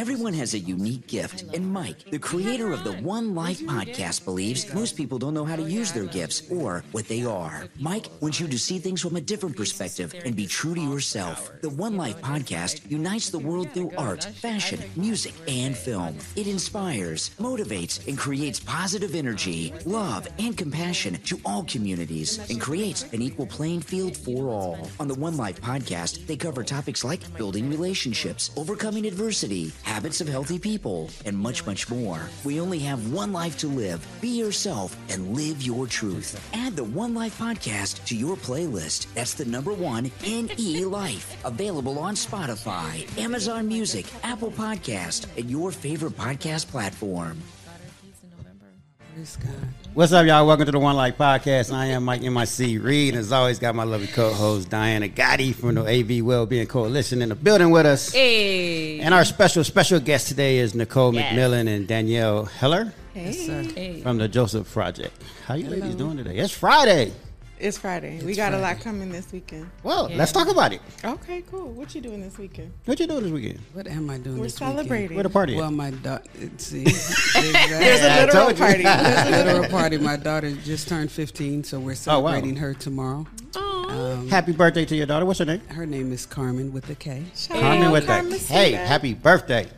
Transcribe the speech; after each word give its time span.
Everyone 0.00 0.32
has 0.32 0.54
a 0.54 0.58
unique 0.58 1.06
gift, 1.08 1.44
and 1.52 1.70
Mike, 1.70 2.10
the 2.10 2.18
creator 2.18 2.72
of 2.72 2.84
the 2.84 2.94
One 3.02 3.34
Life 3.34 3.60
podcast, 3.60 4.24
believes 4.24 4.72
most 4.72 4.96
people 4.96 5.18
don't 5.18 5.34
know 5.34 5.44
how 5.44 5.56
to 5.56 5.62
use 5.62 5.92
their 5.92 6.06
gifts 6.06 6.50
or 6.50 6.82
what 6.92 7.06
they 7.06 7.22
are. 7.22 7.66
Mike 7.78 8.06
wants 8.22 8.40
you 8.40 8.48
to 8.48 8.58
see 8.58 8.78
things 8.78 9.02
from 9.02 9.16
a 9.16 9.20
different 9.20 9.58
perspective 9.58 10.14
and 10.24 10.34
be 10.34 10.46
true 10.46 10.74
to 10.74 10.80
yourself. 10.80 11.52
The 11.60 11.68
One 11.68 11.98
Life 11.98 12.18
podcast 12.22 12.90
unites 12.90 13.28
the 13.28 13.40
world 13.40 13.72
through 13.72 13.92
art, 13.98 14.24
fashion, 14.24 14.80
music, 14.96 15.34
and 15.46 15.76
film. 15.76 16.16
It 16.34 16.46
inspires, 16.46 17.32
motivates, 17.38 18.08
and 18.08 18.16
creates 18.16 18.58
positive 18.58 19.14
energy, 19.14 19.74
love, 19.84 20.26
and 20.38 20.56
compassion 20.56 21.18
to 21.24 21.38
all 21.44 21.64
communities 21.64 22.38
and 22.48 22.58
creates 22.58 23.02
an 23.12 23.20
equal 23.20 23.44
playing 23.44 23.82
field 23.82 24.16
for 24.16 24.48
all. 24.48 24.78
On 24.98 25.08
the 25.08 25.14
One 25.14 25.36
Life 25.36 25.60
podcast, 25.60 26.26
they 26.26 26.38
cover 26.38 26.64
topics 26.64 27.04
like 27.04 27.20
building 27.36 27.68
relationships, 27.68 28.50
overcoming 28.56 29.04
adversity, 29.04 29.72
habits 29.90 30.20
of 30.20 30.28
healthy 30.28 30.56
people, 30.56 31.10
and 31.24 31.36
much, 31.36 31.66
much 31.66 31.90
more. 31.90 32.20
We 32.44 32.60
only 32.60 32.78
have 32.80 33.12
one 33.12 33.32
life 33.32 33.58
to 33.58 33.66
live. 33.66 34.06
Be 34.20 34.28
yourself 34.28 34.96
and 35.08 35.34
live 35.36 35.60
your 35.62 35.88
truth. 35.88 36.40
Add 36.54 36.76
the 36.76 36.84
One 36.84 37.12
Life 37.12 37.36
podcast 37.38 38.04
to 38.06 38.16
your 38.16 38.36
playlist. 38.36 39.12
That's 39.14 39.34
the 39.34 39.44
number 39.44 39.72
one 39.72 40.12
NE 40.24 40.84
Life. 41.00 41.44
Available 41.44 41.98
on 41.98 42.14
Spotify, 42.14 42.92
Amazon 43.18 43.66
Music, 43.66 44.06
Apple 44.22 44.52
Podcast, 44.52 45.26
and 45.36 45.50
your 45.50 45.72
favorite 45.72 46.16
podcast 46.16 46.68
platform. 46.68 47.42
What's 49.92 50.12
up, 50.14 50.24
y'all? 50.24 50.46
Welcome 50.46 50.64
to 50.64 50.72
the 50.72 50.78
One 50.78 50.96
Life 50.96 51.18
Podcast. 51.18 51.74
I 51.74 51.86
am 51.86 52.04
Mike 52.04 52.22
MIC 52.22 52.82
Reed, 52.82 53.12
and 53.12 53.18
as 53.20 53.32
always, 53.32 53.58
got 53.58 53.74
my 53.74 53.82
lovely 53.84 54.06
co-host 54.06 54.70
Diana 54.70 55.08
Gotti 55.08 55.54
from 55.54 55.74
the 55.74 55.82
AV 55.86 56.24
Wellbeing 56.24 56.66
Coalition 56.66 57.20
in 57.20 57.28
the 57.28 57.34
building 57.34 57.70
with 57.70 57.84
us. 57.84 58.12
Hey. 58.12 58.98
And 59.00 59.12
our 59.12 59.26
special 59.26 59.62
special 59.62 60.00
guest 60.00 60.28
today 60.28 60.56
is 60.56 60.74
Nicole 60.74 61.12
Yes. 61.14 61.34
McMillan 61.34 61.68
and 61.68 61.86
Danielle 61.86 62.46
Heller 62.46 62.94
Hey. 63.12 64.00
from 64.02 64.16
the 64.16 64.26
Joseph 64.26 64.72
Project. 64.72 65.22
How 65.46 65.52
you 65.54 65.68
ladies 65.68 65.96
doing 65.96 66.16
today? 66.16 66.38
It's 66.38 66.52
Friday. 66.52 67.12
It's 67.60 67.76
Friday. 67.76 68.20
we 68.24 68.34
got 68.34 68.54
a 68.54 68.58
lot 68.58 68.80
coming 68.80 69.10
this 69.12 69.30
weekend. 69.32 69.70
Well, 69.82 70.08
let's 70.14 70.32
talk 70.32 70.48
about 70.48 70.72
it. 70.72 70.80
Okay, 71.04 71.42
cool. 71.50 71.68
What 71.72 71.94
you 71.94 72.00
doing 72.00 72.22
this 72.22 72.38
weekend? 72.38 72.72
What 72.86 72.98
you 72.98 73.06
doing 73.06 73.24
this 73.24 73.32
weekend? 73.32 73.58
What 73.74 73.86
am 73.86 74.08
I 74.08 74.16
doing 74.16 74.38
We're 74.38 74.44
this 74.44 74.54
celebrating. 74.54 75.14
Where 75.14 75.24
the 75.24 75.28
party? 75.30 75.56
Well, 75.56 75.70
my 75.70 75.90
daughter. 75.90 76.24
See, 76.56 76.84
There's 76.84 77.52
there's 77.52 78.00
a 78.00 78.10
I 78.12 78.20
literal 78.24 78.44
told 78.46 78.58
you. 78.58 78.64
party. 78.64 78.82
a 78.84 79.30
literal 79.44 79.68
party. 79.68 79.98
My 79.98 80.16
daughter 80.16 80.50
just 80.52 80.88
turned 80.88 81.12
15, 81.12 81.64
so 81.64 81.78
we're 81.78 81.90
Oh, 82.06 82.20
wow. 82.20 82.30
celebrating 82.30 82.56
her 82.56 82.72
tomorrow. 82.72 83.26
Um, 83.54 84.28
Happy 84.28 84.52
birthday 84.52 84.86
to 84.86 84.96
your 84.96 85.06
daughter. 85.06 85.26
What's 85.26 85.40
her 85.40 85.44
name? 85.44 85.60
her 85.68 85.84
name 85.84 86.12
is 86.12 86.24
Carmen 86.24 86.72
with 86.72 86.88
a 86.88 86.94
K. 86.94 87.24
Carmen 87.50 87.90
with 87.90 88.06
that. 88.06 88.22
Carmen 88.22 88.38
Hey, 88.38 88.72
happy 88.72 89.12
birthday. 89.14 89.68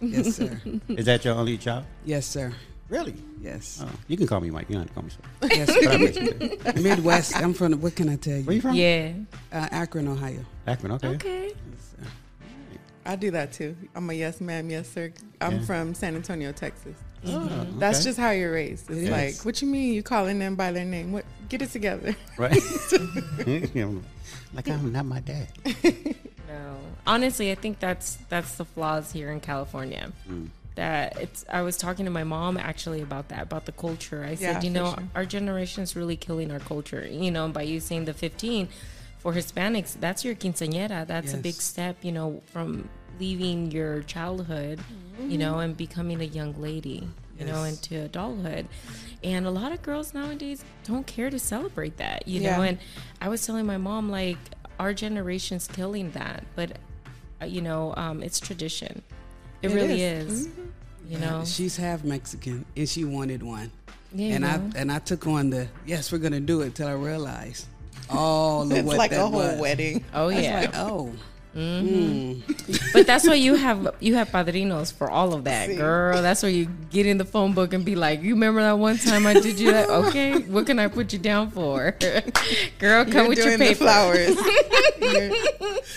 Yes, 0.00 0.36
sir. 0.36 0.60
Is 0.90 1.06
that 1.06 1.24
your 1.24 1.34
only 1.34 1.58
child? 1.58 1.84
Yes, 2.04 2.24
sir. 2.26 2.52
Really? 2.88 3.14
Yes. 3.42 3.82
Oh, 3.84 3.88
you 4.08 4.16
can 4.16 4.26
call 4.26 4.40
me 4.40 4.50
Mike. 4.50 4.68
You 4.68 4.76
don't 4.76 4.82
have 4.82 4.88
to 4.88 4.94
call 4.94 5.02
me 5.02 5.10
so. 5.10 5.48
Yes. 5.54 5.66
But 5.66 5.94
I 5.94 5.96
miss 5.96 6.16
you, 6.16 6.72
too. 6.72 6.82
Midwest. 6.82 7.36
I'm 7.36 7.52
from. 7.52 7.72
What 7.80 7.96
can 7.96 8.08
I 8.08 8.16
tell 8.16 8.36
you? 8.36 8.44
Where 8.44 8.52
you 8.52 8.56
you? 8.56 8.62
from? 8.62 8.74
Yeah. 8.74 9.12
Uh, 9.52 9.68
Akron, 9.72 10.06
Ohio. 10.08 10.44
Akron. 10.66 10.92
Okay. 10.92 11.08
Okay. 11.08 11.52
I 13.04 13.14
do 13.14 13.30
that 13.30 13.52
too. 13.52 13.76
I'm 13.94 14.10
a 14.10 14.12
yes 14.12 14.40
ma'am, 14.40 14.68
yes 14.68 14.88
sir. 14.88 15.12
I'm 15.40 15.58
Yeah. 15.60 15.64
from 15.64 15.94
San 15.94 16.16
Antonio, 16.16 16.50
Texas. 16.50 16.96
Oh, 17.24 17.64
That's 17.78 17.98
okay. 17.98 18.04
just 18.04 18.18
how 18.18 18.30
you're 18.30 18.52
raised. 18.52 18.90
It's 18.90 19.08
It 19.08 19.10
like, 19.10 19.44
what 19.44 19.62
you 19.62 19.68
mean 19.68 19.94
you 19.94 20.02
calling 20.02 20.40
them 20.40 20.56
by 20.56 20.72
their 20.72 20.84
name? 20.84 21.12
What? 21.12 21.24
Get 21.48 21.62
it 21.62 21.70
together. 21.70 22.16
right. 22.36 22.52
like 24.54 24.68
I'm 24.68 24.92
not 24.92 25.06
my 25.06 25.20
dad. 25.20 25.48
No. 26.48 26.76
Honestly, 27.08 27.50
I 27.50 27.56
think 27.56 27.80
that's 27.80 28.18
that's 28.28 28.54
the 28.54 28.64
flaws 28.64 29.10
here 29.10 29.32
in 29.32 29.40
California. 29.40 30.12
Mm. 30.30 30.48
That 30.76 31.16
it's. 31.20 31.44
I 31.50 31.62
was 31.62 31.76
talking 31.76 32.04
to 32.04 32.10
my 32.10 32.24
mom 32.24 32.56
actually 32.56 33.02
about 33.02 33.28
that, 33.28 33.42
about 33.42 33.64
the 33.66 33.72
culture. 33.72 34.24
I 34.24 34.34
said, 34.36 34.42
Yeah, 34.42 34.60
you 34.62 34.70
know, 34.70 34.90
sure. 34.94 35.04
our 35.14 35.24
generation 35.26 35.82
is 35.82 35.96
really 35.96 36.16
killing 36.16 36.50
our 36.50 36.60
culture. 36.60 37.06
You 37.06 37.30
know, 37.30 37.48
by 37.48 37.62
using 37.62 38.04
the 38.04 38.14
15 38.14 38.68
for 39.18 39.32
Hispanics, 39.32 39.98
that's 39.98 40.24
your 40.24 40.34
quinceañera. 40.34 41.06
That's 41.06 41.32
a 41.34 41.38
big 41.38 41.54
step. 41.54 41.96
You 42.02 42.12
know, 42.12 42.42
from 42.52 42.88
leaving 43.18 43.70
your 43.70 44.02
childhood, 44.02 44.78
you 45.26 45.38
know, 45.38 45.58
and 45.60 45.76
becoming 45.76 46.20
a 46.20 46.24
young 46.24 46.54
lady. 46.60 47.08
You 47.38 47.44
know, 47.44 47.64
into 47.64 48.00
adulthood. 48.02 48.66
And 49.22 49.44
a 49.46 49.50
lot 49.50 49.70
of 49.72 49.82
girls 49.82 50.14
nowadays 50.14 50.64
don't 50.84 51.06
care 51.06 51.28
to 51.28 51.38
celebrate 51.38 51.98
that, 51.98 52.26
you 52.26 52.40
Yeah. 52.40 52.56
know. 52.56 52.62
And 52.62 52.78
I 53.20 53.28
was 53.28 53.44
telling 53.44 53.66
my 53.66 53.76
mom, 53.76 54.08
like, 54.10 54.38
our 54.78 54.94
generation's 54.94 55.66
killing 55.68 56.10
that, 56.12 56.44
but 56.54 56.78
uh, 57.42 57.44
you 57.44 57.60
know, 57.60 57.92
um, 57.98 58.22
it's 58.22 58.40
tradition. 58.40 59.02
It, 59.62 59.70
It 59.70 59.74
really 59.74 60.00
is. 60.02 60.46
is. 60.46 60.48
You 61.08 61.18
know, 61.18 61.44
She's 61.44 61.76
half 61.76 62.02
Mexican, 62.04 62.64
and 62.76 62.88
she 62.88 63.04
wanted 63.04 63.42
one. 63.42 63.70
yeah, 64.12 64.34
and 64.34 64.44
you 64.44 64.50
I 64.50 64.80
and 64.80 64.90
I 64.92 64.98
took 64.98 65.26
on 65.26 65.50
the 65.50 65.68
yes, 65.86 66.10
we're 66.10 66.18
gonna 66.18 66.40
do 66.40 66.62
it 66.62 66.74
till 66.74 66.88
I 66.88 66.92
realized 66.92 67.66
all 68.10 68.64
the 68.64 68.76
it's 68.78 68.86
what 68.86 68.98
like 68.98 69.10
that 69.12 69.20
a 69.20 69.22
whole 69.26 69.32
was. 69.32 69.60
wedding. 69.60 70.04
oh 70.14 70.22
I 70.24 70.26
was 70.26 70.36
yeah, 70.36 70.60
like, 70.60 70.70
oh, 70.76 71.12
but 72.92 73.06
that's 73.06 73.26
why 73.26 73.34
you 73.34 73.54
have 73.54 73.94
you 74.00 74.14
have 74.14 74.28
padrinos 74.28 74.92
for 74.92 75.10
all 75.10 75.32
of 75.32 75.44
that, 75.44 75.68
See. 75.68 75.76
girl. 75.76 76.20
That's 76.20 76.42
where 76.42 76.52
you 76.52 76.66
get 76.90 77.06
in 77.06 77.16
the 77.18 77.24
phone 77.24 77.54
book 77.54 77.72
and 77.72 77.84
be 77.84 77.94
like, 77.96 78.22
"You 78.22 78.34
remember 78.34 78.60
that 78.62 78.78
one 78.78 78.98
time 78.98 79.26
I 79.26 79.34
did 79.34 79.58
you 79.58 79.72
that? 79.72 79.88
Okay, 80.06 80.38
what 80.40 80.66
can 80.66 80.78
I 80.78 80.88
put 80.88 81.12
you 81.12 81.18
down 81.18 81.50
for, 81.50 81.92
girl? 82.78 83.04
Come 83.04 83.12
You're 83.14 83.28
with 83.28 83.38
your 83.38 83.46
doing 83.46 83.58
the 83.58 83.64
paper." 83.66 83.78
flowers. 83.84 84.36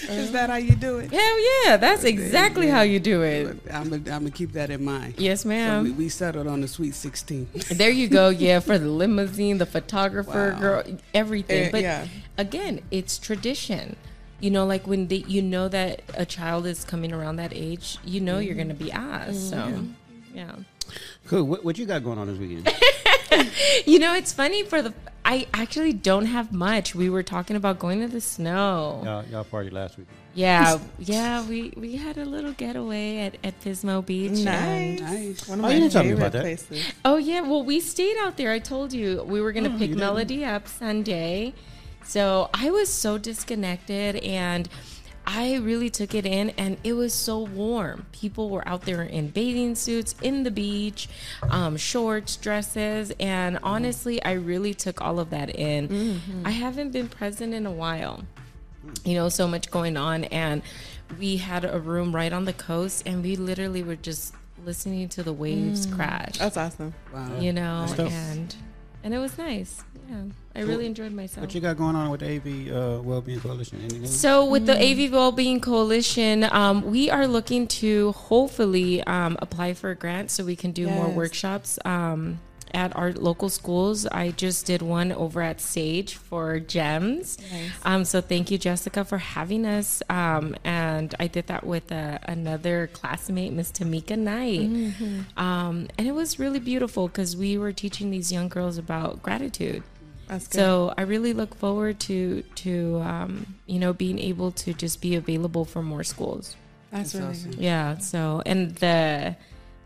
is 0.09 0.31
that 0.31 0.49
how 0.49 0.55
you 0.55 0.75
do 0.75 0.99
it? 0.99 1.11
Hell 1.11 1.65
yeah, 1.65 1.77
that's 1.77 2.03
exactly 2.03 2.67
how 2.67 2.81
you 2.81 2.99
do 2.99 3.21
it. 3.23 3.57
I'm 3.71 3.89
gonna 4.03 4.31
keep 4.31 4.53
that 4.53 4.69
in 4.69 4.83
mind. 4.85 5.15
Yes, 5.17 5.43
So 5.43 5.49
ma'am. 5.49 5.83
we, 5.83 5.91
we 5.91 6.09
settled 6.09 6.47
on 6.47 6.61
the 6.61 6.67
sweet 6.67 6.95
16. 6.95 7.47
There 7.71 7.89
you 7.89 8.07
go. 8.07 8.29
Yeah, 8.29 8.59
for 8.59 8.77
the 8.77 8.87
limousine, 8.89 9.57
the 9.57 9.65
photographer, 9.65 10.51
Wow. 10.53 10.59
girl, 10.59 10.83
everything. 11.13 11.65
Eh, 11.65 11.71
but 11.71 11.81
yeah. 11.81 12.07
again, 12.37 12.81
it's 12.91 13.17
tradition. 13.17 13.95
You 14.39 14.51
know, 14.51 14.65
like 14.65 14.87
when 14.87 15.07
they, 15.07 15.17
you 15.27 15.41
know 15.41 15.67
that 15.67 16.01
a 16.13 16.25
child 16.25 16.65
is 16.65 16.83
coming 16.83 17.11
around 17.11 17.35
that 17.37 17.51
age, 17.53 17.97
you 18.05 18.21
know 18.21 18.39
you're 18.39 18.55
going 18.55 18.69
to 18.69 18.73
be 18.73 18.89
mm-hmm. 18.89 19.29
asked. 19.29 19.49
So, 19.49 19.57
mm-hmm. 19.57 19.91
yeah. 20.37 20.55
Cool. 21.27 21.43
What, 21.43 21.63
what 21.65 21.77
you 21.77 21.85
got 21.85 22.03
going 22.03 22.17
on 22.17 22.27
this 22.27 22.37
weekend? 22.37 22.69
You 23.85 23.99
know, 23.99 24.13
it's 24.15 24.33
funny 24.33 24.63
for 24.63 24.81
the. 24.81 24.93
I 25.23 25.45
actually 25.53 25.93
don't 25.93 26.25
have 26.25 26.51
much. 26.51 26.95
We 26.95 27.09
were 27.09 27.21
talking 27.23 27.55
about 27.55 27.77
going 27.77 28.01
to 28.01 28.07
the 28.07 28.21
snow. 28.21 29.01
y'all, 29.05 29.25
y'all 29.25 29.43
party 29.43 29.69
last 29.69 29.97
week. 29.97 30.07
Yeah, 30.33 30.79
yeah. 30.99 31.47
We 31.47 31.73
we 31.77 31.95
had 31.95 32.17
a 32.17 32.25
little 32.25 32.53
getaway 32.53 33.19
at 33.19 33.37
at 33.43 33.61
Pismo 33.61 34.03
Beach. 34.05 34.31
and- 34.31 34.45
nice. 34.45 34.99
Nice. 34.99 35.47
One 35.47 35.59
of 35.59 35.65
Oh, 35.65 35.67
my 35.67 35.73
you 35.73 35.79
didn't 35.81 35.93
tell 35.93 36.03
me 36.03 36.09
favorite 36.09 36.21
about 36.21 36.31
that. 36.33 36.41
places. 36.41 36.93
Oh 37.05 37.17
yeah, 37.17 37.41
well 37.41 37.63
we 37.63 37.79
stayed 37.79 38.17
out 38.17 38.37
there. 38.37 38.51
I 38.51 38.59
told 38.59 38.91
you 38.93 39.23
we 39.23 39.41
were 39.41 39.51
gonna 39.51 39.69
Oh, 39.69 39.77
pick 39.77 39.89
you 39.89 39.95
did? 39.95 39.99
Melody 39.99 40.43
up 40.43 40.67
Sunday. 40.67 41.53
So 42.09 42.49
I 42.53 42.71
was 42.71 42.91
so 42.91 43.17
disconnected 43.17 44.15
and 44.17 44.67
I 45.27 45.57
really 45.57 45.91
took 45.91 46.15
it 46.15 46.25
in 46.25 46.49
and 46.51 46.77
it 46.83 46.93
was 46.93 47.13
so 47.13 47.39
warm. 47.39 48.07
People 48.11 48.49
were 48.49 48.67
out 48.67 48.81
there 48.81 49.03
in 49.03 49.29
bathing 49.29 49.75
suits 49.75 50.15
in 50.23 50.41
the 50.43 50.49
beach, 50.49 51.07
um, 51.49 51.77
shorts, 51.77 52.35
dresses, 52.35 53.13
and 53.19 53.59
honestly 53.61 54.23
I 54.23 54.33
really 54.33 54.73
took 54.73 55.01
all 55.01 55.19
of 55.19 55.29
that 55.29 55.55
in. 55.55 56.19
I 56.45 56.49
haven't 56.49 56.91
been 56.91 57.09
present 57.09 57.53
in 57.53 57.65
a 57.67 57.71
while 57.71 58.23
you 59.05 59.13
know, 59.13 59.29
so 59.29 59.47
much 59.47 59.69
going 59.69 59.97
on. 59.97 60.23
And 60.25 60.61
we 61.19 61.37
had 61.37 61.65
a 61.65 61.79
room 61.79 62.15
right 62.15 62.31
on 62.31 62.45
the 62.45 62.53
coast, 62.53 63.03
and 63.05 63.23
we 63.23 63.35
literally 63.35 63.83
were 63.83 63.95
just 63.95 64.33
listening 64.65 65.09
to 65.09 65.23
the 65.23 65.33
waves 65.33 65.85
crash. 65.85 66.37
That's 66.37 66.57
awesome. 66.57 66.93
Wow. 67.13 67.39
You 67.39 67.53
know, 67.53 67.85
and 67.97 68.55
and 69.03 69.13
it 69.13 69.19
was 69.19 69.37
nice. 69.37 69.83
Yeah, 70.09 70.23
I 70.55 70.61
really 70.61 70.85
enjoyed 70.85 71.11
myself. 71.11 71.45
What 71.45 71.55
you 71.55 71.61
got 71.61 71.77
going 71.77 71.95
on 71.95 72.09
with 72.09 72.21
the 72.21 72.35
AV 72.35 72.71
uh, 72.99 73.01
Wellbeing 73.01 73.39
Coalition? 73.39 73.79
Any 73.83 73.99
news? 73.99 74.19
So, 74.19 74.45
with 74.45 74.65
the 74.65 74.75
AV 74.75 75.11
Wellbeing 75.11 75.61
Coalition, 75.61 76.43
um, 76.43 76.83
we 76.89 77.09
are 77.09 77.27
looking 77.27 77.67
to 77.67 78.11
hopefully 78.13 79.03
um, 79.03 79.37
apply 79.41 79.73
for 79.73 79.91
a 79.91 79.95
grant 79.95 80.31
so 80.31 80.43
we 80.43 80.55
can 80.55 80.71
do 80.71 80.87
more 80.89 81.07
workshops 81.07 81.77
um, 81.85 82.39
at 82.73 82.95
our 82.95 83.13
local 83.13 83.49
schools. 83.49 84.05
I 84.07 84.31
just 84.31 84.65
did 84.65 84.81
one 84.81 85.11
over 85.11 85.41
at 85.41 85.61
Sage 85.61 86.15
for 86.15 86.59
GEMS. 86.59 87.37
Nice. 87.51 87.71
Um, 87.83 88.03
so, 88.03 88.19
thank 88.19 88.49
you, 88.49 88.57
Jessica, 88.57 89.05
for 89.05 89.19
having 89.19 89.65
us. 89.67 90.01
Um, 90.09 90.55
and 90.63 91.13
I 91.19 91.27
did 91.27 91.45
that 91.47 91.63
with 91.63 91.91
uh, 91.91 92.17
another 92.23 92.89
classmate, 92.91 93.53
Miss 93.53 93.71
Tamika 93.71 94.17
Knight. 94.17 94.93
Um, 95.37 95.87
and 95.97 96.07
it 96.07 96.13
was 96.13 96.39
really 96.39 96.59
beautiful 96.59 97.07
because 97.07 97.37
we 97.37 97.57
were 97.57 97.71
teaching 97.71 98.09
these 98.09 98.31
young 98.31 98.49
girls 98.49 98.79
about 98.79 99.21
gratitude. 99.21 99.83
That's 100.29 100.47
good. 100.47 100.59
So 100.59 100.93
I 100.97 101.01
really 101.01 101.33
look 101.33 101.55
forward 101.55 101.99
to 102.01 102.43
to 102.43 103.01
um, 103.03 103.55
you 103.65 103.79
know 103.79 103.93
being 103.93 104.19
able 104.19 104.51
to 104.51 104.73
just 104.73 105.01
be 105.01 105.15
available 105.15 105.65
for 105.65 105.81
more 105.81 106.03
schools. 106.03 106.55
That's, 106.91 107.11
That's 107.11 107.15
really 107.15 107.31
awesome. 107.31 107.51
good. 107.51 107.59
Yeah. 107.59 107.97
So 107.97 108.43
and 108.45 108.75
the 108.75 109.35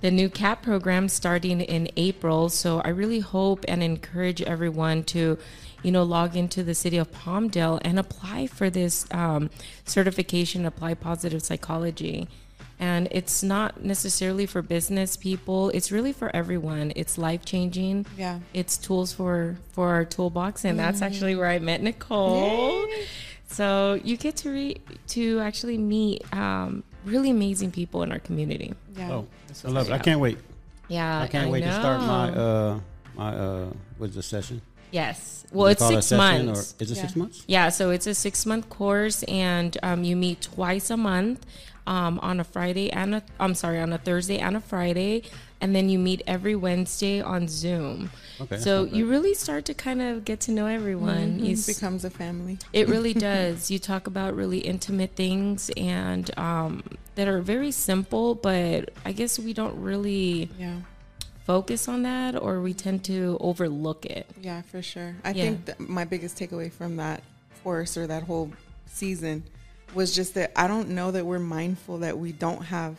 the 0.02 0.12
new 0.12 0.30
CAP 0.30 0.62
program 0.62 1.08
starting 1.08 1.62
in 1.62 1.90
April. 1.96 2.50
So 2.50 2.82
I 2.82 2.90
really 2.90 3.20
hope 3.20 3.64
and 3.70 3.82
encourage 3.82 4.42
everyone 4.42 5.04
to, 5.06 5.38
you 5.82 5.92
know, 5.94 6.04
log 6.04 6.36
into 6.36 6.62
the 6.62 6.76
city 6.76 6.98
of 6.98 7.10
Palmdale 7.10 7.80
and 7.86 7.98
apply 7.98 8.48
for 8.48 8.70
this 8.70 9.08
um, 9.12 9.50
certification, 9.86 10.66
apply 10.66 10.96
positive 10.96 11.42
psychology. 11.42 12.28
And 12.80 13.08
it's 13.12 13.44
not 13.44 13.84
necessarily 13.84 14.46
for 14.46 14.62
business 14.62 15.16
people. 15.16 15.70
It's 15.70 15.92
really 15.92 16.12
for 16.12 16.36
everyone. 16.36 16.92
It's 16.96 17.18
life 17.18 17.46
changing. 17.46 18.06
Yeah. 18.18 18.40
It's 18.54 18.78
tools 18.78 19.14
for 19.14 19.58
for 19.72 19.90
our 19.90 20.06
toolbox, 20.06 20.66
and 20.66 20.78
that's 20.78 21.02
actually 21.02 21.36
where 21.36 21.48
I 21.48 21.60
met 21.60 21.82
Nicole. 21.82 22.86
So 23.48 24.00
you 24.04 24.18
get 24.18 24.36
to 24.38 24.50
re- 24.50 24.82
to 25.10 25.40
actually 25.40 25.78
meet 25.78 26.24
um, 26.34 26.84
really 27.06 27.30
amazing 27.30 27.72
people 27.72 28.02
in 28.04 28.12
our 28.12 28.20
community. 28.20 28.74
Yeah. 28.98 29.12
Oh, 29.12 29.28
I 29.64 29.68
love 29.70 29.90
it. 29.90 29.94
I 29.94 30.00
can't 30.00 30.20
wait. 30.20 30.38
Yeah, 30.88 31.22
I 31.22 31.28
can't 31.28 31.52
wait 31.52 31.62
to 31.62 31.72
start 31.74 32.02
my 32.02 32.30
uh 32.30 32.80
my 33.16 33.36
uh 33.36 33.66
what's 33.98 34.16
the 34.16 34.24
session? 34.24 34.62
yes. 34.92 35.46
Well, 35.52 35.68
it's 35.68 35.86
six 35.86 36.12
months. 36.12 36.74
Or 36.80 36.84
is 36.84 36.92
it 36.92 36.96
six 36.96 37.16
months? 37.16 37.44
Yeah, 37.48 37.70
so 37.70 37.92
it's 37.92 38.08
a 38.08 38.16
six 38.16 38.46
month 38.46 38.70
course, 38.70 39.22
and 39.24 39.78
um, 39.84 40.04
you 40.04 40.16
meet 40.16 40.42
twice 40.42 40.90
a 40.90 40.98
month 40.98 41.46
um, 41.88 42.20
on 42.20 42.40
a 42.40 42.44
Friday 42.44 42.90
and 42.92 43.16
a 43.16 43.24
I'm 43.40 43.56
sorry 43.56 43.80
on 43.80 43.92
a 43.94 43.98
Thursday 43.98 44.40
and 44.40 44.56
a 44.56 44.62
Friday, 44.62 45.24
and 45.62 45.76
then 45.76 45.90
you 45.90 46.00
meet 46.00 46.22
every 46.28 46.56
Wednesday 46.56 47.22
on 47.22 47.48
Zoom. 47.48 48.10
Okay, 48.42 48.58
so 48.58 48.86
you 48.86 49.06
really 49.06 49.34
start 49.34 49.66
to 49.66 49.74
kind 49.74 50.02
of 50.02 50.26
get 50.26 50.40
to 50.42 50.52
know 50.52 50.66
everyone. 50.66 51.40
You 51.40 51.54
It 51.54 51.66
becomes 51.66 52.04
a 52.06 52.10
family. 52.10 52.58
it 52.74 52.88
really 52.88 53.14
does. 53.32 53.70
You 53.70 53.80
talk 53.80 54.08
about 54.08 54.36
really 54.36 54.60
intimate 54.60 55.16
things 55.16 55.70
and 55.78 56.30
um, 56.38 56.84
that 57.16 57.28
are 57.28 57.42
very 57.42 57.72
simple, 57.72 58.36
but 58.36 58.90
I 59.06 59.12
guess 59.12 59.38
we 59.38 59.54
don't 59.54 59.80
really 59.82 60.50
Yeah. 60.58 60.78
focus 61.46 61.88
on 61.88 62.04
that, 62.04 62.42
or 62.42 62.62
we 62.62 62.74
tend 62.74 63.04
to 63.06 63.38
overlook 63.42 64.06
it. 64.06 64.26
Yeah, 64.42 64.62
for 64.62 64.82
sure. 64.82 65.16
I 65.24 65.32
Yeah. 65.32 65.44
think 65.44 65.66
that 65.66 65.80
my 65.80 66.06
biggest 66.06 66.38
takeaway 66.38 66.72
from 66.72 66.96
that 66.96 67.22
course 67.64 67.96
or 67.98 68.08
that 68.08 68.24
whole 68.24 68.52
season 68.88 69.44
was 69.96 70.14
just 70.16 70.34
that 70.36 70.52
I 70.56 70.68
don't 70.68 70.90
know 70.90 71.12
that 71.12 71.26
we're 71.26 71.40
mindful 71.40 72.00
that 72.00 72.18
we 72.18 72.32
don't 72.32 72.64
have 72.64 72.96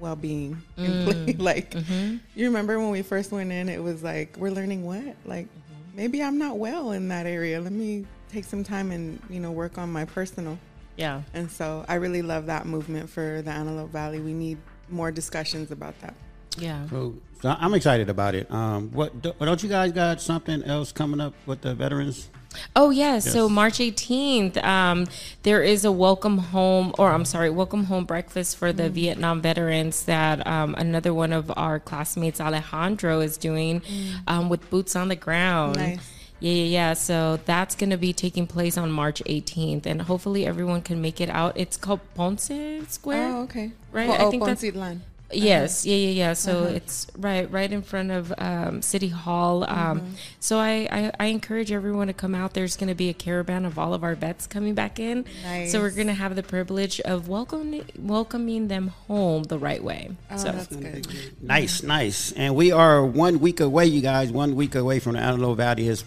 well 0.00 0.16
being 0.16 0.62
Mm. 0.76 1.38
like, 1.40 1.70
Mm-hmm. 1.72 2.16
you 2.34 2.46
remember 2.46 2.78
when 2.78 2.90
we 2.90 3.02
first 3.02 3.32
went 3.32 3.50
in, 3.52 3.68
it 3.68 3.82
was 3.82 4.02
like, 4.02 4.36
we're 4.36 4.50
learning 4.52 4.84
what? 4.84 5.16
Like, 5.24 5.46
Mm-hmm. 5.46 5.96
maybe 5.96 6.22
I'm 6.22 6.38
not 6.38 6.58
well 6.58 6.92
in 6.92 7.08
that 7.08 7.26
area. 7.26 7.60
Let 7.60 7.72
me 7.72 8.06
take 8.30 8.44
some 8.44 8.62
time 8.62 8.90
and, 8.92 9.20
you 9.30 9.40
know, 9.40 9.50
work 9.50 9.78
on 9.78 9.90
my 9.92 10.04
personal. 10.04 10.58
Yeah. 10.96 11.22
And 11.34 11.50
so 11.50 11.84
I 11.88 11.94
really 11.94 12.22
love 12.22 12.46
that 12.46 12.66
movement 12.66 13.08
for 13.08 13.40
the 13.42 13.50
Antelope 13.50 13.90
Valley. 13.90 14.20
We 14.20 14.32
need 14.34 14.58
more 14.88 15.10
discussions 15.10 15.70
about 15.70 15.98
that. 16.00 16.14
Yeah. 16.58 16.88
So, 16.88 17.14
so 17.40 17.54
I'm 17.58 17.72
excited 17.74 18.08
about 18.10 18.34
it. 18.34 18.50
Um, 18.50 18.90
what 18.90 19.20
don't 19.22 19.62
you 19.62 19.68
guys 19.68 19.92
got 19.92 20.20
something 20.20 20.62
else 20.64 20.90
coming 20.92 21.20
up 21.20 21.34
with 21.46 21.60
the 21.60 21.74
veterans? 21.74 22.28
Oh 22.74 22.90
yeah, 22.90 23.18
so 23.18 23.48
March 23.48 23.78
18th, 23.78 24.56
um, 24.64 25.06
there 25.42 25.62
is 25.62 25.84
a 25.84 25.92
welcome 25.92 26.38
home, 26.38 26.94
or 26.98 27.10
I'm 27.12 27.24
sorry, 27.24 27.50
welcome 27.50 27.84
home 27.84 28.04
breakfast 28.04 28.56
for 28.56 28.72
Mm. 28.72 28.76
the 28.76 28.90
Vietnam 28.90 29.40
veterans 29.42 30.04
that 30.04 30.44
um, 30.46 30.74
another 30.78 31.12
one 31.12 31.32
of 31.32 31.52
our 31.56 31.78
classmates, 31.78 32.40
Alejandro, 32.40 33.20
is 33.20 33.36
doing 33.36 33.82
um, 34.26 34.48
with 34.48 34.68
boots 34.70 34.96
on 34.96 35.08
the 35.08 35.16
ground. 35.16 35.76
Mm. 35.76 35.78
Nice. 35.96 36.10
Yeah, 36.40 36.52
yeah, 36.52 36.64
yeah. 36.64 36.92
So 36.94 37.38
that's 37.44 37.74
going 37.74 37.90
to 37.90 37.96
be 37.98 38.12
taking 38.12 38.46
place 38.46 38.78
on 38.78 38.90
March 38.92 39.22
18th, 39.26 39.86
and 39.86 40.02
hopefully 40.02 40.46
everyone 40.46 40.82
can 40.82 41.02
make 41.02 41.20
it 41.20 41.28
out. 41.28 41.52
It's 41.56 41.76
called 41.76 42.00
Ponce 42.14 42.50
Square. 42.88 43.32
Oh, 43.34 43.42
okay. 43.42 43.72
Right, 43.92 44.08
Oh, 44.08 44.12
I 44.12 44.18
oh, 44.24 44.30
think 44.30 44.44
that's- 44.44 44.62
Poncitlan. 44.62 45.00
Yes, 45.30 45.84
yeah, 45.84 45.96
yeah, 45.96 46.10
yeah. 46.10 46.32
So 46.32 46.64
it's 46.64 47.06
right, 47.16 47.50
right 47.50 47.70
in 47.70 47.82
front 47.82 48.10
of 48.10 48.32
um, 48.38 48.80
City 48.80 49.08
Hall. 49.08 49.64
Um, 49.68 50.14
So 50.40 50.58
I, 50.58 50.88
I, 50.90 51.12
I 51.20 51.26
encourage 51.26 51.70
everyone 51.70 52.06
to 52.06 52.12
come 52.14 52.34
out. 52.34 52.54
There's 52.54 52.76
going 52.76 52.88
to 52.88 52.94
be 52.94 53.10
a 53.10 53.14
caravan 53.14 53.64
of 53.66 53.78
all 53.78 53.92
of 53.92 54.02
our 54.04 54.14
vets 54.14 54.46
coming 54.46 54.74
back 54.74 54.98
in. 54.98 55.26
So 55.68 55.80
we're 55.80 55.90
going 55.90 56.06
to 56.06 56.14
have 56.14 56.34
the 56.34 56.42
privilege 56.42 57.00
of 57.00 57.28
welcoming 57.28 57.84
welcoming 57.98 58.68
them 58.68 58.88
home 58.88 59.42
the 59.44 59.58
right 59.58 59.82
way. 59.82 60.10
Oh, 60.30 60.36
so 60.38 60.52
that's 60.52 60.74
good. 60.74 61.06
Nice, 61.42 61.82
nice. 61.82 62.32
And 62.32 62.54
we 62.56 62.72
are 62.72 63.04
one 63.04 63.40
week 63.40 63.60
away, 63.60 63.86
you 63.86 64.00
guys. 64.00 64.32
One 64.32 64.54
week 64.56 64.74
away 64.74 64.98
from 64.98 65.12
the 65.12 65.20
Antelope 65.20 65.58
Valley 65.58 65.88
is 65.88 66.04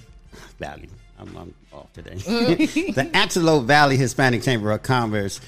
Valley. 0.59 0.89
I'm, 1.19 1.37
I'm 1.37 1.53
off 1.71 1.93
today. 1.93 2.15
the 2.91 3.09
Antelope 3.13 3.65
Valley 3.65 3.97
Hispanic 3.97 4.41
Chamber 4.41 4.71
of 4.71 4.81
Commerce 4.81 5.39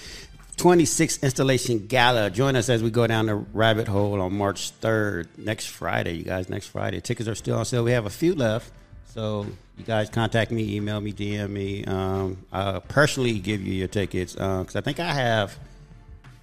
26th 0.58 1.22
Installation 1.24 1.88
Gala. 1.88 2.30
Join 2.30 2.56
us 2.56 2.70
as 2.70 2.84
we 2.84 2.90
go 2.92 3.08
down 3.08 3.26
the 3.26 3.36
rabbit 3.36 3.88
hole 3.88 4.22
on 4.22 4.34
March 4.36 4.72
3rd, 4.82 5.28
next 5.38 5.68
Friday. 5.68 6.14
You 6.14 6.24
guys, 6.24 6.50
next 6.50 6.68
Friday. 6.68 7.02
Tickets 7.02 7.28
are 7.28 7.36
still 7.36 7.58
on 7.58 7.66
sale. 7.66 7.84
We 7.84 7.92
have 7.92 8.06
a 8.06 8.10
few 8.12 8.36
left. 8.36 8.72
So 9.08 9.46
you 9.78 9.84
guys 9.84 10.10
contact 10.10 10.52
me, 10.52 10.76
email 10.76 11.00
me, 11.02 11.14
DM 11.14 11.50
me. 11.50 11.84
Um, 11.86 12.38
I'll 12.52 12.82
personally 12.82 13.40
give 13.40 13.62
you 13.62 13.74
your 13.74 13.88
tickets 13.88 14.34
because 14.34 14.76
I 14.76 14.82
think 14.82 15.00
I 15.00 15.14
have 15.14 15.58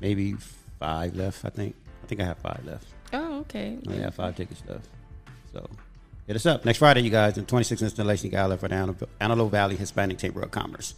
maybe 0.00 0.34
five 0.78 1.14
left. 1.16 1.44
I 1.44 1.50
think 1.50 1.74
I 2.02 2.06
think 2.06 2.20
I 2.20 2.24
have 2.24 2.38
five 2.38 2.64
left. 2.64 2.86
oh, 3.12 3.38
okay. 3.40 3.78
I 3.88 3.92
have 3.94 4.14
five 4.14 4.36
tickets 4.36 4.62
left. 4.68 4.86
So 5.52 5.68
hit 6.26 6.36
us 6.36 6.46
up 6.46 6.64
next 6.64 6.78
Friday, 6.78 7.00
you 7.00 7.10
guys, 7.10 7.34
the 7.34 7.42
26th 7.42 7.82
installation 7.82 8.30
gala 8.30 8.56
for 8.56 8.68
the 8.68 8.94
Antelope 9.20 9.50
Valley 9.50 9.76
Hispanic 9.76 10.18
Chamber 10.18 10.40
of 10.42 10.50
Commerce. 10.52 10.94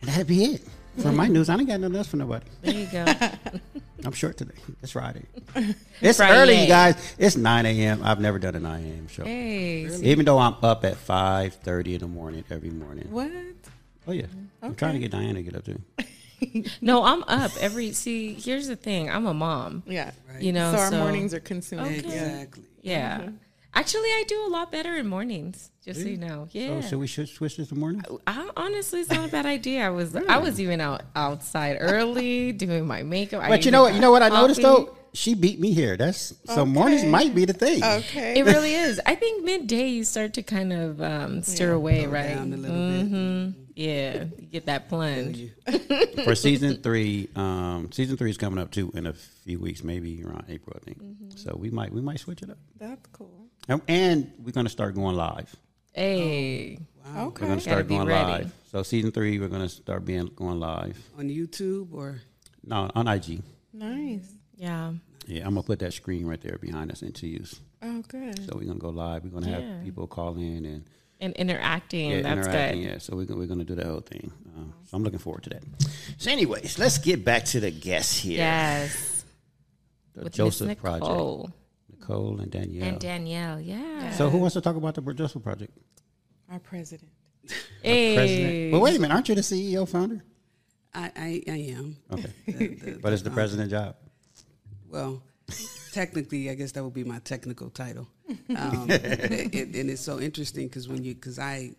And 0.00 0.10
that'd 0.10 0.26
be 0.26 0.44
it. 0.44 0.62
For 0.98 1.12
my 1.12 1.26
news, 1.28 1.48
I 1.48 1.56
ain't 1.56 1.66
got 1.66 1.80
nothing 1.80 1.96
else 1.96 2.08
for 2.08 2.16
nobody. 2.16 2.46
There 2.62 2.74
you 2.74 2.86
go. 2.86 3.04
I'm 4.04 4.12
short 4.12 4.36
today. 4.36 4.54
It's 4.82 4.92
Friday. 4.92 5.24
It's 6.00 6.18
Friday. 6.18 6.34
early, 6.38 6.60
you 6.62 6.66
guys. 6.66 7.14
It's 7.18 7.36
9 7.36 7.66
a.m. 7.66 8.00
I've 8.04 8.20
never 8.20 8.38
done 8.38 8.54
a 8.56 8.60
9 8.60 8.84
a.m. 8.84 9.08
show. 9.08 9.24
hey. 9.24 9.86
Even 10.02 10.24
though 10.26 10.38
I'm 10.38 10.56
up 10.62 10.84
at 10.84 10.94
5.30 10.96 11.94
in 11.94 11.98
the 12.00 12.06
morning 12.08 12.44
every 12.50 12.70
morning. 12.70 13.06
What? 13.10 13.30
Oh, 14.06 14.12
yeah. 14.12 14.26
I'm 14.62 14.74
trying 14.74 14.94
to 14.94 14.98
get 14.98 15.12
Diana 15.12 15.34
to 15.34 15.42
get 15.42 15.56
up 15.56 15.64
too. 15.64 15.80
No, 16.82 17.04
I'm 17.04 17.22
up 17.22 17.52
every. 17.58 17.92
See, 17.92 18.34
here's 18.34 18.66
the 18.66 18.76
thing. 18.76 19.08
I'm 19.08 19.24
a 19.24 19.32
mom. 19.32 19.82
Yeah. 19.86 20.10
You 20.38 20.52
know, 20.52 20.72
so 20.74 20.78
our 20.78 20.90
so- 20.90 20.98
mornings 20.98 21.32
are 21.32 21.40
consumed. 21.40 21.82
Okay. 21.86 22.02
Yeah. 22.02 22.12
Exactly. 22.26 22.64
Yeah. 22.82 23.18
Mm-hmm. 23.20 23.36
Actually, 23.74 24.08
I 24.08 24.24
do 24.28 24.46
a 24.46 24.48
lot 24.48 24.70
better 24.70 24.94
in 24.96 25.06
mornings. 25.06 25.70
Just 25.84 26.00
so 26.00 26.06
you 26.06 26.16
know. 26.16 26.48
Yeah. 26.52 26.68
Oh, 26.68 26.80
should 26.80 26.98
we 26.98 27.06
should 27.06 27.28
switch 27.28 27.58
this 27.58 27.68
to 27.68 27.74
morning? 27.74 28.02
I, 28.26 28.48
honestly, 28.56 29.00
it's 29.00 29.10
not 29.10 29.28
a 29.28 29.30
bad 29.30 29.44
idea. 29.44 29.86
I 29.86 29.90
was 29.90 30.16
I 30.16 30.38
was 30.38 30.58
even 30.58 30.80
out 30.80 31.02
outside 31.14 31.76
early 31.78 32.52
doing 32.52 32.86
my 32.86 33.02
makeup. 33.02 33.42
I 33.42 33.48
But 33.48 33.66
you 33.66 33.70
know 33.70 33.82
what? 33.82 33.94
You 33.94 34.00
know 34.00 34.10
what 34.10 34.22
I 34.22 34.30
noticed 34.30 34.62
coffee. 34.62 34.84
though? 34.86 34.96
She 35.12 35.34
beat 35.34 35.60
me 35.60 35.72
here. 35.72 35.96
That's 35.96 36.34
so 36.46 36.64
mornings 36.64 37.04
might 37.04 37.34
be 37.34 37.44
the 37.44 37.52
thing. 37.52 37.84
Okay. 37.84 38.38
It 38.38 38.44
really 38.46 38.74
is. 38.74 39.00
I 39.04 39.14
think 39.14 39.44
midday 39.44 39.88
you 39.88 40.04
start 40.04 40.32
to 40.34 40.42
kind 40.42 40.72
of 40.72 41.00
um, 41.02 41.42
stir 41.42 41.72
away, 41.72 42.06
right? 42.06 42.34
Down 42.34 42.52
a 42.52 42.56
little 42.56 43.50
bit. 43.50 43.54
Yeah, 43.76 44.24
you 44.38 44.46
get 44.46 44.66
that 44.66 44.88
plunge. 44.88 45.50
for 46.24 46.34
season 46.34 46.76
three. 46.82 47.28
Um, 47.36 47.90
season 47.92 48.16
three 48.16 48.30
is 48.30 48.38
coming 48.38 48.58
up 48.58 48.70
too 48.70 48.90
in 48.94 49.06
a 49.06 49.12
few 49.12 49.58
weeks, 49.58 49.84
maybe 49.84 50.24
around 50.24 50.44
April, 50.48 50.76
I 50.80 50.84
think. 50.84 51.02
Mm-hmm. 51.02 51.36
So 51.36 51.56
we 51.58 51.70
might 51.70 51.92
we 51.92 52.00
might 52.00 52.20
switch 52.20 52.42
it 52.42 52.50
up, 52.50 52.58
That's 52.78 53.06
cool. 53.12 53.43
And, 53.68 53.80
and 53.88 54.32
we're 54.42 54.52
gonna 54.52 54.68
start 54.68 54.94
going 54.94 55.16
live. 55.16 55.54
Hey, 55.92 56.78
okay. 57.16 57.42
We're 57.42 57.48
gonna 57.48 57.60
start 57.60 57.88
going 57.88 58.06
ready. 58.06 58.44
live. 58.44 58.52
So 58.70 58.82
season 58.82 59.12
three, 59.12 59.38
we're 59.38 59.48
gonna 59.48 59.68
start 59.68 60.04
being 60.04 60.26
going 60.34 60.60
live. 60.60 60.98
On 61.18 61.28
YouTube 61.28 61.92
or 61.92 62.20
No, 62.66 62.90
on 62.94 63.06
IG. 63.08 63.42
Nice. 63.72 64.32
yeah, 64.56 64.92
Yeah, 65.26 65.46
I'm 65.46 65.54
gonna 65.54 65.62
put 65.62 65.78
that 65.80 65.92
screen 65.92 66.26
right 66.26 66.40
there 66.40 66.58
behind 66.58 66.90
us 66.90 67.02
into 67.02 67.26
use. 67.26 67.60
Oh, 67.82 68.02
good. 68.08 68.38
So 68.46 68.56
we're 68.56 68.66
gonna 68.66 68.78
go 68.78 68.90
live. 68.90 69.24
We're 69.24 69.30
gonna 69.30 69.50
Yeah. 69.50 69.60
have 69.76 69.84
people 69.84 70.06
call 70.06 70.36
in 70.36 70.64
and 70.64 70.84
and 71.20 71.32
interacting. 71.34 72.10
yeah, 72.10 72.22
that's 72.22 72.46
interacting. 72.48 72.82
good. 72.82 72.88
Yeah, 72.90 72.98
so 72.98 73.16
we're, 73.16 73.24
gonna- 73.24 73.38
we're 73.40 73.46
gonna 73.46 73.64
do 73.64 73.74
that 73.76 73.86
whole 73.86 74.00
thing. 74.00 74.30
Uh, 74.56 74.64
so 74.84 74.96
I'm 74.96 75.02
looking 75.04 75.18
forward 75.20 75.44
to 75.44 75.50
that. 75.50 75.62
So, 76.18 76.30
anyways, 76.30 76.78
let's 76.78 76.98
get 76.98 77.24
back 77.24 77.44
to 77.46 77.60
the 77.60 77.70
guests 77.70 78.18
here. 78.18 78.38
Yes, 78.38 79.24
the 80.14 80.24
with 80.24 80.32
Joseph 80.34 80.76
Project. 80.78 81.06
Nicole 82.08 82.30
Nicole 82.32 82.40
and 82.40 82.50
Danielle. 82.50 82.88
and 82.88 82.98
Danielle. 83.00 83.60
Yeah. 83.60 84.10
So 84.12 84.28
who 84.30 84.38
wants 84.38 84.54
to 84.54 84.60
talk 84.60 84.76
about 84.76 84.94
the 84.94 85.14
Joseph 85.14 85.42
Project? 85.42 85.76
Our 86.50 86.58
president. 86.58 87.10
hey, 87.82 88.14
President. 88.14 88.72
Well, 88.72 88.82
wait 88.82 88.96
a 88.96 89.00
minute. 89.00 89.14
Aren't 89.14 89.28
you 89.28 89.34
the 89.34 89.40
CEO 89.40 89.88
founder? 89.88 90.22
I, 90.94 91.10
I, 91.16 91.42
I 91.48 91.56
am. 91.76 91.96
Okay. 92.12 92.30
The- 92.46 92.52
the- 92.74 92.98
but 93.02 93.12
it's 93.12 93.22
the 93.22 93.30
president 93.30 93.70
job. 93.70 93.96
Well, 94.88 95.22
technically, 95.92 96.50
I 96.50 96.54
guess 96.54 96.72
that 96.72 96.84
would 96.84 96.94
be 96.94 97.04
my 97.04 97.18
technical 97.20 97.70
title. 97.70 98.08
Um, 98.56 98.86
it, 98.90 99.54
it- 99.54 99.74
and 99.76 99.90
it's 99.90 100.00
so 100.00 100.18
interesting 100.20 100.68
because 100.68 100.88
when 100.88 101.02
you, 101.04 101.14
because 101.14 101.38
I, 101.38 101.72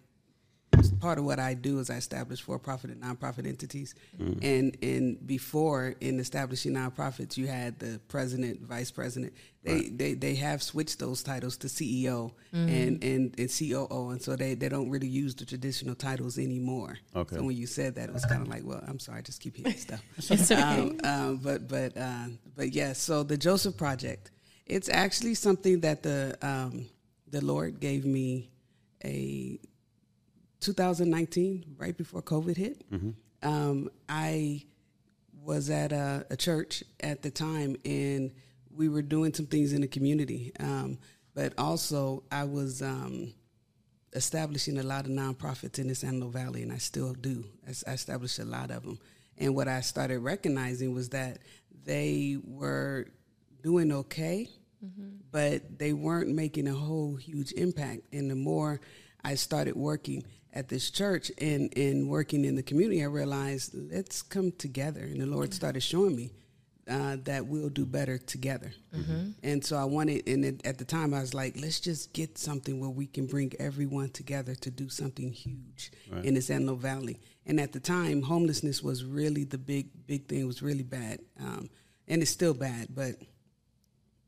part 1.00 1.17
of 1.17 1.25
what 1.25 1.39
I 1.39 1.53
do 1.53 1.79
is 1.79 1.89
I 1.89 1.96
establish 1.96 2.41
for-profit 2.41 2.91
and 2.91 3.01
nonprofit 3.01 3.48
entities, 3.48 3.96
and 4.20 4.77
and 4.82 5.27
before 5.27 5.96
in 6.01 6.20
establishing 6.20 6.74
nonprofits, 6.74 7.38
you 7.38 7.48
had 7.48 7.79
the 7.79 8.00
president, 8.08 8.62
vice 8.62 8.91
president. 8.91 9.34
They 9.63 9.89
they, 9.89 10.13
they 10.13 10.36
have 10.36 10.62
switched 10.62 11.00
those 11.00 11.24
titles 11.24 11.58
to 11.58 11.67
CEO 11.67 12.32
and, 12.53 13.03
and 13.03 13.39
and 13.39 13.50
COO, 13.50 14.10
and 14.12 14.22
so 14.22 14.36
they, 14.36 14.53
they 14.53 14.70
don't 14.70 14.89
really 14.89 15.08
use 15.08 15.34
the 15.36 15.46
traditional 15.46 15.96
titles 15.96 16.38
anymore. 16.38 16.98
Okay. 17.15 17.36
So 17.36 17.44
when 17.44 17.55
you 17.55 17.65
said 17.65 17.96
that, 17.96 18.10
it 18.10 18.13
was 18.13 18.25
kind 18.25 18.41
of 18.41 18.48
like, 18.48 18.63
well, 18.63 18.84
I'm 18.88 19.00
sorry, 19.00 19.20
I 19.20 19.22
just 19.22 19.41
keep 19.41 19.58
hearing 19.58 19.77
stuff. 19.77 20.01
It's 20.17 20.51
okay. 20.51 20.62
Um, 20.62 21.00
um, 21.03 21.38
but 21.38 21.67
but 21.67 21.98
uh, 21.98 22.27
but 22.55 22.74
yes. 22.74 23.01
so 23.01 23.24
the 23.24 23.38
Joseph 23.38 23.75
Project, 23.77 24.32
it's 24.65 24.89
actually 24.89 25.34
something 25.36 25.79
that 25.82 26.03
the 26.03 26.38
um, 26.41 26.86
the 27.29 27.44
Lord 27.44 27.79
gave 27.79 28.05
me 28.05 28.51
a 29.03 29.60
2019, 30.65 31.75
right 31.77 31.95
before 31.95 32.24
COVID 32.24 32.57
hit. 32.57 32.84
Um, 33.43 33.91
I 34.10 34.65
was 35.43 35.69
at 35.69 35.91
a, 35.91 36.25
a, 36.31 36.36
church 36.36 36.84
at 37.01 37.22
the 37.22 37.29
time, 37.29 37.75
and 37.86 38.31
we 38.75 38.89
were 38.89 39.03
doing 39.03 39.31
some 39.31 39.45
things 39.45 39.74
in 39.74 39.81
the 39.81 39.88
community. 39.88 40.51
Um, 40.60 40.98
but 41.36 41.53
also, 41.60 42.24
I 42.31 42.45
was 42.45 42.81
um, 42.81 43.31
establishing 44.13 44.79
a 44.79 44.84
lot 44.84 45.05
of 45.05 45.12
nonprofits 45.12 45.77
in 45.77 45.88
the 45.88 45.93
San 45.93 46.15
Antonio 46.15 46.29
Valley, 46.29 46.63
and 46.63 46.72
I 46.72 46.77
still 46.77 47.13
do. 47.13 47.45
I 47.67 47.91
established 47.91 48.39
a 48.39 48.45
lot 48.45 48.72
of 48.72 48.81
them. 48.81 48.98
And 49.38 49.53
what 49.55 49.67
I 49.67 49.81
started 49.81 50.19
recognizing 50.19 50.95
was 50.95 51.10
that 51.10 51.39
they 51.84 52.38
were 52.43 53.05
doing 53.62 53.91
okay, 53.91 54.50
mm-hmm. 54.84 55.17
but 55.31 55.77
they 55.77 55.93
weren't 55.93 56.34
making 56.34 56.67
a 56.67 56.74
whole 56.74 57.15
huge 57.15 57.51
impact. 57.51 58.01
And 58.12 58.31
the 58.31 58.36
more 58.36 58.81
I 59.24 59.36
started 59.36 59.75
working 59.75 60.24
at 60.55 60.69
this 60.69 60.89
church 60.89 61.31
and, 61.39 61.71
and 61.77 62.09
working 62.09 62.45
in 62.45 62.55
the 62.55 62.63
community, 62.63 63.03
I 63.03 63.07
realized 63.07 63.71
let's 63.74 64.21
come 64.21 64.51
together. 64.53 65.01
And 65.01 65.21
the 65.21 65.25
Lord 65.25 65.53
started 65.53 65.83
showing 65.83 66.15
me 66.15 66.31
uh, 66.89 67.17
that 67.24 67.45
we'll 67.45 67.69
do 67.69 67.85
better 67.85 68.17
together. 68.17 68.71
Mm-hmm. 68.95 69.31
And 69.43 69.63
so 69.65 69.75
I 69.75 69.85
wanted, 69.85 70.27
and 70.27 70.45
it, 70.45 70.65
at 70.65 70.77
the 70.77 70.85
time 70.85 71.13
I 71.13 71.19
was 71.19 71.33
like, 71.33 71.55
let's 71.59 71.79
just 71.79 72.13
get 72.13 72.38
something 72.38 72.79
where 72.79 72.89
we 72.89 73.07
can 73.07 73.25
bring 73.25 73.51
everyone 73.59 74.09
together 74.09 74.55
to 74.55 74.71
do 74.71 74.88
something 74.88 75.31
huge 75.31 75.91
right. 76.09 76.24
in 76.24 76.35
the 76.35 76.41
San 76.41 76.74
Valley. 76.77 77.19
And 77.45 77.59
at 77.59 77.74
the 77.74 77.79
time, 77.79 78.21
homelessness 78.21 78.81
was 78.81 79.03
really 79.03 79.43
the 79.43 79.57
big, 79.57 79.89
big 80.07 80.27
thing. 80.27 80.41
It 80.41 80.47
was 80.47 80.62
really 80.62 80.83
bad, 80.83 81.19
um, 81.39 81.69
and 82.07 82.21
it's 82.21 82.31
still 82.31 82.53
bad. 82.53 82.88
But 82.89 83.15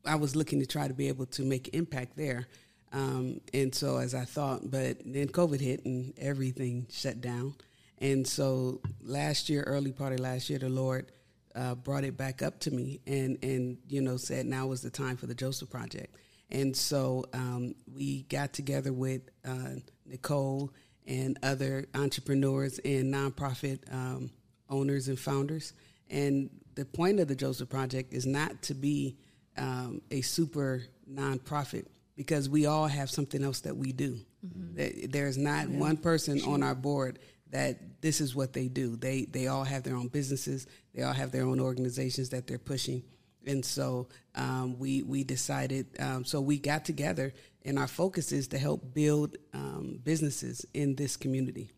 I 0.04 0.16
was 0.16 0.36
looking 0.36 0.60
to 0.60 0.66
try 0.66 0.88
to 0.88 0.94
be 0.94 1.08
able 1.08 1.26
to 1.26 1.42
make 1.42 1.74
impact 1.74 2.16
there. 2.16 2.48
Um, 2.92 3.40
and 3.52 3.74
so 3.74 3.98
as 3.98 4.14
I 4.14 4.24
thought, 4.24 4.70
but 4.70 4.98
then 5.04 5.28
COVID 5.28 5.60
hit 5.60 5.84
and 5.84 6.14
everything 6.18 6.86
shut 6.90 7.20
down. 7.20 7.54
And 7.98 8.26
so 8.26 8.80
last 9.02 9.48
year, 9.48 9.62
early 9.62 9.92
part 9.92 10.12
of 10.12 10.20
last 10.20 10.48
year, 10.48 10.58
the 10.58 10.68
Lord 10.68 11.10
uh, 11.54 11.74
brought 11.74 12.04
it 12.04 12.16
back 12.16 12.42
up 12.42 12.60
to 12.60 12.70
me 12.70 13.00
and, 13.06 13.38
and, 13.42 13.78
you 13.88 14.00
know, 14.00 14.16
said 14.16 14.46
now 14.46 14.66
was 14.66 14.80
the 14.80 14.90
time 14.90 15.16
for 15.16 15.26
the 15.26 15.34
Joseph 15.34 15.70
Project. 15.70 16.16
And 16.50 16.74
so 16.74 17.24
um, 17.34 17.74
we 17.92 18.22
got 18.24 18.52
together 18.52 18.92
with 18.92 19.22
uh, 19.44 19.80
Nicole 20.06 20.72
and 21.06 21.38
other 21.42 21.86
entrepreneurs 21.94 22.78
and 22.80 23.12
nonprofit 23.12 23.80
um, 23.92 24.30
owners 24.70 25.08
and 25.08 25.18
founders. 25.18 25.72
And 26.08 26.48
the 26.74 26.84
point 26.84 27.20
of 27.20 27.28
the 27.28 27.34
Joseph 27.34 27.68
Project 27.68 28.14
is 28.14 28.24
not 28.24 28.62
to 28.62 28.74
be 28.74 29.16
um, 29.56 30.00
a 30.10 30.20
super 30.20 30.84
nonprofit 31.10 31.86
because 32.18 32.48
we 32.48 32.66
all 32.66 32.88
have 32.88 33.08
something 33.08 33.44
else 33.44 33.60
that 33.60 33.76
we 33.76 33.92
do. 33.92 34.18
Mm-hmm. 34.44 35.06
There's 35.08 35.38
not 35.38 35.70
yeah. 35.70 35.78
one 35.78 35.96
person 35.96 36.40
sure. 36.40 36.52
on 36.52 36.64
our 36.64 36.74
board 36.74 37.20
that 37.50 38.02
this 38.02 38.20
is 38.20 38.34
what 38.34 38.52
they 38.52 38.66
do. 38.66 38.96
They 38.96 39.24
they 39.24 39.46
all 39.46 39.62
have 39.62 39.84
their 39.84 39.94
own 39.94 40.08
businesses. 40.08 40.66
They 40.92 41.04
all 41.04 41.12
have 41.12 41.30
their 41.30 41.44
own 41.44 41.60
organizations 41.60 42.30
that 42.30 42.48
they're 42.48 42.58
pushing. 42.58 43.04
And 43.46 43.64
so 43.64 44.08
um, 44.34 44.80
we 44.80 45.04
we 45.04 45.22
decided. 45.22 45.86
Um, 46.00 46.24
so 46.24 46.40
we 46.40 46.58
got 46.58 46.84
together, 46.84 47.32
and 47.64 47.78
our 47.78 47.86
focus 47.86 48.32
is 48.32 48.48
to 48.48 48.58
help 48.58 48.92
build 48.92 49.36
um, 49.54 50.00
businesses 50.02 50.66
in 50.74 50.96
this 50.96 51.16
community. 51.16 51.70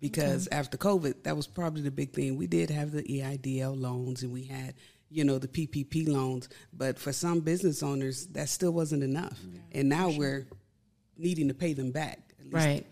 Because 0.00 0.48
okay. 0.48 0.56
after 0.56 0.76
COVID, 0.76 1.22
that 1.22 1.36
was 1.36 1.46
probably 1.46 1.82
the 1.82 1.90
big 1.92 2.12
thing. 2.12 2.36
We 2.36 2.48
did 2.48 2.70
have 2.70 2.90
the 2.90 3.04
EIDL 3.04 3.80
loans, 3.80 4.24
and 4.24 4.32
we 4.32 4.44
had 4.44 4.74
you 5.10 5.24
know 5.24 5.38
the 5.38 5.48
PPP 5.48 6.08
loans, 6.08 6.48
but 6.72 6.98
for 6.98 7.12
some 7.12 7.40
business 7.40 7.82
owners 7.82 8.26
that 8.28 8.48
still 8.48 8.72
wasn't 8.72 9.02
enough, 9.02 9.38
yeah, 9.50 9.80
and 9.80 9.88
now 9.88 10.10
sure. 10.10 10.18
we're 10.18 10.46
needing 11.16 11.48
to 11.48 11.54
pay 11.54 11.72
them 11.72 11.90
back, 11.92 12.18
right? 12.50 12.86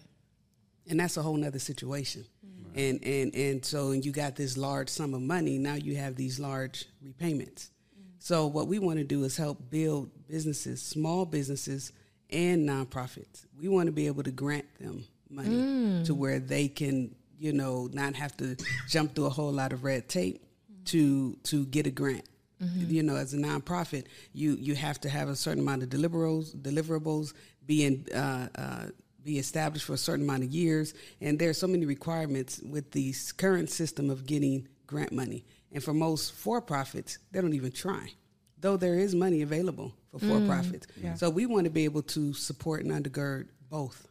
And 0.88 1.00
that's 1.00 1.16
a 1.16 1.22
whole 1.22 1.36
nother 1.36 1.58
situation. 1.58 2.24
Right. 2.42 2.82
And 2.82 3.04
and 3.04 3.34
and 3.34 3.64
so 3.64 3.90
and 3.90 4.04
you 4.04 4.12
got 4.12 4.36
this 4.36 4.56
large 4.56 4.88
sum 4.88 5.14
of 5.14 5.22
money. 5.22 5.58
Now 5.58 5.74
you 5.74 5.96
have 5.96 6.16
these 6.16 6.38
large 6.38 6.86
repayments. 7.02 7.70
Mm. 7.98 8.04
So 8.18 8.46
what 8.46 8.68
we 8.68 8.78
want 8.78 8.98
to 8.98 9.04
do 9.04 9.24
is 9.24 9.36
help 9.36 9.70
build 9.70 10.10
businesses, 10.28 10.82
small 10.82 11.24
businesses, 11.24 11.92
and 12.30 12.68
nonprofits. 12.68 13.46
We 13.58 13.68
want 13.68 13.86
to 13.86 13.92
be 13.92 14.06
able 14.06 14.22
to 14.24 14.30
grant 14.30 14.66
them 14.78 15.04
money 15.30 15.48
mm. 15.48 16.04
to 16.06 16.14
where 16.14 16.38
they 16.38 16.68
can, 16.68 17.14
you 17.38 17.52
know, 17.52 17.88
not 17.92 18.14
have 18.14 18.36
to 18.38 18.56
jump 18.88 19.14
through 19.14 19.26
a 19.26 19.30
whole 19.30 19.52
lot 19.52 19.72
of 19.72 19.84
red 19.84 20.08
tape 20.08 20.44
to 20.86 21.36
to 21.44 21.66
get 21.66 21.86
a 21.86 21.90
grant. 21.90 22.28
Mm-hmm. 22.62 22.90
You 22.90 23.02
know, 23.02 23.16
as 23.16 23.34
a 23.34 23.36
nonprofit, 23.36 24.04
you 24.32 24.56
you 24.60 24.74
have 24.74 25.00
to 25.00 25.08
have 25.08 25.28
a 25.28 25.36
certain 25.36 25.62
amount 25.62 25.82
of 25.82 25.88
deliverables 25.88 26.54
deliverables 26.54 27.32
being 27.66 28.06
uh, 28.14 28.48
uh, 28.54 28.86
be 29.24 29.38
established 29.38 29.86
for 29.86 29.94
a 29.94 29.98
certain 29.98 30.24
amount 30.24 30.44
of 30.44 30.50
years, 30.50 30.94
and 31.20 31.38
there 31.38 31.50
are 31.50 31.54
so 31.54 31.66
many 31.66 31.86
requirements 31.86 32.60
with 32.60 32.92
the 32.92 33.14
current 33.36 33.70
system 33.70 34.10
of 34.10 34.26
getting 34.26 34.68
grant 34.86 35.12
money. 35.12 35.44
And 35.72 35.82
for 35.82 35.92
most 35.92 36.32
for 36.32 36.60
profits, 36.60 37.18
they 37.32 37.40
don't 37.40 37.54
even 37.54 37.72
try, 37.72 38.12
though 38.60 38.76
there 38.76 38.98
is 38.98 39.14
money 39.14 39.42
available 39.42 39.94
for 40.12 40.20
for 40.20 40.46
profits. 40.46 40.86
Mm, 40.86 41.04
yeah. 41.04 41.14
So 41.14 41.30
we 41.30 41.46
want 41.46 41.64
to 41.64 41.70
be 41.70 41.84
able 41.84 42.02
to 42.02 42.32
support 42.34 42.84
and 42.84 42.92
undergird 42.92 43.48
both, 43.68 44.06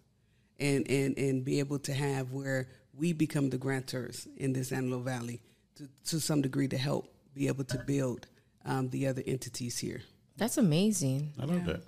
and 0.60 0.86
and 0.90 1.18
and 1.18 1.46
be 1.46 1.60
able 1.60 1.80
to 1.80 1.94
have 1.94 2.34
where 2.34 2.68
we 2.94 3.14
become 3.14 3.50
the 3.50 3.58
grantors 3.58 4.28
in 4.38 4.52
this 4.54 4.72
Antelope 4.72 5.06
Valley 5.06 5.42
to, 5.76 5.90
to 6.06 6.20
some 6.20 6.42
degree 6.42 6.68
to 6.68 6.78
help 6.78 7.14
be 7.34 7.48
able 7.48 7.64
to 7.66 7.78
build 7.80 8.28
um, 8.66 8.90
the 8.90 9.08
other 9.08 9.24
entities 9.26 9.78
here. 9.78 10.02
That's 10.38 10.58
amazing. 10.58 11.34
I 11.40 11.46
love 11.46 11.68
yeah. 11.68 11.74
that. 11.74 11.82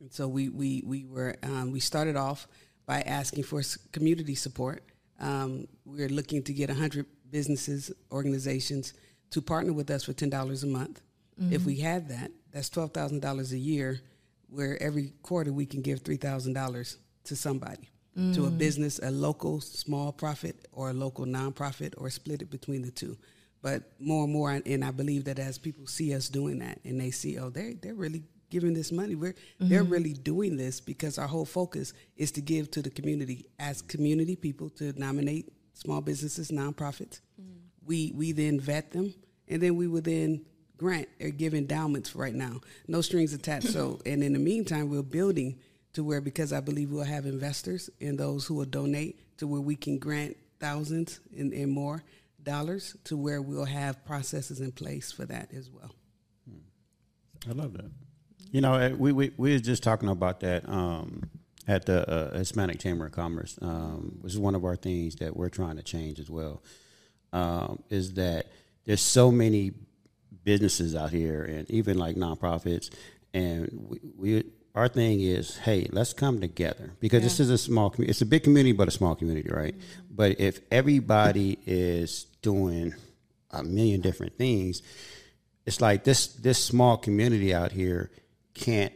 And 0.00 0.12
so 0.12 0.28
we 0.28 0.48
we 0.48 0.82
we 0.84 1.04
were 1.04 1.36
um, 1.42 1.70
we 1.70 1.80
started 1.80 2.16
off 2.16 2.46
by 2.86 3.00
asking 3.02 3.44
for 3.44 3.62
community 3.92 4.34
support. 4.34 4.82
Um, 5.20 5.66
we 5.84 6.02
are 6.02 6.08
looking 6.08 6.42
to 6.42 6.52
get 6.52 6.70
hundred 6.70 7.06
businesses 7.30 7.90
organizations 8.10 8.94
to 9.30 9.40
partner 9.40 9.72
with 9.72 9.90
us 9.90 10.04
for 10.04 10.12
ten 10.12 10.30
dollars 10.30 10.64
a 10.64 10.66
month. 10.66 11.00
Mm-hmm. 11.40 11.52
If 11.52 11.64
we 11.64 11.76
had 11.76 12.08
that, 12.08 12.30
that's 12.52 12.68
twelve 12.68 12.92
thousand 12.92 13.20
dollars 13.20 13.52
a 13.52 13.58
year. 13.58 14.00
Where 14.48 14.80
every 14.80 15.12
quarter 15.22 15.52
we 15.52 15.66
can 15.66 15.80
give 15.80 16.00
three 16.00 16.16
thousand 16.16 16.52
dollars 16.52 16.98
to 17.24 17.34
somebody 17.34 17.90
mm. 18.18 18.34
to 18.34 18.46
a 18.46 18.50
mm. 18.50 18.58
business, 18.58 19.00
a 19.02 19.10
local 19.10 19.60
small 19.60 20.12
profit 20.12 20.68
or 20.72 20.90
a 20.90 20.92
local 20.92 21.26
nonprofit, 21.26 21.94
or 21.96 22.10
split 22.10 22.42
it 22.42 22.50
between 22.50 22.82
the 22.82 22.90
two. 22.90 23.16
But 23.62 23.82
more 23.98 24.24
and 24.24 24.32
more, 24.32 24.50
and 24.50 24.84
I 24.84 24.90
believe 24.90 25.24
that 25.24 25.38
as 25.38 25.56
people 25.56 25.86
see 25.86 26.14
us 26.14 26.28
doing 26.28 26.58
that, 26.58 26.80
and 26.84 27.00
they 27.00 27.10
see, 27.10 27.38
oh, 27.38 27.48
they 27.48 27.74
they're 27.80 27.94
really 27.94 28.22
giving 28.50 28.74
this 28.74 28.92
money. 28.92 29.14
We're 29.14 29.32
mm-hmm. 29.32 29.68
they're 29.68 29.84
really 29.84 30.12
doing 30.12 30.56
this 30.56 30.80
because 30.80 31.18
our 31.18 31.26
whole 31.26 31.46
focus 31.46 31.94
is 32.16 32.30
to 32.32 32.40
give 32.40 32.70
to 32.72 32.82
the 32.82 32.90
community 32.90 33.46
as 33.58 33.80
community 33.80 34.36
people 34.36 34.68
to 34.70 34.92
nominate 34.98 35.52
small 35.72 36.00
businesses, 36.00 36.50
nonprofits. 36.50 37.20
Mm. 37.40 37.56
We 37.86 38.12
we 38.14 38.32
then 38.32 38.60
vet 38.60 38.90
them, 38.92 39.14
and 39.48 39.62
then 39.62 39.76
we 39.76 39.86
would 39.88 40.04
then 40.04 40.44
grant 40.76 41.08
or 41.20 41.30
give 41.30 41.54
endowments 41.54 42.14
right 42.14 42.34
now, 42.34 42.60
no 42.88 43.00
strings 43.00 43.32
attached. 43.32 43.68
so, 43.68 44.00
and 44.06 44.22
in 44.22 44.32
the 44.32 44.38
meantime, 44.38 44.90
we're 44.90 45.02
building 45.02 45.58
to 45.94 46.04
where 46.04 46.20
because 46.20 46.52
I 46.52 46.60
believe 46.60 46.90
we'll 46.90 47.04
have 47.04 47.24
investors 47.24 47.88
and 48.00 48.18
those 48.18 48.46
who 48.46 48.54
will 48.54 48.64
donate 48.64 49.18
to 49.38 49.46
where 49.46 49.60
we 49.60 49.76
can 49.76 49.98
grant 49.98 50.36
thousands 50.60 51.20
and, 51.36 51.52
and 51.52 51.70
more 51.70 52.04
dollars 52.42 52.96
to 53.04 53.16
where 53.16 53.40
we'll 53.40 53.64
have 53.64 54.04
processes 54.04 54.60
in 54.60 54.72
place 54.72 55.10
for 55.10 55.24
that 55.24 55.52
as 55.54 55.70
well. 55.70 55.94
I 57.48 57.52
love 57.52 57.72
that. 57.74 57.90
You 58.50 58.60
know, 58.60 58.74
eh, 58.74 58.92
we 58.96 59.12
we, 59.12 59.32
we 59.36 59.52
were 59.52 59.58
just 59.58 59.82
talking 59.82 60.08
about 60.08 60.40
that 60.40 60.68
um, 60.68 61.28
at 61.66 61.86
the 61.86 62.08
uh, 62.08 62.38
Hispanic 62.38 62.78
Chamber 62.78 63.06
of 63.06 63.12
Commerce, 63.12 63.58
um, 63.60 64.18
which 64.20 64.32
is 64.32 64.38
one 64.38 64.54
of 64.54 64.64
our 64.64 64.76
things 64.76 65.16
that 65.16 65.36
we're 65.36 65.48
trying 65.48 65.76
to 65.76 65.82
change 65.82 66.20
as 66.20 66.30
well. 66.30 66.62
Um, 67.32 67.82
is 67.90 68.14
that 68.14 68.46
there's 68.84 69.02
so 69.02 69.32
many 69.32 69.72
businesses 70.44 70.94
out 70.94 71.10
here, 71.10 71.42
and 71.42 71.68
even 71.70 71.98
like 71.98 72.16
nonprofits, 72.16 72.94
and 73.32 73.68
we, 73.72 74.00
we 74.16 74.44
our 74.74 74.88
thing 74.88 75.20
is, 75.20 75.56
hey, 75.58 75.88
let's 75.92 76.12
come 76.12 76.40
together 76.40 76.90
because 76.98 77.20
yeah. 77.20 77.26
this 77.26 77.40
is 77.40 77.50
a 77.50 77.58
small 77.58 77.90
community. 77.90 78.10
It's 78.10 78.22
a 78.22 78.26
big 78.26 78.42
community, 78.42 78.72
but 78.72 78.88
a 78.88 78.90
small 78.90 79.14
community, 79.14 79.48
right? 79.50 79.78
Mm-hmm. 79.78 80.14
But 80.14 80.40
if 80.40 80.60
everybody 80.70 81.58
is 81.64 82.24
doing 82.42 82.94
a 83.50 83.62
million 83.62 84.00
different 84.00 84.36
things, 84.36 84.82
it's 85.64 85.80
like 85.80 86.04
this 86.04 86.26
this 86.26 86.62
small 86.62 86.96
community 86.96 87.54
out 87.54 87.70
here 87.70 88.10
can't, 88.54 88.92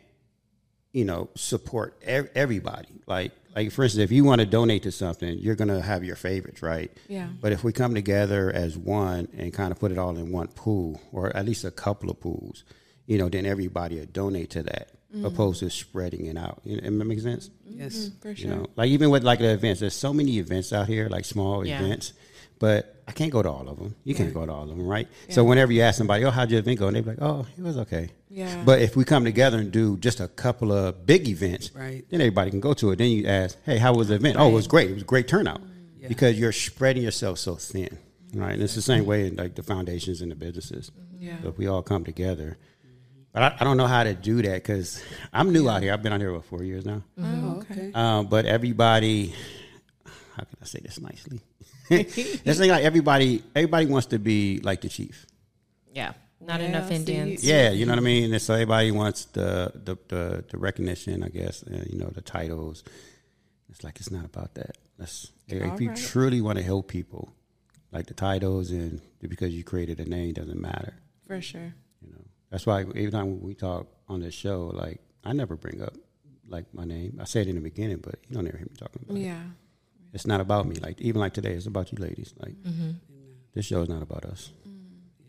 you 0.93 1.05
know, 1.05 1.29
support 1.37 1.97
ev- 2.03 2.31
everybody. 2.35 3.01
Like 3.07 3.33
like 3.55 3.71
for 3.71 3.85
instance, 3.85 4.03
if 4.03 4.11
you 4.11 4.25
want 4.25 4.41
to 4.41 4.47
donate 4.47 4.83
to 4.83 4.91
something, 4.91 5.39
you're 5.39 5.55
gonna 5.55 5.81
have 5.81 6.03
your 6.03 6.17
favorites, 6.17 6.61
right? 6.61 6.91
Yeah. 7.09 7.29
But 7.41 7.53
if 7.53 7.63
we 7.63 7.73
come 7.73 7.95
together 7.95 8.51
as 8.53 8.77
one 8.77 9.29
and 9.37 9.55
kind 9.55 9.71
of 9.71 9.79
put 9.79 9.93
it 9.93 9.99
all 9.99 10.17
in 10.17 10.33
one 10.33 10.49
pool, 10.49 11.01
or 11.13 11.35
at 11.37 11.47
least 11.47 11.65
a 11.65 11.71
couple 11.71 12.11
of 12.11 12.21
pools, 12.21 12.65
you 13.07 13.17
know, 13.17 13.29
then 13.29 13.47
everybody 13.47 14.01
will 14.01 14.07
donate 14.07 14.51
to 14.51 14.65
that 14.65 14.98
mm-hmm. 15.15 15.25
opposed 15.25 15.61
to 15.61 15.71
spreading 15.71 16.27
it 16.27 16.37
out. 16.37 16.61
You 16.65 16.81
know, 16.81 16.87
it 16.87 17.07
makes 17.07 17.23
sense. 17.23 17.51
Yes, 17.65 17.97
mm-hmm, 17.97 18.21
for 18.21 18.35
sure. 18.35 18.51
You 18.51 18.57
know, 18.57 18.67
like 18.77 18.91
even 18.91 19.11
with 19.11 19.25
like 19.25 19.39
the 19.39 19.53
events, 19.53 19.81
there's 19.81 19.95
so 19.95 20.13
many 20.13 20.39
events 20.39 20.73
out 20.73 20.87
here, 20.87 21.09
like 21.09 21.25
small 21.25 21.67
yeah. 21.67 21.81
events, 21.81 22.13
but 22.59 23.03
I 23.07 23.13
can't 23.13 23.33
go 23.33 23.43
to 23.43 23.51
all 23.51 23.69
of 23.69 23.79
them. 23.79 23.95
You 24.05 24.13
yeah. 24.13 24.19
can't 24.19 24.35
go 24.35 24.45
to 24.45 24.53
all 24.53 24.63
of 24.63 24.69
them, 24.69 24.87
right? 24.87 25.09
Yeah. 25.29 25.35
So 25.35 25.45
whenever 25.45 25.73
you 25.73 25.83
ask 25.83 25.99
somebody, 25.99 26.25
"Oh, 26.25 26.31
how'd 26.31 26.51
your 26.51 26.61
event 26.61 26.79
go?" 26.79 26.89
and 26.89 26.97
they're 26.97 27.03
like, 27.03 27.23
"Oh, 27.23 27.47
it 27.57 27.63
was 27.63 27.79
okay." 27.79 28.11
Yeah. 28.29 28.63
But 28.65 28.83
if 28.83 28.97
we 28.97 29.05
come 29.05 29.25
together 29.25 29.59
and 29.59 29.73
do 29.73 29.97
just 29.97 30.21
a 30.21 30.29
couple 30.29 30.73
of 30.73 31.07
big 31.07 31.29
events, 31.29 31.71
right. 31.75 32.05
then 32.11 32.21
everybody 32.21 32.51
can 32.51 32.61
go 32.61 32.75
to 32.75 32.91
it. 32.91 32.97
Then 32.97 33.11
you 33.11 33.27
ask, 33.27 33.57
"Hey, 33.65 33.79
how 33.79 33.95
was 33.95 34.09
the 34.09 34.17
event?" 34.17 34.37
Right. 34.37 34.45
Oh, 34.45 34.49
it 34.49 34.53
was 34.53 34.67
great. 34.67 34.91
It 34.91 34.95
was 34.95 35.03
a 35.03 35.07
great 35.07 35.29
turnout 35.29 35.63
because 36.07 36.39
you're 36.39 36.53
spreading 36.53 37.03
yourself 37.03 37.39
so 37.39 37.55
thin. 37.55 37.99
right? 38.35 38.53
And 38.53 38.63
it's 38.63 38.75
the 38.75 38.83
same 38.83 39.07
way 39.07 39.27
in 39.27 39.37
like 39.37 39.55
the 39.55 39.63
foundations 39.63 40.21
and 40.21 40.31
the 40.31 40.37
businesses. 40.37 40.91
Yeah. 41.19 41.41
So 41.43 41.49
if 41.49 41.59
we 41.59 41.67
all 41.67 41.83
come 41.83 42.05
together, 42.05 42.59
but 43.39 43.53
I, 43.53 43.57
I 43.61 43.65
don't 43.65 43.77
know 43.77 43.87
how 43.87 44.03
to 44.03 44.15
do 44.15 44.43
that 44.43 44.55
because 44.55 45.01
I'm 45.33 45.53
new 45.53 45.69
out 45.69 45.83
here. 45.83 45.93
I've 45.93 46.03
been 46.03 46.13
out 46.13 46.21
here 46.21 46.33
for 46.35 46.43
four 46.43 46.65
years 46.65 46.85
now. 46.85 47.03
Oh, 47.21 47.63
okay. 47.71 47.93
Um, 47.95 48.27
but 48.27 48.47
everybody, 48.47 49.33
how 50.35 50.43
can 50.43 50.59
I 50.61 50.65
say 50.65 50.81
this 50.83 51.01
nicely? 51.01 51.41
Let's 51.91 52.59
like 52.59 52.83
everybody, 52.83 53.45
everybody 53.55 53.87
wants 53.87 54.09
to 54.09 54.19
be 54.19 54.59
like 54.65 54.81
the 54.81 54.89
chief. 54.89 55.25
Yeah, 55.93 56.15
not 56.41 56.61
Yeah, 56.61 56.67
enough 56.67 56.89
see, 56.89 56.97
Indians. 56.97 57.45
Yeah, 57.45 57.71
you 57.71 57.87
know 57.87 57.93
what 57.93 58.01
I 58.01 58.03
mean. 58.03 58.33
And 58.33 58.43
so 58.43 58.55
everybody 58.55 58.91
wants 58.91 59.27
the 59.27 59.71
the 59.73 59.97
the, 60.09 60.45
the 60.51 60.59
recognition, 60.59 61.23
I 61.23 61.29
guess. 61.29 61.63
Uh, 61.63 61.85
you 61.89 61.97
know, 61.97 62.09
the 62.09 62.23
titles. 62.23 62.83
It's 63.71 63.85
like 63.85 64.01
it's 64.01 64.11
not 64.11 64.25
about 64.25 64.55
that. 64.55 64.77
That's 64.99 65.31
if 65.47 65.63
All 65.63 65.81
you 65.81 65.95
truly 65.95 66.41
want 66.41 66.59
to 66.59 66.65
help 66.65 66.89
people, 66.89 67.33
like 67.93 68.07
the 68.07 68.15
titles 68.15 68.73
and 68.73 69.01
because 69.21 69.55
you 69.55 69.63
created 69.63 70.01
a 70.01 70.07
name 70.07 70.33
doesn't 70.33 70.61
matter. 70.61 70.95
For 71.27 71.41
sure. 71.41 71.75
You 72.51 72.55
know, 72.55 72.57
that's 72.57 72.67
why 72.67 72.81
every 72.81 73.11
time 73.11 73.41
we 73.41 73.55
talk 73.55 73.87
on 74.09 74.21
this 74.21 74.35
show, 74.35 74.71
like 74.75 75.01
I 75.25 75.33
never 75.33 75.57
bring 75.57 75.83
up 75.83 75.95
like 76.49 76.65
my 76.73 76.85
name. 76.85 77.19
I 77.21 77.25
said 77.25 77.47
it 77.47 77.51
in 77.51 77.57
the 77.57 77.61
beginning, 77.63 77.99
but 77.99 78.17
you 78.29 78.35
don't 78.37 78.47
ever 78.49 78.57
hear 78.57 78.67
me 78.67 78.75
talking 78.79 79.03
about 79.05 79.17
it. 79.19 79.23
Yeah. 79.23 79.43
It's 80.15 80.27
not 80.27 80.41
about 80.41 80.67
me. 80.67 80.77
Like 80.77 81.01
even 81.01 81.21
like 81.21 81.35
today, 81.35 81.53
it's 81.53 81.67
about 81.67 81.93
you 81.93 81.99
ladies. 81.99 82.33
Like 82.39 82.55
Mm-hmm. 82.63 82.91
this 83.55 83.67
show 83.67 83.83
is 83.83 83.89
not 83.89 84.03
about 84.03 84.25
us. 84.25 84.51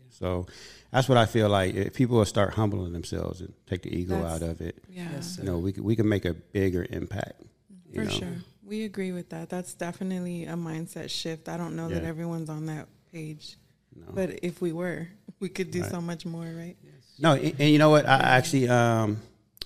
So 0.08 0.46
that's 0.90 1.08
what 1.08 1.18
I 1.18 1.26
feel 1.26 1.48
like. 1.48 1.74
If 1.74 1.94
people 1.94 2.16
will 2.16 2.24
start 2.24 2.54
humbling 2.54 2.92
themselves 2.92 3.40
and 3.40 3.52
take 3.66 3.82
the 3.82 3.94
ego 3.96 4.16
That's- 4.16 4.42
out 4.42 4.42
of 4.42 4.60
it, 4.60 4.82
Yeah. 4.88 5.08
Yes, 5.12 5.36
you 5.38 5.44
know, 5.44 5.58
we 5.58 5.72
can, 5.72 5.84
we 5.84 5.96
can 5.96 6.08
make 6.08 6.24
a 6.24 6.34
bigger 6.34 6.86
impact. 6.90 7.42
For 7.94 8.04
know? 8.04 8.10
sure. 8.10 8.36
We 8.64 8.84
agree 8.84 9.12
with 9.12 9.30
that. 9.30 9.48
That's 9.50 9.74
definitely 9.74 10.44
a 10.44 10.54
mindset 10.54 11.10
shift. 11.10 11.48
I 11.48 11.56
don't 11.56 11.74
know 11.76 11.88
that 11.88 12.04
everyone's 12.04 12.48
on 12.50 12.66
that 12.66 12.88
page. 13.12 13.56
No. 13.94 14.06
But 14.14 14.40
if 14.42 14.60
we 14.60 14.72
were, 14.72 15.08
we 15.40 15.48
could 15.48 15.70
do 15.72 15.82
Right. 15.82 15.90
so 15.90 16.00
much 16.00 16.24
more, 16.24 16.44
right? 16.44 16.76
No, 17.20 17.32
and, 17.34 17.54
and 17.60 17.68
you 17.70 17.78
know 17.78 17.90
what? 17.90 18.06
I 18.06 18.14
actually, 18.16 18.68
um, 18.68 19.18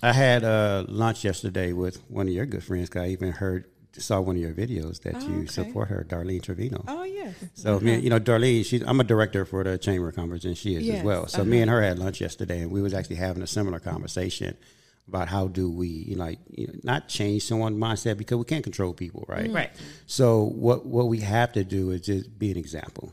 I 0.02 0.12
had 0.12 0.44
uh, 0.44 0.84
lunch 0.88 1.24
yesterday 1.24 1.72
with 1.72 1.98
one 2.08 2.26
of 2.28 2.34
your 2.34 2.46
good 2.46 2.64
friends. 2.64 2.88
'cause 2.88 3.02
I 3.02 3.08
even 3.08 3.32
heard, 3.32 3.66
saw 3.96 4.20
one 4.20 4.34
of 4.36 4.42
your 4.42 4.52
videos 4.52 5.00
that 5.02 5.14
Oh, 5.16 5.28
you 5.28 5.38
okay. 5.42 5.46
support 5.46 5.88
her, 5.88 6.04
Darlene 6.08 6.42
Trevino. 6.42 6.84
Oh, 6.88 7.04
yes. 7.04 7.34
So 7.54 7.78
me, 7.78 7.96
you 7.98 8.10
know, 8.10 8.18
Darlene, 8.18 8.64
she's 8.64 8.82
I'm 8.82 8.98
a 9.00 9.04
director 9.04 9.44
for 9.44 9.62
the 9.62 9.78
Chamber 9.78 10.08
of 10.08 10.16
Commerce, 10.16 10.44
and 10.44 10.58
she 10.58 10.74
is 10.74 10.82
Yes, 10.84 10.98
as 10.98 11.04
well. 11.04 11.28
So 11.28 11.44
me 11.44 11.58
uh-huh. 11.58 11.62
and 11.62 11.70
her 11.70 11.82
had 11.82 11.98
lunch 12.00 12.20
yesterday, 12.20 12.60
and 12.62 12.70
we 12.72 12.82
was 12.82 12.92
actually 12.92 13.16
having 13.16 13.42
a 13.42 13.46
similar 13.46 13.78
conversation 13.78 14.56
about 15.06 15.28
how 15.28 15.46
do 15.46 15.70
we, 15.70 15.86
you 15.86 16.16
know, 16.16 16.24
like, 16.24 16.38
you 16.50 16.66
know, 16.66 16.72
not 16.82 17.08
change 17.08 17.44
someone's 17.44 17.76
mindset 17.78 18.16
because 18.16 18.36
we 18.38 18.44
can't 18.44 18.64
control 18.64 18.92
people, 18.94 19.24
right? 19.28 19.50
Right. 19.52 19.70
So 20.06 20.42
what 20.42 20.86
what 20.86 21.06
we 21.08 21.20
have 21.20 21.52
to 21.52 21.62
do 21.62 21.90
is 21.92 22.00
just 22.00 22.36
be 22.38 22.50
an 22.50 22.56
example 22.56 23.12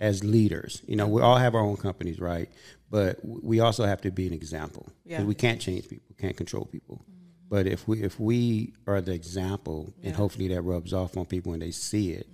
as 0.00 0.22
leaders. 0.24 0.80
You 0.86 0.94
know, 0.96 1.08
we 1.08 1.20
all 1.20 1.36
have 1.36 1.54
our 1.56 1.60
own 1.60 1.76
companies, 1.76 2.18
right? 2.20 2.48
But 2.90 3.18
we 3.24 3.60
also 3.60 3.84
have 3.84 4.00
to 4.02 4.10
be 4.10 4.26
an 4.26 4.32
example. 4.32 4.84
'Cause 4.84 4.94
Yeah. 5.04 5.22
We 5.24 5.34
can't 5.34 5.60
change 5.60 5.88
people, 5.88 6.14
can't 6.18 6.36
control 6.36 6.64
people. 6.64 7.04
But 7.50 7.66
if 7.66 7.86
we 7.88 8.02
if 8.02 8.18
we 8.20 8.72
are 8.86 9.00
the 9.00 9.12
example, 9.12 9.92
and 10.02 10.14
hopefully 10.14 10.48
that 10.48 10.62
rubs 10.62 10.92
off 10.92 11.16
on 11.16 11.24
people 11.26 11.52
and 11.54 11.62
they 11.62 11.70
see 11.70 12.12
it, 12.12 12.26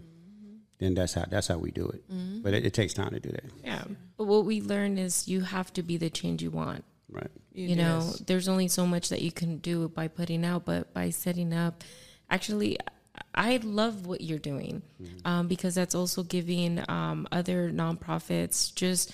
then 0.79 0.95
that's 0.95 1.15
how 1.15 1.25
that's 1.29 1.47
how 1.49 1.59
we 1.59 1.71
do 1.71 1.87
it. 1.89 2.03
But 2.43 2.55
it, 2.55 2.67
it 2.67 2.75
takes 2.75 2.95
time 2.95 3.11
to 3.11 3.21
do 3.21 3.31
that, 3.31 3.45
Yeah. 3.65 3.85
But 4.17 4.25
what 4.27 4.45
we 4.45 4.61
learn 4.61 4.99
is 4.99 5.29
you 5.29 5.41
have 5.43 5.73
to 5.75 5.83
be 5.83 5.97
the 5.97 6.11
change 6.11 6.43
you 6.43 6.51
want. 6.51 6.85
right? 7.09 7.31
you 7.53 7.77
know 7.77 8.01
there's 8.27 8.49
only 8.49 8.67
so 8.67 8.85
much 8.85 9.09
that 9.11 9.23
you 9.23 9.31
can 9.31 9.59
do 9.59 9.89
by 9.89 10.09
putting 10.09 10.45
out 10.45 10.65
but 10.65 10.93
by 10.93 11.09
setting 11.11 11.53
up 11.55 11.85
actually 12.29 12.77
i 13.33 13.59
love 13.63 14.07
what 14.11 14.21
you're 14.21 14.41
doing 14.53 14.83
um, 15.25 15.47
because 15.47 15.77
that's 15.77 15.95
also 15.95 16.25
giving 16.25 16.83
um, 16.89 17.29
other 17.31 17.71
nonprofits 17.71 18.75
just 18.75 19.13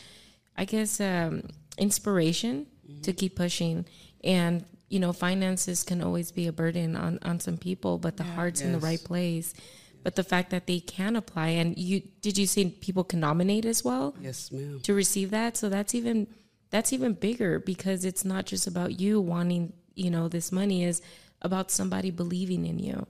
i 0.61 0.65
guess 0.65 1.01
um, 1.01 1.43
inspiration 1.79 2.67
to 3.03 3.13
keep 3.13 3.37
pushing. 3.37 3.87
And 4.23 4.65
you 4.89 4.99
know 4.99 5.13
finances 5.13 5.83
can 5.85 6.03
always 6.03 6.33
be 6.33 6.47
a 6.49 6.53
burden 6.53 6.97
on, 6.97 7.19
on 7.23 7.39
some 7.39 7.57
people 7.57 7.97
but 7.99 8.17
the 8.17 8.25
heart's 8.25 8.61
in 8.61 8.73
the 8.73 8.79
right 8.79 9.03
place. 9.03 9.55
But 10.03 10.17
the 10.17 10.25
fact 10.25 10.49
that 10.51 10.67
they 10.67 10.81
can 10.81 11.15
apply 11.17 11.49
and 11.61 11.77
you 11.77 12.03
did 12.21 12.37
you 12.39 12.47
say 12.47 12.65
people 12.87 13.05
can 13.05 13.21
nominate 13.21 13.65
as 13.65 13.85
well? 13.85 14.15
Yes, 14.21 14.51
ma'am. 14.51 14.81
to 14.83 14.95
receive 14.95 15.31
that? 15.31 15.57
So 15.57 15.69
that's 15.69 15.95
even 15.95 16.27
that's 16.71 16.93
even 16.93 17.13
bigger 17.15 17.59
because 17.59 18.05
it's 18.05 18.25
not 18.25 18.47
just 18.47 18.67
about 18.67 19.01
you 19.01 19.21
wanting 19.21 19.73
you 19.95 20.11
know 20.11 20.29
this 20.29 20.51
money 20.51 20.85
is 20.85 21.01
about 21.43 21.71
somebody 21.71 22.11
believing 22.11 22.67
in 22.67 22.79
you. 22.79 23.07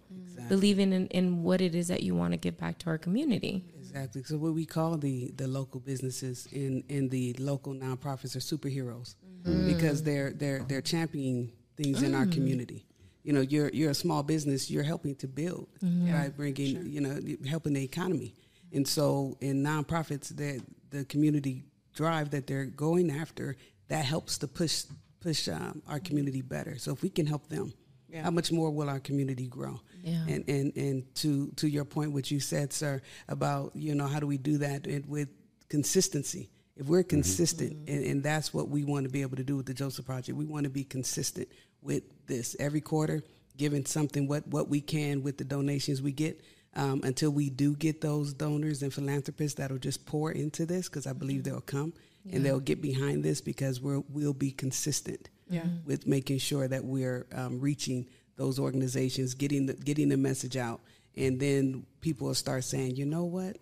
Believing 0.49 0.93
in, 0.93 1.07
in 1.09 1.43
what 1.43 1.61
it 1.61 1.75
is 1.75 1.89
that 1.89 2.03
you 2.03 2.15
want 2.15 2.33
to 2.33 2.37
give 2.37 2.57
back 2.59 2.79
to 2.79 2.87
our 2.91 2.99
community 2.99 3.65
Exactly. 3.91 4.23
So 4.25 4.37
what 4.39 4.55
we 4.55 4.67
call 4.67 4.97
the 4.97 5.33
the 5.37 5.49
local 5.49 5.81
businesses 5.81 6.47
in 6.53 6.85
in 6.89 7.09
the 7.09 7.35
local 7.35 7.75
nonprofits 7.75 8.37
are 8.37 8.41
superheroes 8.41 9.17
mm-hmm. 9.43 9.67
because 9.67 10.03
they're 10.03 10.33
they're 10.33 10.61
they're 10.69 10.83
championing 10.83 11.53
things 11.77 12.03
in 12.03 12.15
our 12.15 12.27
mm. 12.27 12.33
community. 12.33 12.87
You 13.23 13.33
know, 13.33 13.41
you're 13.41 13.69
you're 13.71 13.91
a 13.91 13.95
small 13.95 14.23
business. 14.23 14.71
You're 14.71 14.85
helping 14.85 15.15
to 15.17 15.29
build 15.29 15.69
mm-hmm. 15.83 16.13
by 16.13 16.29
bringing 16.29 16.87
you 16.87 17.01
know 17.01 17.19
helping 17.49 17.73
the 17.73 17.85
economy. 17.85 18.35
And 18.73 18.87
so 18.87 19.37
in 19.41 19.63
nonprofits, 19.65 20.29
that 20.37 20.63
the 20.91 21.05
community 21.05 21.65
drive 21.93 22.31
that 22.31 22.47
they're 22.47 22.67
going 22.67 23.11
after 23.11 23.57
that 23.89 24.05
helps 24.05 24.39
to 24.39 24.49
push 24.49 24.85
push 25.21 25.49
um, 25.49 25.83
our 25.89 25.99
community 25.99 26.43
better. 26.43 26.79
So 26.79 26.93
if 26.93 27.03
we 27.03 27.11
can 27.11 27.27
help 27.27 27.49
them, 27.49 27.75
Yeah. 28.09 28.23
how 28.23 28.31
much 28.31 28.51
more 28.53 28.71
will 28.71 28.89
our 28.89 29.01
community 29.01 29.47
grow? 29.47 29.81
Yeah. 30.03 30.25
And 30.29 30.49
and 30.49 30.77
and 30.77 31.15
to 31.17 31.49
to 31.57 31.69
your 31.69 31.85
point, 31.85 32.13
what 32.13 32.31
you 32.31 32.41
said, 32.41 32.73
sir, 32.73 33.03
about 33.29 33.73
you 33.75 33.95
know 33.95 34.07
how 34.07 34.21
do 34.21 34.27
we 34.27 34.39
do 34.39 34.59
that 34.59 34.87
it, 34.87 35.07
with 35.07 35.29
consistency? 35.69 36.51
If 36.77 36.87
we're 36.87 37.03
consistent, 37.03 37.89
and, 37.89 38.05
and 38.05 38.23
that's 38.23 38.55
what 38.55 38.69
we 38.69 38.85
want 38.85 39.05
to 39.05 39.11
be 39.11 39.21
able 39.23 39.37
to 39.37 39.45
do 39.45 39.57
with 39.57 39.67
the 39.67 39.75
Joseph 39.75 40.07
Project, 40.07 40.37
we 40.39 40.47
want 40.47 40.65
to 40.65 40.71
be 40.71 40.85
consistent 40.85 41.49
with 41.83 42.03
this 42.27 42.57
every 42.59 42.81
quarter, 42.81 43.23
giving 43.57 43.85
something 43.85 44.27
what 44.27 44.47
what 44.49 44.69
we 44.69 44.81
can 44.81 45.23
with 45.23 45.37
the 45.39 45.45
donations 45.45 46.01
we 46.03 46.13
get. 46.13 46.41
Um, 46.77 47.01
until 47.03 47.31
we 47.33 47.51
do 47.51 47.75
get 47.75 48.01
those 48.01 48.33
donors 48.33 48.83
and 48.85 48.95
philanthropists 48.95 49.59
that'll 49.59 49.79
just 49.79 50.07
pour 50.07 50.31
into 50.31 50.65
this, 50.67 50.89
because 50.89 51.05
I 51.05 51.13
believe 51.13 51.43
they'll 51.43 51.61
come 51.61 51.93
and 52.31 52.45
they'll 52.47 52.61
get 52.61 52.81
behind 52.81 53.25
this 53.25 53.41
because 53.41 53.81
we're 53.81 54.03
we'll 54.09 54.33
be 54.33 54.53
consistent 54.53 55.29
Yeah. 55.49 55.65
with 55.85 56.07
making 56.07 56.39
sure 56.39 56.69
that 56.69 56.85
we're 56.85 57.27
um, 57.35 57.59
reaching 57.59 58.07
those 58.41 58.59
organizations, 58.59 59.35
getting 59.35 59.67
the 59.67 59.75
getting 59.75 60.09
the 60.09 60.17
message 60.17 60.57
out, 60.57 60.81
and 61.15 61.39
then 61.39 61.85
people 62.01 62.27
will 62.27 62.35
start 62.35 62.65
saying, 62.65 62.97
you 62.97 63.05
know 63.05 63.25
what, 63.25 63.59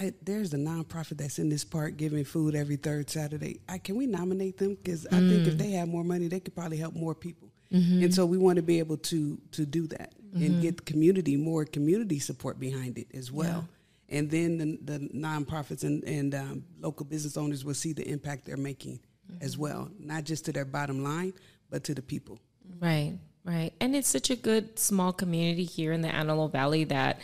I, 0.00 0.14
there's 0.22 0.54
a 0.54 0.56
nonprofit 0.56 1.18
that's 1.18 1.38
in 1.38 1.50
this 1.50 1.64
park 1.64 1.98
giving 1.98 2.24
food 2.24 2.54
every 2.54 2.76
third 2.76 3.10
Saturday. 3.10 3.60
I, 3.68 3.76
can 3.76 3.96
we 3.96 4.06
nominate 4.06 4.56
them? 4.56 4.74
Because 4.74 5.06
I 5.06 5.18
think 5.18 5.46
if 5.46 5.54
mm. 5.54 5.58
they 5.58 5.70
have 5.72 5.88
more 5.88 6.02
money, 6.02 6.28
they 6.28 6.40
could 6.40 6.56
probably 6.56 6.78
help 6.78 6.94
more 6.94 7.14
people. 7.14 7.50
Mm-hmm. 7.70 8.04
And 8.04 8.14
so 8.14 8.24
we 8.24 8.38
want 8.38 8.56
to 8.56 8.62
be 8.62 8.78
able 8.78 8.96
to 8.96 9.38
to 9.52 9.66
do 9.66 9.86
that 9.88 10.14
and 10.32 10.42
mm-hmm. 10.42 10.60
get 10.62 10.78
the 10.78 10.82
community 10.82 11.36
more 11.36 11.64
community 11.66 12.18
support 12.18 12.58
behind 12.58 12.98
it 12.98 13.08
as 13.14 13.30
well. 13.30 13.68
And 14.08 14.30
then 14.30 14.58
the, 14.58 14.78
the 14.92 15.08
nonprofits 15.08 15.82
and, 15.84 16.02
and 16.04 16.34
um, 16.34 16.64
local 16.80 17.04
business 17.04 17.36
owners 17.36 17.64
will 17.64 17.74
see 17.74 17.92
the 17.92 18.06
impact 18.08 18.46
they're 18.46 18.56
making 18.56 19.00
mm-hmm. 19.30 19.44
as 19.44 19.58
well, 19.58 19.90
not 19.98 20.24
just 20.24 20.44
to 20.46 20.52
their 20.52 20.64
bottom 20.64 21.02
line, 21.02 21.34
but 21.70 21.84
to 21.84 21.94
the 21.94 22.02
people. 22.02 22.38
right 22.80 23.18
right. 23.44 23.72
And 23.80 23.94
it's 23.94 24.08
such 24.08 24.30
a 24.30 24.36
good 24.36 24.78
small 24.78 25.12
community 25.12 25.64
here 25.64 25.92
in 25.92 26.00
the 26.02 26.08
antelope 26.14 26.52
valley 26.52 26.84
that 26.84 27.20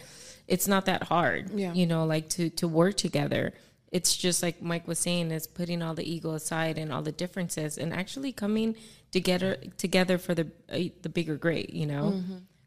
it's 0.46 0.66
not 0.68 0.86
that 0.86 1.04
hard 1.04 1.50
Yeah. 1.54 1.72
you 1.74 1.86
know 1.86 2.04
like 2.04 2.28
to 2.30 2.50
to 2.50 2.68
work 2.68 2.96
together. 2.96 3.52
It's 3.92 4.16
just 4.16 4.42
like 4.42 4.62
mike 4.62 4.86
was 4.86 4.98
saying 4.98 5.30
is 5.32 5.46
putting 5.46 5.82
all 5.82 5.94
the 5.94 6.08
ego 6.08 6.32
aside 6.32 6.78
and 6.78 6.92
all 6.92 7.02
the 7.02 7.12
differences 7.12 7.78
and 7.78 7.92
actually 7.92 8.32
coming 8.32 8.76
together 9.10 9.56
together 9.76 10.16
for 10.18 10.34
the 10.34 10.46
uh, 10.70 10.78
the 11.02 11.08
bigger 11.08 11.36
great 11.36 11.70
you 11.70 11.86
know? 11.86 12.22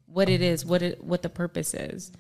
What 0.05 0.29
it 0.29 0.41
is 0.41 0.65
what 0.65 0.81
it 0.81 1.03
what 1.03 1.21
the 1.21 1.29
purpose 1.29 1.73
is 1.73 2.11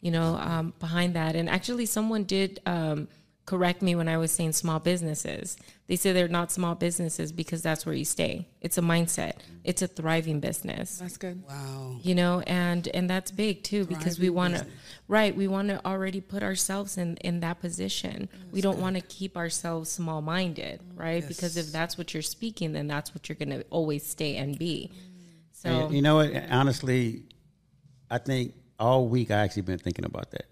you 0.00 0.10
know 0.10 0.36
um, 0.36 0.72
behind 0.78 1.14
that. 1.14 1.36
And 1.36 1.48
actually 1.48 1.86
someone 1.86 2.24
did 2.24 2.60
um, 2.66 3.08
correct 3.50 3.82
me 3.82 3.96
when 3.96 4.08
i 4.08 4.16
was 4.16 4.30
saying 4.30 4.52
small 4.52 4.78
businesses. 4.78 5.56
They 5.88 5.96
say 5.96 6.12
they're 6.12 6.28
not 6.28 6.52
small 6.52 6.76
businesses 6.76 7.32
because 7.32 7.62
that's 7.62 7.84
where 7.84 7.96
you 7.96 8.04
stay. 8.04 8.46
It's 8.60 8.78
a 8.78 8.80
mindset. 8.80 9.34
It's 9.64 9.82
a 9.82 9.88
thriving 9.88 10.38
business. 10.38 10.98
That's 10.98 11.16
good. 11.16 11.42
Wow. 11.48 11.96
you 12.00 12.14
know 12.14 12.34
and 12.46 12.86
and 12.96 13.10
that's 13.10 13.32
big 13.32 13.64
too 13.64 13.86
because 13.86 14.20
we 14.20 14.30
want 14.30 14.54
to 14.58 14.66
right 15.08 15.34
we 15.42 15.48
want 15.48 15.66
to 15.72 15.84
already 15.84 16.20
put 16.20 16.44
ourselves 16.44 16.96
in 16.96 17.16
in 17.28 17.40
that 17.40 17.56
position. 17.60 18.28
We 18.52 18.60
don't 18.60 18.80
want 18.84 18.94
to 19.00 19.02
keep 19.18 19.36
ourselves 19.36 19.90
small 19.90 20.22
minded 20.22 20.80
right 20.94 21.26
because 21.26 21.56
if 21.56 21.72
that's 21.72 21.98
what 21.98 22.14
you're 22.14 22.30
speaking 22.38 22.72
then 22.76 22.86
that's 22.86 23.12
what 23.14 23.28
you're 23.28 23.40
going 23.44 23.54
to 23.58 23.62
always 23.70 24.06
stay 24.06 24.36
and 24.36 24.56
be. 24.56 24.92
So 25.52 25.68
And 25.68 25.94
you 25.96 26.02
know 26.02 26.16
what? 26.20 26.30
Honestly, 26.50 27.24
I 28.08 28.18
think 28.18 28.54
all 28.78 29.08
week 29.08 29.32
I 29.32 29.38
actually 29.44 29.62
been 29.72 29.82
thinking 29.86 30.04
about 30.04 30.30
that. 30.30 30.46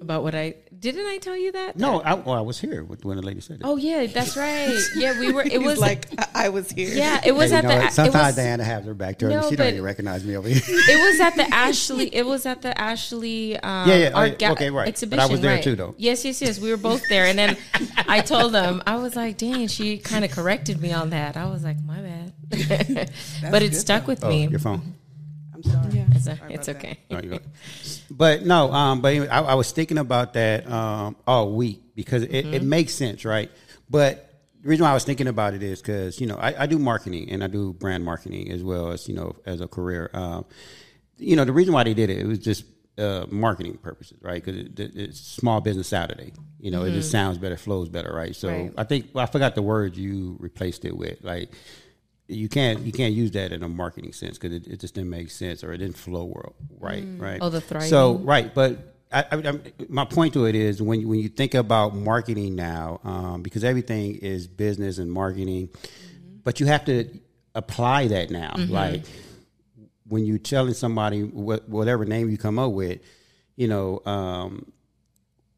about 0.00 0.22
what 0.22 0.34
i 0.34 0.54
Didn't 0.84 1.06
I 1.06 1.16
tell 1.16 1.34
you 1.34 1.50
that? 1.52 1.78
No, 1.78 2.02
I, 2.02 2.12
well, 2.12 2.34
I 2.34 2.42
was 2.42 2.60
here 2.60 2.84
when 2.84 3.16
the 3.16 3.22
lady 3.22 3.40
said 3.40 3.56
it. 3.56 3.62
Oh 3.64 3.76
yeah, 3.76 4.04
that's 4.06 4.36
right. 4.36 4.78
Yeah, 4.96 5.18
we 5.18 5.32
were. 5.32 5.40
It 5.40 5.62
was 5.62 5.78
like 5.78 6.08
I 6.18 6.44
I 6.44 6.48
was 6.50 6.70
here. 6.70 6.90
Yeah, 6.90 7.22
it 7.24 7.32
was 7.32 7.50
Hey, 7.50 7.56
you 7.56 7.58
at 7.60 7.64
know 7.64 7.70
the. 7.70 7.84
what? 7.84 7.92
Sometimes 7.94 8.26
was, 8.26 8.36
Diana 8.36 8.64
has 8.64 8.84
her 8.84 8.92
back 8.92 9.18
to 9.20 9.24
her. 9.24 9.30
No, 9.30 9.40
she 9.48 9.56
but- 9.56 9.64
don't 9.64 9.72
even 9.72 9.82
recognize 9.82 10.24
me 10.26 10.36
over 10.36 10.46
here. 10.46 10.60
It 10.68 11.10
was 11.10 11.20
at 11.20 11.36
the 11.36 11.54
Ashley. 11.54 12.14
It 12.14 12.26
was 12.26 12.44
at 12.44 12.60
the 12.60 12.78
Ashley. 12.78 13.58
Um, 13.60 13.88
Yeah, 13.88 13.96
yeah, 13.96 14.10
oh, 14.12 14.18
art 14.18 14.42
yeah, 14.42 14.52
okay, 14.52 14.68
right. 14.70 14.84
But 14.84 14.86
I 14.86 14.88
Exhibition. 14.90 15.30
was 15.32 15.40
there 15.40 15.54
right. 15.54 15.64
too, 15.64 15.74
though. 15.74 15.94
Yes, 15.96 16.22
yes, 16.22 16.42
yes. 16.42 16.60
We 16.60 16.68
were 16.70 16.76
both 16.76 17.00
there, 17.08 17.24
and 17.24 17.38
then 17.38 17.56
I 18.06 18.20
told 18.20 18.52
them 18.52 18.82
I 18.86 18.96
was 18.96 19.16
like, 19.16 19.38
"Dang," 19.38 19.68
she 19.68 19.96
kind 19.96 20.22
of 20.22 20.32
corrected 20.32 20.82
me 20.82 20.92
on 20.92 21.08
that. 21.10 21.38
I 21.38 21.46
was 21.46 21.64
like, 21.64 21.82
"My 21.82 22.02
bad," 22.02 23.10
but 23.50 23.62
it 23.62 23.70
good, 23.70 23.74
stuck 23.74 24.02
though. 24.02 24.08
with 24.08 24.22
oh, 24.22 24.28
me. 24.28 24.48
your 24.48 24.60
phone. 24.60 24.96
I'm 25.64 25.70
sorry. 25.72 25.94
Yeah. 25.94 26.04
It's, 26.14 26.24
Sorry 26.24 26.54
it's 26.54 26.68
okay. 26.68 26.98
No. 27.10 27.38
But 28.10 28.44
no, 28.46 28.72
um, 28.72 29.00
but 29.00 29.08
anyway, 29.08 29.28
I, 29.28 29.40
I 29.42 29.54
was 29.54 29.72
thinking 29.72 29.98
about 29.98 30.34
that 30.34 30.70
um, 30.70 31.16
all 31.26 31.52
week 31.52 31.82
because 31.94 32.22
it, 32.22 32.30
Mm-hmm. 32.30 32.54
it 32.54 32.62
makes 32.62 32.94
sense, 32.94 33.24
right? 33.24 33.50
But 33.90 34.30
the 34.62 34.68
reason 34.68 34.84
why 34.84 34.90
I 34.90 34.94
was 34.94 35.04
thinking 35.04 35.26
about 35.26 35.54
it 35.54 35.62
is 35.62 35.80
because 35.82 36.20
you 36.20 36.26
know 36.26 36.36
I, 36.36 36.62
I 36.62 36.66
do 36.66 36.78
marketing 36.78 37.30
and 37.30 37.42
I 37.42 37.48
do 37.48 37.72
brand 37.74 38.04
marketing 38.04 38.50
as 38.52 38.62
well 38.62 38.92
as 38.92 39.08
you 39.08 39.14
know 39.14 39.34
as 39.46 39.60
a 39.60 39.66
career. 39.68 40.10
Um, 40.14 40.44
you 41.18 41.36
know 41.36 41.44
the 41.44 41.52
reason 41.52 41.74
why 41.74 41.84
they 41.84 41.94
did 41.94 42.08
it 42.10 42.18
it 42.18 42.26
was 42.26 42.38
just 42.38 42.64
uh, 42.98 43.26
marketing 43.30 43.76
purposes, 43.78 44.16
right? 44.22 44.42
Because 44.44 44.60
it, 44.60 44.78
it- 44.78 44.96
it's 44.96 45.20
Small 45.20 45.60
Business 45.60 45.88
Saturday. 45.88 46.32
You 46.60 46.70
know, 46.70 46.84
it 46.84 46.92
just 46.92 47.10
sounds 47.10 47.36
better, 47.38 47.56
flows 47.58 47.88
better, 47.88 48.12
right? 48.14 48.34
So 48.34 48.48
Right. 48.48 48.72
I 48.78 48.84
think 48.84 49.08
well, 49.12 49.22
I 49.24 49.26
forgot 49.26 49.54
the 49.56 49.62
word 49.62 49.96
you 49.96 50.36
replaced 50.38 50.84
it 50.84 50.96
with, 50.96 51.18
like 51.22 51.50
you 52.28 52.48
can't 52.48 52.80
you 52.80 52.92
can't 52.92 53.12
use 53.12 53.32
that 53.32 53.52
in 53.52 53.62
a 53.62 53.68
marketing 53.68 54.12
sense 54.12 54.38
because 54.38 54.56
it, 54.56 54.66
it 54.66 54.80
just 54.80 54.94
didn't 54.94 55.10
make 55.10 55.30
sense 55.30 55.62
or 55.62 55.72
it 55.72 55.78
didn't 55.78 55.96
flow 55.96 56.24
well, 56.24 56.54
right? 56.78 57.04
Right. 57.18 57.38
Oh, 57.40 57.50
the 57.50 57.60
thriving. 57.60 57.88
So 57.88 58.14
right, 58.14 58.54
but 58.54 58.94
I, 59.12 59.24
I, 59.30 59.60
my 59.88 60.04
point 60.04 60.32
to 60.34 60.46
it 60.46 60.54
is 60.54 60.82
when 60.82 61.00
you, 61.00 61.08
when 61.08 61.20
you 61.20 61.28
think 61.28 61.54
about 61.54 61.94
marketing 61.94 62.56
now, 62.56 63.00
um, 63.04 63.42
because 63.42 63.62
everything 63.62 64.16
is 64.16 64.46
business 64.48 64.98
and 64.98 65.12
marketing, 65.12 65.68
but 66.42 66.58
you 66.60 66.66
have 66.66 66.84
to 66.86 67.08
apply 67.54 68.08
that 68.08 68.30
now. 68.30 68.54
Like 68.56 69.04
when 70.08 70.24
you're 70.24 70.38
telling 70.38 70.74
somebody 70.74 71.22
what, 71.22 71.68
whatever 71.68 72.04
name 72.04 72.28
you 72.30 72.38
come 72.38 72.58
up 72.58 72.72
with, 72.72 73.00
you 73.56 73.68
know. 73.68 74.00
Um, 74.04 74.72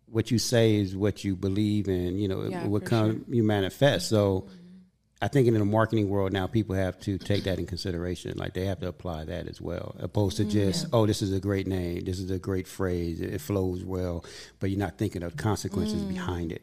what 0.09 0.31
you 0.31 0.38
say 0.38 0.76
is 0.76 0.96
what 0.96 1.24
you 1.24 1.35
believe 1.35 1.88
in, 1.88 2.16
you 2.16 2.29
know, 2.29 2.44
Yeah, 2.44 2.66
what 2.66 2.85
come 2.85 3.24
you 3.29 3.42
manifest. 3.42 4.09
So 4.09 4.46
I 5.22 5.29
think 5.29 5.48
in 5.48 5.55
the 5.55 5.64
marketing 5.64 6.11
world 6.11 6.33
now, 6.33 6.46
people 6.46 6.74
have 6.74 7.00
to 7.00 7.16
take 7.16 7.44
that 7.44 7.59
in 7.59 7.66
consideration. 7.66 8.37
Like 8.37 8.52
they 8.52 8.66
have 8.66 8.81
to 8.81 8.88
apply 8.88 9.24
that 9.24 9.48
as 9.48 9.61
well, 9.61 9.96
opposed 9.98 10.37
to 10.37 10.44
mm, 10.44 10.50
just, 10.50 10.87
oh, 10.92 11.07
this 11.07 11.22
is 11.22 11.33
a 11.33 11.40
great 11.40 11.66
name, 11.66 12.05
this 12.05 12.18
is 12.18 12.31
a 12.31 12.38
great 12.38 12.68
phrase, 12.68 13.20
it 13.20 13.40
flows 13.40 13.83
well, 13.83 14.24
but 14.61 14.68
you're 14.68 14.79
not 14.79 14.98
thinking 14.98 15.22
of 15.22 15.37
consequences 15.37 16.02
mm. 16.02 16.09
behind 16.09 16.52
it. 16.52 16.62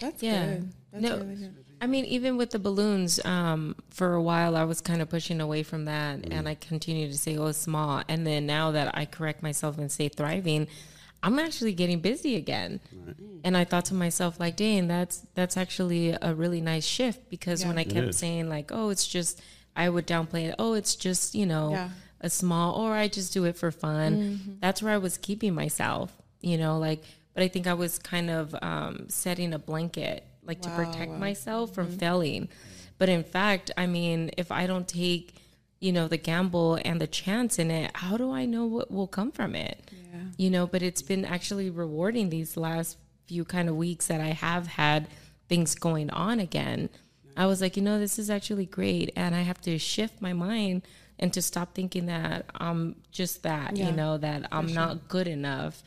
That's 0.00 0.22
Yeah. 0.22 0.46
good. 0.46 0.72
That's 0.92 1.02
No. 1.02 1.16
really 1.18 1.34
good. 1.34 1.56
I 1.82 1.86
mean, 1.86 2.04
even 2.04 2.36
with 2.36 2.50
the 2.50 2.58
balloons, 2.58 3.24
um, 3.24 3.74
for 3.88 4.12
a 4.12 4.22
while 4.22 4.54
I 4.54 4.64
was 4.64 4.80
kind 4.80 5.00
of 5.00 5.08
pushing 5.08 5.40
away 5.40 5.62
from 5.62 5.86
that, 5.86 6.16
and 6.26 6.46
mm. 6.46 6.46
I 6.46 6.54
continued 6.54 7.10
to 7.10 7.16
say, 7.18 7.38
"Oh, 7.38 7.52
small." 7.52 8.02
And 8.06 8.26
then 8.26 8.44
now 8.44 8.70
that 8.72 8.94
I 8.96 9.06
correct 9.06 9.42
myself 9.42 9.78
and 9.78 9.90
say 9.90 10.08
thriving, 10.08 10.68
I'm 11.22 11.38
actually 11.38 11.72
getting 11.74 12.00
busy 12.00 12.36
again. 12.36 12.80
Mm. 12.94 13.40
And 13.44 13.56
I 13.56 13.64
thought 13.64 13.86
to 13.86 13.94
myself, 13.94 14.38
like, 14.38 14.56
"Dang, 14.56 14.88
that's 14.88 15.26
that's 15.34 15.56
actually 15.56 16.16
a 16.20 16.34
really 16.34 16.60
nice 16.60 16.84
shift." 16.86 17.30
Because 17.30 17.64
when 17.64 17.78
I 17.78 17.84
kept 17.84 18.14
saying 18.14 18.48
like, 18.48 18.70
"Oh, 18.72 18.90
it's 18.90 19.06
just," 19.06 19.40
I 19.76 19.88
would 19.88 20.06
downplay 20.06 20.48
it. 20.48 20.54
Oh, 20.58 20.74
it's 20.74 20.94
just 20.94 21.34
you 21.34 21.46
know 21.46 21.72
Yeah. 21.72 21.90
a 22.20 22.30
small, 22.30 22.74
or 22.74 22.94
I 22.94 23.08
just 23.08 23.32
do 23.32 23.44
it 23.44 23.56
for 23.56 23.70
fun. 23.70 24.16
Mm-hmm. 24.16 24.52
That's 24.60 24.82
where 24.82 24.92
I 24.92 24.98
was 24.98 25.16
keeping 25.18 25.54
myself. 25.54 26.16
You 26.40 26.58
know, 26.58 26.78
like, 26.78 27.02
but 27.34 27.42
I 27.42 27.48
think 27.48 27.66
I 27.66 27.74
was 27.74 27.98
kind 27.98 28.30
of 28.30 28.54
um, 28.62 29.08
setting 29.08 29.52
a 29.52 29.58
blanket 29.58 30.24
like 30.44 30.62
to 30.62 30.70
protect 30.70 31.12
myself 31.12 31.74
from 31.74 31.88
mm-hmm. 31.88 31.98
failing. 31.98 32.48
But 32.98 33.08
in 33.08 33.24
fact, 33.24 33.70
I 33.76 33.86
mean, 33.86 34.30
if 34.36 34.52
I 34.52 34.66
don't 34.66 34.86
take, 34.86 35.34
you 35.80 35.92
know, 35.92 36.06
the 36.06 36.18
gamble 36.18 36.78
and 36.84 37.00
the 37.00 37.06
chance 37.06 37.58
in 37.58 37.70
it, 37.70 37.90
how 37.96 38.16
do 38.16 38.30
I 38.30 38.44
know 38.44 38.66
what 38.66 38.90
will 38.90 39.06
come 39.06 39.32
from 39.32 39.54
it? 39.54 39.90
Yeah. 40.12 40.20
You 40.36 40.50
know, 40.50 40.66
but 40.66 40.82
it's 40.82 41.02
been 41.02 41.24
actually 41.24 41.70
rewarding 41.70 42.28
these 42.28 42.56
last 42.56 42.98
few 43.26 43.44
kind 43.44 43.68
of 43.68 43.76
weeks 43.76 44.06
that 44.08 44.20
I 44.20 44.28
have 44.28 44.66
had 44.66 45.08
things 45.48 45.74
going 45.74 46.10
on 46.10 46.38
again. 46.38 46.90
I 47.36 47.46
was 47.46 47.62
like, 47.62 47.76
you 47.76 47.82
know, 47.82 47.98
this 47.98 48.18
is 48.18 48.28
actually 48.28 48.66
great. 48.66 49.10
And 49.16 49.34
I 49.34 49.40
have 49.40 49.60
to 49.62 49.78
shift 49.78 50.20
my 50.20 50.34
mind 50.34 50.82
and 51.18 51.32
to 51.32 51.40
stop 51.40 51.74
thinking 51.74 52.06
that 52.06 52.46
I'm 52.54 52.96
just 53.10 53.42
that, 53.44 53.76
Yeah, 53.76 53.86
you 53.86 53.92
know, 53.92 54.18
that 54.18 54.48
I'm 54.52 54.72
not 54.72 55.08
good 55.08 55.26
enough, 55.28 55.82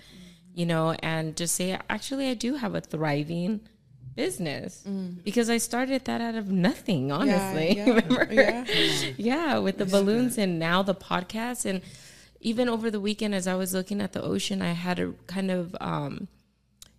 you 0.55 0.65
know, 0.65 0.91
and 1.03 1.35
just 1.35 1.55
say, 1.55 1.77
actually, 1.89 2.29
I 2.29 2.33
do 2.33 2.55
have 2.55 2.73
a 2.75 2.81
thriving 2.81 3.61
business 4.15 4.83
because 5.23 5.49
I 5.49 5.57
started 5.57 6.05
that 6.05 6.21
out 6.21 6.35
of 6.35 6.49
nothing, 6.51 7.11
honestly. 7.11 7.75
yeah, 7.77 7.85
Remember? 7.89 8.27
yeah. 8.31 8.65
yeah, 9.17 9.57
with 9.59 9.77
the 9.77 9.85
balloons 9.85 10.37
and 10.37 10.59
now 10.59 10.83
the 10.83 10.95
podcast. 10.95 11.65
And 11.65 11.81
even 12.41 12.69
over 12.69 12.91
the 12.91 12.99
weekend, 12.99 13.33
as 13.35 13.47
I 13.47 13.55
was 13.55 13.73
looking 13.73 14.01
at 14.01 14.13
the 14.13 14.21
ocean, 14.21 14.61
I 14.61 14.71
had 14.73 14.97
to 14.97 15.15
kind 15.27 15.49
of, 15.51 15.75
um, 15.81 16.27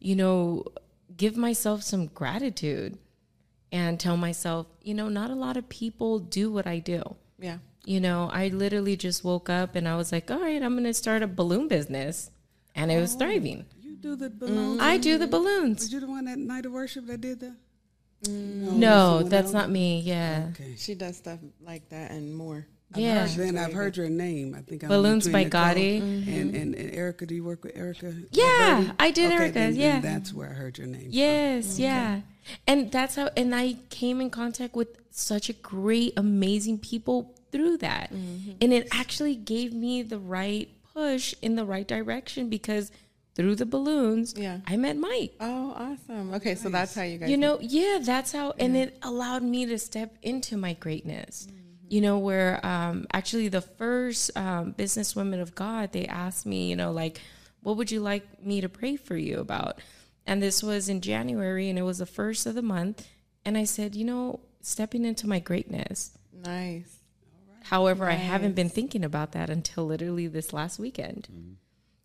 you 0.00 0.16
know, 0.16 0.64
give 1.16 1.36
myself 1.36 1.82
some 1.82 2.06
gratitude 2.06 2.98
and 3.70 3.98
tell 3.98 4.16
myself, 4.16 4.66
you 4.82 4.94
know, 4.94 5.08
not 5.08 5.30
a 5.30 5.34
lot 5.34 5.56
of 5.56 5.68
people 5.68 6.18
do 6.18 6.50
what 6.50 6.66
I 6.66 6.78
do. 6.78 7.16
Yeah. 7.38 7.58
You 7.84 8.00
know, 8.00 8.30
I 8.32 8.48
literally 8.48 8.96
just 8.96 9.24
woke 9.24 9.50
up 9.50 9.74
and 9.74 9.86
I 9.86 9.96
was 9.96 10.12
like, 10.12 10.30
all 10.30 10.40
right, 10.40 10.62
I'm 10.62 10.72
going 10.74 10.84
to 10.84 10.94
start 10.94 11.22
a 11.22 11.26
balloon 11.26 11.68
business. 11.68 12.30
And 12.74 12.90
it 12.90 12.98
was 13.00 13.14
thriving. 13.14 13.66
You 14.04 14.10
do 14.10 14.16
the 14.16 14.30
mm. 14.30 14.38
balloons. 14.38 14.80
I 14.80 14.98
do 14.98 15.16
the 15.16 15.26
Was 15.26 15.92
you 15.92 16.00
the 16.00 16.06
one 16.06 16.28
at 16.28 16.38
night 16.38 16.66
of 16.66 16.72
worship 16.72 17.06
that 17.06 17.20
did 17.20 17.40
the? 17.40 17.54
Mm. 18.24 18.68
Oh, 18.68 18.70
no, 18.72 18.88
someone 18.88 19.28
that's 19.30 19.46
else? 19.46 19.52
not 19.54 19.70
me. 19.70 20.00
Yeah. 20.00 20.48
Okay. 20.50 20.74
She 20.76 20.94
does 20.94 21.16
stuff 21.16 21.38
like 21.64 21.88
that 21.88 22.10
and 22.10 22.34
more. 22.34 22.66
Yeah. 22.94 23.26
Then 23.26 23.56
I've 23.58 23.72
heard 23.72 23.96
your 23.96 24.08
name. 24.10 24.54
I 24.56 24.60
think 24.60 24.84
I'm 24.84 24.88
Balloons 24.88 25.26
by 25.28 25.44
Nicole 25.44 25.60
Gotti. 25.60 26.00
And, 26.00 26.24
mm-hmm. 26.24 26.54
and 26.54 26.74
and 26.74 26.94
Erica. 26.94 27.26
Do 27.26 27.34
you 27.34 27.44
work 27.44 27.64
with 27.64 27.76
Erica? 27.76 28.14
Yeah, 28.30 28.80
Birdie? 28.80 28.92
I 28.98 29.10
did 29.10 29.26
okay, 29.26 29.34
Erica, 29.34 29.54
Then, 29.54 29.70
then 29.72 29.80
yeah. 29.80 30.00
that's 30.00 30.32
where 30.32 30.50
I 30.50 30.52
heard 30.52 30.78
your 30.78 30.86
name. 30.86 31.08
Yes, 31.08 31.76
mm. 31.76 31.78
yeah. 31.80 32.20
And 32.66 32.92
that's 32.92 33.16
how 33.16 33.30
and 33.36 33.54
I 33.54 33.76
came 33.88 34.20
in 34.20 34.30
contact 34.30 34.76
with 34.76 34.88
such 35.10 35.48
a 35.48 35.54
great 35.54 36.12
amazing 36.16 36.78
people 36.78 37.34
through 37.50 37.78
that. 37.78 38.12
Mm-hmm. 38.12 38.52
And 38.60 38.72
it 38.72 38.88
actually 38.92 39.34
gave 39.34 39.72
me 39.72 40.02
the 40.02 40.18
right 40.18 40.68
push 40.92 41.34
in 41.42 41.56
the 41.56 41.64
right 41.64 41.88
direction 41.88 42.48
because 42.48 42.92
through 43.34 43.56
the 43.56 43.66
balloons, 43.66 44.34
Yeah. 44.36 44.60
I 44.66 44.76
met 44.76 44.96
Mike. 44.96 45.32
Oh, 45.40 45.72
awesome. 45.76 46.34
Okay, 46.34 46.54
so 46.54 46.68
that's 46.68 46.94
how 46.94 47.02
you 47.02 47.18
guys. 47.18 47.30
You 47.30 47.36
know, 47.36 47.58
yeah, 47.60 47.98
that's 48.00 48.32
how, 48.32 48.54
and 48.58 48.76
it 48.76 48.96
allowed 49.02 49.42
me 49.42 49.66
to 49.66 49.78
step 49.78 50.16
into 50.22 50.56
my 50.56 50.74
greatness. 50.74 51.48
You 51.88 52.00
know, 52.00 52.18
where 52.18 52.64
um, 52.64 53.06
actually 53.12 53.48
the 53.48 53.60
first 53.60 54.36
um, 54.36 54.72
business 54.72 55.14
women 55.14 55.40
of 55.40 55.54
God, 55.54 55.92
they 55.92 56.06
asked 56.06 56.46
me, 56.46 56.68
you 56.70 56.76
know, 56.76 56.92
like, 56.92 57.20
what 57.62 57.76
would 57.76 57.90
you 57.90 58.00
like 58.00 58.42
me 58.42 58.60
to 58.60 58.68
pray 58.68 58.96
for 58.96 59.16
you 59.16 59.40
about? 59.40 59.80
And 60.26 60.42
this 60.42 60.62
was 60.62 60.88
in 60.88 61.00
January, 61.00 61.68
and 61.68 61.78
it 61.78 61.82
was 61.82 61.98
the 61.98 62.06
first 62.06 62.46
of 62.46 62.54
the 62.54 62.62
month. 62.62 63.06
And 63.44 63.58
I 63.58 63.64
said, 63.64 63.94
you 63.94 64.04
know, 64.04 64.40
stepping 64.62 65.04
into 65.04 65.26
my 65.28 65.38
greatness. 65.40 66.16
Nice. 66.32 66.98
However, 67.64 68.06
I 68.08 68.12
haven't 68.14 68.54
been 68.54 68.68
thinking 68.68 69.04
about 69.04 69.32
that 69.32 69.50
until 69.50 69.86
literally 69.86 70.26
this 70.26 70.52
last 70.52 70.78
weekend. 70.78 71.56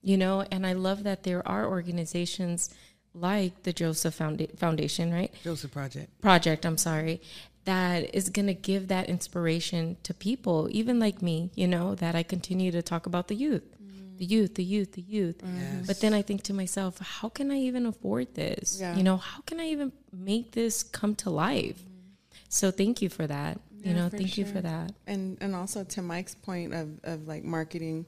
You 0.02 0.18
know, 0.18 0.46
and 0.50 0.66
I 0.66 0.74
love 0.74 1.04
that 1.04 1.24
there 1.24 1.46
are 1.48 1.66
organizations 1.66 2.74
like 3.14 3.64
the 3.64 3.74
Joseph 3.74 4.18
Founda- 4.18 4.58
Foundation, 4.58 5.14
right? 5.14 5.34
Joseph 5.44 5.72
Project. 5.72 6.22
Project, 6.22 6.66
I'm 6.66 6.78
sorry, 6.78 7.22
that 7.66 8.16
is 8.16 8.30
going 8.30 8.48
to 8.48 8.54
give 8.54 8.88
that 8.88 9.10
inspiration 9.10 9.98
to 10.04 10.14
people, 10.14 10.68
even 10.72 11.00
like 11.00 11.22
me, 11.22 11.52
you 11.56 11.68
know, 11.68 11.96
that 11.96 12.16
I 12.16 12.24
continue 12.24 12.72
to 12.72 12.82
talk 12.82 13.06
about 13.06 13.28
the 13.28 13.36
youth, 13.36 13.64
mm. 13.82 14.18
the 14.18 14.26
youth, 14.26 14.56
the 14.56 14.64
youth, 14.64 14.94
the 14.94 15.02
youth. 15.02 15.40
Mm-hmm. 15.40 15.84
But 15.86 16.00
then 16.02 16.14
I 16.14 16.22
think 16.22 16.44
to 16.44 16.54
myself, 16.54 17.00
how 17.00 17.30
can 17.30 17.52
I 17.52 17.58
even 17.58 17.86
afford 17.86 18.36
this? 18.36 18.78
Yeah. 18.80 18.96
You 18.96 19.04
know, 19.04 19.18
how 19.18 19.42
can 19.42 19.60
I 19.60 19.68
even 19.68 19.92
make 20.14 20.52
this 20.54 20.84
come 20.84 21.16
to 21.16 21.30
life? 21.30 21.80
Mm-hmm. 21.80 22.40
So 22.50 22.72
thank 22.72 23.02
you 23.02 23.10
for 23.10 23.28
that. 23.28 23.60
you 23.84 23.94
know, 23.94 24.10
for 24.10 24.18
thank 24.18 24.38
you 24.38 24.46
for 24.46 24.62
that. 24.62 24.94
And 25.08 25.38
and 25.42 25.56
also 25.56 25.84
to 25.84 26.02
Mike's 26.02 26.36
point 26.36 26.74
of 26.74 27.00
of 27.04 27.28
like 27.28 27.44
marketing 27.44 28.06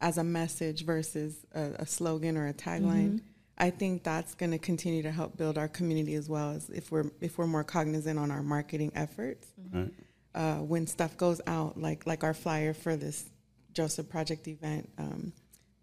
as 0.00 0.18
a 0.18 0.24
message 0.24 0.84
versus 0.84 1.44
a, 1.54 1.70
a 1.78 1.86
slogan 1.86 2.36
or 2.36 2.48
a 2.48 2.54
tagline. 2.54 3.14
Mm-hmm. 3.14 3.26
I 3.58 3.70
think 3.70 4.02
that's 4.02 4.34
going 4.34 4.50
to 4.52 4.58
continue 4.58 5.02
to 5.02 5.10
help 5.10 5.36
build 5.36 5.56
our 5.56 5.68
community 5.68 6.14
as 6.14 6.28
well 6.28 6.50
as 6.50 6.68
if 6.68 6.90
we're 6.92 7.10
if 7.20 7.38
we're 7.38 7.46
more 7.46 7.64
cognizant 7.64 8.18
on 8.18 8.30
our 8.30 8.42
marketing 8.42 8.92
efforts. 8.94 9.48
Mm-hmm. 9.60 9.86
Uh, 10.34 10.56
when 10.56 10.86
stuff 10.86 11.16
goes 11.16 11.40
out, 11.46 11.80
like 11.80 12.06
like 12.06 12.22
our 12.22 12.34
flyer 12.34 12.74
for 12.74 12.96
this 12.96 13.30
Joseph 13.72 14.08
Project 14.10 14.46
event, 14.48 14.90
um, 14.98 15.32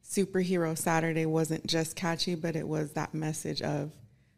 Superhero 0.08 0.78
Saturday 0.78 1.26
wasn't 1.26 1.66
just 1.66 1.96
catchy, 1.96 2.36
but 2.36 2.56
it 2.56 2.68
was 2.68 2.92
that 2.92 3.16
message 3.16 3.62
of 3.64 3.92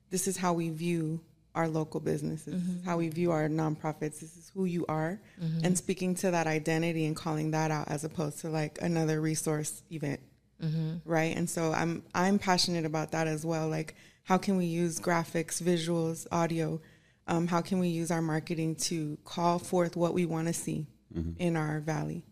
this 0.10 0.28
is 0.28 0.38
how 0.38 0.54
we 0.54 0.70
view 0.70 1.20
our 1.56 1.68
local 1.68 2.00
businesses, 2.00 2.62
this 2.64 2.76
is 2.78 2.86
how 2.86 2.98
we 2.98 3.10
view 3.10 3.32
our 3.32 3.50
nonprofits, 3.50 4.20
this 4.20 4.38
is 4.38 4.52
who 4.54 4.66
you 4.66 4.86
are, 4.88 5.20
mm-hmm. 5.42 5.66
and 5.66 5.78
speaking 5.78 6.14
to 6.16 6.32
that 6.32 6.48
identity 6.48 7.06
and 7.06 7.16
calling 7.16 7.52
that 7.52 7.72
out 7.72 7.88
as 7.90 8.04
opposed 8.04 8.40
to 8.42 8.50
like 8.50 8.78
another 8.82 9.22
resource 9.22 9.82
event 9.92 10.20
mm-hmm. 10.62 10.98
right? 11.06 11.36
And 11.36 11.50
so 11.50 11.72
I'm 11.72 12.04
I'm 12.14 12.40
passionate 12.40 12.86
about 12.86 13.12
that 13.12 13.28
as 13.28 13.46
well. 13.46 13.68
Like, 13.68 13.96
how 14.24 14.38
can 14.38 14.58
we 14.58 14.66
use 14.66 15.00
graphics, 15.00 15.62
visuals, 15.62 16.28
audio? 16.32 16.82
Um, 17.28 17.48
how 17.48 17.62
can 17.62 17.80
we 17.80 17.88
use 17.88 18.12
our 18.12 18.22
marketing 18.22 18.76
to 18.76 19.18
call 19.26 19.58
forth 19.60 19.96
what 19.96 20.14
we 20.14 20.26
want 20.26 20.48
to 20.48 20.54
see 20.54 20.88
mm-hmm. 21.16 21.32
in 21.40 21.56
our 21.56 21.80
valley? 21.80 22.24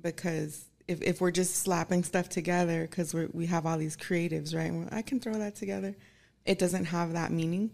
Because 0.00 0.66
if, 0.86 1.00
if 1.00 1.20
we're 1.20 1.30
just 1.30 1.56
slapping 1.56 2.04
stuff 2.04 2.28
together, 2.28 2.82
because 2.82 3.14
we 3.14 3.26
we 3.32 3.46
have 3.46 3.66
all 3.66 3.78
these 3.78 3.96
creatives, 3.96 4.54
right? 4.54 4.72
Well, 4.72 4.88
I 4.92 5.02
can 5.02 5.20
throw 5.20 5.34
that 5.34 5.56
together. 5.56 5.96
It 6.44 6.58
doesn't 6.58 6.86
have 6.86 7.14
that 7.14 7.32
meaning 7.32 7.70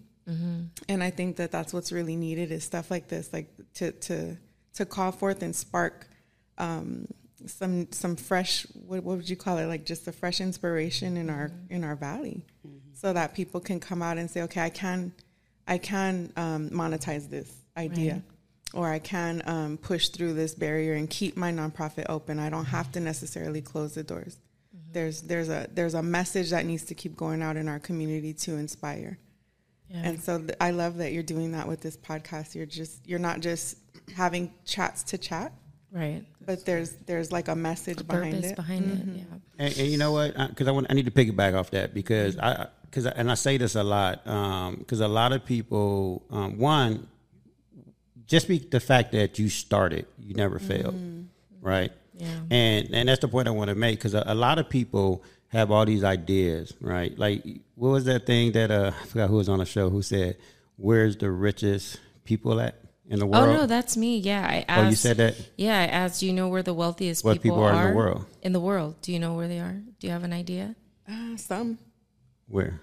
and 0.88 1.02
I 1.02 1.10
think 1.10 1.36
that 1.36 1.50
that's 1.50 1.72
what's 1.72 1.92
really 1.92 2.16
needed 2.16 2.52
is 2.52 2.64
stuff 2.64 2.90
like 2.90 3.08
this, 3.08 3.32
like 3.32 3.48
to 3.74 3.92
to 3.92 4.36
to 4.74 4.84
call 4.86 5.12
forth 5.12 5.42
and 5.42 5.54
spark 5.54 6.08
um, 6.58 7.06
some 7.46 7.90
some 7.92 8.16
fresh 8.16 8.66
what, 8.74 9.02
what 9.02 9.16
would 9.16 9.28
you 9.28 9.36
call 9.36 9.58
it 9.58 9.66
like 9.66 9.84
just 9.84 10.06
a 10.06 10.12
fresh 10.12 10.40
inspiration 10.40 11.16
in 11.16 11.30
our 11.30 11.50
in 11.68 11.84
our 11.84 11.96
valley, 11.96 12.44
so 12.92 13.12
that 13.12 13.34
people 13.34 13.60
can 13.60 13.80
come 13.80 14.02
out 14.02 14.18
and 14.18 14.30
say, 14.30 14.42
okay, 14.42 14.60
I 14.60 14.70
can 14.70 15.12
I 15.66 15.78
can 15.78 16.32
um, 16.36 16.70
monetize 16.70 17.28
this 17.28 17.52
idea. 17.76 18.22
Or 18.72 18.88
I 18.88 19.00
can 19.00 19.42
um, 19.46 19.78
push 19.78 20.10
through 20.10 20.34
this 20.34 20.54
barrier 20.54 20.94
and 20.94 21.10
keep 21.10 21.36
my 21.36 21.50
nonprofit 21.50 22.06
open. 22.08 22.38
I 22.38 22.50
don't 22.50 22.66
have 22.66 22.92
to 22.92 23.00
necessarily 23.00 23.60
close 23.60 23.94
the 23.94 24.04
doors. 24.04 24.38
There's 24.92 25.22
there's 25.22 25.48
a 25.48 25.66
there's 25.74 25.94
a 25.94 26.02
message 26.04 26.50
that 26.50 26.64
needs 26.64 26.84
to 26.84 26.94
keep 26.94 27.16
going 27.16 27.42
out 27.42 27.56
in 27.56 27.66
our 27.66 27.80
community 27.80 28.32
to 28.34 28.54
inspire. 28.56 29.18
Yeah. 29.90 30.02
And 30.04 30.22
so 30.22 30.38
th- 30.38 30.56
I 30.60 30.70
love 30.70 30.98
that 30.98 31.12
you're 31.12 31.22
doing 31.22 31.52
that 31.52 31.66
with 31.66 31.80
this 31.80 31.96
podcast. 31.96 32.54
You're 32.54 32.66
just 32.66 33.06
you're 33.06 33.18
not 33.18 33.40
just 33.40 33.76
having 34.14 34.52
chats 34.64 35.02
to 35.04 35.18
chat, 35.18 35.52
right. 35.90 36.24
but 36.44 36.64
there's 36.64 36.90
there's 37.06 37.32
like 37.32 37.48
a 37.48 37.56
message 37.56 38.06
behind 38.06 38.34
Purpose 38.34 38.50
it. 38.52 38.56
behind 38.56 38.84
it. 38.84 38.98
Mm-hmm. 38.98 39.16
Yeah. 39.16 39.24
And, 39.58 39.78
and 39.78 39.88
you 39.88 39.98
know 39.98 40.12
what? 40.12 40.36
Because 40.36 40.68
I 40.68 40.70
want, 40.70 40.86
I 40.90 40.94
need 40.94 41.06
to 41.06 41.10
piggyback 41.10 41.54
off 41.54 41.72
that 41.72 41.92
because 41.92 42.38
I, 42.38 42.52
mm-hmm. 42.52 42.62
because 42.82 43.06
and 43.06 43.30
I 43.30 43.34
say 43.34 43.56
this 43.56 43.74
a 43.74 43.82
lot 43.82 44.24
um, 44.26 44.76
because 44.76 45.00
a 45.00 45.08
lot 45.08 45.32
of 45.32 45.44
people, 45.44 46.22
um, 46.30 46.58
one, 46.58 47.08
just 48.26 48.46
be 48.46 48.58
the 48.58 48.80
fact 48.80 49.10
that 49.12 49.40
you 49.40 49.48
started, 49.48 50.06
you 50.20 50.34
never 50.34 50.60
failed, 50.60 50.94
mm-hmm. 50.94 51.22
right? 51.66 51.90
Yeah. 52.14 52.28
And 52.50 52.94
and 52.94 53.08
that's 53.08 53.20
the 53.20 53.28
point 53.28 53.48
I 53.48 53.50
want 53.50 53.70
to 53.70 53.74
make 53.74 53.98
because 53.98 54.14
a, 54.14 54.22
a 54.26 54.34
lot 54.36 54.60
of 54.60 54.68
people 54.68 55.24
have 55.50 55.70
all 55.70 55.84
these 55.84 56.02
ideas, 56.04 56.72
right? 56.80 57.16
Like 57.18 57.44
what 57.74 57.90
was 57.90 58.04
that 58.06 58.26
thing 58.26 58.52
that 58.52 58.70
uh, 58.70 58.92
I 59.00 59.06
forgot 59.06 59.28
who 59.30 59.36
was 59.36 59.48
on 59.48 59.58
the 59.58 59.66
show 59.66 59.90
who 59.90 60.02
said, 60.02 60.36
"Where's 60.76 61.16
the 61.16 61.30
richest 61.30 62.00
people 62.24 62.60
at 62.60 62.76
in 63.08 63.18
the 63.18 63.26
world?" 63.26 63.48
Oh 63.48 63.52
no, 63.52 63.66
that's 63.66 63.96
me. 63.96 64.18
Yeah, 64.18 64.46
I 64.46 64.64
asked. 64.68 64.86
Oh, 64.86 64.88
you 64.90 64.96
said 64.96 65.16
that? 65.18 65.34
Yeah, 65.56 65.78
I 65.78 65.86
asked. 65.86 66.20
Do 66.20 66.26
you 66.26 66.32
know 66.32 66.48
where 66.48 66.62
the 66.62 66.74
wealthiest 66.74 67.24
What 67.24 67.42
people, 67.42 67.58
people 67.58 67.64
are 67.64 67.82
in 67.86 67.90
the 67.90 67.96
world. 67.96 68.26
In 68.42 68.52
the 68.52 68.60
world, 68.60 68.94
do 69.02 69.12
you 69.12 69.18
know 69.18 69.34
where 69.34 69.48
they 69.48 69.58
are? 69.60 69.80
Do 69.98 70.06
you 70.06 70.12
have 70.12 70.24
an 70.24 70.32
idea? 70.32 70.74
Uh, 71.08 71.36
some 71.36 71.78
Where? 72.48 72.80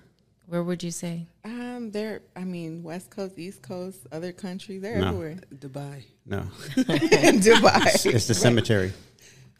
Where 0.47 0.63
would 0.63 0.81
you 0.83 0.91
say? 0.91 1.27
um, 1.45 1.91
they're 1.91 2.21
I 2.35 2.43
mean 2.43 2.83
West 2.83 3.09
Coast, 3.09 3.37
East 3.37 3.61
Coast, 3.61 3.99
other 4.11 4.31
countries, 4.33 4.81
they're 4.81 4.99
No. 4.99 5.07
everywhere. 5.09 5.37
Dubai. 5.55 6.03
No, 6.25 6.39
In 6.75 7.39
Dubai. 7.47 8.05
it's 8.13 8.27
the 8.27 8.33
cemetery. 8.33 8.91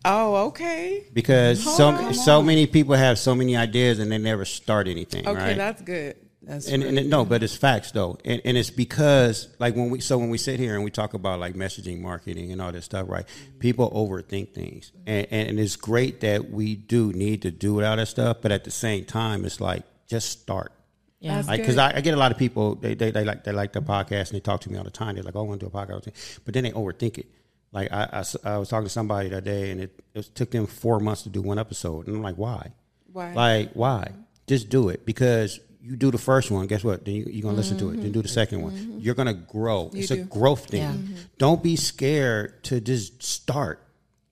Oh, 0.08 0.48
okay. 0.48 1.04
because 1.14 1.64
Hold 1.64 1.76
so 1.78 1.88
on. 1.90 2.14
so 2.14 2.42
many 2.42 2.66
people 2.68 2.96
have 2.96 3.20
so 3.20 3.36
many 3.36 3.56
ideas 3.56 4.00
and 4.00 4.12
they 4.12 4.18
never 4.18 4.46
start 4.46 4.88
anything, 4.88 5.28
Okay, 5.28 5.40
right? 5.40 5.58
that's 5.58 5.82
good. 5.82 6.16
That's 6.44 6.68
and, 6.70 6.82
and 6.84 6.98
it- 6.98 7.08
no, 7.08 7.26
but 7.26 7.44
it's 7.44 7.58
facts 7.58 7.92
though, 7.92 8.18
and, 8.24 8.42
and 8.46 8.56
it's 8.58 8.70
because 8.70 9.50
like 9.60 9.76
when 9.76 9.90
we 9.90 10.00
so 10.00 10.18
when 10.18 10.30
we 10.30 10.38
sit 10.38 10.60
here 10.62 10.76
and 10.76 10.84
we 10.84 10.92
talk 10.92 11.14
about 11.14 11.40
like 11.42 11.56
messaging, 11.56 12.00
marketing, 12.00 12.52
and 12.54 12.62
all 12.62 12.72
this 12.72 12.86
stuff, 12.86 13.10
right? 13.10 13.26
Mm-hmm. 13.28 13.60
People 13.60 13.92
overthink 13.92 14.54
things, 14.54 14.94
and, 15.06 15.28
and 15.30 15.60
it's 15.60 15.76
great 15.76 16.22
that 16.22 16.50
we 16.50 16.76
do 16.76 17.12
need 17.12 17.42
to 17.42 17.52
do 17.52 17.84
all 17.84 17.96
that 17.98 18.08
stuff, 18.08 18.38
but 18.42 18.52
at 18.54 18.64
the 18.64 18.72
same 18.72 19.04
time, 19.04 19.44
it's 19.44 19.60
like 19.60 19.84
just 20.08 20.30
start. 20.30 20.72
Yeah. 21.20 21.36
That's 21.38 21.48
Like, 21.50 21.62
because. 21.62 21.78
I, 21.78 21.98
I 21.98 22.02
get 22.02 22.14
a 22.14 22.18
lot 22.18 22.32
of 22.32 22.38
people, 22.38 22.76
they, 22.76 22.94
they, 22.94 23.10
they 23.12 23.26
like 23.26 23.44
they 23.44 23.52
like 23.52 23.74
the 23.74 23.82
podcast 23.82 24.30
and 24.30 24.36
they 24.36 24.40
talk 24.40 24.62
to 24.62 24.72
me 24.72 24.78
all 24.78 24.84
the 24.86 24.92
time. 24.92 25.16
They're 25.16 25.24
like, 25.24 25.36
"Oh, 25.36 25.40
I 25.40 25.44
want 25.44 25.60
to 25.60 25.66
do 25.68 25.72
a 25.76 25.86
podcast," 25.86 26.12
but 26.46 26.54
then 26.54 26.64
they 26.64 26.72
overthink 26.72 27.18
it. 27.18 27.26
Like 27.72 27.92
I 27.92 28.24
I 28.44 28.58
was 28.58 28.70
talking 28.70 28.86
to 28.86 28.90
somebody 28.90 29.30
that 29.30 29.44
day, 29.44 29.72
and 29.72 29.82
it, 29.82 30.00
it 30.14 30.36
took 30.36 30.52
them 30.52 30.68
four 30.68 31.00
months 31.00 31.24
to 31.24 31.30
do 31.30 31.42
one 31.42 31.60
episode, 31.60 32.08
and 32.08 32.16
I'm 32.16 32.24
like, 32.24 32.38
"Why? 32.38 32.72
Why? 33.12 33.34
Like, 33.34 33.72
why? 33.74 34.12
Just 34.48 34.70
do 34.70 34.90
it 34.90 35.06
because 35.06 35.60
you 35.82 35.96
do 35.96 36.12
the 36.12 36.18
first 36.18 36.52
one. 36.52 36.68
Guess 36.68 36.84
what? 36.84 37.06
Then 37.06 37.16
you, 37.16 37.26
you're 37.30 37.44
gonna 37.44 37.58
listen 37.58 37.78
to 37.80 37.90
it. 37.90 38.02
Then 38.02 38.12
do 38.12 38.22
the 38.22 38.28
second 38.28 38.62
one. 38.62 38.74
Mm-hmm. 38.74 39.00
You're 39.00 39.16
gonna 39.16 39.34
grow. 39.34 39.90
it's 39.94 40.12
a 40.12 40.18
growth 40.18 40.68
thing. 40.68 40.82
Yeah. 40.82 40.92
Mm-hmm. 40.92 41.16
Don't 41.38 41.62
be 41.62 41.76
scared 41.76 42.64
to 42.66 42.80
just 42.80 43.22
start, 43.24 43.82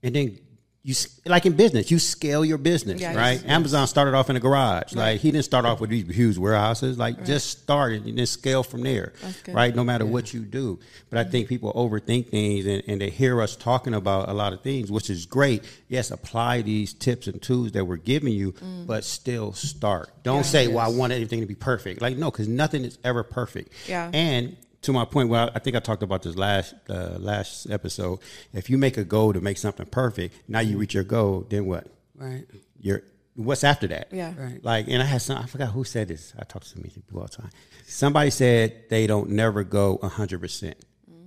and 0.01 0.15
then 0.15 0.39
you 0.87 0.93
like 1.25 1.47
in 1.47 1.53
business, 1.53 1.89
you 1.89 1.97
scale 1.97 2.45
your 2.45 2.59
business, 2.59 3.01
Yes. 3.01 3.15
right? 3.15 3.43
Amazon 3.47 3.87
started 3.87 4.13
off 4.13 4.29
in 4.29 4.35
a 4.35 4.39
garage. 4.39 4.93
Like 4.93 5.19
he 5.19 5.31
didn't 5.31 5.45
start 5.45 5.65
off 5.65 5.81
with 5.81 5.89
these 5.89 6.07
huge 6.15 6.37
warehouses. 6.37 6.99
Like 6.99 7.25
just 7.25 7.49
started 7.63 8.05
and 8.05 8.15
then 8.19 8.25
scale 8.27 8.61
from 8.61 8.83
there, 8.83 9.13
right? 9.47 9.75
No 9.75 9.83
matter 9.83 10.05
what 10.05 10.31
you 10.31 10.41
do. 10.41 10.77
But 11.09 11.17
I 11.17 11.23
think 11.23 11.49
people 11.49 11.73
overthink 11.73 12.29
things 12.29 12.67
and, 12.67 12.83
and 12.87 13.01
they 13.01 13.09
hear 13.09 13.41
us 13.41 13.55
talking 13.55 13.95
about 13.95 14.29
a 14.29 14.33
lot 14.33 14.53
of 14.53 14.61
things, 14.61 14.91
which 14.91 15.09
is 15.09 15.25
great. 15.25 15.63
Yes, 15.89 16.11
apply 16.11 16.61
these 16.61 16.93
tips 16.93 17.25
and 17.25 17.41
tools 17.41 17.71
that 17.71 17.83
we're 17.85 17.97
giving 17.97 18.33
you, 18.33 18.51
Mm. 18.51 18.85
but 18.85 19.03
still 19.03 19.53
start. 19.53 20.11
Don't 20.21 20.45
say, 20.45 20.67
"Well, 20.67 20.79
I 20.85 20.89
want 20.95 21.11
everything 21.13 21.39
to 21.41 21.47
be 21.47 21.55
perfect." 21.55 21.99
Like 21.99 22.15
no, 22.15 22.29
because 22.29 22.47
nothing 22.47 22.85
is 22.85 22.99
ever 23.03 23.23
perfect. 23.23 23.73
Yeah. 23.89 24.11
And 24.13 24.55
to 24.85 24.93
my 24.93 25.05
point, 25.05 25.29
well, 25.29 25.49
I 25.53 25.59
think 25.59 25.75
I 25.75 25.79
talked 25.79 26.03
about 26.03 26.23
this 26.23 26.35
last 26.35 26.73
uh, 26.89 27.17
last 27.19 27.69
episode. 27.69 28.19
If 28.53 28.69
you 28.69 28.77
make 28.77 28.97
a 28.97 29.03
goal 29.03 29.33
to 29.33 29.41
make 29.41 29.57
something 29.57 29.85
perfect, 29.85 30.35
now 30.47 30.59
you 30.59 30.77
reach 30.77 30.93
your 30.93 31.03
goal, 31.03 31.45
then 31.49 31.65
what? 31.65 31.87
right. 32.15 32.45
You're 32.79 33.03
what's 33.35 33.63
after 33.63 33.87
that? 33.87 34.09
Yeah. 34.11 34.33
Right. 34.37 34.63
Like, 34.63 34.87
and 34.87 35.01
I 35.01 35.05
had 35.05 35.21
some. 35.21 35.37
I 35.37 35.45
forgot 35.47 35.69
who 35.69 35.83
said 35.83 36.07
this. 36.07 36.33
I 36.39 36.43
talk 36.43 36.63
to 36.63 36.69
so 36.69 36.77
many 36.77 36.89
people 36.89 37.19
all 37.19 37.25
the 37.25 37.31
time. 37.35 37.49
Somebody 37.87 38.29
said 38.29 38.89
they 38.89 39.07
don't 39.07 39.29
never 39.31 39.63
go 39.63 39.97
hundred 39.97 40.39
percent. 40.39 40.77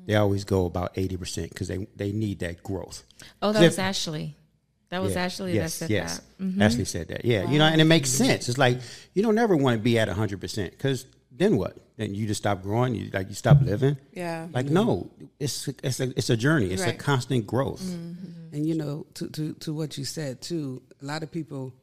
They 0.07 0.15
always 0.15 0.45
go 0.45 0.65
about 0.67 0.93
eighty 0.97 1.17
percent 1.17 1.51
because 1.51 1.69
they 1.69 1.87
they 1.97 2.13
need 2.13 2.39
that 2.41 2.63
growth. 2.63 3.03
Oh, 3.43 3.53
that 3.53 3.63
If- 3.63 3.73
was 3.73 3.79
Ashley. 3.79 4.37
That 4.91 5.03
was 5.03 5.13
Yeah. 5.15 5.25
Ashley 5.25 5.53
yes, 5.55 5.79
that 5.81 5.85
said 5.87 5.91
yes. 5.91 6.19
that. 6.19 6.43
Mm-hmm. 6.45 6.63
Ashley 6.63 6.85
said 6.87 7.09
that. 7.09 7.25
Yeah, 7.27 7.51
you 7.51 7.59
know, 7.59 7.67
and 7.67 7.79
it 7.79 7.85
makes 7.85 8.09
sense. 8.09 8.49
It's 8.49 8.57
like 8.57 8.79
you 9.13 9.23
don't 9.23 9.37
ever 9.37 9.55
want 9.55 9.77
to 9.77 9.83
be 9.83 9.99
at 9.99 10.09
hundred 10.09 10.41
percent 10.41 10.71
because 10.71 11.05
then 11.39 11.57
what? 11.57 11.77
Then 11.97 12.15
you 12.15 12.27
just 12.27 12.43
stop 12.43 12.63
growing. 12.63 12.95
You 12.95 13.11
like 13.13 13.29
you 13.29 13.35
stop 13.35 13.61
living. 13.63 13.97
Yeah. 14.13 14.47
Like 14.53 14.67
no, 14.67 15.11
it's 15.41 15.69
it's 15.83 16.01
a 16.01 16.11
it's 16.17 16.31
a 16.31 16.37
journey. 16.37 16.67
It's 16.71 16.83
a 16.83 16.93
constant 16.93 17.47
growth. 17.47 17.83
And 18.53 18.67
you 18.67 18.75
know, 18.75 19.07
to, 19.15 19.29
to 19.31 19.53
to 19.55 19.73
what 19.75 19.99
you 19.99 20.05
said 20.05 20.41
too, 20.41 20.83
a 21.03 21.05
lot 21.05 21.23
of 21.23 21.31
people 21.31 21.75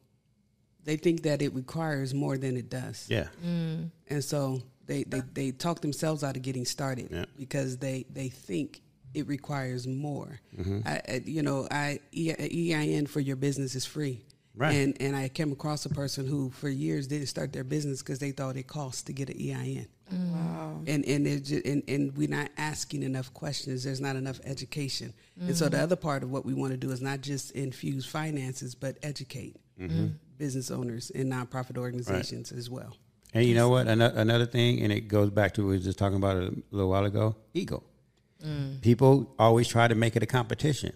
they 0.83 0.97
think 0.97 1.23
that 1.23 1.41
it 1.41 1.53
requires 1.55 2.13
more 2.13 2.37
than 2.37 2.55
it 2.57 2.69
does. 2.69 3.07
Yeah. 3.09 3.27
And 3.43 4.23
so 4.23 4.61
they, 4.85 5.03
they, 5.03 5.21
they 5.33 5.51
talk 5.51 5.81
themselves 5.81 6.23
out 6.23 6.35
of 6.35 6.43
getting 6.43 6.63
started 6.65 7.07
Yeah. 7.11 7.25
because 7.39 7.77
they, 7.77 8.05
they 8.13 8.29
think 8.29 8.81
it 9.15 9.25
requires 9.27 9.87
more. 9.87 10.39
Mm-hmm. 10.55 10.81
I, 10.85 11.01
I, 11.09 11.21
you 11.25 11.41
know, 11.41 11.67
I 11.71 12.01
E- 12.11 12.71
EIN 12.73 13.07
for 13.07 13.19
your 13.19 13.35
business 13.35 13.73
is 13.73 13.83
free. 13.83 14.24
Right. 14.57 14.73
And 14.73 14.97
and 15.01 15.15
I 15.15 15.27
came 15.27 15.51
across 15.51 15.85
a 15.85 15.89
person 15.89 16.25
who 16.27 16.49
for 16.49 16.69
years 16.69 17.07
didn't 17.07 17.27
start 17.27 17.51
their 17.51 17.63
business 17.63 18.01
because 18.01 18.19
they 18.19 18.31
thought 18.31 18.55
it 18.55 18.67
cost 18.67 19.07
to 19.07 19.13
get 19.13 19.29
an 19.29 19.35
EIN. 19.37 19.87
Wow. 20.11 20.81
And 20.87 21.05
and, 21.05 21.27
it 21.27 21.43
just, 21.43 21.65
and 21.65 21.83
and 21.87 22.15
we're 22.15 22.29
not 22.29 22.49
asking 22.57 23.03
enough 23.03 23.33
questions. 23.33 23.83
There's 23.83 23.99
not 24.01 24.15
enough 24.15 24.39
education. 24.45 25.13
And 25.39 25.55
so 25.55 25.67
the 25.67 25.77
mm. 25.77 25.83
other 25.83 25.95
part 25.97 26.23
of 26.23 26.31
what 26.31 26.45
we 26.45 26.53
want 26.53 26.71
to 26.71 26.77
do 26.77 26.91
is 26.91 27.01
not 27.01 27.21
just 27.21 27.51
infuse 27.51 28.05
finances, 28.05 28.75
but 28.75 28.97
educate 29.03 29.57
mm-hmm. 29.79 30.07
business 30.37 30.71
owners 30.71 31.11
and 31.13 31.31
nonprofit 31.31 31.77
organizations 31.77 32.51
as 32.51 32.69
well. 32.69 32.95
And 33.33 33.43
you 33.43 33.53
know 33.55 33.67
what? 33.67 33.87
Another, 33.87 34.17
another 34.17 34.45
thing, 34.45 34.81
and 34.81 34.93
it 34.93 35.09
goes 35.09 35.29
back 35.29 35.55
to 35.55 35.61
what 35.61 35.67
we 35.67 35.75
were 35.75 35.83
just 35.83 35.97
talking 35.99 36.15
about 36.15 36.37
a 36.37 36.53
little 36.71 36.89
while 36.89 37.03
ago 37.03 37.35
ego. 37.53 37.83
Mm. 38.43 38.81
People 38.81 39.33
always 39.37 39.67
try 39.67 39.87
to 39.87 39.95
make 39.95 40.15
it 40.15 40.23
a 40.23 40.25
competition. 40.25 40.93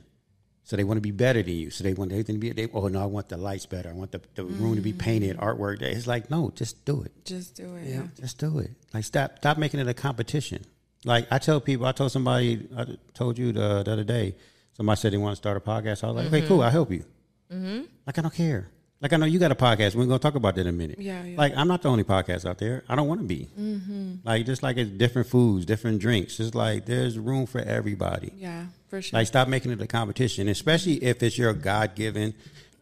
So 0.63 0.75
they 0.75 0.83
want 0.83 0.97
to 0.97 1.01
be 1.01 1.11
better 1.11 1.41
than 1.41 1.55
you. 1.55 1.71
So 1.71 1.83
they 1.83 1.93
want 1.93 2.11
everything 2.11 2.35
to 2.35 2.39
be, 2.39 2.51
they, 2.51 2.67
oh, 2.71 2.87
no, 2.89 3.01
I 3.01 3.05
want 3.05 3.29
the 3.29 3.37
lights 3.37 3.65
better. 3.65 3.89
I 3.89 3.93
want 3.93 4.11
the, 4.11 4.21
the 4.35 4.45
room 4.45 4.75
to 4.75 4.81
be 4.81 4.93
mm. 4.93 4.99
painted, 4.99 5.37
artwork. 5.37 5.81
It's 5.81 6.05
like, 6.05 6.29
no, 6.29 6.51
just 6.55 6.85
do 6.85 7.01
it. 7.01 7.11
Just 7.25 7.55
do 7.55 7.75
it. 7.75 7.87
Yeah. 7.87 7.95
Yeah. 7.95 8.07
Just 8.19 8.37
do 8.37 8.59
it. 8.59 8.71
Like, 8.93 9.03
stop 9.03 9.37
stop 9.37 9.57
making 9.57 9.79
it 9.79 9.87
a 9.87 9.95
competition. 9.95 10.63
Like, 11.05 11.27
I 11.31 11.39
tell 11.39 11.59
people, 11.59 11.85
I 11.87 11.91
told 11.91 12.11
somebody, 12.11 12.67
I 12.77 12.85
told 13.13 13.37
you 13.37 13.51
the, 13.51 13.83
the 13.83 13.93
other 13.93 14.03
day, 14.03 14.35
somebody 14.73 14.99
said 14.99 15.13
they 15.13 15.17
want 15.17 15.31
to 15.33 15.37
start 15.37 15.57
a 15.57 15.59
podcast. 15.59 16.03
I 16.03 16.07
was 16.07 16.15
like, 16.17 16.27
okay, 16.27 16.39
mm-hmm. 16.39 16.47
cool, 16.47 16.61
I'll 16.61 16.69
help 16.69 16.91
you. 16.91 17.03
Mm-hmm. 17.51 17.83
Like, 18.05 18.19
I 18.19 18.21
don't 18.21 18.33
care. 18.33 18.69
Like, 19.01 19.13
I 19.13 19.17
know 19.17 19.25
you 19.25 19.39
got 19.39 19.51
a 19.51 19.55
podcast. 19.55 19.95
We're 19.95 20.05
going 20.05 20.19
to 20.19 20.21
talk 20.21 20.35
about 20.35 20.55
that 20.55 20.61
in 20.61 20.67
a 20.67 20.71
minute. 20.73 20.99
Yeah, 20.99 21.23
yeah. 21.23 21.37
Like, 21.37 21.55
I'm 21.55 21.69
not 21.69 21.81
the 21.81 21.89
only 21.89 22.03
podcast 22.03 22.45
out 22.45 22.57
there. 22.57 22.83
I 22.89 22.95
don't 22.95 23.07
want 23.07 23.21
to 23.21 23.27
be. 23.27 23.47
Mm-hmm. 23.57 24.15
Like, 24.25 24.45
just 24.45 24.61
like 24.61 24.75
it's 24.75 24.89
different 24.89 25.29
foods, 25.29 25.65
different 25.65 26.01
drinks. 26.01 26.39
It's 26.39 26.53
like 26.53 26.85
there's 26.85 27.17
room 27.17 27.45
for 27.45 27.61
everybody. 27.61 28.33
Yeah, 28.35 28.65
for 28.89 29.01
sure. 29.01 29.17
Like, 29.17 29.27
stop 29.27 29.47
making 29.47 29.71
it 29.71 29.81
a 29.81 29.87
competition, 29.87 30.49
especially 30.49 31.01
if 31.03 31.23
it's 31.23 31.37
your 31.37 31.53
God 31.53 31.95
given 31.95 32.33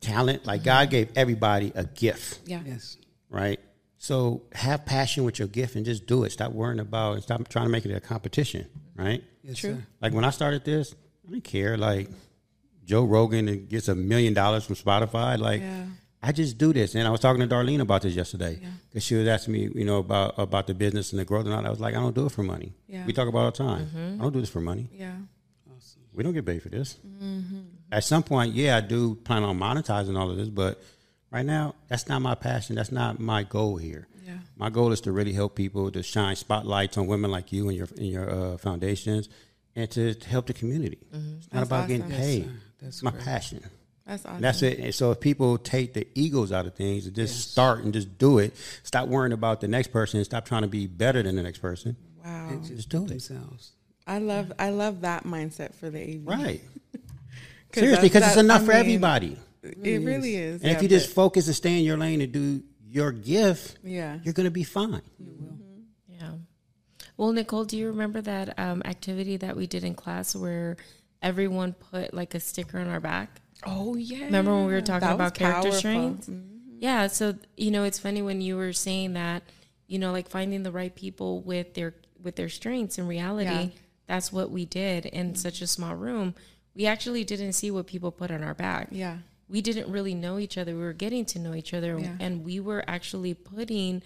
talent. 0.02 0.46
Like, 0.48 0.64
God 0.64 0.88
mm-hmm. 0.88 0.92
gave 0.92 1.10
everybody 1.16 1.72
a 1.76 1.84
gift 1.84 2.40
yeah. 2.48 2.62
Yes. 2.66 2.98
right? 3.30 3.60
So 4.00 4.44
have 4.54 4.86
passion 4.86 5.24
with 5.24 5.40
your 5.40 5.48
gift 5.48 5.76
and 5.76 5.86
just 5.86 6.06
do 6.06 6.24
it. 6.24 6.32
Stop 6.32 6.52
worrying 6.52 6.80
about 6.80 7.14
and 7.14 7.24
stop 7.24 7.48
trying 7.48 7.66
to 7.66 7.72
make 7.72 7.86
it 7.86 7.94
a 7.94 8.00
competition, 8.00 8.68
right? 8.96 9.24
Yes, 9.44 9.58
True. 9.58 9.76
sir. 9.76 9.88
Like 10.02 10.14
when 10.14 10.24
I 10.24 10.30
started 10.30 10.64
this, 10.64 10.96
I 11.28 11.32
didn't 11.32 11.44
care. 11.44 11.78
Like 11.78 12.10
Joe 12.86 13.04
Rogan 13.04 13.66
gets 13.66 13.88
a 13.88 13.96
million 13.96 14.34
dollars 14.34 14.66
from 14.66 14.76
Spotify. 14.76 15.38
Like 15.38 15.62
Yeah. 15.62 15.86
I 16.22 16.32
just 16.32 16.58
do 16.58 16.74
this. 16.74 16.96
And 16.96 17.08
I 17.08 17.12
was 17.12 17.20
talking 17.20 17.48
to 17.48 17.56
Darlene 17.56 17.80
about 17.80 18.02
this 18.02 18.16
yesterday 18.16 18.60
because 18.90 19.04
she 19.04 19.16
was 19.16 19.28
asking 19.28 19.54
me, 19.54 19.70
you 19.76 19.86
know, 19.86 19.98
about 20.00 20.34
about 20.38 20.68
the 20.68 20.74
business 20.74 21.12
and 21.12 21.20
the 21.20 21.26
growth 21.26 21.46
and 21.46 21.54
all. 21.54 21.62
that. 21.62 21.68
I 21.68 21.72
was 21.72 21.80
like, 21.80 21.94
I 21.96 22.00
don't 22.00 22.16
do 22.16 22.26
it 22.26 22.32
for 22.32 22.44
money. 22.44 22.74
Yeah. 22.88 23.06
We 23.06 23.14
talk 23.14 23.28
about 23.28 23.40
it 23.40 23.62
all 23.62 23.76
the 23.76 23.86
time. 23.88 24.18
I 24.20 24.24
don't 24.24 24.34
do 24.34 24.40
this 24.42 24.50
for 24.50 24.62
money. 24.62 24.90
Yeah. 24.94 25.16
We 26.14 26.24
don't 26.24 26.34
get 26.34 26.46
paid 26.48 26.64
for 26.64 26.70
this. 26.70 26.98
At 27.92 28.04
some 28.04 28.24
point, 28.24 28.54
yeah, 28.54 28.78
I 28.78 28.82
do 28.82 29.16
plan 29.16 29.44
on 29.44 29.58
monetizing 29.60 30.18
all 30.20 30.32
of 30.32 30.38
this, 30.38 30.50
but 30.50 30.82
right 31.32 31.46
now, 31.46 31.76
that's 31.88 32.08
not 32.10 32.22
my 32.24 32.34
passion. 32.36 32.76
That's 32.76 32.92
not 32.92 33.20
my 33.20 33.44
goal 33.44 33.78
here. 33.78 34.08
Yeah. 34.26 34.40
My 34.58 34.70
goal 34.72 34.92
is 34.92 35.02
to 35.02 35.12
really 35.12 35.32
help 35.34 35.56
people 35.56 35.90
to 35.92 36.02
shine 36.04 36.36
spotlights 36.36 36.98
on 36.98 37.06
women 37.08 37.30
like 37.32 37.54
you 37.54 37.70
and 37.70 37.78
your 37.78 37.88
in 37.96 38.06
your 38.06 38.30
uh, 38.30 38.58
foundations, 38.58 39.30
and 39.76 39.90
to, 39.92 40.16
to 40.16 40.28
help 40.28 40.48
the 40.48 40.54
community. 40.54 40.98
It's 41.12 41.14
not 41.14 41.22
Mm-hmm. 41.22 41.58
That's 41.58 41.68
about 41.68 41.88
getting 41.88 42.10
paid. 42.10 42.44
Yes, 42.46 42.52
sir. 42.52 42.60
That's 42.82 43.04
my 43.04 43.12
great. 43.12 43.24
passion. 43.24 43.64
That's 44.08 44.26
awesome. 44.26 44.36
And 44.38 44.44
that's 44.46 44.62
it. 44.64 44.80
And 44.80 44.96
so 44.96 45.12
if 45.12 45.20
people 45.20 45.58
take 45.58 45.94
the 45.94 46.08
egos 46.16 46.52
out 46.52 46.66
of 46.66 46.74
things 46.76 47.06
and 47.06 47.16
just 47.16 47.52
start 47.52 47.84
and 47.84 47.92
just 47.94 48.18
do 48.18 48.40
it, 48.40 48.56
stop 48.84 49.08
worrying 49.10 49.34
about 49.34 49.60
the 49.62 49.68
next 49.68 49.88
person, 49.92 50.18
and 50.18 50.26
stop 50.26 50.46
trying 50.46 50.62
to 50.62 50.68
be 50.70 50.88
better 50.88 51.22
than 51.22 51.36
the 51.36 51.44
next 51.44 51.60
person. 51.60 51.98
Wow. 52.24 52.48
And 52.50 52.62
just, 52.62 52.76
Just 52.76 52.90
do 52.90 53.04
it. 53.04 53.10
themselves. 53.10 53.72
I 54.08 54.20
love 54.20 54.54
I 54.58 54.70
love 54.70 55.02
that 55.02 55.26
mindset 55.26 55.74
for 55.76 55.90
the 55.90 56.00
AV. 56.02 56.26
Right. 56.26 56.62
'Cause 57.74 57.82
Seriously, 57.84 58.08
because 58.08 58.26
it's 58.28 58.38
enough 58.38 58.62
I 58.62 58.66
for 58.66 58.72
mean, 58.72 58.80
everybody. 58.80 59.38
It 59.62 60.02
really 60.04 60.36
is. 60.38 60.62
And 60.62 60.72
if 60.72 60.78
yeah, 60.78 60.82
you 60.84 60.88
just 60.88 61.10
focus 61.12 61.48
and 61.48 61.56
stay 61.56 61.78
in 61.78 61.84
your 61.84 61.98
lane 61.98 62.22
and 62.22 62.32
do 62.32 62.64
your 62.90 63.12
gift, 63.12 63.78
Yeah. 63.84 64.20
you're 64.24 64.34
gonna 64.34 64.50
be 64.50 64.64
fine. 64.64 65.02
You 65.20 65.36
will. 65.38 65.58
Yeah. 66.08 66.32
Well, 67.18 67.34
Nicole, 67.34 67.66
do 67.66 67.78
you 67.78 67.88
remember 67.88 68.22
that 68.22 68.58
um, 68.58 68.82
activity 68.86 69.36
that 69.38 69.58
we 69.58 69.68
did 69.68 69.84
in 69.84 69.94
class 69.96 70.34
where 70.36 70.78
everyone 71.22 71.74
put 71.74 72.14
like 72.14 72.34
a 72.34 72.40
sticker 72.40 72.80
on 72.80 72.88
our 72.88 73.02
back? 73.02 73.42
Oh 73.66 73.96
yeah. 73.96 74.26
Remember 74.26 74.54
when 74.56 74.66
we 74.68 74.74
were 74.74 74.82
talking 74.82 75.08
That 75.08 75.16
about 75.16 75.34
character 75.34 75.62
powerful. 75.64 75.80
strengths? 75.80 76.28
Mhm. 76.30 76.44
Yeah. 76.80 77.08
So 77.08 77.36
you 77.56 77.72
know, 77.72 77.84
it's 77.84 78.00
funny 78.00 78.22
when 78.22 78.42
you 78.42 78.56
were 78.56 78.74
saying 78.74 79.14
that, 79.14 79.44
you 79.88 80.00
know, 80.00 80.12
like 80.12 80.30
finding 80.30 80.64
the 80.64 80.72
right 80.72 80.94
people 80.96 81.42
with 81.42 81.74
their 81.74 81.94
with 82.22 82.36
their 82.36 82.50
strengths. 82.50 82.98
In 82.98 83.08
reality, 83.08 83.50
Yeah. 83.50 83.68
that's 84.08 84.32
what 84.32 84.52
we 84.52 84.66
did 84.66 85.06
in 85.08 85.36
such 85.36 85.62
a 85.62 85.68
small 85.68 85.96
room. 85.96 86.36
We 86.76 86.86
actually 86.86 87.24
didn't 87.24 87.54
see 87.54 87.72
what 87.72 87.88
people 87.88 88.12
put 88.12 88.30
on 88.32 88.44
our 88.44 88.54
back. 88.54 88.90
Yeah. 88.92 89.18
we 89.50 89.62
didn't 89.62 89.90
really 89.90 90.14
know 90.14 90.38
each 90.40 90.58
other. 90.58 90.74
We 90.76 90.82
were 90.82 90.92
getting 90.92 91.24
to 91.24 91.40
know 91.40 91.56
each 91.56 91.74
other, 91.74 91.98
Yeah. 91.98 92.18
and 92.20 92.44
we 92.44 92.60
were 92.60 92.84
actually 92.86 93.34
putting, 93.34 94.04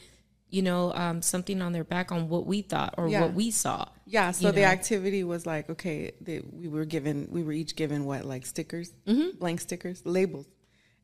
you 0.52 0.62
know, 0.62 0.94
um, 0.94 1.22
something 1.22 1.62
on 1.62 1.72
their 1.72 1.84
back 1.84 2.12
on 2.12 2.30
what 2.30 2.46
we 2.46 2.62
thought 2.62 2.94
or 2.98 3.08
Yeah. 3.08 3.22
what 3.22 3.34
we 3.34 3.50
saw. 3.52 3.86
Yeah, 4.06 4.32
so 4.32 4.52
the 4.52 4.62
know? 4.62 4.68
activity 4.68 5.24
was 5.24 5.46
like, 5.46 5.70
okay, 5.70 6.12
the, 6.22 6.42
we 6.52 6.68
were 6.68 6.86
given, 6.86 7.30
we 7.32 7.42
were 7.42 7.54
each 7.54 7.76
given 7.76 8.06
what, 8.06 8.26
like 8.26 8.46
stickers, 8.46 8.92
Mm-hmm. 9.08 9.38
blank 9.40 9.62
stickers, 9.62 10.06
labels, 10.06 10.46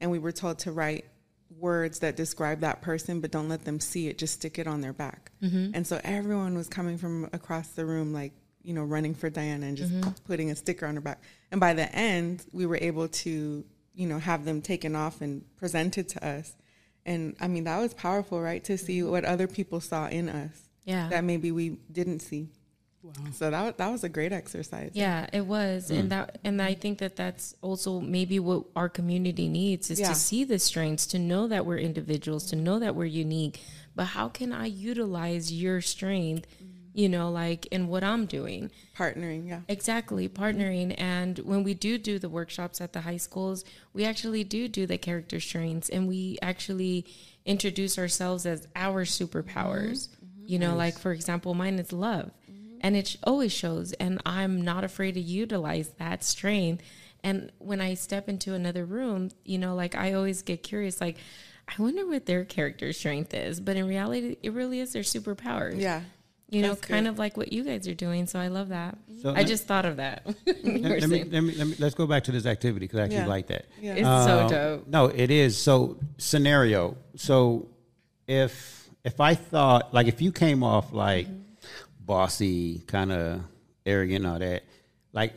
and 0.01 0.11
we 0.11 0.19
were 0.19 0.33
told 0.33 0.59
to 0.59 0.71
write 0.71 1.05
words 1.57 1.99
that 1.99 2.15
describe 2.17 2.59
that 2.59 2.81
person, 2.81 3.21
but 3.21 3.31
don't 3.31 3.47
let 3.49 3.63
them 3.63 3.79
see 3.79 4.07
it. 4.09 4.17
Just 4.17 4.33
stick 4.35 4.59
it 4.59 4.67
on 4.67 4.81
their 4.81 4.93
back. 4.93 5.31
Mm-hmm. 5.41 5.71
And 5.73 5.87
so 5.87 5.99
everyone 6.03 6.55
was 6.55 6.67
coming 6.67 6.97
from 6.97 7.29
across 7.33 7.69
the 7.69 7.85
room, 7.85 8.13
like 8.13 8.33
you 8.63 8.73
know, 8.73 8.83
running 8.83 9.15
for 9.15 9.29
Diana 9.29 9.65
and 9.65 9.77
just 9.77 9.93
Mm-hmm. 9.93 10.09
putting 10.25 10.51
a 10.51 10.55
sticker 10.57 10.85
on 10.85 10.95
her 10.95 11.01
back. 11.01 11.21
And 11.51 11.61
by 11.61 11.73
the 11.73 11.89
end, 11.95 12.45
we 12.51 12.65
were 12.65 12.77
able 12.81 13.07
to, 13.07 13.63
you 13.95 14.07
know, 14.07 14.19
have 14.19 14.43
them 14.43 14.61
taken 14.61 14.93
off 14.93 15.21
and 15.21 15.41
presented 15.55 16.09
to 16.09 16.27
us. 16.27 16.53
And 17.07 17.35
I 17.39 17.47
mean, 17.47 17.63
that 17.63 17.79
was 17.79 17.93
powerful, 17.93 18.39
right? 18.39 18.63
To 18.65 18.77
see 18.77 19.01
what 19.01 19.23
other 19.25 19.47
people 19.47 19.79
saw 19.81 20.07
in 20.07 20.29
us 20.29 20.51
Mm-hmm. 20.51 20.89
Yeah. 20.95 21.09
that 21.09 21.23
maybe 21.25 21.51
we 21.51 21.77
didn't 21.91 22.19
see. 22.21 22.47
Wow. 23.03 23.11
So 23.33 23.49
that 23.51 23.77
that 23.77 23.89
was 23.91 24.03
a 24.05 24.09
great 24.09 24.31
exercise. 24.31 24.91
Yeah, 24.93 25.27
it 25.33 25.45
was, 25.45 25.91
and 25.91 26.09
that, 26.11 26.39
and 26.45 26.61
I 26.61 26.73
think 26.75 26.99
that 26.99 27.15
that's 27.17 27.55
also 27.61 27.99
maybe 27.99 28.39
what 28.39 28.63
our 28.75 28.87
community 28.89 29.47
needs 29.49 29.89
is 29.91 29.99
Yeah. 29.99 30.09
to 30.09 30.15
see 30.15 30.43
the 30.45 30.59
strengths, 30.59 31.05
to 31.07 31.19
know 31.19 31.47
that 31.47 31.65
we're 31.65 31.77
individuals, 31.77 32.45
to 32.51 32.55
know 32.55 32.79
that 32.79 32.95
we're 32.95 33.05
unique. 33.25 33.59
But 33.95 34.05
how 34.05 34.29
can 34.29 34.51
I 34.53 34.65
utilize 34.67 35.51
your 35.51 35.81
strength, 35.81 36.47
you 36.97 37.07
know, 37.07 37.29
like 37.29 37.67
in 37.67 37.87
what 37.87 38.03
I'm 38.03 38.25
doing? 38.25 38.71
Partnering, 38.97 39.47
yeah. 39.47 39.61
Exactly, 39.67 40.27
partnering. 40.27 40.95
And 40.97 41.37
when 41.37 41.63
we 41.63 41.75
do 41.75 41.99
do 41.99 42.17
the 42.17 42.27
workshops 42.27 42.81
at 42.81 42.91
the 42.91 43.01
high 43.01 43.17
schools, 43.17 43.63
we 43.93 44.03
actually 44.03 44.43
do 44.43 44.67
do 44.67 44.87
the 44.87 44.97
character 44.97 45.39
strengths 45.39 45.89
and 45.89 46.07
we 46.07 46.39
actually 46.41 47.05
introduce 47.45 47.99
ourselves 47.99 48.47
as 48.47 48.67
our 48.75 49.05
superpowers. 49.05 50.09
Mm-hmm. 50.09 50.25
Mm-hmm. 50.25 50.45
You 50.47 50.57
know, 50.57 50.75
like 50.75 50.97
for 50.97 51.11
example, 51.11 51.53
mine 51.53 51.77
is 51.77 51.93
love. 51.93 52.31
Mm-hmm. 52.49 52.79
And 52.81 52.97
it 52.97 53.09
sh- 53.09 53.17
always 53.23 53.53
shows. 53.53 53.93
And 53.93 54.19
I'm 54.25 54.63
not 54.63 54.83
afraid 54.83 55.13
to 55.13 55.21
utilize 55.21 55.89
that 55.99 56.23
strength. 56.23 56.83
And 57.23 57.51
when 57.59 57.79
I 57.79 57.93
step 57.93 58.27
into 58.27 58.55
another 58.55 58.85
room, 58.85 59.29
you 59.45 59.59
know, 59.59 59.75
like 59.75 59.93
I 59.93 60.13
always 60.13 60.41
get 60.41 60.63
curious, 60.63 60.99
like, 60.99 61.17
I 61.67 61.79
wonder 61.79 62.07
what 62.07 62.25
their 62.25 62.43
character 62.43 62.91
strength 62.91 63.35
is. 63.35 63.59
But 63.59 63.75
in 63.75 63.87
reality, 63.87 64.37
it 64.41 64.53
really 64.53 64.79
is 64.79 64.93
their 64.93 65.03
superpowers 65.03 65.79
Yeah. 65.79 66.01
You 66.49 66.61
know, 66.61 66.69
That's 66.69 66.81
kind 66.81 67.05
good. 67.05 67.09
of 67.11 67.19
like 67.19 67.35
what 67.35 67.51
you 67.51 67.63
guys 67.63 67.87
are 67.87 67.93
doing. 67.93 68.25
So 68.27 68.39
I 68.39 68.47
love 68.47 68.69
that. 68.69 68.97
So 69.21 69.29
I 69.31 69.39
let- 69.39 69.47
just 69.47 69.65
thought 69.67 69.85
of 69.85 69.97
that. 69.97 70.25
Let, 70.45 70.63
let 70.63 71.09
me, 71.09 71.23
let 71.25 71.43
me, 71.43 71.51
let 71.55 71.67
me, 71.67 71.75
let's 71.79 71.93
go 71.95 72.07
back 72.07 72.23
to 72.25 72.31
this 72.31 72.45
activity 72.45 72.85
because 72.85 72.99
I 72.99 73.03
actually 73.03 73.17
Yeah. 73.17 73.27
like 73.27 73.47
that. 73.47 73.65
Yeah. 73.81 73.93
it's 73.95 74.25
so 74.25 74.39
Um, 74.39 74.49
dope. 74.49 74.87
No, 74.87 75.05
it 75.07 75.29
is. 75.31 75.57
So 75.57 75.97
scenario. 76.17 76.95
So 77.15 77.67
if 78.27 78.89
if 79.03 79.19
I 79.19 79.35
thought 79.35 79.93
like 79.93 80.07
if 80.07 80.21
you 80.21 80.31
came 80.31 80.63
off 80.63 80.93
like 80.93 81.27
bossy, 81.99 82.79
kind 82.87 83.11
of 83.11 83.41
arrogant, 83.85 84.25
all 84.25 84.39
that, 84.39 84.63
like 85.13 85.33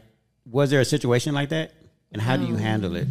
was 0.47 0.71
there 0.71 0.81
a 0.81 0.85
situation 0.85 1.35
like 1.35 1.51
that, 1.51 1.73
and 2.13 2.21
how 2.23 2.37
do 2.37 2.47
you 2.47 2.57
handle 2.57 2.97
it? 2.97 3.09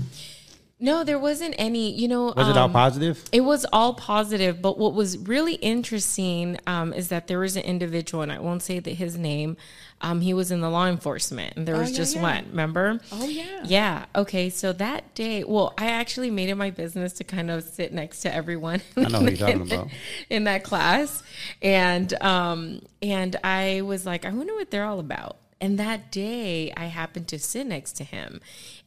No, 0.81 1.03
there 1.03 1.19
wasn't 1.19 1.55
any. 1.57 1.91
You 1.91 2.07
know, 2.07 2.33
Was 2.35 2.47
it 2.47 2.55
all 2.55 2.65
um, 2.65 2.71
positive? 2.71 3.23
It 3.33 3.41
was 3.41 3.65
all 3.73 3.93
positive, 3.93 4.61
but 4.61 4.77
what 4.77 4.93
was 4.93 5.17
really 5.17 5.55
interesting 5.55 6.57
um, 6.67 6.93
is 6.93 7.09
that 7.09 7.27
there 7.27 7.39
was 7.39 7.57
an 7.57 7.63
individual, 7.63 8.23
and 8.23 8.31
I 8.31 8.39
won't 8.39 8.63
say 8.63 8.79
that 8.79 8.91
his 8.91 9.17
name. 9.17 9.57
Um, 10.01 10.21
he 10.21 10.33
was 10.33 10.49
in 10.49 10.61
the 10.61 10.69
law 10.69 10.87
enforcement, 10.87 11.57
and 11.57 11.67
there 11.67 11.75
was 11.75 11.91
yeah, 11.91 11.97
just 11.97 12.15
yeah. 12.15 12.21
one. 12.21 12.45
Remember? 12.51 13.01
Oh, 13.11 13.27
yeah. 13.27 13.63
Yeah. 13.65 14.05
Okay. 14.15 14.49
So 14.49 14.71
that 14.71 15.13
day, 15.13 15.43
well, 15.43 15.73
I 15.77 15.87
actually 15.87 16.31
made 16.31 16.47
it 16.47 16.55
my 16.55 16.69
business 16.69 17.11
to 17.13 17.25
kind 17.25 17.51
of 17.51 17.65
sit 17.65 17.91
next 17.91 18.21
to 18.21 18.33
everyone. 18.33 18.81
I 18.95 19.09
know 19.09 19.19
who 19.19 19.27
you're 19.27 19.35
talking 19.35 19.61
in- 19.61 19.71
about. 19.71 19.87
in 20.29 20.43
that 20.45 20.63
class, 20.63 21.21
and 21.61 22.13
um, 22.23 22.81
and 23.01 23.35
I 23.43 23.81
was 23.81 24.05
like, 24.05 24.23
I 24.23 24.29
wonder 24.29 24.53
what 24.53 24.71
they're 24.71 24.85
all 24.85 25.01
about. 25.01 25.35
And 25.61 25.77
that 25.77 26.11
day, 26.11 26.71
I 26.77 26.85
happened 26.85 27.27
to 27.29 27.39
sit 27.39 27.67
next 27.67 27.93
to 27.97 28.03
him, 28.03 28.39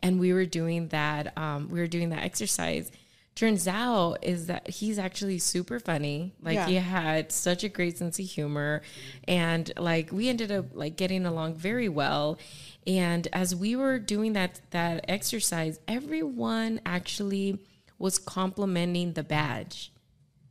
and 0.02 0.18
we 0.18 0.32
were 0.32 0.46
doing 0.46 0.88
that. 0.88 1.36
Um, 1.36 1.68
we 1.70 1.78
were 1.80 1.86
doing 1.86 2.08
that 2.10 2.22
exercise. 2.22 2.90
Turns 3.34 3.66
out 3.66 4.18
is 4.22 4.46
that 4.46 4.68
he's 4.68 4.98
actually 4.98 5.38
super 5.38 5.80
funny. 5.80 6.32
Like 6.42 6.54
Yeah. 6.56 6.66
he 6.66 6.74
had 6.76 7.32
such 7.32 7.64
a 7.64 7.68
great 7.68 7.96
sense 7.98 8.18
of 8.18 8.26
humor, 8.26 8.82
and 9.26 9.70
like 9.78 10.12
we 10.12 10.28
ended 10.28 10.50
up 10.52 10.66
like 10.74 10.96
getting 10.96 11.24
along 11.26 11.54
very 11.54 11.88
well. 11.88 12.38
And 12.86 13.28
as 13.32 13.54
we 13.54 13.76
were 13.76 13.98
doing 13.98 14.32
that 14.34 14.60
that 14.70 15.04
exercise, 15.08 15.78
everyone 15.88 16.80
actually 16.84 17.58
was 17.98 18.18
complimenting 18.18 19.12
the 19.12 19.22
badge, 19.22 19.91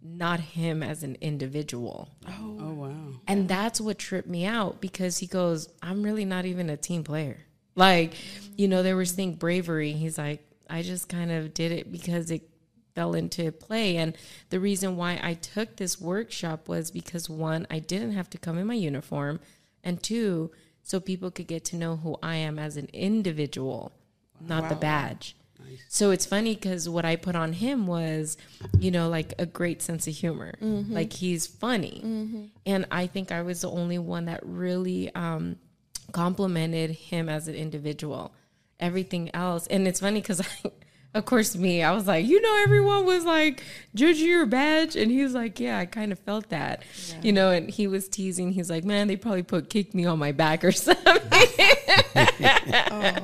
not 0.03 0.39
him 0.39 0.81
as 0.81 1.03
an 1.03 1.17
individual. 1.21 2.09
Oh 2.27 2.57
oh, 2.59 2.73
wow. 2.73 2.95
And 3.27 3.47
that's 3.47 3.79
what 3.81 3.97
tripped 3.97 4.27
me 4.27 4.45
out 4.45 4.81
because 4.81 5.19
he 5.19 5.27
goes, 5.27 5.69
I'm 5.81 6.03
really 6.03 6.25
not 6.25 6.45
even 6.45 6.69
a 6.69 6.77
team 6.77 7.03
player. 7.03 7.37
Like, 7.75 8.13
you 8.57 8.67
know, 8.67 8.83
there 8.83 8.95
was 8.95 9.11
think 9.11 9.39
bravery. 9.39 9.93
He's 9.93 10.17
like, 10.17 10.43
I 10.69 10.81
just 10.81 11.09
kind 11.09 11.31
of 11.31 11.53
did 11.53 11.71
it 11.71 11.91
because 11.91 12.31
it 12.31 12.49
fell 12.95 13.13
into 13.13 13.51
play. 13.51 13.97
And 13.97 14.17
the 14.49 14.59
reason 14.59 14.97
why 14.97 15.19
I 15.21 15.35
took 15.35 15.75
this 15.75 15.99
workshop 15.99 16.67
was 16.67 16.91
because 16.91 17.29
one, 17.29 17.65
I 17.69 17.79
didn't 17.79 18.13
have 18.13 18.29
to 18.31 18.37
come 18.37 18.57
in 18.57 18.67
my 18.67 18.73
uniform, 18.73 19.39
and 19.83 20.01
two, 20.01 20.51
so 20.83 20.99
people 20.99 21.31
could 21.31 21.47
get 21.47 21.63
to 21.65 21.75
know 21.75 21.97
who 21.97 22.17
I 22.21 22.35
am 22.35 22.59
as 22.59 22.77
an 22.77 22.89
individual, 22.91 23.93
not 24.39 24.69
the 24.69 24.75
badge. 24.75 25.35
So 25.89 26.11
it's 26.11 26.25
funny 26.25 26.55
because 26.55 26.87
what 26.87 27.05
I 27.05 27.15
put 27.15 27.35
on 27.35 27.53
him 27.53 27.85
was, 27.87 28.37
you 28.79 28.91
know, 28.91 29.09
like 29.09 29.33
a 29.39 29.45
great 29.45 29.81
sense 29.81 30.07
of 30.07 30.13
humor. 30.13 30.53
Like 30.93 31.13
he's 31.13 31.47
funny. 31.47 31.99
And 32.65 32.85
I 32.91 33.07
think 33.07 33.31
I 33.31 33.41
was 33.41 33.61
the 33.61 33.69
only 33.71 33.97
one 33.99 34.25
that 34.25 34.39
really 34.43 35.13
um, 35.15 35.57
complimented 36.11 36.91
him 36.91 37.29
as 37.29 37.47
an 37.47 37.55
individual. 37.55 38.33
Everything 38.79 39.29
else. 39.33 39.67
And 39.67 39.87
it's 39.87 39.99
funny 39.99 40.21
because 40.21 40.41
I. 40.65 40.71
Of 41.13 41.25
course, 41.25 41.57
me. 41.57 41.83
I 41.83 41.91
was 41.91 42.07
like, 42.07 42.25
you 42.25 42.39
know, 42.41 42.61
everyone 42.63 43.05
was 43.05 43.25
like, 43.25 43.63
judge 43.93 44.19
your 44.19 44.45
badge. 44.45 44.95
And 44.95 45.11
he 45.11 45.21
was 45.23 45.33
like, 45.33 45.59
yeah, 45.59 45.77
I 45.77 45.85
kind 45.85 46.13
of 46.13 46.19
felt 46.19 46.47
that, 46.49 46.83
you 47.21 47.33
know, 47.33 47.51
and 47.51 47.69
he 47.69 47.85
was 47.87 48.07
teasing. 48.07 48.53
He's 48.53 48.69
like, 48.69 48.85
man, 48.85 49.07
they 49.09 49.17
probably 49.17 49.43
put 49.43 49.69
kick 49.69 49.93
me 49.93 50.05
on 50.05 50.19
my 50.19 50.31
back 50.31 50.63
or 50.63 50.71
something. 50.71 51.11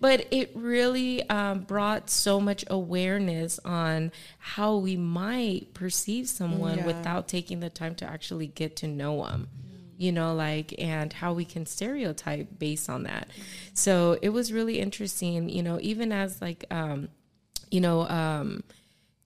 but 0.00 0.26
it 0.30 0.50
really 0.54 1.28
um, 1.28 1.60
brought 1.60 2.08
so 2.10 2.40
much 2.40 2.64
awareness 2.68 3.58
on 3.64 4.12
how 4.38 4.76
we 4.76 4.96
might 4.96 5.74
perceive 5.74 6.28
someone 6.28 6.78
Yeah. 6.78 6.86
without 6.86 7.28
taking 7.28 7.60
the 7.60 7.70
time 7.70 7.94
to 7.96 8.06
actually 8.06 8.46
get 8.46 8.76
to 8.76 8.86
know 8.88 9.24
them 9.26 9.48
you 10.04 10.12
know 10.12 10.34
like 10.34 10.74
and 10.78 11.12
how 11.14 11.32
we 11.32 11.44
can 11.44 11.64
stereotype 11.64 12.46
based 12.58 12.90
on 12.90 13.04
that 13.04 13.28
so 13.72 14.18
it 14.22 14.28
was 14.28 14.52
really 14.52 14.78
interesting 14.78 15.48
you 15.48 15.62
know 15.62 15.78
even 15.80 16.12
as 16.12 16.40
like 16.42 16.64
um 16.70 17.08
you 17.70 17.80
know 17.80 18.06
um 18.08 18.62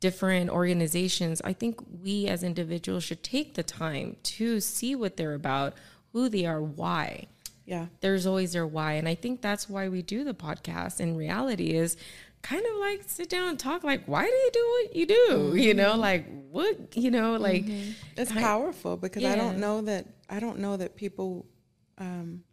different 0.00 0.50
organizations, 0.50 1.40
I 1.44 1.52
think 1.52 1.80
we 2.02 2.28
as 2.28 2.42
individuals 2.42 3.04
should 3.04 3.22
take 3.22 3.54
the 3.54 3.62
time 3.62 4.16
to 4.22 4.60
see 4.60 4.94
what 4.94 5.16
they're 5.16 5.34
about, 5.34 5.74
who 6.12 6.28
they 6.28 6.46
are, 6.46 6.62
why. 6.62 7.26
Yeah. 7.64 7.86
There's 8.00 8.26
always 8.26 8.52
their 8.52 8.66
why. 8.66 8.94
And 8.94 9.08
I 9.08 9.14
think 9.14 9.42
that's 9.42 9.68
why 9.68 9.88
we 9.88 10.02
do 10.02 10.24
the 10.24 10.34
podcast 10.34 11.00
in 11.00 11.16
reality 11.16 11.74
is 11.74 11.96
kind 12.42 12.64
of 12.64 12.76
like 12.80 13.02
sit 13.06 13.28
down 13.28 13.48
and 13.48 13.58
talk 13.58 13.82
like 13.84 14.04
why 14.06 14.24
do 14.24 14.30
you 14.30 14.50
do 14.52 14.66
what 14.84 14.96
you 14.96 15.06
do 15.06 15.56
you 15.56 15.74
know 15.74 15.96
like 15.96 16.26
what 16.50 16.96
you 16.96 17.10
know 17.10 17.36
like 17.36 17.64
It's 18.16 18.30
I- 18.30 18.40
powerful 18.40 18.96
because 18.96 19.24
I 19.24 19.34
don't 19.36 19.58
know 19.58 19.82
that 19.82 20.06
I 20.30 20.40
don't 20.40 20.58
know 20.58 20.76
that 20.76 20.94
people. 20.96 21.46
Um, 21.98 22.44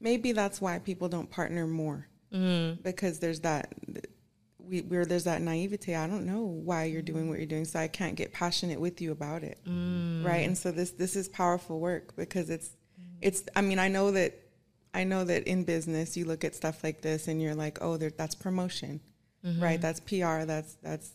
maybe 0.00 0.32
that's 0.32 0.60
why 0.60 0.78
people 0.78 1.08
don't 1.08 1.30
partner 1.30 1.66
more 1.66 2.08
Mm-hmm. 2.32 2.82
because 2.82 3.20
there's 3.20 3.40
that 3.40 3.72
we 4.58 4.80
where 4.82 5.04
there's 5.04 5.24
that 5.24 5.40
naivete. 5.40 5.94
I 5.94 6.06
don't 6.08 6.26
know 6.26 6.42
why 6.42 6.84
you're 6.84 7.02
doing 7.02 7.28
what 7.28 7.38
you're 7.38 7.46
doing, 7.46 7.64
so 7.64 7.78
I 7.78 7.86
can't 7.88 8.16
get 8.16 8.32
passionate 8.32 8.80
with 8.80 9.00
you 9.00 9.12
about 9.12 9.42
it, 9.44 9.58
Mm. 9.66 10.24
right? 10.24 10.44
And 10.46 10.56
so 10.58 10.72
this 10.72 10.90
this 10.90 11.14
is 11.16 11.28
powerful 11.28 11.78
work 11.80 12.16
because 12.16 12.50
it's 12.50 12.70
it's. 13.20 13.44
I 13.54 13.60
mean, 13.60 13.78
I 13.78 13.88
know 13.88 14.10
that 14.10 14.34
I 14.92 15.04
know 15.04 15.22
that 15.24 15.44
in 15.46 15.64
business 15.64 16.16
you 16.16 16.24
look 16.24 16.44
at 16.44 16.54
stuff 16.54 16.82
like 16.82 17.00
this 17.02 17.28
and 17.28 17.40
you're 17.40 17.54
like, 17.54 17.78
oh, 17.80 17.96
there, 17.96 18.10
that's 18.10 18.34
promotion, 18.34 19.00
Mm-hmm. 19.44 19.62
right? 19.62 19.80
That's 19.80 20.00
PR. 20.00 20.44
That's 20.44 20.74
that's 20.82 21.12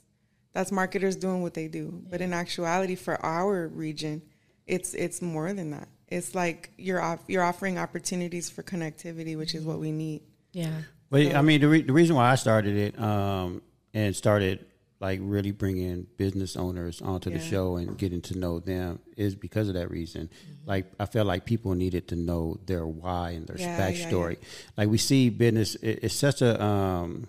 that's 0.53 0.71
marketers 0.71 1.15
doing 1.15 1.41
what 1.41 1.53
they 1.53 1.67
do. 1.67 2.01
But 2.09 2.21
in 2.21 2.33
actuality, 2.33 2.95
for 2.95 3.23
our 3.25 3.67
region, 3.67 4.21
it's 4.67 4.93
it's 4.93 5.21
more 5.21 5.53
than 5.53 5.71
that. 5.71 5.87
It's 6.07 6.33
like 6.33 6.71
you're 6.77 7.01
off, 7.01 7.19
you're 7.27 7.43
offering 7.43 7.77
opportunities 7.77 8.49
for 8.49 8.63
connectivity, 8.63 9.37
which 9.37 9.53
is 9.53 9.63
what 9.63 9.79
we 9.79 9.91
need. 9.91 10.21
yeah 10.53 10.81
But 11.09 11.35
I 11.35 11.41
mean, 11.41 11.61
the, 11.61 11.67
re- 11.67 11.81
the 11.83 11.93
reason 11.93 12.15
why 12.15 12.31
I 12.31 12.35
started 12.35 12.75
it 12.75 12.99
um, 12.99 13.61
and 13.93 14.15
started 14.15 14.65
like 14.99 15.19
really 15.21 15.51
bringing 15.51 16.05
business 16.17 16.57
owners 16.57 17.01
onto 17.01 17.29
the 17.29 17.39
show 17.39 17.77
and 17.77 17.97
getting 17.97 18.21
to 18.21 18.37
know 18.37 18.59
them 18.59 18.99
is 19.15 19.33
because 19.33 19.69
of 19.69 19.75
that 19.75 19.89
reason. 19.89 20.29
Like 20.65 20.91
I 20.99 21.05
felt 21.05 21.25
like 21.25 21.45
people 21.45 21.73
needed 21.73 22.09
to 22.09 22.15
know 22.15 22.59
their 22.65 22.85
why 22.85 23.31
and 23.31 23.47
their 23.47 23.57
Yeah, 23.57 23.77
yeah, 23.77 23.91
backstory. 23.91 24.37
Like 24.75 24.89
we 24.89 24.97
see 24.97 25.29
business, 25.29 25.75
it, 25.75 25.99
it's 26.03 26.15
such 26.15 26.41
a 26.41 26.61
um, 26.61 27.27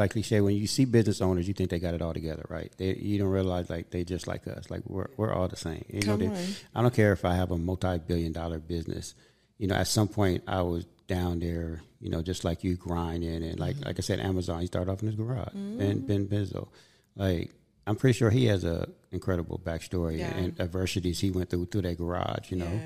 like 0.00 0.10
cliche. 0.10 0.40
When 0.40 0.56
you 0.56 0.66
see 0.66 0.84
business 0.84 1.20
owners, 1.20 1.46
you 1.46 1.54
think 1.54 1.70
they 1.70 1.78
got 1.78 1.94
it 1.94 2.02
all 2.02 2.12
together, 2.12 2.44
right? 2.48 2.72
They, 2.76 2.94
you 2.96 3.18
don't 3.20 3.28
realize 3.28 3.70
like 3.70 3.90
they 3.90 4.02
just 4.02 4.26
like 4.26 4.48
us. 4.48 4.68
Like 4.70 4.82
we're 4.86 5.06
we're 5.16 5.32
all 5.32 5.46
the 5.46 5.56
same. 5.56 5.84
You 5.88 6.00
know, 6.06 6.16
they- 6.16 6.30
I 6.74 6.82
don't 6.82 6.92
care 6.92 7.12
if 7.12 7.24
I 7.24 7.34
have 7.36 7.52
a 7.52 7.58
multi-billion 7.58 8.32
dollar 8.32 8.58
business. 8.58 9.14
You 9.58 9.68
know, 9.68 9.76
at 9.76 9.86
some 9.86 10.08
point 10.08 10.42
I 10.48 10.62
was 10.62 10.86
down 11.06 11.38
there, 11.40 11.82
you 12.00 12.08
know, 12.10 12.22
just 12.22 12.44
like 12.44 12.64
you 12.64 12.74
grinding 12.76 13.42
and 13.44 13.60
like 13.60 13.76
like 13.84 13.98
I 13.98 14.02
said, 14.02 14.18
Amazon. 14.20 14.60
He 14.60 14.66
started 14.66 14.90
off 14.90 15.00
in 15.02 15.06
his 15.06 15.16
garage. 15.16 15.52
Ben 15.54 16.00
Ben 16.06 16.26
Benzo, 16.26 16.68
like 17.14 17.50
I'm 17.86 17.96
pretty 17.96 18.16
sure 18.18 18.30
he 18.30 18.46
has 18.46 18.64
a 18.64 18.88
incredible 19.12 19.60
backstory 19.64 20.18
Yeah. 20.18 20.34
and 20.36 20.58
adversities 20.60 21.18
he 21.20 21.30
went 21.30 21.50
through 21.50 21.66
through 21.66 21.82
that 21.82 21.98
garage. 21.98 22.50
You 22.50 22.58
know, 22.58 22.80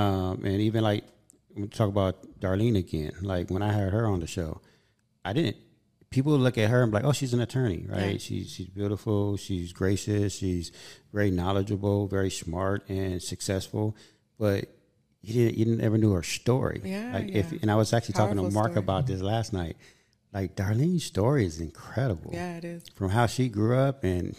um, 0.00 0.44
and 0.44 0.60
even 0.60 0.82
like 0.84 1.04
talk 1.70 1.88
about 1.88 2.16
Darlene 2.40 2.76
again. 2.78 3.12
Like 3.22 3.50
when 3.50 3.62
I 3.62 3.72
heard 3.72 3.92
her 3.92 4.06
on 4.06 4.20
the 4.20 4.26
show, 4.26 4.60
I 5.24 5.32
didn't. 5.32 5.56
People 6.12 6.38
look 6.38 6.58
at 6.58 6.70
her 6.70 6.82
and 6.82 6.92
be 6.92 6.96
like, 6.96 7.04
"Oh, 7.04 7.12
she's 7.12 7.34
an 7.34 7.40
attorney, 7.40 7.86
right? 7.88 8.12
Yeah. 8.12 8.18
She's 8.18 8.50
she's 8.52 8.68
beautiful, 8.68 9.36
she's 9.36 9.72
gracious, 9.72 10.36
she's 10.36 10.70
very 11.12 11.30
knowledgeable, 11.30 12.06
very 12.06 12.30
smart 12.30 12.88
and 12.88 13.22
successful." 13.22 13.96
But 14.38 14.66
you 15.22 15.34
didn't 15.34 15.58
you 15.58 15.76
never 15.76 15.98
knew 15.98 16.12
her 16.12 16.22
story. 16.22 16.80
Yeah, 16.84 17.12
like 17.14 17.30
if 17.30 17.52
and 17.62 17.70
I 17.70 17.76
was 17.76 17.92
actually 17.92 18.14
talking 18.14 18.36
to 18.36 18.50
Mark 18.50 18.72
story. 18.72 18.84
about 18.84 19.06
this 19.06 19.20
last 19.20 19.52
night. 19.52 19.76
Like 20.32 20.56
Darlene's 20.56 21.04
story 21.04 21.44
is 21.44 21.60
incredible. 21.60 22.30
Yeah, 22.32 22.56
it 22.56 22.64
is. 22.64 22.84
From 22.94 23.10
how 23.10 23.26
she 23.26 23.48
grew 23.48 23.76
up 23.76 24.02
and 24.02 24.34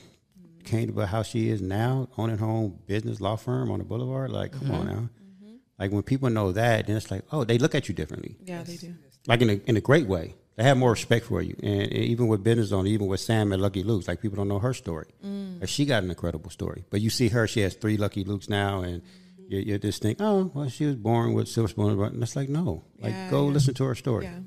came 0.63 0.93
to 0.93 1.05
how 1.05 1.23
she 1.23 1.49
is 1.49 1.61
now, 1.61 2.09
owning 2.17 2.37
her 2.37 2.45
own 2.45 2.79
business 2.87 3.21
law 3.21 3.35
firm 3.35 3.69
on 3.69 3.79
the 3.79 3.85
boulevard. 3.85 4.31
Like, 4.31 4.53
come 4.53 4.71
on 4.71 4.87
mm-hmm. 4.87 4.87
now. 4.87 5.09
Mm-hmm. 5.43 5.55
Like 5.77 5.91
when 5.91 6.03
people 6.03 6.29
know 6.29 6.51
that, 6.51 6.87
then 6.87 6.95
it's 6.95 7.11
like, 7.11 7.23
oh, 7.31 7.43
they 7.43 7.57
look 7.57 7.75
at 7.75 7.87
you 7.87 7.95
differently 7.95 8.37
Yeah, 8.43 8.63
they 8.63 8.77
do. 8.77 8.95
like 9.27 9.41
in 9.41 9.49
a 9.49 9.53
in 9.65 9.77
a 9.77 9.81
great 9.81 10.07
way. 10.07 10.35
They 10.55 10.63
have 10.63 10.77
more 10.77 10.91
respect 10.91 11.25
for 11.25 11.41
you, 11.41 11.55
and 11.63 11.91
even 11.91 12.27
with 12.27 12.43
business 12.43 12.71
on, 12.71 12.85
even 12.85 13.07
with 13.07 13.19
Sam 13.19 13.51
and 13.51 13.61
Lucky 13.61 13.81
Luke's, 13.81 14.07
like 14.07 14.21
people 14.21 14.35
don't 14.37 14.47
know 14.47 14.59
her 14.59 14.73
story. 14.73 15.07
Mm. 15.25 15.59
But 15.59 15.67
she 15.69 15.83
got 15.85 16.03
an 16.03 16.09
incredible 16.11 16.51
story. 16.51 16.85
But 16.91 17.01
you 17.01 17.09
see 17.09 17.29
her; 17.29 17.47
she 17.47 17.61
has 17.61 17.73
three 17.73 17.97
Lucky 17.97 18.23
Luke's 18.23 18.49
now, 18.49 18.81
and 18.81 19.01
you, 19.47 19.59
you 19.59 19.79
just 19.79 20.01
think, 20.03 20.19
oh, 20.21 20.51
well, 20.53 20.69
she 20.69 20.85
was 20.85 20.95
born 20.95 21.33
with 21.33 21.47
silver 21.47 21.69
spoon. 21.69 21.99
And 21.99 22.21
it's 22.21 22.35
like, 22.35 22.49
no, 22.49 22.83
like 22.99 23.13
Yeah, 23.13 23.31
go 23.31 23.47
yeah. 23.47 23.53
listen 23.53 23.73
to 23.75 23.83
her 23.85 23.95
story. 23.95 24.25
Yeah. 24.25 24.39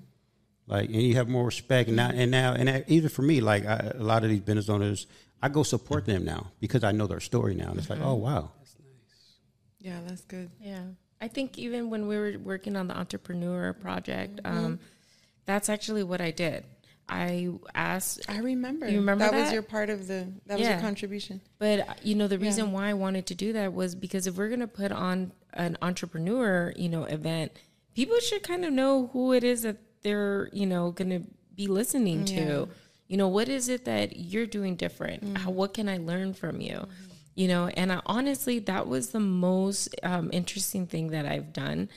Like, 0.68 0.86
and 0.90 1.02
you 1.02 1.14
have 1.16 1.28
more 1.28 1.44
respect. 1.44 1.88
And 1.88 1.96
now, 1.96 2.11
and 2.11 2.30
now, 2.30 2.52
and 2.52 2.70
I- 2.70 2.84
even 2.86 3.09
for 3.09 3.22
me, 3.22 3.40
like 3.40 3.66
I, 3.66 3.92
a 3.96 4.02
lot 4.02 4.22
of 4.22 4.30
these 4.30 4.40
business 4.40 4.68
owners, 4.68 5.07
I 5.42 5.48
go 5.48 5.64
support 5.64 6.07
them 6.07 6.24
now 6.24 6.52
because 6.61 6.84
I 6.84 6.92
know 6.92 7.07
their 7.09 7.20
story 7.20 7.54
now. 7.57 7.70
And 7.70 7.78
it's 7.78 7.90
like, 7.90 8.00
oh 8.00 8.14
wow, 8.14 8.52
that's 8.59 8.76
nice. 8.78 8.88
Yeah, 9.80 9.98
that's 10.07 10.22
good. 10.24 10.50
Yeah. 10.61 10.82
I 11.20 11.28
think 11.28 11.59
even 11.59 11.90
when 11.90 12.07
we 12.07 12.16
were 12.16 12.34
working 12.38 12.76
on 12.76 12.86
the 12.88 12.96
entrepreneur 12.96 13.72
project, 13.72 14.40
Mm-hmm. 14.44 14.64
um, 14.66 14.78
that's 15.47 15.68
actually 15.68 16.03
what 16.03 16.20
I 16.20 16.30
did. 16.30 16.64
I 17.09 17.51
asked, 17.74 18.28
I 18.28 18.38
remember. 18.38 18.88
You 18.88 18.99
remember 18.99 19.30
that, 19.30 19.32
was 19.32 19.53
your 19.53 19.62
part 19.62 19.90
of 19.90 20.09
the 20.09 20.26
that 20.47 20.59
was 20.59 20.68
your 20.68 20.80
contribution. 20.80 21.40
but 21.59 21.80
uh, 21.80 21.94
you 22.03 22.16
know, 22.16 22.26
the 22.26 22.38
reason 22.38 22.72
why 22.72 22.88
I 22.88 22.94
wanted 22.94 23.26
to 23.26 23.34
do 23.34 23.53
that 23.53 23.72
was 23.72 23.94
because 23.94 24.26
if 24.26 24.36
we're 24.36 24.49
going 24.49 24.61
to 24.61 24.66
put 24.66 24.90
on 24.90 25.32
an 25.53 25.78
entrepreneur, 25.82 26.72
you 26.76 26.88
know, 26.88 27.05
event, 27.05 27.53
people 27.94 28.18
should 28.18 28.42
kind 28.42 28.64
of 28.64 28.72
know 28.72 29.09
who 29.12 29.32
it 29.32 29.44
is 29.44 29.62
that 29.62 29.76
they're, 30.03 30.51
you 30.53 30.66
know, 30.66 30.90
going 30.90 31.11
to 31.11 31.22
be 31.55 31.68
listening 31.68 32.24
to. 32.26 32.68
You 33.09 33.16
know, 33.16 33.28
what 33.28 33.49
is 33.49 33.68
it 33.68 33.84
that 33.84 34.16
you're 34.16 34.47
doing 34.47 34.74
different? 34.74 35.38
How, 35.38 35.51
what 35.51 35.74
can 35.74 35.88
I 35.88 35.99
learn 35.99 36.34
from 36.34 36.61
you? 36.61 36.88
You 37.36 37.47
know, 37.47 37.68
and 37.68 37.92
I, 37.92 38.01
honestly, 38.05 38.59
that 38.61 38.88
was 38.88 39.11
the 39.11 39.20
most 39.20 39.94
um, 40.03 40.28
interesting 40.32 40.88
thing 40.88 41.11
that 41.11 41.24
I've 41.24 41.53
done 41.53 41.88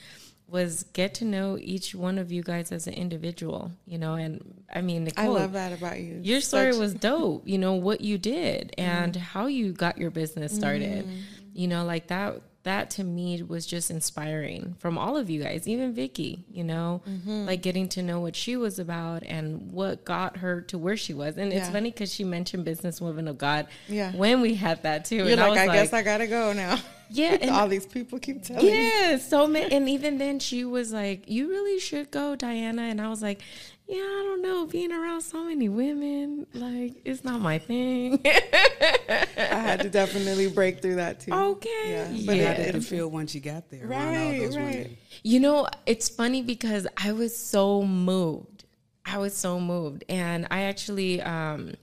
was 0.50 0.84
get 0.92 1.14
to 1.14 1.24
know 1.24 1.58
each 1.60 1.94
one 1.94 2.18
of 2.18 2.32
you 2.32 2.42
guys 2.42 2.72
as 2.72 2.86
an 2.86 2.94
individual. 2.94 3.72
You 3.86 3.98
know, 3.98 4.14
and 4.14 4.62
I 4.74 4.80
mean, 4.80 5.02
I 5.16 5.22
Nicole, 5.22 5.34
love 5.34 5.52
that 5.52 5.72
about 5.72 6.00
you. 6.00 6.20
your 6.22 6.40
story 6.40 6.72
Such- 6.72 6.80
was 6.80 6.94
dope 6.94 7.46
you 7.46 7.58
know 7.58 7.74
what 7.74 8.00
you 8.00 8.18
did 8.18 8.74
and 8.78 9.14
mm-hmm. 9.14 9.22
how 9.22 9.46
you 9.46 9.72
got 9.72 9.98
your 9.98 10.10
business 10.10 10.54
started 10.54 11.04
mm-hmm. 11.04 11.20
you 11.52 11.68
know 11.68 11.84
like 11.84 12.08
that 12.08 12.40
that 12.62 12.90
to 12.90 13.04
me 13.04 13.42
was 13.42 13.64
just 13.64 13.90
inspiring 13.90 14.74
from 14.78 14.98
all 14.98 15.16
of 15.16 15.30
you 15.30 15.42
guys 15.42 15.66
even 15.66 15.94
vicky 15.94 16.44
you 16.50 16.62
know 16.62 17.00
mm-hmm. 17.08 17.46
like 17.46 17.62
getting 17.62 17.88
to 17.88 18.02
know 18.02 18.20
what 18.20 18.36
she 18.36 18.56
was 18.56 18.78
about 18.78 19.22
and 19.22 19.72
what 19.72 20.04
got 20.04 20.36
her 20.38 20.60
to 20.60 20.76
where 20.76 20.96
she 20.96 21.14
was 21.14 21.36
and 21.38 21.52
it's 21.52 21.68
funny 21.70 21.90
because 21.90 22.12
she 22.12 22.24
mentioned 22.24 22.66
businesswoman 22.66 23.28
of 23.28 23.38
god 23.38 23.66
Yeah. 23.88 24.12
when 24.12 24.40
we 24.40 24.54
had 24.54 24.82
that 24.82 25.04
too 25.06 25.16
You're 25.16 25.28
and 25.28 25.40
like, 25.40 25.50
was 25.50 25.58
I, 25.58 25.66
guess 25.66 25.92
I 25.92 26.02
gotta 26.02 26.26
go 26.26 26.52
now. 26.52 26.78
Yeah, 27.12 27.36
and- 27.40 27.50
all 27.50 27.66
these 27.66 27.86
people 27.86 28.18
keep 28.18 28.44
telling 28.44 28.64
me. 28.64 28.86
yeah, 28.86 29.18
so 29.18 29.46
many. 29.46 29.74
And 29.74 29.88
even 29.88 30.18
then, 30.18 30.38
she 30.38 30.64
was 30.64 30.92
like, 30.92 31.28
"You 31.28 31.48
really 31.48 31.80
should 31.80 32.10
go, 32.10 32.36
Diana." 32.36 32.82
And 32.82 33.00
I 33.00 33.08
was 33.08 33.20
like, 33.20 33.42
"Yeah, 33.90 33.98
I 33.98 34.22
don't 34.24 34.42
know. 34.42 34.66
Being 34.66 34.92
around 34.92 35.20
so 35.22 35.44
many 35.44 35.68
women, 35.68 36.46
like, 36.54 36.94
it's 37.04 37.24
not 37.24 37.40
my 37.40 37.58
thing." 37.58 38.20
I 38.24 39.26
had 39.36 39.80
to 39.80 39.90
definitely 39.90 40.48
break 40.48 40.80
through 40.80 40.96
that 40.96 41.20
too. 41.20 41.32
okay, 41.32 41.90
Yeah, 41.90 42.26
but 42.26 42.36
How 42.38 42.54
did 42.64 42.74
it 42.76 42.84
feel 42.84 43.08
once 43.10 43.34
you 43.34 43.40
got 43.40 43.68
there? 43.70 43.86
around 43.88 44.08
all 44.08 44.14
Right, 44.30 44.40
those 44.40 44.56
right. 44.56 44.64
women? 44.76 44.96
You 45.22 45.40
know, 45.40 45.66
it's 45.86 46.08
funny 46.08 46.42
because 46.42 46.86
I 46.96 47.12
was 47.12 47.36
so 47.36 47.82
moved. 47.82 48.64
I 49.04 49.18
was 49.18 49.36
so 49.36 49.58
moved. 49.60 50.04
And 50.08 50.46
I 50.50 50.62
actually 50.62 51.20
um, 51.22 51.74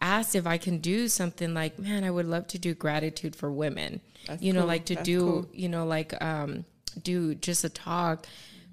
asked 0.00 0.34
if 0.34 0.46
I 0.46 0.58
can 0.58 0.78
do 0.78 1.08
something 1.08 1.54
like, 1.54 1.78
man, 1.78 2.04
I 2.04 2.10
would 2.10 2.26
love 2.26 2.46
to 2.48 2.58
do 2.58 2.74
gratitude 2.74 3.34
for 3.34 3.50
women. 3.50 4.00
That's 4.26 4.42
you 4.42 4.52
know, 4.52 4.60
cool. 4.60 4.68
like 4.68 4.84
to 4.86 4.94
That's 4.96 5.06
do, 5.06 5.20
cool. 5.20 5.48
you 5.52 5.68
know, 5.68 5.86
like 5.86 6.20
um, 6.22 6.64
do 7.02 7.34
just 7.36 7.64
a 7.64 7.68
talk. 7.68 8.26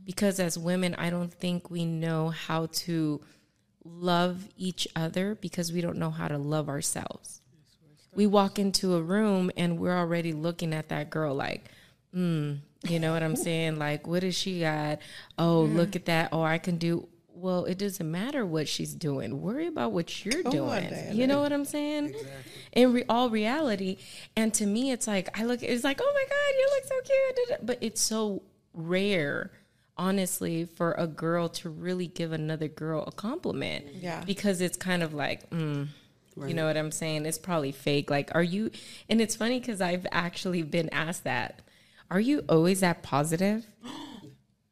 Because 0.05 0.39
as 0.39 0.57
women, 0.57 0.95
I 0.95 1.09
don't 1.09 1.33
think 1.33 1.69
we 1.69 1.85
know 1.85 2.29
how 2.29 2.67
to 2.67 3.21
love 3.85 4.47
each 4.57 4.87
other 4.95 5.35
because 5.35 5.71
we 5.71 5.81
don't 5.81 5.97
know 5.97 6.11
how 6.11 6.27
to 6.27 6.37
love 6.37 6.69
ourselves. 6.69 7.41
We 8.15 8.27
walk 8.27 8.59
into 8.59 8.95
a 8.95 9.01
room 9.01 9.51
and 9.57 9.79
we're 9.79 9.97
already 9.97 10.33
looking 10.33 10.73
at 10.73 10.89
that 10.89 11.09
girl 11.09 11.33
like, 11.33 11.65
mm, 12.15 12.59
you 12.87 12.99
know 12.99 13.13
what 13.13 13.23
I'm 13.23 13.35
saying? 13.47 13.77
Like, 13.79 14.05
what 14.07 14.21
does 14.21 14.35
she 14.35 14.59
got? 14.59 14.99
Oh, 15.37 15.61
look 15.61 15.95
at 15.95 16.05
that. 16.05 16.29
Oh, 16.31 16.43
I 16.43 16.57
can 16.57 16.77
do. 16.77 17.07
Well, 17.35 17.65
it 17.65 17.77
doesn't 17.77 18.09
matter 18.09 18.45
what 18.45 18.67
she's 18.67 18.93
doing. 18.93 19.41
Worry 19.41 19.67
about 19.67 19.91
what 19.91 20.23
you're 20.23 20.43
Come 20.43 20.51
doing. 20.51 20.93
You 21.11 21.27
know 21.27 21.41
what 21.41 21.51
I'm 21.51 21.65
saying? 21.65 22.13
In 22.73 22.93
re- 22.93 23.05
all 23.09 23.29
reality, 23.29 23.97
and 24.35 24.53
to 24.53 24.65
me, 24.65 24.91
it's 24.91 25.07
like 25.07 25.37
I 25.37 25.43
look. 25.43 25.61
It's 25.61 25.83
like, 25.83 25.99
oh 26.01 26.13
my 26.13 26.25
god, 26.29 26.57
you 26.57 26.69
look 26.75 26.85
so 26.85 27.47
cute. 27.57 27.65
But 27.65 27.77
it's 27.81 27.99
so 28.01 28.43
rare, 28.73 29.51
honestly, 29.97 30.65
for 30.65 30.93
a 30.93 31.07
girl 31.07 31.49
to 31.49 31.69
really 31.69 32.07
give 32.07 32.31
another 32.31 32.67
girl 32.67 33.03
a 33.05 33.11
compliment. 33.11 33.85
Yeah. 33.93 34.23
Because 34.25 34.61
it's 34.61 34.77
kind 34.77 35.03
of 35.03 35.13
like, 35.13 35.49
mm, 35.49 35.87
you 36.35 36.53
know 36.53 36.65
what 36.65 36.77
I'm 36.77 36.91
saying? 36.91 37.25
It's 37.25 37.37
probably 37.37 37.71
fake. 37.71 38.09
Like, 38.09 38.31
are 38.33 38.43
you? 38.43 38.71
And 39.09 39.21
it's 39.21 39.35
funny 39.35 39.59
because 39.59 39.81
I've 39.81 40.07
actually 40.11 40.63
been 40.63 40.89
asked 40.89 41.23
that. 41.25 41.61
Are 42.09 42.19
you 42.19 42.43
always 42.49 42.79
that 42.81 43.03
positive? 43.03 43.65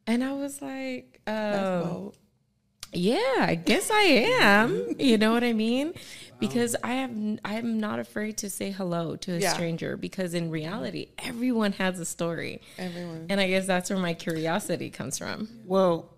And 0.07 0.24
I 0.24 0.34
was 0.34 0.63
like, 0.63 1.22
bold. 1.84 2.17
Yeah, 2.94 3.18
I 3.39 3.56
guess 3.56 3.89
I 3.89 4.02
am. 4.42 4.96
You 5.00 5.18
know 5.18 5.32
what 5.32 5.44
I 5.44 5.54
mean? 5.54 5.94
Because 6.39 6.76
I 6.84 6.94
have 6.96 7.12
I'm 7.46 7.80
not 7.80 8.00
afraid 8.00 8.38
to 8.39 8.50
say 8.50 8.72
hello 8.72 9.16
to 9.18 9.36
a 9.36 9.39
Yeah. 9.39 9.54
stranger 9.54 9.96
because 9.96 10.34
in 10.34 10.50
reality 10.50 11.10
everyone 11.20 11.74
has 11.74 12.00
a 12.00 12.06
story. 12.06 12.62
Everyone. 12.78 13.28
And 13.30 13.39
I 13.39 13.48
guess 13.48 13.66
that's 13.68 13.89
where 13.89 14.00
my 14.00 14.14
curiosity 14.14 14.89
comes 14.89 15.18
from. 15.18 15.48
Well, 15.66 16.10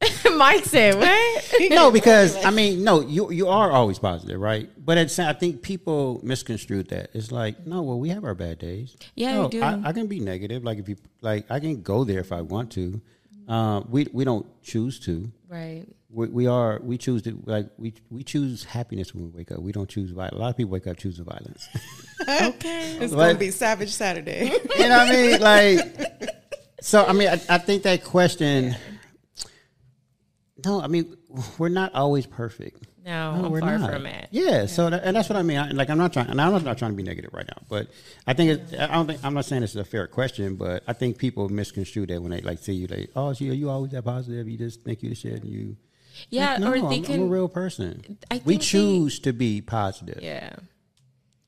Mike 0.36 0.64
said, 0.64 0.94
"What?" 0.96 1.70
no, 1.70 1.90
because 1.90 2.42
I 2.42 2.50
mean, 2.50 2.82
no, 2.84 3.00
you 3.02 3.30
you 3.30 3.48
are 3.48 3.70
always 3.70 3.98
positive, 3.98 4.40
right? 4.40 4.70
But 4.82 4.96
it's, 4.96 5.18
I 5.18 5.34
think 5.34 5.60
people 5.60 6.20
misconstrue 6.22 6.84
that. 6.84 7.10
It's 7.12 7.30
like, 7.30 7.66
no, 7.66 7.82
well, 7.82 8.00
we 8.00 8.08
have 8.08 8.24
our 8.24 8.34
bad 8.34 8.58
days. 8.58 8.96
Yeah, 9.14 9.34
no, 9.34 9.42
we 9.42 9.48
do. 9.50 9.62
I, 9.62 9.78
I 9.84 9.92
can 9.92 10.06
be 10.06 10.18
negative. 10.18 10.64
Like 10.64 10.78
if 10.78 10.88
you 10.88 10.96
like, 11.20 11.50
I 11.50 11.60
can 11.60 11.82
go 11.82 12.04
there 12.04 12.20
if 12.20 12.32
I 12.32 12.40
want 12.40 12.70
to. 12.72 13.02
Uh, 13.50 13.82
we 13.88 14.06
we 14.12 14.24
don't 14.24 14.46
choose 14.62 15.00
to. 15.00 15.30
right. 15.48 15.84
We, 16.12 16.26
we 16.28 16.46
are 16.48 16.80
we 16.82 16.98
choose 16.98 17.22
to 17.22 17.40
like 17.46 17.68
we 17.78 17.94
we 18.10 18.22
choose 18.24 18.64
happiness 18.64 19.12
when 19.14 19.24
we 19.24 19.30
wake 19.38 19.50
up. 19.52 19.58
We 19.60 19.72
don't 19.72 19.88
choose 19.88 20.10
violence. 20.12 20.36
A 20.36 20.38
lot 20.40 20.48
of 20.50 20.56
people 20.56 20.70
wake 20.72 20.86
up 20.86 20.96
choosing 20.96 21.24
violence. 21.24 21.68
Okay. 22.28 22.98
It's 23.00 23.12
Like- 23.14 23.28
gonna 23.30 23.38
be 23.38 23.50
Savage 23.50 23.92
Saturday. 23.92 24.44
you 24.78 24.88
know 24.88 24.98
what 24.98 25.08
I 25.08 25.12
mean? 25.12 25.40
Like, 25.40 26.30
so 26.82 27.04
I 27.04 27.12
mean, 27.12 27.28
I, 27.28 27.40
I 27.48 27.58
think 27.58 27.82
that 27.84 28.04
question. 28.04 28.76
No, 30.64 30.80
I 30.82 30.86
mean, 30.86 31.16
we're 31.58 31.70
not 31.70 31.94
always 31.94 32.26
perfect. 32.26 32.86
No, 33.04 33.36
No, 33.36 33.44
I'm 33.46 33.50
we're 33.50 33.60
far 33.60 33.78
not. 33.78 33.90
from 33.92 34.06
it. 34.06 34.28
Yeah, 34.30 34.66
so 34.66 34.90
that, 34.90 35.02
and 35.04 35.16
that's 35.16 35.28
what 35.28 35.36
I 35.38 35.42
mean. 35.42 35.56
I, 35.58 35.70
like, 35.70 35.88
I'm 35.88 35.96
not 35.98 36.12
trying, 36.12 36.28
and 36.28 36.40
I'm 36.40 36.62
not 36.64 36.76
trying 36.76 36.90
to 36.90 36.96
be 36.96 37.02
negative 37.02 37.32
right 37.32 37.46
now, 37.46 37.62
but 37.68 37.88
I 38.26 38.34
think 38.34 38.50
it, 38.72 38.78
I 38.78 38.88
don't 38.88 39.06
think 39.06 39.24
I'm 39.24 39.32
not 39.34 39.46
saying 39.46 39.62
this 39.62 39.70
is 39.70 39.76
a 39.76 39.84
fair 39.84 40.06
question, 40.06 40.56
but 40.56 40.82
I 40.86 40.92
think 40.92 41.16
people 41.16 41.48
misconstrue 41.48 42.06
that 42.06 42.20
when 42.20 42.30
they 42.30 42.42
like 42.42 42.58
see 42.58 42.74
you, 42.74 42.86
like, 42.88 43.10
oh, 43.16 43.32
so 43.32 43.44
you 43.44 43.70
always 43.70 43.92
that 43.92 44.04
positive? 44.04 44.48
You 44.48 44.58
just 44.58 44.84
think 44.84 45.02
you 45.02 45.08
the 45.08 45.14
shit, 45.14 45.42
and 45.42 45.46
you. 45.50 45.76
Yeah, 46.28 46.50
Like, 46.52 46.60
no, 46.60 46.72
or 46.72 46.76
I'm, 46.76 46.88
they 46.90 46.96
I'm 46.98 47.04
can 47.04 47.22
a 47.22 47.26
real 47.26 47.48
person. 47.48 48.18
I 48.30 48.34
we 48.34 48.38
think 48.38 48.60
they- 48.60 48.66
choose 48.66 49.18
to 49.20 49.32
be 49.32 49.62
positive. 49.62 50.18
Yeah. 50.22 50.54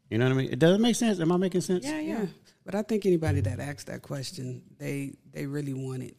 You 0.09 0.19
know 0.19 0.27
what 0.27 0.33
I 0.33 0.37
mean? 0.37 0.51
It 0.53 0.59
doesn't 0.59 0.81
make 0.83 0.97
sense. 0.97 1.21
Am 1.21 1.33
I 1.33 1.37
making 1.37 1.61
sense? 1.63 1.85
yeah, 1.85 1.99
yeah. 2.01 2.19
Yeah, 2.21 2.27
but 2.65 2.75
I 2.75 2.83
think 2.83 3.05
anybody 3.07 3.41
that 3.43 3.61
asks 3.61 3.85
that 3.85 4.03
question, 4.03 4.63
they 4.79 5.13
they 5.33 5.47
really 5.47 5.75
want 5.75 6.03
it. 6.03 6.17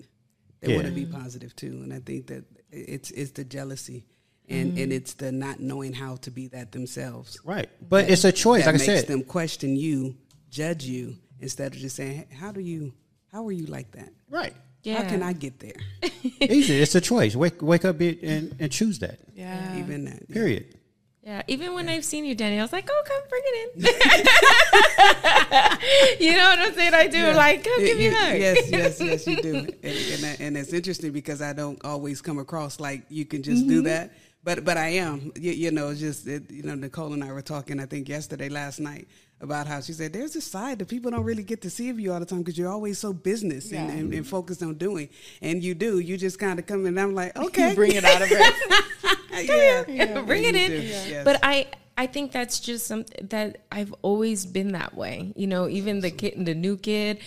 They 0.62 0.70
Yeah. 0.72 0.76
want 0.78 0.88
to 0.88 0.94
be 0.94 1.06
positive 1.06 1.56
too, 1.56 1.80
and 1.84 1.92
I 1.94 2.00
think 2.00 2.28
that 2.28 2.44
it's 2.72 3.10
it's 3.12 3.32
the 3.32 3.44
jealousy, 3.44 4.06
and 4.50 4.70
and 4.70 4.78
mm-hmm. 4.78 4.92
it's 4.92 5.14
the 5.14 5.32
not 5.32 5.60
knowing 5.60 5.94
how 5.94 6.18
to 6.18 6.32
be 6.32 6.48
that 6.50 6.72
themselves. 6.72 7.40
Right, 7.44 7.70
but 7.88 8.10
it's 8.10 8.24
a 8.24 8.32
choice. 8.32 8.66
that 8.66 8.74
Like 8.74 8.82
I 8.82 8.86
makes 8.86 9.02
said, 9.02 9.08
them 9.08 9.24
question 9.24 9.76
you, 9.76 10.16
judge 10.50 10.84
you, 10.84 11.18
instead 11.40 11.74
of 11.74 11.80
just 11.80 11.96
saying, 11.96 12.28
"How 12.32 12.52
do 12.52 12.60
you? 12.60 12.94
How 13.32 13.46
are 13.46 13.52
you 13.52 13.68
like 13.68 13.92
that? 13.92 14.10
right. 14.30 14.54
Yeah. 14.84 15.02
How 15.02 15.10
can 15.10 15.24
I 15.24 15.34
get 15.34 15.60
there?" 15.60 15.76
Easy. 16.42 16.82
It's 16.82 16.96
a 16.96 17.02
choice. 17.02 17.36
Wake 17.36 17.62
wake 17.62 17.86
up 17.86 18.00
and, 18.00 18.56
and 18.60 18.72
choose 18.72 19.00
that. 19.00 19.20
Yeah. 19.34 19.78
Even 19.78 20.06
that. 20.06 20.30
Period. 20.30 20.78
Yeah, 21.24 21.42
even 21.48 21.74
when 21.74 21.88
I've 21.88 22.04
seen 22.04 22.26
you, 22.26 22.36
Danny, 22.36 22.60
I 22.60 22.64
was 22.64 22.74
like, 22.74 22.90
"Oh, 22.92 23.04
come 23.06 23.22
bring 23.30 23.42
it 23.46 23.78
in." 23.78 23.84
you 26.20 26.36
know 26.36 26.50
what 26.50 26.60
I'm 26.60 26.74
saying? 26.74 26.94
I 26.94 27.08
do 27.08 27.18
Yeah. 27.18 27.36
like, 27.36 27.64
"Come 27.64 27.80
You- 27.80 27.88
give 27.88 27.98
me 27.98 28.08
a 28.08 28.14
hug." 28.14 28.38
Yes, 28.38 28.70
yes, 28.70 29.00
yes, 29.00 29.26
you 29.26 29.42
do. 29.42 29.56
And, 29.56 29.74
and, 29.84 30.42
and 30.42 30.58
it's 30.58 30.74
interesting 30.74 31.14
because 31.14 31.42
I 31.42 31.54
don't 31.54 31.80
always 31.86 32.22
come 32.22 32.40
across 32.40 32.82
like 32.82 33.06
you 33.08 33.24
can 33.24 33.42
just 33.42 33.66
do 33.68 33.76
mm-hmm. 33.76 33.86
that. 33.86 34.12
But 34.44 34.66
but 34.66 34.78
I 34.78 34.90
am. 34.90 35.32
You, 35.40 35.52
you 35.54 35.72
know, 35.72 35.94
just 35.94 36.28
it, 36.28 36.52
you 36.52 36.64
know, 36.64 36.76
Nicole 36.76 37.14
and 37.14 37.24
I 37.24 37.32
were 37.32 37.42
talking. 37.42 37.80
I 37.80 37.86
think 37.86 38.10
yesterday, 38.10 38.50
last 38.50 38.80
night, 38.80 39.08
about 39.40 39.68
how 39.68 39.80
she 39.80 39.94
said 39.94 40.12
there's 40.12 40.36
a 40.36 40.42
side 40.42 40.80
that 40.80 40.90
people 40.90 41.12
don't 41.12 41.24
really 41.24 41.44
get 41.44 41.62
to 41.62 41.70
see 41.70 41.90
of 41.90 42.00
you 42.00 42.12
all 42.12 42.20
the 42.20 42.26
time 42.26 42.40
because 42.40 42.58
you're 42.58 42.70
always 42.70 43.00
so 43.00 43.14
business 43.14 43.72
and, 43.72 43.88
Yeah. 43.90 43.96
and, 43.96 44.14
and 44.14 44.28
focused 44.28 44.62
on 44.62 44.74
doing. 44.76 45.08
And 45.42 45.64
you 45.64 45.74
do. 45.76 46.00
You 46.00 46.18
just 46.18 46.40
kind 46.40 46.60
of 46.60 46.66
come 46.66 46.82
in. 46.82 46.88
and 46.88 47.00
I'm 47.00 47.16
like, 47.16 47.38
okay, 47.38 47.70
You 47.70 47.76
bring 47.76 47.92
it 47.94 48.04
out 48.04 48.22
of 48.22 48.28
her. 48.30 49.42
yeah, 49.44 50.22
bring 50.22 50.44
You 50.44 50.50
it 50.50 50.56
in. 50.56 50.72
yes. 50.84 51.24
But 51.24 51.40
I 51.44 51.68
I 51.98 52.08
think 52.08 52.32
that's 52.34 52.60
just 52.60 52.86
something 52.88 53.28
that 53.30 53.60
I've 53.72 53.94
always 54.02 54.46
been 54.46 54.74
that 54.74 54.94
way. 54.96 55.32
You 55.38 55.48
know, 55.48 55.70
even 55.70 56.02
the 56.02 56.12
kid, 56.12 56.36
and 56.36 56.46
the 56.46 56.56
new 56.56 56.76
kid, 56.76 57.20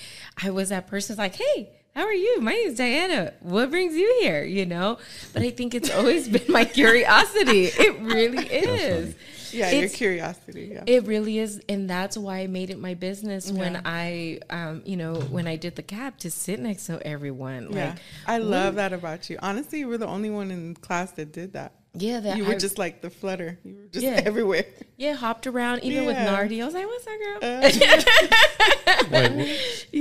I 0.43 0.51
was 0.51 0.69
that 0.69 0.87
person's 0.87 1.19
like, 1.19 1.37
hey. 1.37 1.71
How 1.97 2.05
are 2.05 2.13
you? 2.13 2.43
My 2.43 2.53
name's 2.53 2.77
Diana. 2.77 3.33
What 3.41 3.71
brings 3.71 3.95
you 3.97 4.19
here? 4.21 4.45
You 4.45 4.67
know, 4.67 4.99
but 5.33 5.41
I 5.43 5.49
think 5.51 5.75
it's 5.75 5.91
always 5.91 6.29
been 6.35 6.45
my 6.53 6.67
curiosity. 6.67 7.65
It 7.69 7.99
really 8.03 8.47
is. 8.47 9.15
Yeah, 9.51 9.71
your 9.71 9.89
curiosity. 9.89 10.73
Yeah. 10.75 10.85
It 10.87 11.07
really 11.07 11.39
is, 11.39 11.63
and 11.71 11.89
that's 11.89 12.19
why 12.19 12.41
I 12.41 12.49
made 12.49 12.69
it 12.69 12.79
my 12.79 12.93
business 12.93 13.51
when 13.51 13.81
I, 13.87 14.41
um, 14.51 14.83
you 14.85 14.99
know, 14.99 15.15
when 15.15 15.47
I 15.49 15.57
did 15.57 15.77
the 15.77 15.83
cab 15.83 16.19
to 16.19 16.31
sit 16.31 16.61
next 16.61 16.85
to 16.87 17.01
everyone. 17.07 17.73
yeah. 17.73 17.91
Like, 17.91 17.99
I 18.27 18.39
love 18.39 18.75
that 18.75 18.93
about 18.93 19.31
you. 19.31 19.39
Honestly, 19.41 19.79
you 19.79 19.89
were 19.89 19.97
the 19.97 20.07
only 20.07 20.29
one 20.29 20.51
in 20.51 20.75
class 20.75 21.13
that 21.13 21.33
did 21.33 21.55
that. 21.55 21.73
yeah, 21.95 22.21
that 22.21 22.37
you 22.37 22.45
were 22.45 22.53
I- 22.57 22.59
just 22.59 22.77
like 22.77 23.01
the 23.01 23.09
flutter. 23.09 23.59
You 23.65 23.77
were 23.77 23.87
just 23.91 24.05
Yeah. 24.05 24.21
everywhere. 24.27 24.67
yeah, 24.99 25.15
hopped 25.15 25.47
around 25.47 25.83
even 25.85 26.05
with 26.05 26.17
Yeah. 26.17 26.27
Nardi. 26.27 26.61
I 26.61 26.67
was 26.67 26.75
like, 26.75 26.87
"What's 26.87 27.07
up, 27.07 27.19
girl?" 27.41 27.41
Wh- 29.06 29.06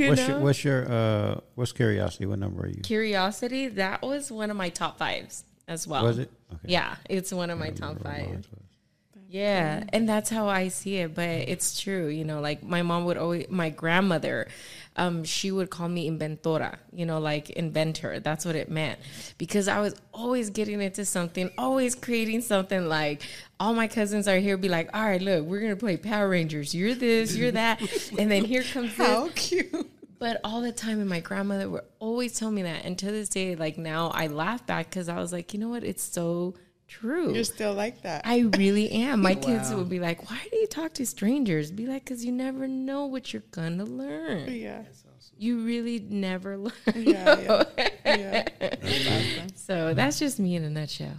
you 0.06 0.10
what's 0.12 0.28
know, 0.28 0.36
your 0.36 0.40
what's 0.40 0.64
your 0.64 0.92
uh 0.92 1.40
what's 1.56 1.72
curiosity? 1.72 2.26
What 2.26 2.40
number 2.40 2.64
are 2.64 2.70
you? 2.70 2.82
curiosity. 2.82 3.68
That 3.68 4.02
was 4.02 4.32
one 4.32 4.50
of 4.52 4.58
my 4.58 4.70
top 4.70 4.98
fives 4.98 5.44
as 5.68 5.88
well. 5.88 6.04
Was 6.04 6.20
it? 6.20 6.32
Okay. 6.52 6.74
Yeah, 6.74 6.96
it's 7.10 7.32
one 7.32 7.50
of 7.50 7.60
my 7.60 7.70
top 7.72 8.02
five. 8.02 8.48
Yeah, 9.28 9.84
and 9.92 10.08
that's 10.08 10.30
how 10.30 10.48
I 10.48 10.70
see 10.70 10.98
it. 10.98 11.14
But 11.16 11.28
it's 11.28 11.82
true, 11.82 12.08
you 12.08 12.24
know. 12.24 12.40
Like 12.40 12.64
my 12.64 12.84
mom 12.84 13.06
would 13.06 13.18
always, 13.18 13.50
my 13.50 13.70
grandmother, 13.70 14.48
um, 14.96 15.26
she 15.26 15.52
would 15.52 15.70
call 15.70 15.90
me 15.90 16.10
inventora. 16.10 16.78
You 16.94 17.06
know, 17.06 17.20
like 17.20 17.50
inventor. 17.50 18.20
That's 18.20 18.46
what 18.46 18.56
it 18.56 18.70
meant 18.70 19.00
because 19.38 19.68
I 19.68 19.80
was 19.82 19.96
always 20.14 20.52
getting 20.52 20.82
into 20.82 21.04
something, 21.04 21.50
always 21.58 21.96
creating 21.96 22.42
something. 22.42 22.88
Like 22.88 23.24
all 23.60 23.74
my 23.74 23.88
cousins 23.88 24.28
are 24.28 24.38
here, 24.38 24.58
be 24.58 24.70
like, 24.70 24.90
"All 24.96 25.04
right, 25.04 25.22
look, 25.22 25.46
we're 25.46 25.60
gonna 25.60 25.76
play 25.76 25.98
Power 25.98 26.30
Rangers. 26.30 26.74
You're 26.74 26.96
this, 26.96 27.36
you're 27.36 27.52
that," 27.52 27.82
and 28.20 28.32
then 28.32 28.46
here 28.46 28.64
comes 28.64 28.96
this. 28.96 29.08
How 29.08 29.30
cute. 29.36 29.92
But 30.26 30.42
all 30.44 30.62
the 30.62 30.72
time, 30.72 31.00
and 31.02 31.08
my 31.08 31.20
grandmother 31.20 31.70
would 31.70 31.84
always 32.00 32.40
tell 32.40 32.50
me 32.50 32.64
that. 32.64 32.84
And 32.84 32.98
to 32.98 33.06
this 33.12 33.30
day, 33.30 33.56
like 33.56 33.78
now, 33.78 34.10
I 34.10 34.26
laugh 34.26 34.66
back 34.66 34.90
because 34.90 35.08
I 35.08 35.18
was 35.18 35.32
like, 35.32 35.54
you 35.54 35.60
know 35.60 35.70
what? 35.70 35.84
It's 35.84 36.02
so 36.02 36.56
true. 36.88 37.32
You're 37.32 37.44
still 37.44 37.76
like 37.76 38.02
that. 38.02 38.24
I 38.26 38.40
really 38.58 38.90
am. 38.90 39.22
My 39.22 39.36
kids 39.36 39.72
would 39.72 39.88
be 39.88 40.00
like, 40.00 40.28
"Why 40.28 40.40
do 40.50 40.58
you 40.58 40.66
talk 40.66 40.94
to 40.94 41.06
strangers?" 41.06 41.70
Be 41.70 41.86
like, 41.86 42.08
"Cause 42.08 42.26
you 42.26 42.32
never 42.32 42.68
know 42.68 43.06
what 43.06 43.34
you're 43.34 43.44
gonna 43.52 43.86
learn. 43.86 44.52
yeah. 44.52 44.82
You 45.38 45.60
really 45.60 46.00
never 46.00 46.58
learn." 46.66 46.74
Yeah, 46.96 47.64
yeah. 48.08 48.48
yeah. 48.84 49.48
So 49.54 49.94
that's 49.94 50.18
just 50.18 50.40
me 50.40 50.56
in 50.56 50.64
a 50.64 50.72
nutshell. 50.72 51.18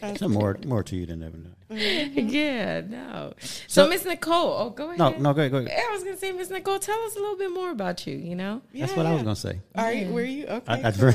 There's 0.00 0.22
more 0.28 0.56
more 0.64 0.84
to 0.84 0.94
you 0.94 1.06
than 1.06 1.24
ever 1.24 1.38
know. 1.38 1.50
yeah, 1.72 2.80
no. 2.80 3.32
So, 3.68 3.88
Miss 3.88 4.04
Nicole, 4.04 4.52
oh, 4.58 4.70
go 4.70 4.86
ahead. 4.86 4.98
No, 4.98 5.10
no, 5.10 5.32
go 5.32 5.40
ahead, 5.42 5.52
go 5.52 5.58
ahead. 5.58 5.70
I 5.70 5.92
was 5.92 6.02
gonna 6.02 6.16
say, 6.16 6.32
Miss 6.32 6.50
Nicole, 6.50 6.80
tell 6.80 6.98
us 7.02 7.14
a 7.14 7.20
little 7.20 7.36
bit 7.36 7.52
more 7.52 7.70
about 7.70 8.06
you. 8.08 8.16
You 8.16 8.34
know, 8.34 8.62
That's 8.74 8.90
Yeah, 8.90 8.96
what 8.96 9.06
I 9.06 9.12
was 9.14 9.22
gonna 9.22 9.36
say. 9.36 9.60
Are 9.76 9.92
you? 9.92 10.12
Were 10.12 10.24
you 10.24 10.46
okay? 10.46 10.82
I, 10.82 10.88
I, 10.88 10.90
cool. 10.90 11.12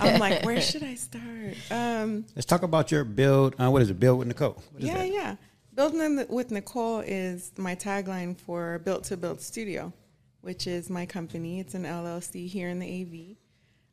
I'm 0.00 0.18
like, 0.18 0.42
where 0.44 0.58
should 0.62 0.82
I 0.82 0.94
start? 0.94 1.56
Um, 1.70 2.24
let's 2.34 2.46
talk 2.46 2.62
about 2.62 2.90
your 2.90 3.04
build. 3.04 3.56
Uh, 3.60 3.70
what 3.70 3.82
is 3.82 3.90
it? 3.90 4.00
Build 4.00 4.20
with 4.20 4.28
Nicole. 4.28 4.62
What 4.72 4.82
is 4.82 4.88
yeah, 4.88 4.98
that? 4.98 5.12
yeah. 5.12 5.36
Building 5.74 6.00
in- 6.00 6.26
with 6.30 6.50
Nicole 6.50 7.00
is 7.00 7.52
my 7.58 7.74
tagline 7.74 8.38
for 8.38 8.78
Built 8.78 9.04
to 9.04 9.18
Build 9.18 9.42
Studio, 9.42 9.92
which 10.40 10.66
is 10.66 10.88
my 10.88 11.04
company. 11.04 11.60
It's 11.60 11.74
an 11.74 11.84
LLC 11.84 12.48
here 12.48 12.70
in 12.70 12.78
the 12.78 13.36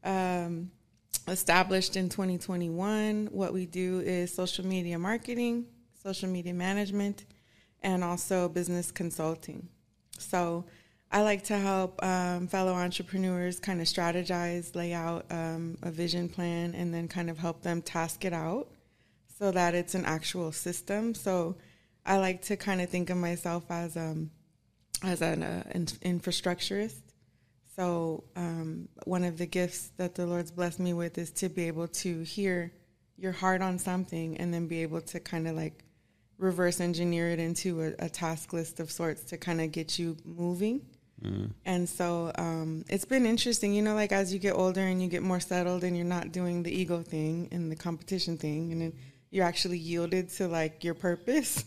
AV. 0.05 0.09
Um, 0.09 0.71
established 1.27 1.95
in 1.97 2.09
2021. 2.09 3.29
What 3.31 3.53
we 3.53 3.65
do 3.65 3.99
is 3.99 4.33
social 4.33 4.65
media 4.65 4.97
marketing, 4.97 5.65
social 6.01 6.29
media 6.29 6.53
management, 6.53 7.25
and 7.81 8.03
also 8.03 8.49
business 8.49 8.91
consulting. 8.91 9.67
So 10.17 10.65
I 11.11 11.21
like 11.23 11.43
to 11.45 11.57
help 11.57 12.03
um, 12.03 12.47
fellow 12.47 12.73
entrepreneurs 12.73 13.59
kind 13.59 13.81
of 13.81 13.87
strategize, 13.87 14.75
lay 14.75 14.93
out 14.93 15.25
um, 15.29 15.77
a 15.81 15.91
vision 15.91 16.29
plan, 16.29 16.73
and 16.73 16.93
then 16.93 17.07
kind 17.07 17.29
of 17.29 17.37
help 17.37 17.61
them 17.61 17.81
task 17.81 18.23
it 18.23 18.33
out 18.33 18.69
so 19.37 19.51
that 19.51 19.75
it's 19.75 19.95
an 19.95 20.05
actual 20.05 20.51
system. 20.51 21.13
So 21.13 21.57
I 22.05 22.17
like 22.17 22.41
to 22.43 22.55
kind 22.55 22.81
of 22.81 22.89
think 22.89 23.09
of 23.09 23.17
myself 23.17 23.65
as 23.69 23.97
um, 23.97 24.31
as 25.03 25.21
an 25.21 25.43
uh, 25.43 25.63
in- 25.73 26.19
infrastructurist. 26.19 27.01
So 27.75 28.23
um, 28.35 28.87
one 29.05 29.23
of 29.23 29.37
the 29.37 29.45
gifts 29.45 29.91
that 29.97 30.15
the 30.15 30.25
Lord's 30.25 30.51
blessed 30.51 30.79
me 30.79 30.93
with 30.93 31.17
is 31.17 31.31
to 31.31 31.49
be 31.49 31.67
able 31.67 31.87
to 31.87 32.21
hear 32.21 32.71
your 33.17 33.31
heart 33.31 33.61
on 33.61 33.79
something 33.79 34.37
and 34.37 34.53
then 34.53 34.67
be 34.67 34.81
able 34.81 35.01
to 35.01 35.19
kind 35.19 35.47
of 35.47 35.55
like 35.55 35.83
reverse 36.41 36.81
engineer 36.81 37.29
it 37.29 37.39
into 37.39 37.81
a, 37.81 38.05
a 38.07 38.09
task 38.09 38.51
list 38.51 38.79
of 38.79 38.91
sorts 38.91 39.23
to 39.25 39.37
kind 39.37 39.61
of 39.61 39.71
get 39.71 39.97
you 39.99 40.17
moving. 40.25 40.81
And 41.65 41.87
so 41.87 42.31
um, 42.35 42.83
it's 42.89 43.05
been 43.05 43.27
interesting, 43.27 43.75
you 43.75 43.83
know, 43.83 43.93
like 43.93 44.11
as 44.11 44.33
you 44.33 44.39
get 44.39 44.55
older 44.55 44.81
and 44.81 44.99
you 45.01 45.07
get 45.07 45.21
more 45.21 45.39
settled 45.39 45.83
and 45.83 45.95
you're 45.95 46.03
not 46.03 46.31
doing 46.31 46.63
the 46.63 46.71
ego 46.71 47.03
thing 47.03 47.47
and 47.51 47.71
the 47.71 47.75
competition 47.75 48.37
thing, 48.37 48.71
and 48.71 48.81
then 48.81 48.93
you're 49.29 49.45
actually 49.45 49.77
yielded 49.77 50.29
to 50.29 50.47
like 50.47 50.83
your 50.83 50.95
purpose. 50.95 51.63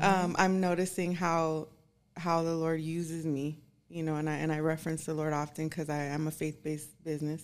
Um, 0.00 0.34
I'm 0.38 0.60
noticing 0.60 1.14
how 1.14 1.68
how 2.16 2.42
the 2.42 2.54
Lord 2.54 2.80
uses 2.80 3.26
me, 3.26 3.58
you 3.88 4.02
know, 4.02 4.16
and 4.16 4.30
I 4.30 4.36
and 4.36 4.50
I 4.50 4.60
reference 4.60 5.04
the 5.04 5.14
Lord 5.14 5.34
often 5.34 5.68
because 5.68 5.90
I 5.90 6.04
am 6.04 6.26
a 6.26 6.30
faith 6.30 6.62
based 6.62 6.90
business, 7.04 7.42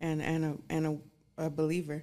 and 0.00 0.22
and 0.22 0.44
a 0.44 0.56
and 0.70 0.86
a, 0.86 1.46
a 1.46 1.50
believer. 1.50 2.02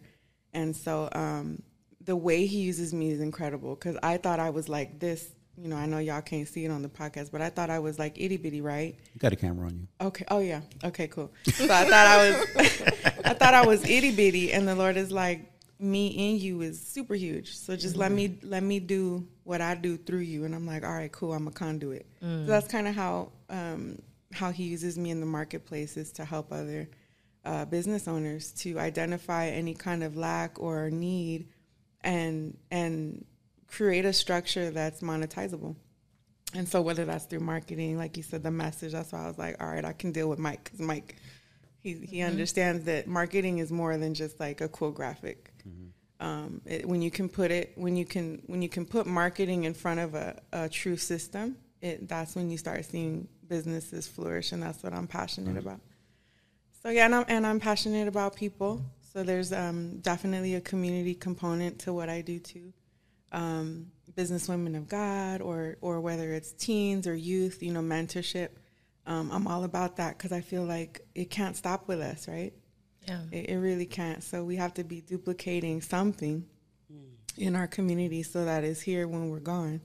And 0.54 0.76
so 0.76 1.10
um, 1.14 1.64
the 2.10 2.16
way 2.16 2.48
he 2.48 2.62
uses 2.62 2.92
me 2.92 3.12
is 3.12 3.22
incredible 3.22 3.76
because 3.76 3.96
I 4.02 4.18
thought 4.18 4.40
I 4.40 4.50
was 4.50 4.68
like 4.68 5.00
this. 5.00 5.30
You 5.56 5.68
know, 5.68 5.76
I 5.76 5.86
know 5.86 6.00
y'all 6.00 6.22
can't 6.22 6.48
see 6.48 6.66
it 6.66 6.72
on 6.72 6.82
the 6.82 6.90
podcast, 6.90 7.32
but 7.32 7.40
I 7.40 7.52
thought 7.52 7.70
I 7.70 7.78
was 7.78 8.00
like 8.00 8.20
itty 8.20 8.38
bitty, 8.38 8.62
right? 8.62 8.96
You 9.14 9.20
got 9.20 9.32
a 9.32 9.36
camera 9.36 9.68
on 9.68 9.76
you. 9.78 10.08
Okay. 10.08 10.26
Oh 10.32 10.40
yeah. 10.40 10.62
Okay. 10.84 11.08
Cool. 11.08 11.32
So 11.54 11.66
I 11.66 11.86
thought 11.86 11.94
I 11.94 12.18
was, 12.18 12.48
I 13.26 13.34
thought 13.36 13.54
I 13.54 13.64
was 13.68 13.86
itty 13.86 14.16
bitty, 14.16 14.54
and 14.54 14.68
the 14.68 14.74
Lord 14.74 14.98
is 14.98 15.12
like, 15.12 15.52
me 15.80 16.08
in 16.08 16.40
you 16.40 16.62
is 16.62 16.82
super 16.82 17.14
huge. 17.14 17.56
So 17.56 17.76
just 17.76 17.96
let 17.96 18.12
me 18.12 18.40
let 18.42 18.64
me 18.64 18.80
do 18.80 19.28
what 19.44 19.62
I 19.62 19.76
do 19.76 19.98
through 19.98 20.20
you, 20.20 20.46
and 20.46 20.56
I'm 20.56 20.66
like, 20.66 20.84
all 20.84 20.94
right, 20.94 21.12
cool. 21.12 21.34
I'm 21.34 21.48
a 21.48 21.52
conduit. 21.52 22.08
So 22.22 22.46
that's 22.46 22.68
kind 22.68 22.88
of 22.88 22.96
how 22.96 23.32
um, 23.52 24.02
how 24.34 24.52
He 24.52 24.64
uses 24.64 24.98
me 24.98 25.12
in 25.12 25.20
the 25.20 25.28
marketplace 25.28 25.96
is 25.96 26.12
to 26.14 26.26
help 26.26 26.52
other 26.52 26.90
uh, 27.46 27.66
business 27.66 28.08
owners 28.08 28.52
to 28.54 28.80
identify 28.80 29.48
any 29.48 29.74
kind 29.74 30.04
of 30.04 30.18
lack 30.18 30.60
or 30.60 30.90
need, 30.90 31.48
and 32.04 32.58
and 32.72 33.26
create 33.68 34.06
a 34.06 34.14
structure 34.14 34.72
that's 34.72 35.02
monetizable. 35.02 35.76
And 36.56 36.68
so 36.68 36.82
whether 36.82 37.06
that's 37.06 37.26
through 37.26 37.42
marketing, 37.42 37.98
like 37.98 38.18
you 38.18 38.24
said, 38.24 38.42
the 38.42 38.52
message, 38.52 38.94
that's 38.94 39.12
why 39.12 39.24
I 39.24 39.28
was 39.28 39.38
like, 39.38 39.62
all 39.62 39.70
right, 39.70 39.86
I 39.86 39.94
can 39.94 40.12
deal 40.12 40.28
with 40.28 40.40
Mike 40.40 40.64
because 40.64 40.80
Mike, 40.80 41.18
he, 41.82 41.94
he 41.94 42.18
mm-hmm. 42.18 42.32
understands 42.32 42.86
that 42.86 43.08
marketing 43.08 43.60
is 43.60 43.72
more 43.72 43.96
than 43.98 44.16
just 44.16 44.40
like 44.40 44.62
a 44.62 44.68
cool 44.70 44.92
graphic. 44.92 45.54
Mm-hmm. 45.68 46.26
Um, 46.26 46.62
it, 46.66 46.88
when 46.88 47.02
you 47.02 47.12
can 47.12 47.30
put 47.30 47.52
it, 47.52 47.74
when 47.76 47.96
you 47.96 48.06
can, 48.06 48.42
when 48.48 48.62
you 48.62 48.70
can 48.70 48.86
put 48.86 49.06
marketing 49.06 49.66
in 49.66 49.74
front 49.76 50.00
of 50.00 50.16
a, 50.16 50.42
a 50.52 50.68
true 50.68 50.98
system, 50.98 51.56
it, 51.82 52.10
that's 52.10 52.36
when 52.36 52.50
you 52.50 52.58
start 52.58 52.84
seeing 52.84 53.28
businesses 53.48 54.08
flourish. 54.08 54.52
And 54.52 54.64
that's 54.64 54.82
what 54.82 54.92
I'm 54.92 55.08
passionate 55.08 55.50
mm-hmm. 55.50 55.68
about. 55.68 55.82
So 56.82 56.90
yeah, 56.90 57.06
and 57.06 57.16
I'm, 57.16 57.26
and 57.28 57.46
I'm 57.46 57.60
passionate 57.60 58.08
about 58.08 58.36
people. 58.36 58.82
So 59.12 59.24
there's 59.24 59.52
um, 59.52 60.00
definitely 60.00 60.56
a 60.56 60.62
community 60.62 61.16
component 61.16 61.80
to 61.80 61.94
what 61.94 62.10
I 62.10 62.22
do 62.22 62.40
too 62.40 62.74
um, 63.32 63.88
business 64.16 64.48
women 64.50 64.76
of 64.76 64.88
God, 64.88 65.42
or 65.42 65.78
or 65.82 66.02
whether 66.02 66.34
it's 66.34 66.52
teens 66.52 67.08
or 67.08 67.16
youth, 67.16 67.62
you 67.62 67.72
know, 67.72 67.82
mentorship. 67.82 68.50
Um, 69.06 69.32
I'm 69.32 69.48
all 69.48 69.64
about 69.64 69.98
that 69.98 70.18
because 70.18 70.32
I 70.32 70.42
feel 70.42 70.64
like 70.64 71.02
it 71.16 71.30
can't 71.30 71.56
stop 71.56 71.88
with 71.88 72.00
us, 72.00 72.28
right? 72.28 72.54
Yeah. 73.08 73.22
It, 73.32 73.50
it 73.50 73.58
really 73.58 73.86
can't. 73.86 74.24
So 74.24 74.44
we 74.44 74.56
have 74.58 74.74
to 74.76 74.84
be 74.84 75.02
duplicating 75.02 75.82
something 75.82 76.46
in 77.38 77.56
our 77.56 77.68
community 77.68 78.22
so 78.24 78.46
that 78.46 78.64
it's 78.64 78.82
here 78.82 79.08
when 79.08 79.30
we're 79.30 79.40
gone. 79.40 79.82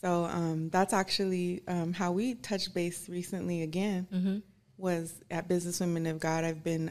So 0.00 0.24
um, 0.24 0.68
that's 0.70 0.92
actually 0.92 1.62
um, 1.68 1.92
how 1.92 2.10
we 2.10 2.34
touched 2.34 2.74
base 2.74 3.08
recently 3.08 3.62
again. 3.62 4.08
Was 4.76 5.14
at 5.30 5.46
Business 5.46 5.78
Women 5.78 6.06
of 6.06 6.18
God. 6.18 6.42
I've 6.42 6.64
been 6.64 6.90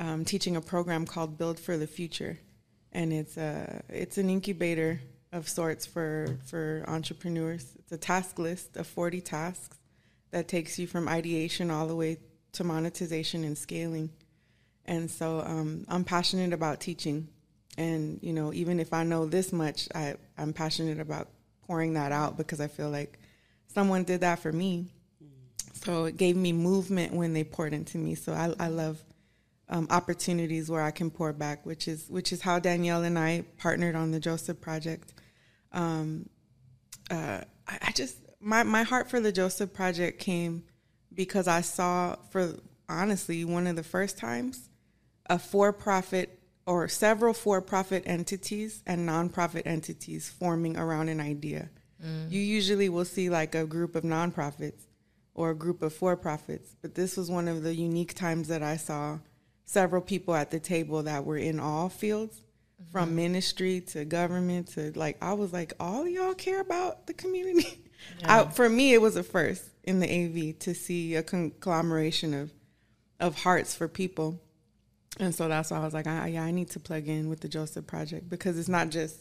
um, 0.00 0.24
teaching 0.24 0.56
a 0.56 0.60
program 0.60 1.06
called 1.06 1.36
Build 1.36 1.60
for 1.60 1.76
the 1.76 1.86
Future, 1.86 2.38
and 2.90 3.12
it's 3.12 3.36
a 3.36 3.82
it's 3.88 4.18
an 4.18 4.30
incubator 4.30 5.00
of 5.30 5.48
sorts 5.48 5.84
for 5.86 6.38
for 6.46 6.82
entrepreneurs. 6.88 7.66
It's 7.78 7.92
a 7.92 7.98
task 7.98 8.38
list 8.38 8.76
of 8.76 8.86
40 8.86 9.20
tasks 9.20 9.78
that 10.30 10.48
takes 10.48 10.78
you 10.78 10.86
from 10.86 11.06
ideation 11.06 11.70
all 11.70 11.86
the 11.86 11.94
way 11.94 12.16
to 12.52 12.64
monetization 12.64 13.44
and 13.44 13.56
scaling. 13.56 14.10
And 14.86 15.10
so 15.10 15.40
um, 15.40 15.84
I'm 15.88 16.04
passionate 16.04 16.54
about 16.54 16.80
teaching, 16.80 17.28
and 17.76 18.18
you 18.22 18.32
know 18.32 18.54
even 18.54 18.80
if 18.80 18.94
I 18.94 19.04
know 19.04 19.26
this 19.26 19.52
much, 19.52 19.86
I 19.94 20.14
I'm 20.38 20.54
passionate 20.54 20.98
about 20.98 21.28
pouring 21.66 21.92
that 21.94 22.10
out 22.10 22.38
because 22.38 22.60
I 22.60 22.68
feel 22.68 22.88
like 22.88 23.18
someone 23.68 24.04
did 24.04 24.22
that 24.22 24.38
for 24.38 24.50
me. 24.50 24.86
So 25.74 26.06
it 26.06 26.16
gave 26.16 26.36
me 26.36 26.52
movement 26.52 27.14
when 27.14 27.32
they 27.32 27.44
poured 27.44 27.72
into 27.72 27.96
me. 27.96 28.14
So 28.14 28.32
I, 28.32 28.52
I 28.58 28.68
love 28.68 29.02
um, 29.70 29.86
opportunities 29.90 30.68
where 30.68 30.82
I 30.82 30.90
can 30.90 31.10
pour 31.10 31.32
back, 31.32 31.64
which 31.64 31.88
is 31.88 32.06
which 32.08 32.32
is 32.32 32.42
how 32.42 32.58
Danielle 32.58 33.04
and 33.04 33.18
I 33.18 33.44
partnered 33.56 33.94
on 33.94 34.10
the 34.10 34.20
Joseph 34.20 34.60
Project. 34.60 35.14
Um, 35.72 36.28
uh, 37.10 37.42
I, 37.66 37.78
I 37.80 37.92
just 37.92 38.16
my 38.40 38.64
my 38.64 38.82
heart 38.82 39.08
for 39.08 39.20
the 39.20 39.32
Joseph 39.32 39.72
Project 39.72 40.18
came 40.18 40.64
because 41.14 41.46
I 41.48 41.60
saw 41.60 42.16
for 42.30 42.56
honestly 42.88 43.44
one 43.44 43.66
of 43.66 43.76
the 43.76 43.84
first 43.84 44.18
times 44.18 44.68
a 45.26 45.38
for-profit 45.38 46.40
or 46.66 46.88
several 46.88 47.32
for-profit 47.32 48.02
entities 48.04 48.82
and 48.86 49.08
nonprofit 49.08 49.62
entities 49.64 50.28
forming 50.28 50.76
around 50.76 51.08
an 51.08 51.20
idea. 51.20 51.70
You 52.30 52.40
usually 52.40 52.88
will 52.88 53.04
see 53.04 53.30
like 53.30 53.54
a 53.54 53.64
group 53.64 53.94
of 53.94 54.02
nonprofits 54.02 54.86
or 55.34 55.50
a 55.50 55.54
group 55.54 55.82
of 55.82 55.92
for-profits, 55.92 56.74
but 56.82 56.94
this 56.94 57.16
was 57.16 57.30
one 57.30 57.46
of 57.46 57.62
the 57.62 57.74
unique 57.74 58.14
times 58.14 58.48
that 58.48 58.62
I 58.62 58.76
saw 58.76 59.18
several 59.70 60.02
people 60.02 60.34
at 60.34 60.50
the 60.50 60.58
table 60.60 61.02
that 61.04 61.24
were 61.24 61.36
in 61.36 61.60
all 61.60 61.88
fields 61.88 62.42
from 62.90 63.14
ministry 63.14 63.80
to 63.80 64.04
government 64.04 64.66
to 64.68 64.90
like 64.98 65.16
I 65.22 65.34
was 65.34 65.52
like 65.52 65.74
all 65.78 66.08
y'all 66.08 66.34
care 66.34 66.60
about 66.60 67.06
the 67.06 67.12
community. 67.12 67.84
I, 68.24 68.44
for 68.44 68.68
me 68.68 68.94
it 68.94 69.00
was 69.00 69.16
a 69.16 69.22
first 69.22 69.64
in 69.84 70.00
the 70.00 70.06
AV 70.06 70.58
to 70.60 70.74
see 70.74 71.14
a 71.14 71.22
conglomeration 71.22 72.34
of 72.34 72.52
of 73.20 73.36
hearts 73.42 73.74
for 73.74 73.86
people. 73.86 74.40
And 75.18 75.34
so 75.34 75.46
that's 75.48 75.70
why 75.70 75.78
I 75.78 75.84
was 75.84 75.94
like, 75.94 76.06
I, 76.06 76.28
yeah, 76.28 76.42
I 76.42 76.50
need 76.50 76.70
to 76.70 76.80
plug 76.80 77.06
in 77.06 77.28
with 77.28 77.40
the 77.40 77.48
Joseph 77.48 77.86
Project 77.86 78.28
because 78.28 78.58
it's 78.58 78.68
not 78.68 78.88
just, 78.88 79.20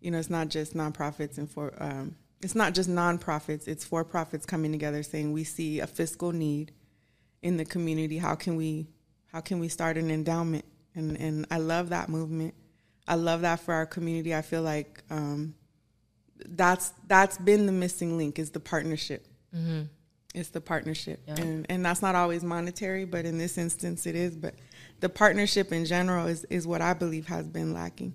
you 0.00 0.10
know, 0.10 0.18
it's 0.18 0.30
not 0.30 0.48
just 0.48 0.74
nonprofits 0.74 1.38
and 1.38 1.50
for, 1.50 1.72
um, 1.82 2.16
it's 2.42 2.54
not 2.54 2.74
just 2.74 2.90
nonprofits. 2.90 3.66
It's 3.66 3.84
for 3.84 4.04
profits 4.04 4.44
coming 4.44 4.72
together 4.72 5.02
saying 5.02 5.32
we 5.32 5.44
see 5.44 5.80
a 5.80 5.86
fiscal 5.86 6.32
need 6.32 6.72
in 7.40 7.56
the 7.56 7.64
community. 7.64 8.18
How 8.18 8.34
can 8.34 8.56
we, 8.56 8.88
how 9.32 9.40
can 9.40 9.58
we 9.58 9.68
start 9.68 9.96
an 9.96 10.10
endowment? 10.10 10.64
And 10.94 11.16
and 11.18 11.46
I 11.50 11.58
love 11.58 11.88
that 11.90 12.08
movement. 12.08 12.54
I 13.08 13.14
love 13.14 13.40
that 13.40 13.60
for 13.60 13.74
our 13.74 13.86
community. 13.86 14.34
I 14.34 14.42
feel 14.42 14.62
like 14.62 15.02
um, 15.10 15.54
that's 16.46 16.92
that's 17.08 17.38
been 17.38 17.66
the 17.66 17.72
missing 17.72 18.16
link 18.18 18.38
is 18.38 18.50
the 18.50 18.60
partnership. 18.60 19.26
It's 20.34 20.48
the 20.50 20.60
partnership, 20.60 21.20
and 21.42 21.66
and 21.68 21.84
that's 21.84 22.00
not 22.02 22.14
always 22.14 22.42
monetary, 22.42 23.04
but 23.04 23.24
in 23.26 23.38
this 23.38 23.58
instance, 23.58 24.06
it 24.06 24.14
is. 24.14 24.36
But 24.36 24.54
the 25.00 25.08
partnership 25.08 25.72
in 25.72 25.84
general 25.84 26.26
is 26.26 26.44
is 26.44 26.66
what 26.66 26.80
I 26.80 26.94
believe 26.94 27.26
has 27.28 27.46
been 27.48 27.72
lacking. 27.74 28.14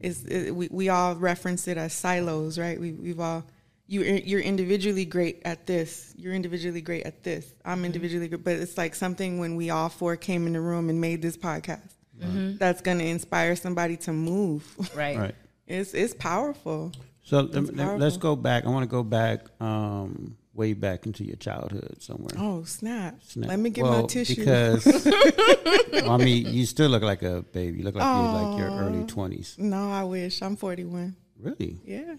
Is 0.00 0.24
it, 0.24 0.54
we 0.54 0.68
we 0.70 0.88
all 0.90 1.14
reference 1.14 1.68
it 1.68 1.78
as 1.78 1.92
silos, 1.92 2.58
right? 2.58 2.78
We 2.78 2.92
we've 2.92 3.20
all 3.20 3.44
you 3.86 4.02
you're 4.02 4.40
individually 4.40 5.04
great 5.04 5.42
at 5.44 5.66
this. 5.66 6.14
You're 6.16 6.34
individually 6.34 6.80
great 6.80 7.04
at 7.04 7.22
this. 7.22 7.52
I'm 7.64 7.78
mm-hmm. 7.78 7.86
individually 7.86 8.28
great, 8.28 8.44
but 8.44 8.54
it's 8.54 8.78
like 8.78 8.94
something 8.94 9.38
when 9.38 9.56
we 9.56 9.70
all 9.70 9.88
four 9.88 10.16
came 10.16 10.46
in 10.46 10.54
the 10.54 10.60
room 10.60 10.88
and 10.88 11.00
made 11.00 11.22
this 11.22 11.36
podcast. 11.36 11.92
Mm-hmm. 12.20 12.56
That's 12.58 12.80
going 12.80 12.98
to 12.98 13.06
inspire 13.06 13.56
somebody 13.56 13.96
to 13.98 14.12
move. 14.12 14.64
Right. 14.94 15.18
Right. 15.18 15.34
It's 15.66 15.94
it's 15.94 16.14
powerful. 16.14 16.92
So 17.22 17.40
let, 17.40 17.56
um, 17.56 17.66
let, 17.66 17.76
powerful. 17.76 18.04
us 18.04 18.16
go 18.16 18.36
back. 18.36 18.64
I 18.64 18.68
want 18.68 18.84
to 18.84 18.90
go 18.90 19.02
back, 19.02 19.46
um, 19.60 20.36
way 20.52 20.74
back 20.74 21.06
into 21.06 21.24
your 21.24 21.36
childhood 21.36 21.96
somewhere. 22.00 22.34
Oh 22.38 22.64
snap! 22.64 23.22
Snap. 23.22 23.48
Let 23.48 23.58
me 23.58 23.70
get 23.70 23.82
Well, 23.82 24.02
my 24.02 24.06
tissue. 24.06 24.36
Because 24.36 24.84
well, 25.92 26.10
I 26.10 26.16
mean, 26.18 26.46
you 26.46 26.66
still 26.66 26.90
look 26.90 27.02
like 27.02 27.22
a 27.22 27.42
baby. 27.42 27.78
You 27.78 27.84
look 27.84 27.94
like 27.94 28.04
you're 28.04 28.42
like 28.42 28.58
your 28.58 28.70
early 28.78 29.00
oh, 29.00 29.06
twenties. 29.06 29.56
no, 29.58 29.90
I 29.90 30.04
wish 30.04 30.42
I'm 30.42 30.56
41. 30.56 31.16
Really? 31.40 31.80
Yeah, 31.84 32.14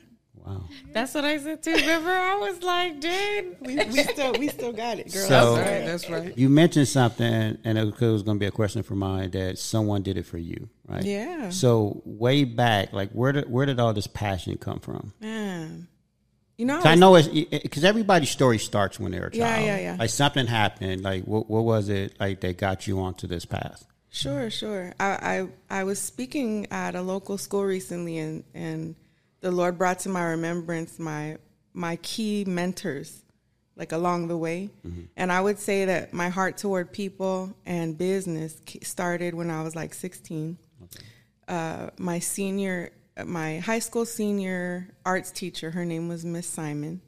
Wow. 0.45 0.63
That's 0.93 1.13
what 1.15 1.25
I 1.25 1.37
said 1.39 1.63
too. 1.63 1.71
Remember, 1.73 2.11
I 2.11 2.35
was 2.35 2.61
like, 2.61 2.99
dude. 2.99 3.55
we, 3.61 3.75
we 3.77 4.03
still 4.03 4.33
we 4.33 4.47
still 4.49 4.73
got 4.73 4.99
it, 4.99 5.11
girl. 5.11 5.27
So- 5.27 5.55
That's 5.55 5.69
right. 5.69 5.85
That's 5.85 6.09
right. 6.09 6.37
You 6.37 6.49
mentioned 6.49 6.87
something, 6.87 7.57
and 7.63 7.77
it 7.77 7.83
was, 7.83 8.21
going 8.23 8.37
to 8.37 8.39
be 8.39 8.45
a 8.45 8.51
question 8.51 8.83
for 8.83 8.95
mine 8.95 9.31
that 9.31 9.57
someone 9.57 10.03
did 10.03 10.17
it 10.17 10.25
for 10.27 10.37
you, 10.37 10.69
right? 10.87 11.03
Yeah. 11.03 11.49
So 11.49 12.01
way 12.05 12.43
back, 12.43 12.93
like 12.93 13.09
where 13.11 13.31
did 13.31 13.49
where 13.49 13.65
did 13.65 13.79
all 13.79 13.93
this 13.93 14.07
passion 14.07 14.57
come 14.57 14.79
from? 14.79 15.13
Man, 15.19 15.87
you 16.57 16.65
know, 16.65 16.75
'Cause 16.77 16.85
I 16.85 16.95
know 16.95 17.15
it's 17.15 17.27
because 17.27 17.83
everybody's 17.83 18.29
story 18.29 18.59
starts 18.59 18.99
when 18.99 19.11
they're 19.13 19.25
a 19.27 19.31
child. 19.31 19.39
Yeah, 19.41 19.59
yeah, 19.59 19.79
yeah. 19.79 19.95
Like 19.97 20.09
something 20.11 20.45
happened. 20.47 21.01
Like 21.01 21.23
what 21.25 21.49
what 21.49 21.63
was 21.63 21.89
it 21.89 22.17
like 22.19 22.41
that 22.41 22.57
got 22.57 22.85
you 22.85 22.99
onto 22.99 23.25
this 23.25 23.45
path? 23.45 23.83
Sure, 24.11 24.49
sure. 24.49 24.93
I, 24.99 25.47
I 25.69 25.79
I 25.81 25.83
was 25.83 25.99
speaking 25.99 26.67
at 26.71 26.95
a 26.95 27.01
local 27.01 27.37
school 27.37 27.65
recently, 27.65 28.17
and 28.19 28.43
and 28.53 28.95
the 29.45 29.51
Lord 29.51 29.77
brought 29.77 29.99
to 29.99 30.09
my 30.09 30.23
remembrance 30.23 30.97
my 30.97 31.37
my 31.71 31.97
key 31.97 32.45
mentors, 32.47 33.23
like 33.75 33.91
along 33.91 34.27
the 34.27 34.35
way. 34.35 34.71
And 35.15 35.31
I 35.31 35.39
would 35.39 35.59
say 35.59 35.85
that 35.85 36.13
my 36.13 36.29
heart 36.29 36.57
toward 36.57 36.91
people 36.91 37.55
and 37.63 37.95
business 37.95 38.59
started 38.81 39.35
when 39.35 39.51
I 39.51 39.61
was 39.61 39.75
like 39.75 39.93
16. 39.93 40.57
Uh, 41.47 41.89
my 41.99 42.17
senior, 42.17 42.91
my 43.23 43.59
high 43.59 43.77
school 43.77 44.07
senior 44.07 44.89
arts 45.05 45.29
teacher, 45.29 45.69
her 45.69 45.85
name 45.85 46.07
was 46.07 46.25
Miss 46.25 46.47
Simon. 46.47 46.99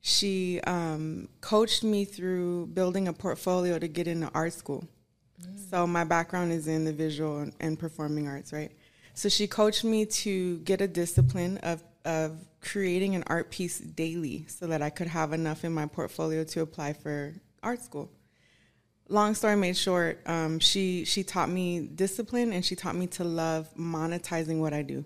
She 0.00 0.60
um, 0.62 1.28
coached 1.40 1.84
me 1.84 2.04
through 2.04 2.66
building 2.68 3.06
a 3.06 3.12
portfolio 3.12 3.78
to 3.78 3.86
get 3.86 4.08
into 4.08 4.28
art 4.34 4.52
school. 4.52 4.82
So 5.70 5.86
my 5.86 6.02
background 6.02 6.50
is 6.50 6.66
in 6.66 6.84
the 6.84 6.92
visual 6.92 7.38
and, 7.38 7.52
and 7.60 7.78
performing 7.78 8.26
arts, 8.26 8.52
right? 8.52 8.72
So 9.18 9.28
she 9.28 9.48
coached 9.48 9.82
me 9.82 10.06
to 10.06 10.58
get 10.58 10.80
a 10.80 10.86
discipline 10.86 11.58
of 11.64 11.82
of 12.04 12.38
creating 12.60 13.16
an 13.16 13.24
art 13.26 13.50
piece 13.50 13.80
daily, 13.80 14.46
so 14.46 14.68
that 14.68 14.80
I 14.80 14.90
could 14.90 15.08
have 15.08 15.32
enough 15.32 15.64
in 15.64 15.74
my 15.74 15.86
portfolio 15.86 16.44
to 16.44 16.60
apply 16.60 16.92
for 16.92 17.34
art 17.60 17.82
school. 17.82 18.12
long 19.08 19.34
story 19.34 19.56
made 19.56 19.76
short, 19.76 20.22
um, 20.26 20.60
she 20.60 21.04
she 21.04 21.24
taught 21.24 21.48
me 21.48 21.80
discipline 21.80 22.52
and 22.52 22.64
she 22.64 22.76
taught 22.76 22.94
me 22.94 23.08
to 23.08 23.24
love 23.24 23.68
monetizing 23.76 24.60
what 24.60 24.72
I 24.72 24.82
do. 24.82 25.04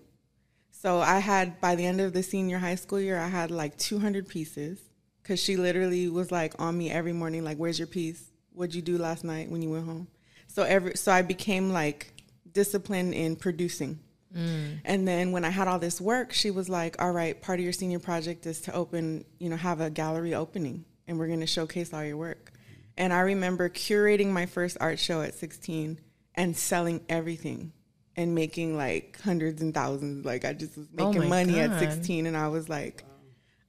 So 0.73 1.01
I 1.01 1.19
had 1.19 1.59
by 1.59 1.75
the 1.75 1.87
end 1.87 2.03
of 2.03 2.13
the 2.13 2.23
senior 2.23 2.59
high 2.59 2.75
school 2.75 3.01
year, 3.01 3.19
I 3.19 3.29
had 3.29 3.51
like 3.51 3.79
200 3.79 4.29
pieces 4.29 4.79
because 5.23 5.41
she 5.41 5.57
literally 5.57 6.11
was 6.11 6.31
like 6.31 6.53
on 6.59 6.77
me 6.77 6.91
every 6.91 7.15
morning, 7.15 7.45
like, 7.45 7.57
"Where's 7.57 7.79
your 7.79 7.89
piece? 7.89 8.31
What'd 8.53 8.75
you 8.75 8.83
do 8.83 8.99
last 8.99 9.25
night 9.25 9.51
when 9.51 9.63
you 9.63 9.71
went 9.71 9.87
home?" 9.87 10.09
So 10.49 10.65
every 10.65 10.97
so 10.97 11.11
I 11.11 11.23
became 11.23 11.73
like 11.73 12.13
disciplined 12.53 13.15
in 13.15 13.37
producing. 13.37 13.99
Mm. 14.37 14.81
And 14.85 15.07
then 15.07 15.33
when 15.33 15.45
I 15.45 15.51
had 15.51 15.69
all 15.69 15.79
this 15.79 16.01
work, 16.01 16.33
she 16.33 16.51
was 16.51 16.69
like, 16.69 17.01
"All 17.01 17.13
right, 17.13 17.41
part 17.41 17.59
of 17.59 17.65
your 17.65 17.73
senior 17.73 17.99
project 17.99 18.47
is 18.47 18.61
to 18.63 18.75
open, 18.75 19.25
you 19.39 19.49
know, 19.51 19.57
have 19.57 19.81
a 19.81 19.91
gallery 19.91 20.35
opening, 20.35 20.85
and 21.07 21.19
we're 21.19 21.27
going 21.27 21.41
to 21.41 21.47
showcase 21.47 21.93
all 21.93 22.05
your 22.05 22.17
work." 22.17 22.53
And 22.97 23.13
I 23.13 23.21
remember 23.21 23.69
curating 23.69 24.29
my 24.29 24.47
first 24.47 24.77
art 24.81 24.99
show 24.99 25.23
at 25.23 25.35
16 25.35 25.99
and 26.35 26.57
selling 26.57 27.03
everything 27.09 27.73
and 28.17 28.35
making 28.35 28.77
like 28.77 29.21
hundreds 29.23 29.63
and 29.63 29.75
thousands. 29.75 30.25
Like 30.25 30.45
I 30.45 30.53
just 30.53 30.77
was 30.77 30.89
Oh 30.99 31.07
making 31.07 31.29
my 31.29 31.45
money 31.45 31.61
at 31.61 31.79
16, 31.79 32.27
and 32.27 32.37
I 32.37 32.49
was 32.49 32.69
like, 32.69 33.05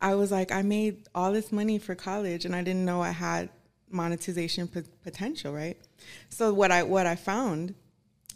I 0.02 0.16
was 0.16 0.32
like, 0.32 0.52
I 0.52 0.62
made 0.62 1.08
all 1.16 1.32
this 1.32 1.52
money 1.52 1.80
for 1.80 1.96
college, 1.96 2.46
and 2.46 2.56
I 2.56 2.62
didn't 2.62 2.86
know 2.86 3.02
I 3.02 3.12
had 3.12 3.50
monetization 3.90 4.68
p- 4.68 4.82
potential, 5.04 5.54
right? 5.54 5.78
So 6.30 6.54
what 6.54 6.72
I 6.72 6.84
what 6.84 7.06
I 7.06 7.16
found 7.16 7.76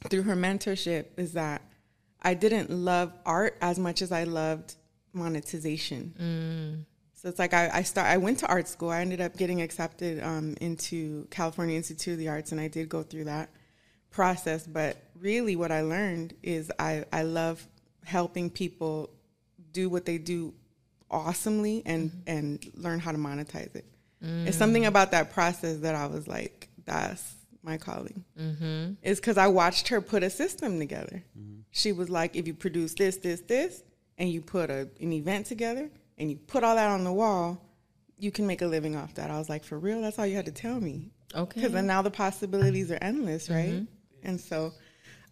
through 0.10 0.24
her 0.24 0.36
mentorship 0.36 1.06
is 1.18 1.34
that 1.34 1.62
I 2.22 2.34
didn't 2.34 2.70
love 2.70 3.14
art 3.26 3.58
as 3.62 3.78
much 3.80 4.02
as 4.02 4.12
I 4.12 4.24
loved 4.24 4.76
monetization. 5.14 6.14
So 7.14 7.30
it's 7.30 7.40
like 7.40 7.54
I, 7.54 7.70
I 7.74 7.82
start. 7.84 8.08
I 8.08 8.18
went 8.18 8.40
to 8.40 8.48
art 8.48 8.68
school. 8.68 8.90
I 8.90 9.02
ended 9.02 9.22
up 9.22 9.36
getting 9.38 9.62
accepted 9.62 10.24
um, 10.24 10.56
into 10.62 11.28
California 11.32 11.76
Institute 11.76 12.14
of 12.14 12.20
the 12.20 12.30
Arts, 12.30 12.52
and 12.52 12.62
I 12.62 12.68
did 12.68 12.90
go 12.90 13.02
through 13.04 13.26
that 13.26 13.50
process. 14.12 14.68
But 14.68 14.98
really, 15.20 15.56
what 15.56 15.72
I 15.72 15.82
learned 15.82 16.36
is 16.44 16.72
I 16.78 17.06
I 17.12 17.24
love 17.24 17.66
helping 18.06 18.50
people 18.50 19.10
do 19.72 19.90
what 19.90 20.06
they 20.06 20.18
do 20.20 20.54
awesomely 21.10 21.82
and 21.86 22.12
and 22.28 22.64
learn 22.76 23.00
how 23.00 23.12
to 23.12 23.18
monetize 23.18 23.76
it. 23.76 23.86
It's 24.48 24.58
something 24.58 24.86
about 24.86 25.12
that 25.12 25.32
process 25.32 25.78
that 25.80 25.94
I 25.96 26.08
was 26.08 26.28
like, 26.28 26.70
that's 26.86 27.36
my 27.68 27.78
calling. 27.78 28.24
Mm-hmm. 28.40 28.94
Is 29.04 29.20
because 29.20 29.38
I 29.38 29.48
watched 29.48 29.90
her 29.90 30.02
put 30.02 30.24
a 30.24 30.30
system 30.30 30.80
together. 30.80 31.24
She 31.72 31.92
was 31.92 32.10
like, 32.10 32.36
if 32.36 32.48
you 32.48 32.54
produce 32.54 32.94
this, 32.94 33.18
this, 33.18 33.42
this, 33.42 33.84
and 34.18 34.30
you 34.30 34.42
put 34.42 34.70
a, 34.70 34.90
an 35.00 35.14
event 35.14 35.46
together 35.46 35.90
and 36.18 36.32
you 36.32 36.38
put 36.38 36.64
all 36.64 36.76
that 36.76 36.90
on 36.90 37.04
the 37.04 37.14
wall, 37.14 37.62
you 38.18 38.32
can 38.32 38.48
make 38.48 38.62
a 38.64 38.68
living 38.68 38.96
off 38.96 39.14
that. 39.16 39.30
I 39.30 39.38
was 39.38 39.50
like, 39.50 39.64
for 39.64 39.78
real? 39.78 40.02
That's 40.02 40.18
all 40.18 40.26
you 40.26 40.36
had 40.36 40.46
to 40.46 40.52
tell 40.52 40.80
me. 40.80 41.12
Okay. 41.36 41.60
Because 41.60 41.74
then 41.74 41.86
now 41.86 42.02
the 42.02 42.10
possibilities 42.10 42.90
are 42.90 42.98
endless, 43.02 43.50
right? 43.50 43.86
And 44.24 44.40
so 44.40 44.74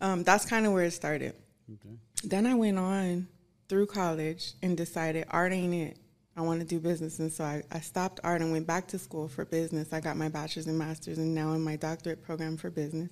um, 0.02 0.24
that's 0.24 0.46
kind 0.46 0.68
of 0.68 0.74
where 0.74 0.84
it 0.84 0.92
started. 0.92 1.34
Okay. 1.74 1.96
Then 2.24 2.46
I 2.46 2.54
went 2.54 2.78
on 2.78 3.28
through 3.70 3.88
college 3.88 4.54
and 4.62 4.78
decided 4.78 5.26
art 5.32 5.54
ain't 5.54 5.74
it. 5.74 5.98
I 6.36 6.42
want 6.42 6.60
to 6.60 6.66
do 6.66 6.80
business. 6.80 7.20
And 7.20 7.32
so 7.32 7.44
I, 7.44 7.64
I 7.72 7.80
stopped 7.80 8.20
art 8.24 8.42
and 8.42 8.52
went 8.52 8.68
back 8.68 8.88
to 8.90 9.00
school 9.00 9.28
for 9.28 9.46
business. 9.46 9.94
I 9.94 10.02
got 10.02 10.18
my 10.18 10.30
bachelor's 10.30 10.68
and 10.68 10.78
master's 10.78 11.18
and 11.18 11.34
now 11.34 11.54
in 11.54 11.62
my 11.62 11.78
doctorate 11.78 12.22
program 12.22 12.58
for 12.58 12.70
business. 12.70 13.12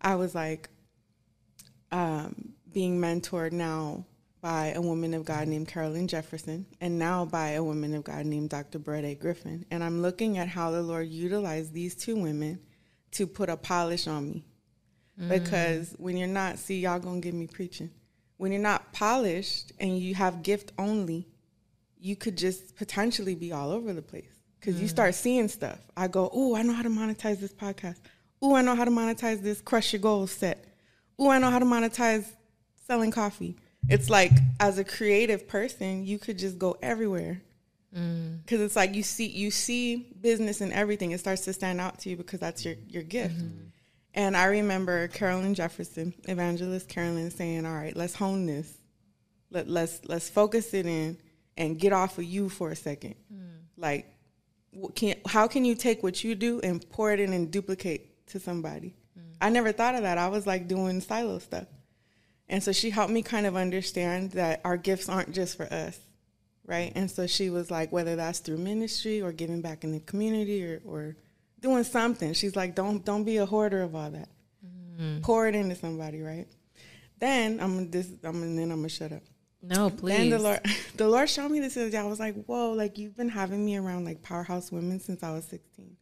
I 0.00 0.16
was 0.16 0.34
like 0.34 0.68
um, 1.92 2.54
being 2.72 3.00
mentored 3.00 3.52
now 3.52 4.04
by 4.40 4.68
a 4.68 4.80
woman 4.80 5.12
of 5.14 5.24
God 5.24 5.48
named 5.48 5.68
Carolyn 5.68 6.08
Jefferson 6.08 6.66
and 6.80 6.98
now 6.98 7.24
by 7.24 7.50
a 7.50 7.62
woman 7.62 7.94
of 7.94 8.04
God 8.04 8.26
named 8.26 8.50
Dr. 8.50 8.78
Brett 8.78 9.04
A. 9.04 9.14
Griffin. 9.14 9.66
And 9.70 9.84
I'm 9.84 10.02
looking 10.02 10.38
at 10.38 10.48
how 10.48 10.70
the 10.70 10.82
Lord 10.82 11.08
utilized 11.08 11.72
these 11.72 11.94
two 11.94 12.16
women 12.16 12.58
to 13.12 13.26
put 13.26 13.48
a 13.48 13.56
polish 13.56 14.06
on 14.06 14.30
me. 14.30 14.46
Because 15.28 15.94
when 15.98 16.16
you're 16.16 16.26
not, 16.26 16.58
see, 16.58 16.80
y'all 16.80 16.98
gonna 16.98 17.20
get 17.20 17.34
me 17.34 17.46
preaching. 17.46 17.90
When 18.38 18.52
you're 18.52 18.62
not 18.62 18.92
polished 18.92 19.72
and 19.78 19.98
you 19.98 20.14
have 20.14 20.42
gift 20.42 20.72
only, 20.78 21.28
you 22.00 22.16
could 22.16 22.36
just 22.36 22.76
potentially 22.76 23.34
be 23.34 23.52
all 23.52 23.70
over 23.70 23.92
the 23.92 24.02
place 24.02 24.40
because 24.58 24.80
you 24.80 24.86
mm. 24.86 24.90
start 24.90 25.14
seeing 25.14 25.48
stuff. 25.48 25.78
I 25.96 26.08
go, 26.08 26.30
oh, 26.32 26.54
I 26.54 26.62
know 26.62 26.72
how 26.72 26.82
to 26.82 26.88
monetize 26.88 27.40
this 27.40 27.52
podcast. 27.52 27.98
Oh, 28.42 28.54
I 28.54 28.62
know 28.62 28.74
how 28.74 28.84
to 28.84 28.90
monetize 28.90 29.42
this 29.42 29.60
crush 29.60 29.92
your 29.92 30.00
goals 30.00 30.32
set. 30.32 30.64
Oh, 31.18 31.30
I 31.30 31.38
know 31.38 31.50
how 31.50 31.58
to 31.58 31.64
monetize 31.64 32.26
selling 32.86 33.10
coffee. 33.10 33.56
It's 33.88 34.10
like 34.10 34.32
as 34.58 34.78
a 34.78 34.84
creative 34.84 35.48
person, 35.48 36.04
you 36.04 36.18
could 36.18 36.38
just 36.38 36.58
go 36.58 36.76
everywhere 36.82 37.42
mm. 37.96 38.42
because 38.42 38.60
it's 38.60 38.76
like 38.76 38.94
you 38.94 39.02
see 39.02 39.26
you 39.26 39.50
see 39.50 40.14
business 40.20 40.60
and 40.60 40.72
everything. 40.72 41.12
It 41.12 41.20
starts 41.20 41.44
to 41.46 41.52
stand 41.52 41.80
out 41.80 41.98
to 42.00 42.10
you 42.10 42.16
because 42.16 42.40
that's 42.40 42.64
your 42.64 42.74
your 42.88 43.02
gift. 43.02 43.36
Mm-hmm. 43.36 43.66
And 44.14 44.36
I 44.36 44.46
remember 44.46 45.08
Carolyn 45.08 45.54
Jefferson, 45.54 46.14
evangelist 46.24 46.88
Carolyn, 46.88 47.30
saying, 47.30 47.64
"All 47.64 47.74
right, 47.74 47.96
let's 47.96 48.14
hone 48.14 48.46
this. 48.46 48.72
Let 49.50 49.68
let's 49.68 50.00
let's 50.04 50.28
focus 50.28 50.74
it 50.74 50.86
in 50.86 51.16
and 51.60 51.78
get 51.78 51.92
off 51.92 52.18
of 52.18 52.24
you 52.24 52.48
for 52.48 52.70
a 52.70 52.76
second. 52.76 53.14
Like, 53.76 54.06
wh- 54.74 54.92
can 54.94 55.14
how 55.26 55.46
can 55.46 55.64
you 55.64 55.74
take 55.74 56.02
what 56.02 56.24
you 56.24 56.34
do 56.34 56.60
and 56.60 56.76
pour 56.90 57.12
it 57.12 57.20
in 57.20 57.32
and 57.32 57.50
duplicate 57.50 58.26
to 58.28 58.40
somebody? 58.40 58.96
I 59.40 59.48
never 59.50 59.72
thought 59.72 59.94
of 59.94 60.02
that. 60.02 60.18
I 60.18 60.28
was 60.28 60.46
like 60.46 60.66
doing 60.68 61.00
silo 61.00 61.38
stuff, 61.38 61.66
and 62.48 62.62
so 62.62 62.72
she 62.72 62.90
helped 62.90 63.12
me 63.12 63.22
kind 63.22 63.46
of 63.46 63.56
understand 63.56 64.32
that 64.32 64.60
our 64.64 64.76
gifts 64.76 65.08
aren't 65.08 65.32
just 65.32 65.56
for 65.56 65.66
us, 65.72 65.98
right? 66.66 66.92
And 66.94 67.10
so 67.10 67.26
she 67.26 67.50
was 67.50 67.70
like, 67.70 67.92
whether 67.92 68.16
that's 68.16 68.40
through 68.40 68.58
ministry 68.58 69.20
or 69.22 69.32
giving 69.32 69.60
back 69.62 69.84
in 69.84 69.92
the 69.92 70.00
community 70.00 70.64
or 70.64 70.80
or 70.84 71.16
doing 71.60 71.84
something. 71.84 72.32
She's 72.32 72.56
like, 72.56 72.74
don't 72.74 73.04
don't 73.04 73.24
be 73.24 73.36
a 73.36 73.46
hoarder 73.46 73.82
of 73.82 73.94
all 73.94 74.10
that. 74.10 74.28
Mm-hmm. 74.64 75.20
Pour 75.20 75.46
it 75.48 75.54
into 75.54 75.74
somebody, 75.74 76.20
right? 76.22 76.48
Then 77.18 77.60
I'm 77.60 77.90
this. 77.90 78.08
I'm 78.24 78.42
and 78.42 78.58
then 78.58 78.70
I'm 78.70 78.78
gonna 78.78 78.88
shut 78.88 79.12
up. 79.12 79.22
No, 79.62 79.90
please. 79.90 80.16
Then 80.16 80.30
the 80.30 80.38
Lord, 80.38 80.60
the 80.96 81.08
Lord 81.08 81.28
showed 81.28 81.50
me 81.50 81.60
this 81.60 81.74
the 81.74 81.82
other 81.82 81.90
day. 81.90 81.98
I 81.98 82.04
was 82.04 82.20
like, 82.20 82.44
whoa, 82.44 82.72
like 82.72 82.98
you've 82.98 83.16
been 83.16 83.28
having 83.28 83.64
me 83.64 83.76
around 83.76 84.04
like 84.04 84.22
powerhouse 84.22 84.72
women 84.72 85.00
since 85.00 85.22
I 85.22 85.32
was 85.32 85.44
16. 85.46 85.96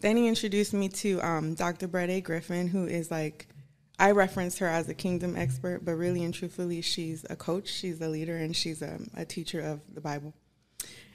Then 0.00 0.16
he 0.16 0.28
introduced 0.28 0.72
me 0.72 0.88
to 0.88 1.20
um, 1.22 1.54
Dr. 1.54 1.88
Brett 1.88 2.10
A. 2.10 2.20
Griffin, 2.20 2.68
who 2.68 2.86
is 2.86 3.10
like, 3.10 3.48
I 3.98 4.10
reference 4.10 4.58
her 4.58 4.66
as 4.66 4.88
a 4.88 4.94
kingdom 4.94 5.36
expert, 5.36 5.84
but 5.84 5.94
really 5.94 6.24
and 6.24 6.34
truthfully, 6.34 6.80
she's 6.80 7.24
a 7.30 7.36
coach, 7.36 7.68
she's 7.68 8.00
a 8.00 8.08
leader, 8.08 8.36
and 8.36 8.54
she's 8.54 8.82
a, 8.82 8.98
a 9.16 9.24
teacher 9.24 9.60
of 9.60 9.80
the 9.92 10.00
Bible. 10.00 10.34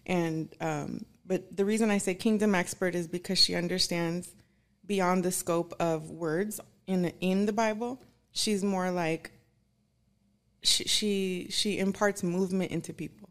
And 0.06 0.54
um, 0.62 1.06
but 1.26 1.56
the 1.56 1.66
reason 1.66 1.92
I 1.92 2.00
say 2.00 2.16
kingdom 2.16 2.56
expert 2.56 2.96
is 2.96 3.08
because 3.08 3.38
she 3.38 3.54
understands 3.54 4.34
beyond 4.86 5.24
the 5.24 5.32
scope 5.32 5.74
of 5.80 6.10
words 6.10 6.60
in 6.88 7.04
the, 7.04 7.14
in 7.20 7.46
the 7.46 7.54
Bible. 7.54 8.02
She's 8.32 8.64
more 8.64 8.90
like 8.90 9.32
she 10.62 10.84
she, 10.86 11.48
she 11.50 11.80
imparts 11.80 12.24
movement 12.24 12.72
into 12.72 12.94
people, 12.94 13.30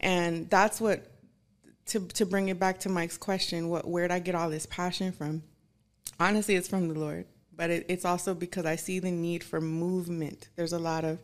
and 0.00 0.48
that's 0.50 0.80
what 0.80 1.06
to 1.86 2.00
to 2.00 2.26
bring 2.26 2.48
it 2.48 2.58
back 2.58 2.80
to 2.80 2.88
Mike's 2.88 3.18
question. 3.18 3.68
What 3.68 3.86
where 3.86 4.06
did 4.08 4.14
I 4.14 4.18
get 4.18 4.34
all 4.34 4.50
this 4.50 4.66
passion 4.66 5.12
from? 5.12 5.42
Honestly, 6.20 6.54
it's 6.54 6.68
from 6.68 6.88
the 6.88 6.98
Lord, 6.98 7.26
but 7.56 7.70
it, 7.70 7.86
it's 7.88 8.04
also 8.04 8.34
because 8.34 8.66
I 8.66 8.76
see 8.76 8.98
the 8.98 9.10
need 9.10 9.42
for 9.42 9.60
movement. 9.60 10.48
There's 10.56 10.72
a 10.72 10.78
lot 10.78 11.04
of 11.04 11.20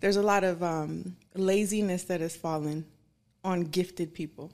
there's 0.00 0.16
a 0.16 0.22
lot 0.22 0.44
of 0.44 0.62
um, 0.62 1.16
laziness 1.34 2.04
that 2.04 2.20
has 2.20 2.36
fallen 2.36 2.86
on 3.44 3.62
gifted 3.62 4.14
people. 4.14 4.52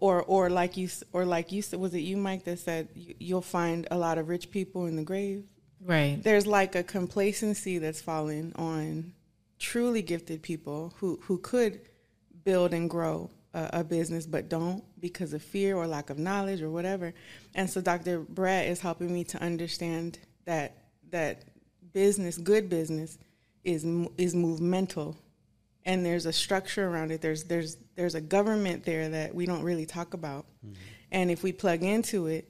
Or, 0.00 0.22
or 0.22 0.48
like 0.48 0.76
you, 0.76 0.88
or 1.12 1.24
like 1.24 1.50
you 1.50 1.60
said, 1.60 1.80
was 1.80 1.92
it 1.92 2.00
you, 2.00 2.16
Mike, 2.16 2.44
that 2.44 2.60
said 2.60 2.88
you, 2.94 3.14
you'll 3.18 3.42
find 3.42 3.88
a 3.90 3.98
lot 3.98 4.16
of 4.16 4.28
rich 4.28 4.50
people 4.52 4.86
in 4.86 4.94
the 4.94 5.02
grave? 5.02 5.44
Right. 5.88 6.22
there's 6.22 6.46
like 6.46 6.76
a 6.76 6.84
complacency 6.84 7.78
that's 7.78 8.00
fallen 8.00 8.52
on 8.54 9.12
truly 9.58 10.02
gifted 10.02 10.42
people 10.42 10.94
who 10.98 11.18
who 11.24 11.38
could 11.38 11.80
build 12.44 12.72
and 12.72 12.88
grow 12.88 13.30
a, 13.54 13.70
a 13.74 13.84
business 13.84 14.26
but 14.26 14.48
don't 14.48 14.84
because 15.00 15.32
of 15.32 15.42
fear 15.42 15.76
or 15.76 15.86
lack 15.86 16.10
of 16.10 16.18
knowledge 16.18 16.62
or 16.62 16.70
whatever. 16.70 17.12
And 17.54 17.68
so 17.68 17.80
dr 17.80 18.20
brett 18.28 18.66
is 18.66 18.80
helping 18.80 19.12
me 19.12 19.24
to 19.24 19.42
understand 19.42 20.18
that 20.44 20.76
that 21.10 21.44
business 21.92 22.38
good 22.38 22.68
business 22.68 23.18
is 23.64 23.84
is 24.16 24.34
movemental. 24.34 25.16
And 25.84 26.04
there's 26.04 26.26
a 26.26 26.32
structure 26.32 26.86
around 26.86 27.12
it. 27.12 27.20
There's 27.20 27.44
there's 27.44 27.76
there's 27.96 28.14
a 28.14 28.20
government 28.20 28.84
there 28.84 29.08
that 29.08 29.34
we 29.34 29.46
don't 29.46 29.62
really 29.62 29.86
talk 29.86 30.14
about. 30.14 30.44
Mm-hmm. 30.64 30.74
And 31.10 31.30
if 31.30 31.42
we 31.42 31.52
plug 31.52 31.82
into 31.82 32.26
it 32.26 32.48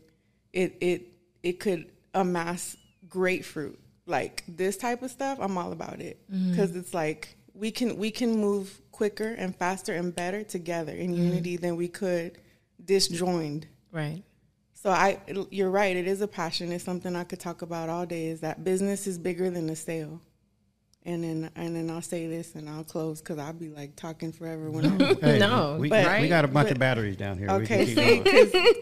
it 0.53 0.76
it 0.80 1.03
it 1.43 1.61
could 1.61 1.91
amass 2.14 2.76
great 3.09 3.44
fruit 3.44 3.78
like 4.06 4.42
this 4.48 4.76
type 4.76 5.02
of 5.02 5.11
stuff 5.11 5.38
i'm 5.40 5.56
all 5.59 5.72
about 5.72 6.00
it 6.00 6.18
mm-hmm. 6.32 6.50
because 6.50 6.74
it's 6.76 6.94
like 6.94 7.36
we 7.54 7.70
can 7.70 7.96
we 7.96 8.11
can 8.11 8.36
move 8.36 8.80
quicker 8.92 9.34
and 9.34 9.54
faster 9.56 9.92
and 9.94 10.14
better 10.14 10.42
together 10.42 10.92
in 10.92 11.12
mm-hmm. 11.12 11.22
unity 11.22 11.56
than 11.56 11.76
we 11.76 11.88
could 11.88 12.38
disjoined 12.84 13.66
Right. 13.92 14.22
so 14.74 14.90
I, 14.90 15.18
you're 15.50 15.70
right. 15.70 15.96
It 15.96 16.06
is 16.06 16.20
a 16.20 16.28
passion. 16.28 16.72
It's 16.72 16.84
something 16.84 17.16
I 17.16 17.24
could 17.24 17.40
talk 17.40 17.62
about 17.62 17.88
all 17.88 18.04
day. 18.06 18.26
Is 18.26 18.40
that 18.40 18.64
business 18.64 19.06
is 19.06 19.18
bigger 19.18 19.50
than 19.50 19.66
the 19.66 19.74
sale, 19.74 20.20
and 21.04 21.24
then 21.24 21.50
and 21.56 21.74
then 21.74 21.90
I'll 21.90 22.02
say 22.02 22.26
this 22.26 22.54
and 22.54 22.68
I'll 22.68 22.84
close 22.84 23.20
because 23.20 23.38
I'll 23.38 23.54
be 23.54 23.70
like 23.70 23.96
talking 23.96 24.30
forever 24.30 24.70
when 24.70 24.84
I'm 24.84 24.98
Hey, 25.20 25.38
No, 25.38 25.78
we, 25.80 25.88
but- 25.88 26.20
we 26.20 26.28
got 26.28 26.44
a 26.44 26.48
bunch 26.48 26.66
but- 26.66 26.72
of 26.72 26.78
batteries 26.78 27.16
down 27.16 27.38
here. 27.38 27.48
Okay. 27.50 27.86
keep 27.86 27.96
See, 27.96 28.18
going. 28.20 28.22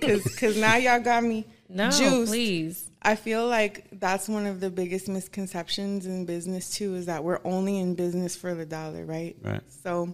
because 0.00 0.24
because 0.24 0.56
now 0.56 0.76
y'all 0.76 1.00
got 1.00 1.22
me 1.22 1.46
No, 1.68 1.90
Juiced. 1.90 2.32
please. 2.32 2.90
I 3.06 3.14
feel 3.14 3.46
like 3.46 3.86
that's 3.92 4.28
one 4.28 4.46
of 4.46 4.58
the 4.58 4.68
biggest 4.68 5.08
misconceptions 5.08 6.06
in 6.06 6.26
business 6.26 6.70
too 6.70 6.96
is 6.96 7.06
that 7.06 7.22
we're 7.22 7.40
only 7.44 7.78
in 7.78 7.94
business 7.94 8.34
for 8.34 8.52
the 8.54 8.66
dollar, 8.66 9.06
right? 9.06 9.36
Right. 9.42 9.62
So 9.84 10.12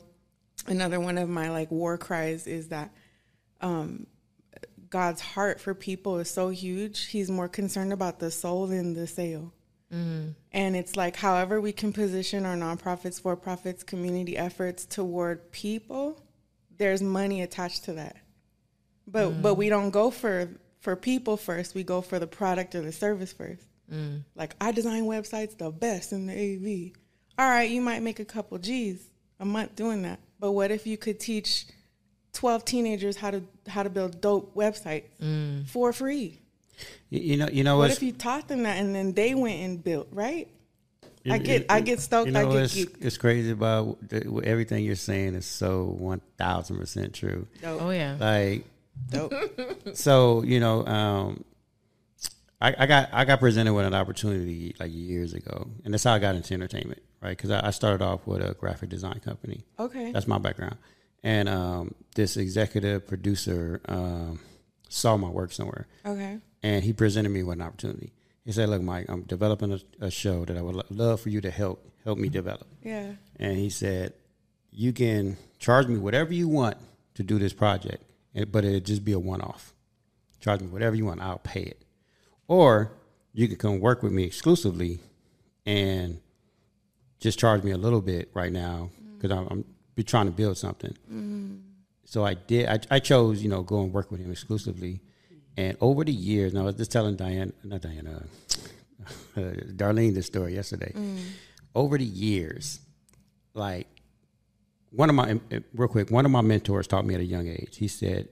another 0.66 1.00
one 1.00 1.16
of 1.16 1.28
my 1.28 1.50
like 1.50 1.70
war 1.70 1.96
cries 1.96 2.46
is 2.46 2.68
that 2.68 2.92
um 3.62 4.06
God's 4.90 5.22
heart 5.22 5.58
for 5.58 5.72
people 5.72 6.18
is 6.18 6.30
so 6.30 6.50
huge. 6.50 7.06
He's 7.06 7.30
more 7.30 7.48
concerned 7.48 7.94
about 7.94 8.18
the 8.18 8.30
soul 8.30 8.66
than 8.66 8.92
the 8.92 9.06
sale. 9.06 9.54
And 10.52 10.76
it's 10.76 10.96
like, 10.96 11.16
however, 11.16 11.60
we 11.60 11.72
can 11.72 11.92
position 11.92 12.46
our 12.46 12.56
nonprofits, 12.56 13.20
for 13.20 13.36
profits, 13.36 13.82
community 13.82 14.38
efforts 14.38 14.86
toward 14.86 15.50
people, 15.50 16.18
there's 16.78 17.02
money 17.02 17.42
attached 17.42 17.84
to 17.84 17.92
that. 17.94 18.16
But 19.06 19.42
but 19.42 19.54
we 19.54 19.68
don't 19.68 19.90
go 19.90 20.10
for 20.10 20.48
for 20.82 20.94
people 20.96 21.36
first. 21.36 21.74
We 21.74 21.82
go 21.84 22.02
for 22.02 22.18
the 22.18 22.26
product 22.26 22.74
or 22.74 22.82
the 22.82 22.92
service 22.92 23.32
first. 23.32 23.62
Mm. 23.90 24.22
Like 24.34 24.54
I 24.60 24.72
design 24.72 25.04
websites 25.04 25.56
the 25.56 25.70
best 25.70 26.12
in 26.12 26.26
the 26.26 26.32
AV. 26.34 26.92
All 27.38 27.48
right, 27.48 27.70
you 27.70 27.80
might 27.80 28.02
make 28.02 28.20
a 28.20 28.24
couple 28.24 28.58
G's 28.58 29.08
a 29.40 29.44
month 29.44 29.74
doing 29.76 30.02
that. 30.02 30.18
But 30.38 30.52
what 30.52 30.70
if 30.70 30.86
you 30.86 30.96
could 30.98 31.18
teach 31.18 31.66
twelve 32.32 32.64
teenagers 32.64 33.16
how 33.16 33.30
to 33.30 33.42
how 33.66 33.82
to 33.82 33.90
build 33.90 34.20
dope 34.20 34.54
websites 34.54 35.04
mm. 35.22 35.66
for 35.68 35.92
free? 35.92 36.40
You, 37.10 37.20
you 37.20 37.36
know, 37.36 37.48
you 37.50 37.64
know 37.64 37.76
What 37.76 37.90
what's 37.90 37.96
if 37.96 38.02
you 38.02 38.12
taught 38.12 38.48
them 38.48 38.64
that 38.64 38.78
and 38.78 38.94
then 38.94 39.12
they 39.12 39.34
went 39.34 39.60
and 39.60 39.82
built, 39.82 40.08
right? 40.10 40.48
You- 41.24 41.34
I 41.34 41.38
get- 41.38 41.60
you- 41.60 41.66
I 41.68 41.80
get 41.80 42.00
stoked, 42.00 42.26
You 42.26 42.32
know, 42.32 42.48
I 42.48 42.52
get 42.52 42.62
it's, 42.64 42.74
geeked. 42.74 42.96
it's 43.04 43.16
crazy 43.16 43.52
about 43.52 43.98
everything 44.42 44.84
you're 44.84 44.96
saying 44.96 45.34
is 45.36 45.46
so 45.46 45.84
one 45.84 46.20
thousand 46.38 46.78
percent 46.78 47.14
true. 47.14 47.46
Oh 47.64 47.90
yeah. 47.90 48.16
Like, 48.18 48.64
Dope. 49.10 49.32
so 49.94 50.42
you 50.42 50.60
know, 50.60 50.86
um, 50.86 51.44
I, 52.60 52.74
I 52.78 52.86
got 52.86 53.08
I 53.12 53.24
got 53.24 53.40
presented 53.40 53.72
with 53.74 53.86
an 53.86 53.94
opportunity 53.94 54.74
like 54.78 54.90
years 54.92 55.34
ago, 55.34 55.68
and 55.84 55.92
that's 55.92 56.04
how 56.04 56.14
I 56.14 56.18
got 56.18 56.34
into 56.34 56.54
entertainment, 56.54 57.02
right? 57.20 57.36
Because 57.36 57.50
I, 57.50 57.66
I 57.68 57.70
started 57.70 58.02
off 58.04 58.26
with 58.26 58.42
a 58.42 58.54
graphic 58.54 58.88
design 58.88 59.20
company. 59.20 59.64
Okay. 59.78 60.12
That's 60.12 60.26
my 60.28 60.38
background, 60.38 60.76
and 61.22 61.48
um, 61.48 61.94
this 62.14 62.36
executive 62.36 63.06
producer 63.06 63.80
um, 63.88 64.40
saw 64.88 65.16
my 65.16 65.28
work 65.28 65.52
somewhere, 65.52 65.86
Okay. 66.06 66.38
and 66.62 66.84
he 66.84 66.92
presented 66.92 67.30
me 67.30 67.42
with 67.42 67.56
an 67.58 67.62
opportunity. 67.62 68.12
He 68.44 68.52
said, 68.52 68.68
"Look, 68.68 68.82
Mike, 68.82 69.06
I'm 69.08 69.22
developing 69.22 69.72
a, 69.72 69.80
a 70.06 70.10
show 70.10 70.44
that 70.44 70.56
I 70.56 70.62
would 70.62 70.74
lo- 70.76 70.82
love 70.90 71.20
for 71.20 71.28
you 71.28 71.40
to 71.42 71.50
help 71.50 71.84
help 72.04 72.18
me 72.18 72.28
develop." 72.28 72.66
Yeah. 72.82 73.12
And 73.38 73.56
he 73.56 73.70
said, 73.70 74.14
"You 74.70 74.92
can 74.92 75.36
charge 75.58 75.86
me 75.88 75.98
whatever 75.98 76.32
you 76.32 76.48
want 76.48 76.76
to 77.14 77.22
do 77.22 77.38
this 77.38 77.52
project, 77.52 78.02
but 78.50 78.64
it'd 78.64 78.86
just 78.86 79.04
be 79.04 79.12
a 79.12 79.18
one 79.18 79.40
off. 79.40 79.74
Charge 80.40 80.60
me 80.60 80.66
whatever 80.68 80.96
you 80.96 81.04
want, 81.06 81.20
I'll 81.20 81.38
pay 81.38 81.62
it, 81.62 81.84
or 82.48 82.92
you 83.32 83.46
can 83.48 83.56
come 83.56 83.80
work 83.80 84.02
with 84.02 84.12
me 84.12 84.24
exclusively, 84.24 84.98
and 85.64 86.20
just 87.20 87.38
charge 87.38 87.62
me 87.62 87.70
a 87.70 87.78
little 87.78 88.00
bit 88.00 88.30
right 88.34 88.52
now 88.52 88.90
because 89.16 89.30
I'm, 89.30 89.46
I'm 89.50 89.64
be 89.94 90.02
trying 90.02 90.26
to 90.26 90.32
build 90.32 90.58
something." 90.58 90.96
So 92.04 92.24
I 92.26 92.34
did. 92.34 92.68
I, 92.68 92.96
I 92.96 92.98
chose, 92.98 93.42
you 93.42 93.48
know, 93.48 93.62
go 93.62 93.82
and 93.82 93.92
work 93.92 94.10
with 94.10 94.20
him 94.20 94.30
exclusively. 94.30 95.00
And 95.56 95.76
over 95.80 96.04
the 96.04 96.12
years, 96.12 96.52
now 96.52 96.62
I 96.62 96.64
was 96.64 96.74
just 96.76 96.90
telling 96.90 97.16
Diane, 97.16 97.52
not 97.62 97.82
Diane, 97.82 98.06
uh, 98.06 99.06
Darlene 99.76 100.14
this 100.14 100.26
story 100.26 100.54
yesterday. 100.54 100.92
Over 101.74 101.96
the 101.98 102.04
years, 102.04 102.80
like 103.54 103.86
one 104.92 105.08
of 105.08 105.14
my, 105.14 105.40
real 105.74 105.88
quick, 105.88 106.10
one 106.10 106.24
of 106.24 106.30
my 106.30 106.42
mentors 106.42 106.86
taught 106.86 107.04
me 107.04 107.14
at 107.14 107.20
a 107.20 107.24
young 107.24 107.48
age. 107.48 107.76
He 107.78 107.88
said, 107.88 108.28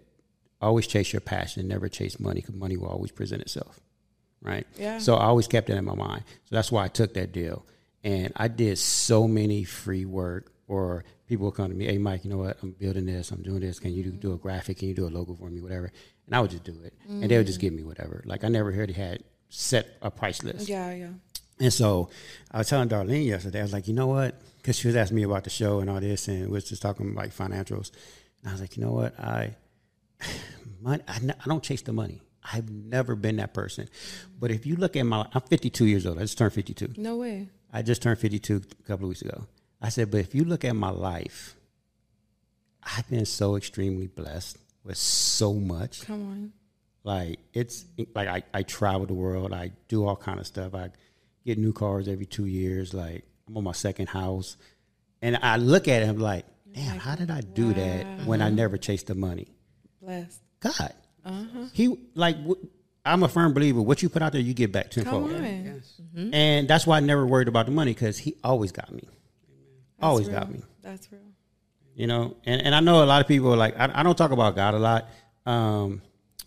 always 0.60 0.86
chase 0.86 1.12
your 1.12 1.20
passion, 1.20 1.66
never 1.68 1.88
chase 1.88 2.20
money 2.20 2.40
because 2.40 2.54
money 2.54 2.76
will 2.76 2.88
always 2.88 3.10
present 3.10 3.42
itself. 3.42 3.80
Right. 4.42 4.66
Yeah. 4.78 4.98
So 4.98 5.16
I 5.16 5.24
always 5.24 5.46
kept 5.46 5.66
that 5.68 5.76
in 5.76 5.84
my 5.84 5.94
mind. 5.94 6.24
So 6.44 6.54
that's 6.54 6.72
why 6.72 6.84
I 6.84 6.88
took 6.88 7.14
that 7.14 7.32
deal. 7.32 7.66
And 8.02 8.32
I 8.36 8.48
did 8.48 8.78
so 8.78 9.28
many 9.28 9.64
free 9.64 10.06
work 10.06 10.52
or 10.66 11.04
people 11.26 11.46
would 11.46 11.54
come 11.54 11.68
to 11.68 11.74
me, 11.74 11.86
hey, 11.86 11.98
Mike, 11.98 12.24
you 12.24 12.30
know 12.30 12.38
what? 12.38 12.56
I'm 12.62 12.70
building 12.72 13.04
this. 13.04 13.30
I'm 13.30 13.42
doing 13.42 13.60
this. 13.60 13.78
Can 13.78 13.92
you 13.92 14.04
do, 14.04 14.12
do 14.12 14.32
a 14.32 14.36
graphic? 14.38 14.78
Can 14.78 14.88
you 14.88 14.94
do 14.94 15.06
a 15.06 15.10
logo 15.10 15.34
for 15.34 15.50
me? 15.50 15.60
Whatever. 15.60 15.92
And 16.26 16.34
I 16.34 16.40
would 16.40 16.50
just 16.50 16.64
do 16.64 16.80
it. 16.84 16.94
And 17.08 17.30
they 17.30 17.36
would 17.36 17.46
just 17.46 17.58
mm. 17.58 17.62
give 17.62 17.72
me 17.74 17.82
whatever. 17.82 18.22
Like 18.24 18.44
I 18.44 18.48
never 18.48 18.72
heard 18.72 18.88
he 18.88 19.00
had 19.00 19.24
set 19.48 19.98
a 20.00 20.10
price 20.10 20.42
list. 20.42 20.68
Yeah, 20.68 20.92
yeah. 20.94 21.08
And 21.60 21.72
so 21.72 22.08
I 22.50 22.58
was 22.58 22.68
telling 22.68 22.88
Darlene 22.88 23.26
yesterday, 23.26 23.60
I 23.60 23.62
was 23.62 23.72
like, 23.72 23.86
you 23.86 23.94
know 23.94 24.06
what? 24.06 24.40
Because 24.56 24.78
she 24.78 24.88
was 24.88 24.96
asking 24.96 25.16
me 25.16 25.22
about 25.24 25.44
the 25.44 25.50
show 25.50 25.80
and 25.80 25.90
all 25.90 26.00
this, 26.00 26.26
and 26.28 26.46
we 26.46 26.52
was 26.52 26.64
just 26.68 26.82
talking 26.82 27.14
like 27.14 27.34
financials. 27.36 27.90
And 28.40 28.48
I 28.48 28.52
was 28.52 28.60
like, 28.60 28.76
you 28.76 28.84
know 28.84 28.92
what? 28.92 29.18
I, 29.20 29.54
money, 30.80 31.02
I, 31.06 31.16
I 31.16 31.44
don't 31.48 31.62
chase 31.62 31.82
the 31.82 31.92
money. 31.92 32.22
I've 32.52 32.70
never 32.70 33.14
been 33.14 33.36
that 33.36 33.52
person. 33.52 33.88
But 34.38 34.50
if 34.50 34.64
you 34.64 34.76
look 34.76 34.96
at 34.96 35.04
my, 35.04 35.26
I'm 35.34 35.42
52 35.42 35.84
years 35.84 36.06
old. 36.06 36.16
I 36.18 36.22
just 36.22 36.38
turned 36.38 36.54
52. 36.54 36.94
No 36.96 37.18
way. 37.18 37.48
I 37.72 37.82
just 37.82 38.00
turned 38.02 38.18
52 38.18 38.56
a 38.56 38.82
couple 38.84 39.04
of 39.04 39.08
weeks 39.10 39.22
ago. 39.22 39.46
I 39.82 39.90
said, 39.90 40.10
but 40.10 40.20
if 40.20 40.34
you 40.34 40.44
look 40.44 40.64
at 40.64 40.74
my 40.74 40.90
life, 40.90 41.56
I've 42.82 43.08
been 43.08 43.26
so 43.26 43.56
extremely 43.56 44.06
blessed 44.06 44.56
with 44.84 44.96
so 44.96 45.52
much 45.52 46.02
Come 46.06 46.22
on. 46.22 46.52
like 47.04 47.38
it's 47.52 47.84
like 48.14 48.28
I, 48.28 48.42
I 48.54 48.62
travel 48.62 49.04
the 49.06 49.12
world 49.12 49.52
i 49.52 49.72
do 49.88 50.06
all 50.06 50.16
kind 50.16 50.40
of 50.40 50.46
stuff 50.46 50.74
i 50.74 50.88
get 51.44 51.58
new 51.58 51.72
cars 51.72 52.08
every 52.08 52.26
two 52.26 52.46
years 52.46 52.92
like 52.94 53.24
i'm 53.48 53.56
on 53.56 53.64
my 53.64 53.72
second 53.72 54.08
house. 54.08 54.56
And 55.22 55.36
i 55.42 55.56
look 55.56 55.88
at 55.88 56.02
him 56.02 56.10
i'm 56.10 56.18
like 56.18 56.46
damn 56.72 56.98
how 56.98 57.14
did 57.14 57.30
i 57.30 57.40
do 57.40 57.72
that 57.74 58.26
when 58.26 58.40
i 58.40 58.46
uh-huh. 58.46 58.54
never 58.54 58.78
chased 58.78 59.08
the 59.08 59.14
money? 59.14 59.48
Blessed. 60.00 60.40
god. 60.60 60.94
Uh-huh. 61.24 61.66
He 61.72 61.96
like 62.14 62.36
I'm 63.04 63.22
a 63.22 63.28
firm 63.28 63.52
believer 63.52 63.82
what 63.82 64.02
you 64.02 64.08
put 64.08 64.22
out 64.22 64.32
there 64.32 64.40
you 64.40 64.54
get 64.54 64.72
back 64.72 64.90
Come 64.90 65.04
tenfold 65.04 65.32
on. 65.32 65.42
Yes. 65.42 66.00
Mm-hmm. 66.14 66.34
and 66.34 66.68
that's 66.68 66.86
why 66.86 66.96
i 66.96 67.00
never 67.00 67.26
worried 67.26 67.48
about 67.48 67.66
the 67.66 67.72
money 67.72 67.92
because 67.92 68.18
he 68.18 68.36
always 68.42 68.72
got 68.72 68.90
me. 68.92 69.02
Always 70.02 70.28
That's 70.28 70.46
got 70.46 70.52
me. 70.52 70.62
That's 70.82 71.12
real. 71.12 71.20
you 71.94 72.06
know 72.06 72.36
and, 72.44 72.62
and 72.62 72.74
i 72.74 72.80
know 72.80 73.04
a 73.04 73.06
lot 73.06 73.20
of 73.20 73.28
people 73.28 73.52
are 73.52 73.56
like 73.56 73.78
I, 73.78 73.90
I 73.92 74.02
don't 74.02 74.16
talk 74.16 74.30
about 74.30 74.56
god 74.56 74.74
a 74.74 74.78
lot. 74.78 75.08
Um 75.44 76.02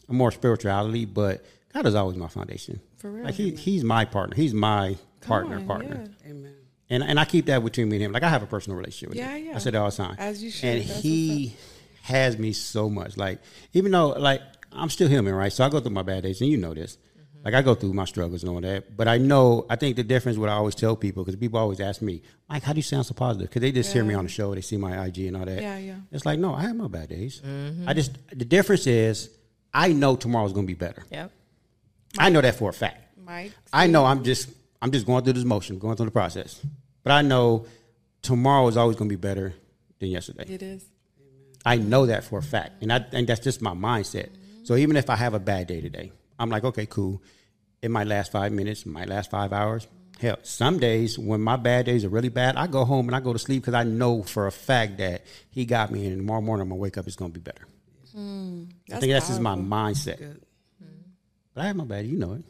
I'm 0.09 0.17
more 0.17 0.31
spirituality 0.31 1.05
but 1.05 1.45
god 1.73 1.85
is 1.85 1.95
always 1.95 2.17
my 2.17 2.27
foundation 2.27 2.79
For 2.97 3.11
real. 3.11 3.25
like 3.25 3.33
he, 3.35 3.51
he's 3.51 3.83
my 3.83 4.05
partner 4.05 4.35
he's 4.35 4.53
my 4.53 4.95
partner 5.21 5.55
on, 5.57 5.65
partner 5.67 6.05
yeah. 6.23 6.29
Amen. 6.31 6.55
and, 6.89 7.03
and 7.03 7.19
i 7.19 7.25
keep 7.25 7.45
that 7.47 7.63
between 7.63 7.89
me 7.89 7.95
and 7.97 8.05
him 8.05 8.11
like 8.11 8.23
i 8.23 8.29
have 8.29 8.43
a 8.43 8.47
personal 8.47 8.77
relationship 8.77 9.09
with 9.09 9.17
Yeah, 9.17 9.35
him 9.35 9.45
yeah. 9.47 9.55
i 9.55 9.57
said 9.59 9.75
all 9.75 9.89
the 9.89 9.95
time 9.95 10.15
As 10.19 10.43
you 10.43 10.49
should. 10.51 10.69
and 10.69 10.83
he 10.83 11.55
has 12.03 12.37
me 12.37 12.51
so 12.53 12.89
much 12.89 13.15
like 13.17 13.39
even 13.73 13.91
though 13.91 14.09
like 14.09 14.41
i'm 14.71 14.89
still 14.89 15.07
human 15.07 15.33
right 15.33 15.51
so 15.53 15.63
i 15.63 15.69
go 15.69 15.79
through 15.79 15.91
my 15.91 16.03
bad 16.03 16.23
days 16.23 16.41
and 16.41 16.49
you 16.49 16.57
know 16.57 16.73
this 16.73 16.97
Mm-hmm. 17.43 17.45
like 17.45 17.53
I 17.55 17.61
go 17.61 17.75
through 17.75 17.91
my 17.93 18.05
struggles 18.05 18.41
and 18.43 18.49
all 18.53 18.61
that, 18.61 18.95
but 18.95 19.07
I 19.09 19.17
know 19.17 19.65
I 19.69 19.75
think 19.75 19.97
the 19.97 20.03
difference. 20.03 20.37
What 20.37 20.47
I 20.49 20.53
always 20.53 20.75
tell 20.75 20.95
people 20.95 21.25
because 21.25 21.35
people 21.37 21.59
always 21.59 21.81
ask 21.81 22.01
me, 22.01 22.21
Mike, 22.47 22.63
how 22.63 22.71
do 22.71 22.77
you 22.77 22.83
sound 22.83 23.05
so 23.05 23.13
positive? 23.13 23.49
Because 23.49 23.59
they 23.61 23.71
just 23.73 23.91
hear 23.91 24.03
me 24.05 24.13
on 24.13 24.23
the 24.23 24.29
show, 24.29 24.55
they 24.55 24.61
see 24.61 24.77
my 24.77 25.05
IG 25.05 25.17
and 25.27 25.35
all 25.35 25.43
that. 25.45 25.61
Yeah, 25.61 25.77
yeah. 25.77 25.95
It's 26.11 26.25
like 26.25 26.39
no, 26.39 26.53
I 26.53 26.61
have 26.61 26.75
my 26.77 26.87
bad 26.87 27.09
days. 27.09 27.41
I 27.85 27.93
just 27.93 28.11
the 28.29 28.45
difference 28.45 28.87
is 28.87 29.29
I 29.73 29.91
know 29.91 30.15
tomorrow's 30.15 30.53
gonna 30.53 30.67
be 30.67 30.73
better. 30.73 31.03
Yep. 31.11 31.31
I 32.17 32.29
know 32.29 32.41
that 32.41 32.55
for 32.55 32.69
a 32.69 32.73
fact. 32.73 33.17
Mike. 33.17 33.51
I 33.71 33.87
know 33.87 34.05
I'm 34.05 34.23
just 34.23 34.49
I'm 34.81 34.91
just 34.91 35.05
going 35.05 35.23
through 35.23 35.33
this 35.33 35.45
motion, 35.45 35.79
going 35.79 35.95
through 35.95 36.07
the 36.07 36.11
process. 36.11 36.61
But 37.03 37.11
I 37.11 37.21
know 37.21 37.65
tomorrow 38.21 38.67
is 38.67 38.77
always 38.77 38.97
going 38.97 39.09
to 39.09 39.15
be 39.15 39.19
better 39.19 39.53
than 39.99 40.09
yesterday. 40.09 40.45
It 40.47 40.61
is. 40.61 40.85
I 41.65 41.77
know 41.77 42.05
that 42.07 42.25
for 42.25 42.39
a 42.39 42.43
fact, 42.43 42.81
and 42.81 42.91
I 42.91 42.99
think 42.99 43.27
that's 43.27 43.39
just 43.39 43.61
my 43.61 43.71
mindset. 43.71 44.29
So 44.63 44.75
even 44.75 44.97
if 44.97 45.09
I 45.09 45.15
have 45.15 45.33
a 45.33 45.39
bad 45.39 45.67
day 45.67 45.79
today, 45.79 46.11
I'm 46.37 46.49
like, 46.49 46.63
okay, 46.65 46.85
cool. 46.85 47.21
It 47.81 47.89
might 47.91 48.07
last 48.07 48.31
five 48.31 48.51
minutes, 48.51 48.81
it 48.81 48.87
might 48.87 49.07
last 49.07 49.31
five 49.31 49.53
hours. 49.53 49.87
Hell, 50.19 50.37
some 50.43 50.79
days 50.79 51.17
when 51.17 51.41
my 51.41 51.55
bad 51.55 51.85
days 51.85 52.05
are 52.05 52.09
really 52.09 52.29
bad, 52.29 52.55
I 52.55 52.67
go 52.67 52.85
home 52.85 53.07
and 53.07 53.15
I 53.15 53.19
go 53.19 53.33
to 53.33 53.39
sleep 53.39 53.61
because 53.61 53.73
I 53.73 53.83
know 53.83 54.23
for 54.23 54.47
a 54.47 54.51
fact 54.51 54.97
that 54.97 55.25
he 55.49 55.65
got 55.65 55.91
me, 55.91 56.05
and 56.05 56.17
tomorrow 56.17 56.41
morning 56.41 56.63
I'm 56.63 56.69
gonna 56.69 56.79
wake 56.79 56.97
up, 56.97 57.07
it's 57.07 57.15
gonna 57.15 57.33
be 57.33 57.39
better. 57.39 57.67
Hmm, 58.13 58.65
I 58.91 58.99
think 58.99 59.11
that's 59.13 59.27
just 59.27 59.41
my 59.41 59.55
mindset. 59.55 60.17
Good. 60.17 60.43
But 61.53 61.63
I 61.63 61.67
have 61.67 61.75
my 61.75 61.83
bad, 61.83 62.05
you 62.05 62.17
know 62.17 62.33
it. 62.33 62.43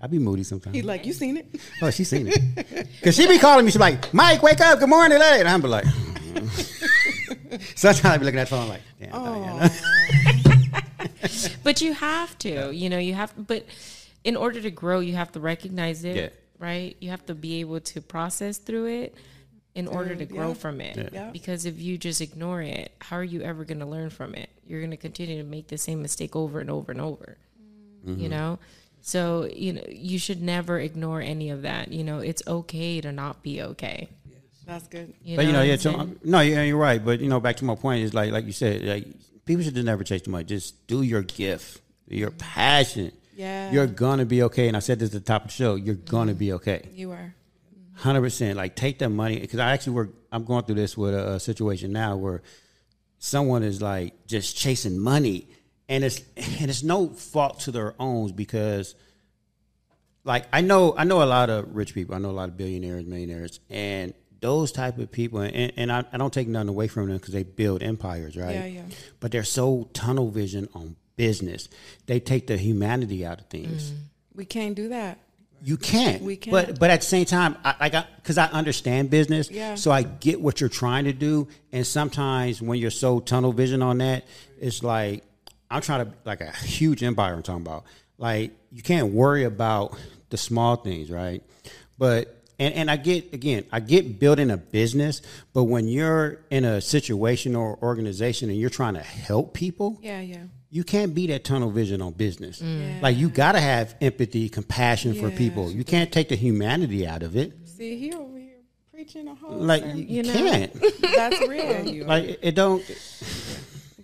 I 0.00 0.06
be 0.06 0.18
moody 0.18 0.42
sometimes. 0.42 0.76
He 0.76 0.82
like 0.82 1.06
you 1.06 1.14
seen 1.14 1.38
it. 1.38 1.46
Oh, 1.80 1.90
she 1.90 2.04
seen 2.04 2.28
it. 2.28 2.88
Cause 3.02 3.16
she 3.16 3.26
be 3.26 3.38
calling 3.38 3.64
me. 3.64 3.70
She 3.70 3.78
like, 3.78 4.12
Mike, 4.12 4.42
wake 4.42 4.60
up. 4.60 4.78
Good 4.78 4.88
morning, 4.88 5.18
lady. 5.18 5.40
And 5.40 5.48
I'm 5.48 5.62
be 5.62 5.68
like, 5.68 5.84
mm. 5.84 6.48
sometimes 7.78 8.04
I 8.04 8.18
be 8.18 8.26
looking 8.26 8.40
at 8.40 8.48
the 8.48 8.56
phone 8.56 8.68
like, 8.68 8.82
damn, 9.00 9.10
Diana. 9.12 9.70
But 11.62 11.80
you 11.80 11.94
have 11.94 12.36
to, 12.40 12.74
you 12.74 12.90
know, 12.90 12.98
you 12.98 13.14
have, 13.14 13.34
to 13.34 13.40
but 13.40 13.64
in 14.24 14.36
order 14.36 14.60
to 14.60 14.70
grow, 14.70 15.00
you 15.00 15.14
have 15.14 15.32
to 15.32 15.40
recognize 15.40 16.04
it, 16.04 16.16
Yeah. 16.16 16.28
right? 16.58 16.96
You 17.00 17.10
have 17.10 17.24
to 17.26 17.34
be 17.34 17.60
able 17.60 17.80
to 17.80 18.02
process 18.02 18.58
through 18.58 18.86
it 18.86 19.14
in 19.74 19.88
order 19.88 20.14
to 20.14 20.26
grow 20.26 20.48
yeah. 20.48 20.54
from 20.54 20.80
it. 20.82 21.12
Yeah. 21.12 21.30
Because 21.30 21.64
if 21.64 21.80
you 21.80 21.96
just 21.96 22.20
ignore 22.20 22.60
it, 22.60 22.92
how 23.00 23.16
are 23.16 23.24
you 23.24 23.40
ever 23.40 23.64
going 23.64 23.80
to 23.80 23.86
learn 23.86 24.10
from 24.10 24.34
it? 24.34 24.50
You're 24.66 24.80
going 24.80 24.90
to 24.90 24.98
continue 24.98 25.38
to 25.38 25.48
make 25.48 25.68
the 25.68 25.78
same 25.78 26.02
mistake 26.02 26.36
over 26.36 26.60
and 26.60 26.70
over 26.70 26.92
and 26.92 27.00
over, 27.00 27.38
Mm-hmm. 28.06 28.20
you 28.20 28.28
know? 28.28 28.58
So, 29.00 29.44
you 29.54 29.74
know, 29.74 29.84
you 29.88 30.18
should 30.18 30.42
never 30.42 30.78
ignore 30.78 31.20
any 31.20 31.50
of 31.50 31.62
that. 31.62 31.92
You 31.92 32.04
know, 32.04 32.20
it's 32.20 32.42
okay 32.46 33.00
to 33.02 33.12
not 33.12 33.42
be 33.42 33.60
okay. 33.60 34.08
That's 34.66 34.88
good. 34.88 35.12
You 35.22 35.36
But 35.36 35.46
you 35.46 35.52
know, 35.52 35.62
yeah, 35.62 35.74
I'm 35.74 35.78
so, 35.78 36.10
no, 36.24 36.40
yeah, 36.40 36.62
you're 36.62 36.78
right. 36.78 37.04
But 37.04 37.20
you 37.20 37.28
know, 37.28 37.38
back 37.38 37.56
to 37.56 37.64
my 37.64 37.74
point 37.74 38.02
is 38.02 38.14
like, 38.14 38.32
like 38.32 38.46
you 38.46 38.52
said, 38.52 38.82
like 38.82 39.06
people 39.44 39.62
should 39.62 39.74
just 39.74 39.84
never 39.84 40.04
chase 40.04 40.22
the 40.22 40.30
money. 40.30 40.44
Just 40.44 40.86
do 40.86 41.02
your 41.02 41.22
gift, 41.22 41.80
your 42.08 42.30
passion. 42.30 43.12
Yeah. 43.36 43.72
you're 43.72 43.88
gonna 43.88 44.24
be 44.24 44.44
okay. 44.44 44.68
And 44.68 44.76
I 44.76 44.80
said 44.80 45.00
this 45.00 45.08
at 45.08 45.12
the 45.12 45.20
top 45.20 45.42
of 45.42 45.48
the 45.48 45.54
show. 45.54 45.74
You're 45.74 45.96
gonna 45.96 46.34
be 46.34 46.52
okay. 46.54 46.88
You 46.94 47.10
are. 47.10 47.34
Hundred 47.96 48.22
percent. 48.22 48.56
Like 48.56 48.74
take 48.76 48.98
the 48.98 49.08
money 49.08 49.38
because 49.38 49.58
I 49.58 49.72
actually 49.72 49.94
work. 49.94 50.10
I'm 50.32 50.44
going 50.44 50.64
through 50.64 50.76
this 50.76 50.96
with 50.96 51.14
a, 51.14 51.34
a 51.34 51.40
situation 51.40 51.92
now 51.92 52.16
where 52.16 52.42
someone 53.18 53.62
is 53.62 53.82
like 53.82 54.26
just 54.26 54.56
chasing 54.56 54.98
money, 54.98 55.48
and 55.88 56.04
it's 56.04 56.20
and 56.36 56.70
it's 56.70 56.82
no 56.82 57.08
fault 57.08 57.60
to 57.60 57.70
their 57.70 57.94
own 57.98 58.32
because, 58.32 58.94
like 60.24 60.46
I 60.52 60.60
know 60.60 60.94
I 60.96 61.04
know 61.04 61.22
a 61.22 61.24
lot 61.24 61.50
of 61.50 61.74
rich 61.74 61.94
people. 61.94 62.14
I 62.14 62.18
know 62.18 62.30
a 62.30 62.32
lot 62.32 62.48
of 62.48 62.56
billionaires, 62.56 63.06
millionaires, 63.06 63.60
and 63.70 64.14
those 64.44 64.72
type 64.72 64.98
of 64.98 65.10
people. 65.10 65.40
And, 65.40 65.72
and 65.76 65.90
I, 65.90 66.04
I 66.12 66.18
don't 66.18 66.32
take 66.32 66.48
nothing 66.48 66.68
away 66.68 66.86
from 66.86 67.08
them 67.08 67.16
because 67.16 67.32
they 67.32 67.44
build 67.44 67.82
empires, 67.82 68.36
right? 68.36 68.54
Yeah, 68.54 68.66
yeah. 68.66 68.82
But 69.18 69.32
they're 69.32 69.42
so 69.42 69.88
tunnel 69.94 70.30
vision 70.30 70.68
on 70.74 70.96
business. 71.16 71.68
They 72.06 72.20
take 72.20 72.46
the 72.46 72.58
humanity 72.58 73.24
out 73.24 73.40
of 73.40 73.46
things. 73.46 73.90
Mm. 73.90 73.96
We 74.34 74.44
can't 74.44 74.74
do 74.74 74.88
that. 74.88 75.18
You 75.62 75.78
can't. 75.78 76.20
We 76.22 76.36
can't. 76.36 76.52
But 76.52 76.78
but 76.78 76.90
at 76.90 77.00
the 77.00 77.06
same 77.06 77.24
time, 77.24 77.56
I, 77.64 77.74
I 77.80 77.88
got 77.88 78.06
because 78.16 78.36
I 78.36 78.46
understand 78.48 79.08
business. 79.08 79.50
Yeah. 79.50 79.76
So 79.76 79.90
I 79.90 80.02
get 80.02 80.38
what 80.38 80.60
you're 80.60 80.68
trying 80.68 81.04
to 81.04 81.14
do, 81.14 81.48
and 81.72 81.86
sometimes 81.86 82.60
when 82.60 82.78
you're 82.78 82.90
so 82.90 83.20
tunnel 83.20 83.52
vision 83.52 83.80
on 83.80 83.98
that, 83.98 84.26
it's 84.60 84.82
like 84.82 85.24
I'm 85.74 85.82
trying 85.82 86.06
to 86.06 86.12
like 86.24 86.40
a 86.40 86.52
huge 86.52 87.02
empire. 87.02 87.34
I'm 87.34 87.42
talking 87.42 87.62
about. 87.62 87.84
Like 88.18 88.52
you 88.70 88.82
can't 88.82 89.12
worry 89.12 89.44
about 89.44 89.96
the 90.30 90.36
small 90.36 90.76
things, 90.76 91.10
right? 91.10 91.42
But 91.98 92.42
and 92.58 92.72
and 92.74 92.90
I 92.90 92.96
get 92.96 93.32
again, 93.32 93.64
I 93.72 93.80
get 93.80 94.20
building 94.20 94.50
a 94.50 94.56
business, 94.56 95.20
but 95.52 95.64
when 95.64 95.88
you're 95.88 96.40
in 96.50 96.64
a 96.64 96.80
situation 96.80 97.56
or 97.56 97.76
organization 97.82 98.50
and 98.50 98.58
you're 98.58 98.70
trying 98.70 98.94
to 98.94 99.02
help 99.02 99.52
people, 99.54 99.98
Yeah, 100.00 100.20
yeah. 100.20 100.42
you 100.70 100.84
can't 100.84 101.12
be 101.14 101.26
that 101.28 101.42
tunnel 101.44 101.70
vision 101.70 102.00
on 102.00 102.12
business. 102.12 102.62
Mm. 102.62 103.02
Like 103.02 103.16
you 103.16 103.28
got 103.28 103.52
to 103.52 103.60
have 103.60 103.96
empathy, 104.00 104.48
compassion 104.48 105.14
for 105.14 105.30
people. 105.30 105.70
You 105.72 105.82
can't 105.82 106.12
take 106.12 106.28
the 106.28 106.36
humanity 106.36 107.06
out 107.08 107.24
of 107.24 107.36
it. 107.36 107.52
See, 107.66 107.96
he 107.98 108.12
over 108.12 108.38
here 108.38 108.58
preaching 108.92 109.26
a 109.26 109.34
whole. 109.34 109.56
Like 109.58 109.82
sermon. 109.82 109.98
you, 109.98 110.04
You 110.04 110.22
know? 110.22 110.32
can't. 110.34 110.72
That's 111.02 111.40
real. 111.48 112.06
like 112.06 112.24
it- 112.24 112.38
it 112.42 112.54
don't. 112.54 112.84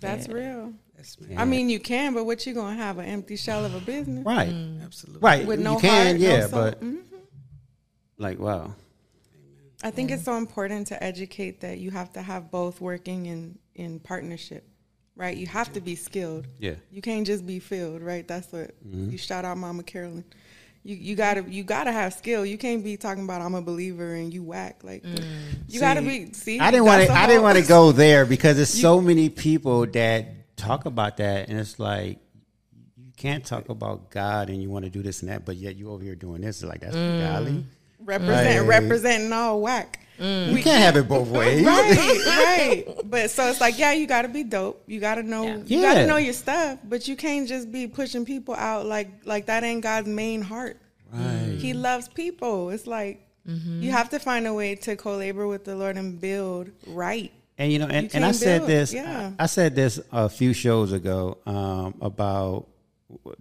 That's 0.01 0.29
real. 0.29 0.73
That's 1.01 1.19
man. 1.21 1.39
I 1.39 1.45
mean, 1.47 1.71
you 1.71 1.81
can, 1.81 2.13
but 2.13 2.25
what 2.25 2.47
you 2.47 2.53
gonna 2.53 2.77
have 2.77 2.99
an 2.99 3.07
empty 3.07 3.37
shell 3.37 3.65
of 3.65 3.75
a 3.75 3.81
business? 3.81 4.25
Right. 4.25 4.53
Absolutely. 4.85 5.21
Right. 5.21 5.47
With 5.47 5.59
you 5.61 5.65
no 5.65 5.77
can, 5.79 6.07
heart, 6.17 6.21
no 6.21 6.27
yeah, 6.29 6.41
soul. 6.47 6.51
but 6.61 6.81
Mhm. 6.83 6.99
like 8.19 8.39
wow. 8.39 8.75
I 9.83 9.91
think 9.91 10.11
it's 10.11 10.25
so 10.25 10.37
important 10.37 10.89
to 10.89 11.03
educate 11.03 11.61
that 11.63 11.79
you 11.79 11.91
have 11.91 12.13
to 12.13 12.21
have 12.23 12.51
both 12.51 12.81
working 12.83 13.27
in 13.27 13.59
in 13.75 13.99
partnership, 13.99 14.69
right? 15.17 15.35
You 15.35 15.47
have 15.47 15.73
to 15.73 15.81
be 15.81 15.95
skilled. 15.97 16.47
Yeah. 16.59 16.75
You 16.93 17.01
can't 17.01 17.27
just 17.27 17.47
be 17.47 17.61
filled, 17.61 18.03
right? 18.03 18.29
That's 18.29 18.53
what 18.53 18.73
Mm-hmm. 18.87 19.11
you 19.11 19.17
shout 19.19 19.47
out, 19.47 19.57
Mama 19.57 19.83
Carolyn. 19.83 20.25
You 20.83 20.97
you 20.97 21.15
gotta 21.17 21.45
you 21.49 21.63
gotta 21.65 21.93
have 21.93 22.13
skill. 22.13 22.45
You 22.45 22.59
can't 22.59 22.85
be 22.85 22.99
talking 22.99 23.25
about 23.25 23.41
I'm 23.41 23.55
a 23.55 23.63
believer 23.63 24.15
and 24.15 24.33
you 24.35 24.43
whack 24.43 24.81
like 24.83 25.03
you 25.69 25.81
gotta 25.81 26.03
be. 26.03 26.33
See, 26.35 26.59
I 26.61 26.71
didn't 26.71 26.85
want 26.87 27.07
to. 27.07 27.13
I 27.13 27.27
didn't 27.27 27.43
want 27.43 27.57
to 27.59 27.65
go 27.67 27.93
there 27.93 28.27
because 28.27 28.57
there's 28.57 28.69
so 28.89 29.01
many 29.01 29.29
people 29.31 29.87
that 29.87 30.27
talk 30.61 30.87
about 30.87 31.17
that, 31.19 31.49
and 31.49 31.59
it's 31.59 31.79
like 31.79 32.19
you 32.97 33.13
can't 33.17 33.45
talk 33.45 33.69
about 33.69 34.11
God 34.11 34.51
and 34.51 34.63
you 34.63 34.71
want 34.71 34.85
to 34.85 34.91
do 34.91 35.03
this 35.03 35.23
and 35.23 35.31
that, 35.31 35.45
but 35.45 35.57
yet 35.57 35.77
you 35.77 35.91
over 35.91 36.03
here 36.03 36.15
doing 36.15 36.43
this. 36.43 36.63
It's 36.63 36.69
like 36.69 36.81
that's 36.81 36.97
mm. 36.97 37.21
golly. 37.21 37.65
represent 37.99 38.61
Right. 38.61 38.69
representing 38.69 39.33
all 39.33 39.61
whack. 39.61 40.01
Mm. 40.19 40.53
We 40.53 40.63
can't 40.63 40.83
have 40.83 40.97
it 40.97 41.09
both 41.09 41.29
ways. 41.39 41.65
right, 41.65 42.27
right. 42.27 42.85
But 43.05 43.31
so 43.31 43.49
it's 43.49 43.61
like, 43.61 43.79
yeah, 43.79 43.93
you 43.93 44.07
got 44.07 44.23
to 44.23 44.29
be 44.29 44.45
dope. 44.45 44.83
You 44.87 45.01
got 45.01 45.15
to 45.17 45.23
know, 45.23 45.45
Yeah. 45.45 45.63
you 45.67 45.81
got 45.83 45.95
to 45.95 46.07
know 46.07 46.19
your 46.19 46.35
stuff. 46.35 46.79
But 46.85 47.09
you 47.09 47.17
can't 47.17 47.49
just 47.49 47.73
be 47.73 47.87
pushing 47.87 48.25
people 48.25 48.55
out 48.55 48.87
like 48.87 49.09
like 49.25 49.47
that 49.47 49.65
ain't 49.65 49.83
God's 49.83 50.09
main 50.09 50.43
heart. 50.43 50.81
Right. 51.13 51.57
He 51.59 51.73
loves 51.73 52.09
people. 52.09 52.71
It's 52.71 52.87
like 52.87 53.27
mm-hmm. 53.49 53.83
you 53.83 53.91
have 53.91 54.11
to 54.11 54.19
find 54.19 54.47
a 54.47 54.55
way 54.55 54.75
to 54.77 54.95
co-labor 54.95 55.49
with 55.49 55.65
the 55.65 55.75
Lord 55.75 55.97
and 55.97 56.21
build 56.21 56.71
right. 56.87 57.33
And 57.61 57.71
you 57.71 57.79
know, 57.79 57.89
and, 57.89 58.05
You 58.05 58.11
and 58.15 58.25
I 58.25 58.33
said 58.33 58.67
this. 58.67 58.91
yeah. 58.91 59.33
I, 59.39 59.45
said 59.45 59.75
this 59.75 60.01
a 60.11 60.31
few 60.31 60.55
shows 60.55 60.93
ago 60.93 61.37
um, 61.45 61.95
about 62.01 62.69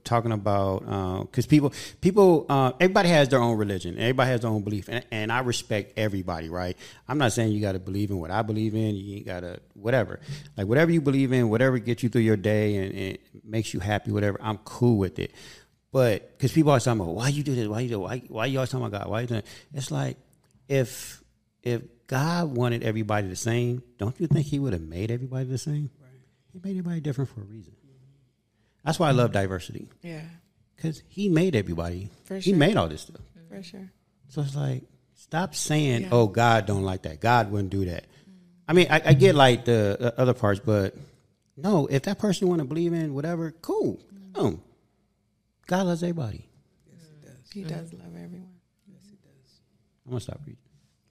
talking 0.03 0.33
about 0.33 0.79
because 1.21 1.45
people, 1.45 1.71
people, 2.01 2.45
uh, 2.49 2.73
everybody 2.81 3.07
has 3.07 3.29
their 3.29 3.39
own 3.39 3.57
religion. 3.57 3.97
Everybody 3.97 4.31
has 4.31 4.41
their 4.41 4.49
own 4.49 4.63
belief, 4.63 4.89
and, 4.89 5.05
and 5.09 5.31
I 5.31 5.39
respect 5.39 5.93
everybody. 5.97 6.49
Right? 6.49 6.77
I'm 7.07 7.17
not 7.17 7.31
saying 7.31 7.53
you 7.53 7.61
got 7.61 7.71
to 7.71 7.79
believe 7.79 8.09
in 8.09 8.19
what 8.19 8.29
I 8.29 8.41
believe 8.41 8.75
in. 8.75 8.97
You 8.97 9.15
ain't 9.15 9.25
got 9.25 9.39
to 9.39 9.61
whatever, 9.73 10.19
like 10.57 10.67
whatever 10.67 10.91
you 10.91 10.99
believe 10.99 11.31
in, 11.31 11.47
whatever 11.47 11.79
gets 11.79 12.03
you 12.03 12.09
through 12.09 12.23
your 12.23 12.35
day 12.35 12.75
and, 12.75 12.93
and 12.93 13.17
makes 13.45 13.73
you 13.73 13.79
happy, 13.79 14.11
whatever. 14.11 14.37
I'm 14.41 14.57
cool 14.65 14.97
with 14.97 15.17
it. 15.17 15.31
But 15.93 16.37
because 16.37 16.51
people 16.51 16.73
are 16.73 16.79
talking 16.81 16.99
about 16.99 17.15
why 17.15 17.29
you 17.29 17.41
do 17.41 17.55
this, 17.55 17.69
why 17.69 17.79
you 17.79 17.89
do, 17.89 18.01
why 18.01 18.21
why 18.27 18.47
you 18.47 18.57
always 18.57 18.69
talking 18.69 18.85
about 18.85 19.03
God, 19.03 19.09
why 19.09 19.21
you 19.21 19.27
doing? 19.27 19.39
It? 19.39 19.47
it's 19.73 19.91
like 19.91 20.17
if 20.67 21.23
if 21.63 21.83
God 22.09 22.55
wanted 22.55 22.81
everybody 22.83 23.27
the 23.27 23.35
same, 23.35 23.83
don't 23.99 24.19
you 24.19 24.25
think 24.25 24.47
He 24.47 24.57
would 24.57 24.73
have 24.73 24.81
made 24.81 25.11
everybody 25.11 25.45
the 25.45 25.59
same? 25.59 25.91
He 26.51 26.59
made 26.63 26.71
everybody 26.71 26.99
different 27.01 27.29
for 27.29 27.41
a 27.41 27.43
reason. 27.43 27.73
That's 28.83 28.97
why 28.97 29.09
I 29.09 29.11
love 29.11 29.31
diversity 29.31 29.87
Yeah, 30.01 30.23
because 30.75 31.03
He 31.07 31.29
made 31.29 31.55
everybody. 31.55 32.09
For 32.25 32.35
He 32.35 32.49
sure. 32.49 32.55
made 32.57 32.77
all 32.77 32.87
this 32.87 33.01
stuff. 33.03 33.21
for 33.47 33.61
sure. 33.61 33.91
So 34.29 34.41
it's 34.41 34.55
like, 34.55 34.83
stop 35.13 35.53
saying, 35.53 36.01
Yeah. 36.03 36.09
"Oh, 36.11 36.25
God 36.27 36.65
don't 36.65 36.81
like 36.83 37.03
that. 37.03 37.19
God 37.21 37.51
wouldn't 37.51 37.69
do 37.69 37.85
that." 37.85 38.05
I 38.67 38.73
mean, 38.73 38.87
I, 38.89 39.01
I 39.05 39.13
get 39.13 39.35
like 39.35 39.65
the, 39.65 39.97
the 39.99 40.19
other 40.19 40.33
parts, 40.33 40.59
but 40.63 40.95
no, 41.57 41.85
if 41.87 42.03
that 42.03 42.17
person 42.17 42.47
want 42.47 42.59
to 42.59 42.65
believe 42.65 42.93
in 42.93 43.13
whatever, 43.13 43.51
cool. 43.61 43.99
No, 44.35 44.59
God 45.67 45.85
loves 45.87 46.01
everybody. 46.01 46.47
Yes, 46.87 47.01
He 47.11 47.27
does 47.27 47.37
He 47.51 47.63
does 47.63 47.93
love 47.93 48.15
everyone. 48.15 48.53
Yes, 48.87 49.01
He 49.05 49.15
does. 49.17 49.59
I'm 50.05 50.11
gonna 50.11 50.21
stop 50.21 50.39
reading. 50.45 50.57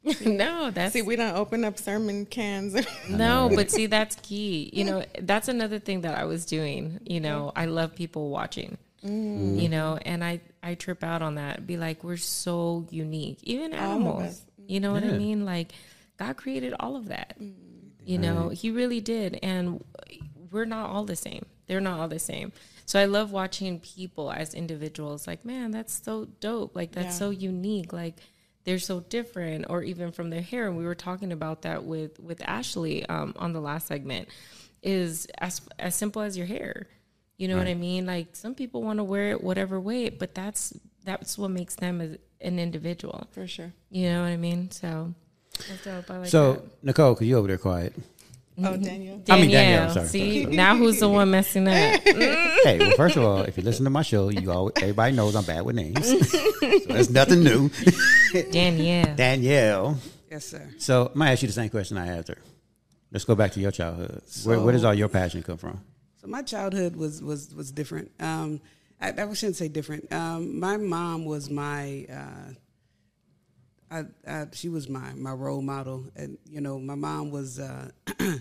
no, 0.25 0.71
that's 0.71 0.93
See, 0.93 1.03
we 1.03 1.17
don't 1.17 1.37
open 1.37 1.65
up 1.65 1.79
sermon 1.79 2.25
cans. 2.27 2.75
no, 3.11 3.51
but 3.55 3.71
see, 3.71 3.87
that's 3.87 4.17
key. 4.17 4.71
You 4.73 4.85
know, 4.85 5.05
that's 5.21 5.49
another 5.49 5.79
thing 5.79 6.03
that 6.03 6.17
I 6.17 6.25
was 6.25 6.47
doing. 6.47 7.01
You 7.05 7.21
know, 7.21 7.53
I 7.55 7.67
love 7.67 7.95
people 7.95 8.31
watching. 8.31 8.79
Mm. 9.05 9.61
You 9.61 9.69
know, 9.69 9.99
and 10.05 10.25
I 10.25 10.41
I 10.63 10.75
trip 10.75 11.05
out 11.05 11.23
on 11.23 11.37
that. 11.37 11.67
Be 11.67 11.77
like, 11.77 12.03
we're 12.03 12.17
so 12.17 12.87
unique, 12.91 13.39
even 13.43 13.73
animals. 13.73 14.41
Mm. 14.61 14.71
You 14.71 14.81
know 14.81 14.93
what 14.93 15.05
I 15.05 15.11
mean? 15.11 15.45
Like, 15.45 15.73
God 16.19 16.37
created 16.37 16.75
all 16.79 16.97
of 16.97 17.09
that. 17.09 17.39
Mm. 17.41 17.55
You 18.05 18.19
know, 18.19 18.49
He 18.49 18.71
really 18.71 19.01
did, 19.01 19.39
and 19.43 19.85
we're 20.51 20.65
not 20.65 20.91
all 20.91 21.05
the 21.05 21.17
same. 21.17 21.45
They're 21.67 21.81
not 21.81 22.01
all 22.01 22.09
the 22.09 22.19
same. 22.19 22.53
So 22.87 22.99
I 22.99 23.05
love 23.05 23.33
watching 23.33 23.81
people 23.81 24.33
as 24.33 24.55
individuals. 24.55 25.27
Like, 25.27 25.45
man, 25.45 25.71
that's 25.73 26.03
so 26.03 26.25
dope. 26.41 26.75
Like, 26.75 26.93
that's 26.93 27.07
Yeah. 27.09 27.11
so 27.27 27.31
unique. 27.31 27.93
Like, 27.93 28.15
they're 28.65 28.79
so 28.79 29.01
different, 29.01 29.67
or 29.69 29.83
even 29.83 30.13
from 30.13 30.31
their 30.31 30.43
hair. 30.43 30.67
And 30.67 30.77
we 30.77 30.85
were 30.85 30.95
talking 30.95 31.33
about 31.33 31.63
that 31.63 31.85
with 31.85 32.19
with 32.21 32.43
Ashley 32.47 33.07
um, 33.07 33.35
on 33.37 33.53
the 33.53 33.61
last 33.61 33.87
segment. 33.87 34.29
Is 34.83 35.27
as 35.39 35.61
as 35.79 35.95
simple 35.95 36.23
as 36.23 36.37
your 36.37 36.47
hair. 36.47 36.87
You 37.37 37.49
know 37.49 37.57
what 37.57 37.67
I 37.69 37.75
mean? 37.75 38.05
Like 38.07 38.35
some 38.35 38.55
people 38.55 38.83
want 38.83 38.99
to 38.99 39.05
wear 39.05 39.31
it 39.31 39.43
whatever 39.43 39.79
way, 39.81 40.09
but 40.09 40.35
that's 40.35 40.73
that's 41.05 41.39
what 41.39 41.51
makes 41.51 41.75
them 41.77 42.01
as 42.01 42.19
an 42.41 42.59
individual. 42.59 43.27
for 43.33 43.47
sure. 43.47 43.73
You 43.91 44.09
know 44.11 44.23
what 44.23 44.29
I 44.29 44.37
mean? 44.37 44.71
So 44.71 45.15
that's 45.69 45.85
dope. 45.85 46.11
I 46.11 46.19
like 46.19 46.29
So 46.29 46.55
that. 46.55 46.85
Nicole, 46.85 47.15
cause 47.15 47.27
you 47.27 47.37
over 47.37 47.49
there 47.49 47.59
quiet. 47.59 47.95
Oh, 48.63 48.77
Daniel. 48.77 49.23
I 49.29 49.41
mean, 49.41 49.51
Danielle, 49.51 49.51
Danielle, 49.51 49.91
sorry, 49.91 50.07
see 50.09 50.47
now 50.47 50.77
who's 50.77 50.99
the 50.99 51.09
one 51.09 51.31
messing 51.31 51.69
up? 51.69 51.75
hey, 52.03 52.79
well, 52.81 52.91
first 52.93 53.17
of 53.17 53.23
all, 53.23 53.43
if 53.43 53.57
you 53.57 53.63
listen 53.63 53.85
to 53.85 53.91
my 53.91 54.03
show, 54.03 54.31
you 54.31 54.51
all 54.51 54.73
everybody 54.77 55.15
knows 55.15 55.37
I'm 55.37 55.45
bad 55.45 55.65
with 55.65 55.77
names, 55.77 56.07
so 56.31 56.93
that's 56.93 57.11
nothing 57.11 57.45
new. 57.45 57.71
Danielle. 58.51 59.15
Danielle. 59.15 59.99
Yes, 60.31 60.47
sir. 60.47 60.69
So 60.79 61.07
I'm 61.07 61.19
gonna 61.19 61.31
ask 61.31 61.43
you 61.43 61.49
the 61.49 61.55
same 61.55 61.71
question 61.71 61.99
I 61.99 62.09
asked 62.09 62.29
her. 62.29 62.39
Let's 63.13 63.25
go 63.25 63.35
back 63.35 63.53
to 63.53 63.61
your 63.61 63.71
childhood. 63.71 64.23
where, 64.45 64.61
where 64.61 64.73
does 64.73 64.85
all 64.85 64.95
your 64.95 65.09
passion 65.09 65.43
come 65.43 65.57
from? 65.57 65.81
So 66.21 66.27
my 66.27 66.43
childhood 66.43 66.97
was 66.97 67.23
was 67.23 67.55
was 67.55 67.71
different. 67.71 68.11
Um, 68.19 68.61
I, 69.01 69.11
I 69.11 69.33
shouldn't 69.35 69.57
say 69.57 69.69
different. 69.69 70.13
Um, 70.13 70.59
my 70.59 70.77
mom 70.77 71.25
was 71.25 71.49
my. 71.49 72.07
Uh, 72.11 72.53
I, 73.91 74.05
I, 74.27 74.47
she 74.53 74.69
was 74.69 74.89
my 74.89 75.15
my 75.15 75.33
role 75.33 75.63
model, 75.63 76.05
and 76.17 76.39
you 76.49 76.61
know, 76.61 76.79
my 76.79 76.95
mom 76.95 77.31
was. 77.31 77.59
Uh, 77.59 77.91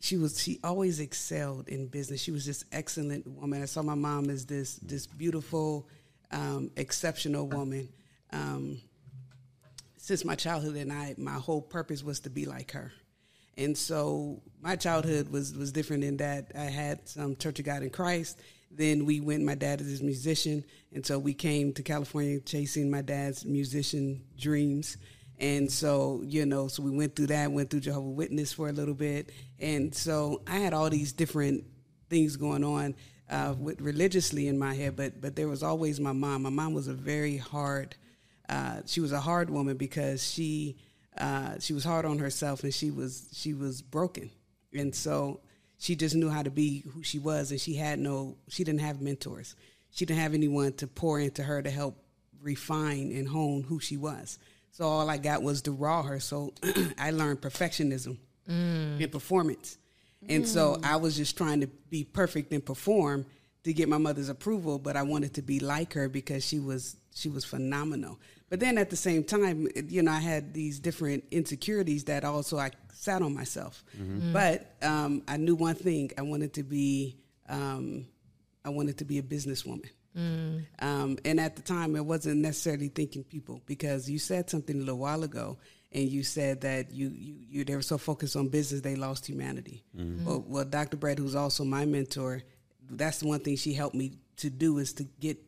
she 0.00 0.16
was. 0.16 0.40
She 0.40 0.60
always 0.62 1.00
excelled 1.00 1.68
in 1.68 1.86
business. 1.86 2.20
She 2.20 2.30
was 2.30 2.44
just 2.44 2.64
excellent 2.72 3.26
woman. 3.26 3.62
I 3.62 3.66
saw 3.66 3.82
my 3.82 3.94
mom 3.94 4.30
as 4.30 4.46
this 4.46 4.76
this 4.76 5.06
beautiful, 5.06 5.88
um, 6.30 6.70
exceptional 6.76 7.46
woman. 7.48 7.88
Um, 8.32 8.80
since 9.96 10.24
my 10.24 10.34
childhood, 10.34 10.76
and 10.76 10.92
I, 10.92 11.14
my 11.16 11.32
whole 11.32 11.62
purpose 11.62 12.02
was 12.02 12.20
to 12.20 12.30
be 12.30 12.44
like 12.44 12.72
her. 12.72 12.92
And 13.56 13.78
so 13.78 14.42
my 14.60 14.76
childhood 14.76 15.30
was 15.30 15.54
was 15.54 15.72
different 15.72 16.04
in 16.04 16.18
that 16.18 16.52
I 16.54 16.64
had 16.64 17.08
some 17.08 17.36
Church 17.36 17.58
of 17.60 17.64
God 17.64 17.82
in 17.82 17.90
Christ. 17.90 18.38
Then 18.76 19.04
we 19.06 19.20
went. 19.20 19.42
My 19.44 19.54
dad 19.54 19.80
is 19.80 20.00
a 20.00 20.04
musician, 20.04 20.64
and 20.92 21.04
so 21.04 21.18
we 21.18 21.34
came 21.34 21.72
to 21.74 21.82
California 21.82 22.40
chasing 22.40 22.90
my 22.90 23.02
dad's 23.02 23.44
musician 23.44 24.22
dreams. 24.38 24.96
And 25.38 25.70
so 25.70 26.22
you 26.24 26.46
know, 26.46 26.68
so 26.68 26.82
we 26.82 26.90
went 26.90 27.16
through 27.16 27.28
that. 27.28 27.50
Went 27.52 27.70
through 27.70 27.80
Jehovah 27.80 28.08
Witness 28.08 28.52
for 28.52 28.68
a 28.68 28.72
little 28.72 28.94
bit, 28.94 29.30
and 29.58 29.94
so 29.94 30.42
I 30.46 30.58
had 30.58 30.72
all 30.74 30.90
these 30.90 31.12
different 31.12 31.64
things 32.10 32.36
going 32.36 32.64
on. 32.64 32.94
uh, 33.30 33.54
with 33.58 33.80
religiously 33.80 34.48
in 34.48 34.58
my 34.58 34.74
head, 34.74 34.96
but 34.96 35.20
but 35.20 35.36
there 35.36 35.48
was 35.48 35.62
always 35.62 36.00
my 36.00 36.12
mom. 36.12 36.42
My 36.42 36.50
mom 36.50 36.74
was 36.74 36.88
a 36.88 36.94
very 36.94 37.36
hard. 37.36 37.96
Uh, 38.48 38.80
she 38.86 39.00
was 39.00 39.12
a 39.12 39.20
hard 39.20 39.48
woman 39.50 39.76
because 39.76 40.22
she 40.30 40.76
uh, 41.16 41.58
she 41.58 41.72
was 41.72 41.84
hard 41.84 42.04
on 42.04 42.18
herself 42.18 42.64
and 42.64 42.74
she 42.74 42.90
was 42.90 43.28
she 43.32 43.54
was 43.54 43.82
broken, 43.82 44.30
and 44.72 44.94
so 44.94 45.40
she 45.84 45.96
just 45.96 46.14
knew 46.14 46.30
how 46.30 46.42
to 46.42 46.50
be 46.50 46.82
who 46.94 47.02
she 47.02 47.18
was, 47.18 47.50
and 47.50 47.60
she 47.60 47.74
had 47.74 47.98
no 47.98 48.38
she 48.48 48.64
didn't 48.64 48.80
have 48.80 49.02
mentors. 49.02 49.54
She 49.90 50.06
didn't 50.06 50.20
have 50.20 50.32
anyone 50.32 50.72
to 50.74 50.86
pour 50.86 51.20
into 51.20 51.42
her 51.42 51.60
to 51.60 51.68
help 51.68 52.02
refine 52.40 53.12
and 53.12 53.28
hone 53.28 53.64
who 53.64 53.80
she 53.80 53.98
was. 53.98 54.38
So 54.70 54.86
all 54.86 55.10
I 55.10 55.18
got 55.18 55.42
was 55.42 55.60
to 55.62 55.72
raw 55.72 56.02
her. 56.02 56.20
So 56.20 56.54
I 56.98 57.10
learned 57.10 57.42
perfectionism 57.42 58.16
mm. 58.48 58.98
and 58.98 59.12
performance. 59.12 59.76
And 60.26 60.44
mm. 60.44 60.46
so 60.46 60.80
I 60.82 60.96
was 60.96 61.18
just 61.18 61.36
trying 61.36 61.60
to 61.60 61.66
be 61.66 62.02
perfect 62.02 62.50
and 62.54 62.64
perform 62.64 63.26
to 63.64 63.72
get 63.72 63.88
my 63.88 63.98
mother's 63.98 64.28
approval, 64.28 64.78
but 64.78 64.96
I 64.96 65.02
wanted 65.02 65.34
to 65.34 65.42
be 65.42 65.58
like 65.58 65.94
her 65.94 66.08
because 66.08 66.46
she 66.46 66.60
was 66.60 66.96
she 67.14 67.28
was 67.28 67.44
phenomenal. 67.44 68.18
But 68.50 68.60
then 68.60 68.78
at 68.78 68.90
the 68.90 68.96
same 68.96 69.24
time, 69.24 69.68
you 69.88 70.02
know, 70.02 70.12
I 70.12 70.20
had 70.20 70.52
these 70.52 70.78
different 70.78 71.24
insecurities 71.30 72.04
that 72.04 72.24
also 72.24 72.58
I 72.58 72.70
sat 72.92 73.22
on 73.22 73.34
myself. 73.34 73.82
Mm-hmm. 73.98 74.32
But 74.32 74.76
um, 74.82 75.22
I 75.26 75.38
knew 75.38 75.54
one 75.54 75.74
thing: 75.74 76.10
I 76.18 76.22
wanted 76.22 76.52
to 76.54 76.62
be 76.62 77.16
um, 77.48 78.06
I 78.64 78.70
wanted 78.70 78.98
to 78.98 79.04
be 79.04 79.18
a 79.18 79.22
businesswoman. 79.22 79.88
Mm. 80.16 80.64
Um, 80.78 81.18
and 81.24 81.40
at 81.40 81.56
the 81.56 81.62
time, 81.62 81.96
I 81.96 82.00
wasn't 82.00 82.36
necessarily 82.36 82.88
thinking 82.88 83.24
people 83.24 83.62
because 83.66 84.08
you 84.08 84.18
said 84.18 84.48
something 84.48 84.76
a 84.76 84.78
little 84.78 84.98
while 84.98 85.24
ago, 85.24 85.58
and 85.90 86.08
you 86.08 86.22
said 86.22 86.60
that 86.60 86.92
you 86.92 87.08
you, 87.08 87.36
you 87.48 87.64
they 87.64 87.74
were 87.74 87.82
so 87.82 87.98
focused 87.98 88.36
on 88.36 88.48
business 88.48 88.80
they 88.80 88.94
lost 88.94 89.26
humanity. 89.26 89.82
Mm-hmm. 89.96 90.24
Well, 90.24 90.44
well, 90.46 90.64
Dr. 90.64 90.96
Brett, 90.96 91.18
who's 91.18 91.34
also 91.34 91.64
my 91.64 91.84
mentor, 91.84 92.42
that's 92.90 93.18
the 93.18 93.28
one 93.28 93.40
thing 93.40 93.56
she 93.56 93.72
helped 93.72 93.94
me 93.94 94.12
to 94.36 94.50
do 94.50 94.78
is 94.78 94.92
to 94.94 95.04
get 95.20 95.38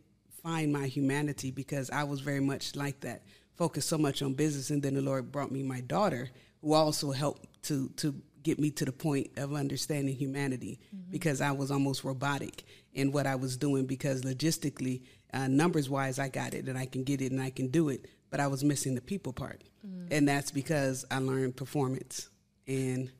find 0.42 0.72
my 0.72 0.86
humanity 0.86 1.50
because 1.50 1.90
I 1.90 2.04
was 2.04 2.20
very 2.20 2.40
much 2.40 2.76
like 2.76 3.00
that, 3.00 3.22
focused 3.56 3.88
so 3.88 3.98
much 3.98 4.22
on 4.22 4.34
business, 4.34 4.70
and 4.70 4.82
then 4.82 4.94
the 4.94 5.02
Lord 5.02 5.32
brought 5.32 5.50
me 5.50 5.62
my 5.62 5.80
daughter, 5.80 6.30
who 6.62 6.72
also 6.72 7.10
helped 7.12 7.62
to 7.64 7.88
to 7.96 8.14
get 8.46 8.60
me 8.60 8.70
to 8.70 8.84
the 8.84 8.92
point 8.92 9.28
of 9.36 9.52
understanding 9.54 10.14
humanity 10.14 10.78
mm-hmm. 10.94 11.10
because 11.10 11.40
I 11.40 11.50
was 11.50 11.72
almost 11.72 12.04
robotic 12.04 12.62
in 12.94 13.10
what 13.10 13.26
I 13.26 13.34
was 13.34 13.56
doing 13.56 13.86
because 13.86 14.22
logistically, 14.22 15.02
uh, 15.34 15.48
numbers 15.48 15.90
wise, 15.90 16.20
I 16.20 16.28
got 16.28 16.54
it 16.54 16.68
and 16.68 16.78
I 16.78 16.86
can 16.86 17.02
get 17.02 17.20
it 17.20 17.32
and 17.32 17.42
I 17.42 17.50
can 17.50 17.66
do 17.66 17.88
it, 17.88 18.06
but 18.30 18.38
I 18.38 18.46
was 18.46 18.62
missing 18.62 18.94
the 18.94 19.00
people 19.00 19.32
part. 19.32 19.64
Mm-hmm. 19.84 20.12
And 20.12 20.28
that's 20.28 20.52
because 20.52 21.04
I 21.10 21.18
learned 21.18 21.56
performance 21.56 22.28
and 22.68 23.10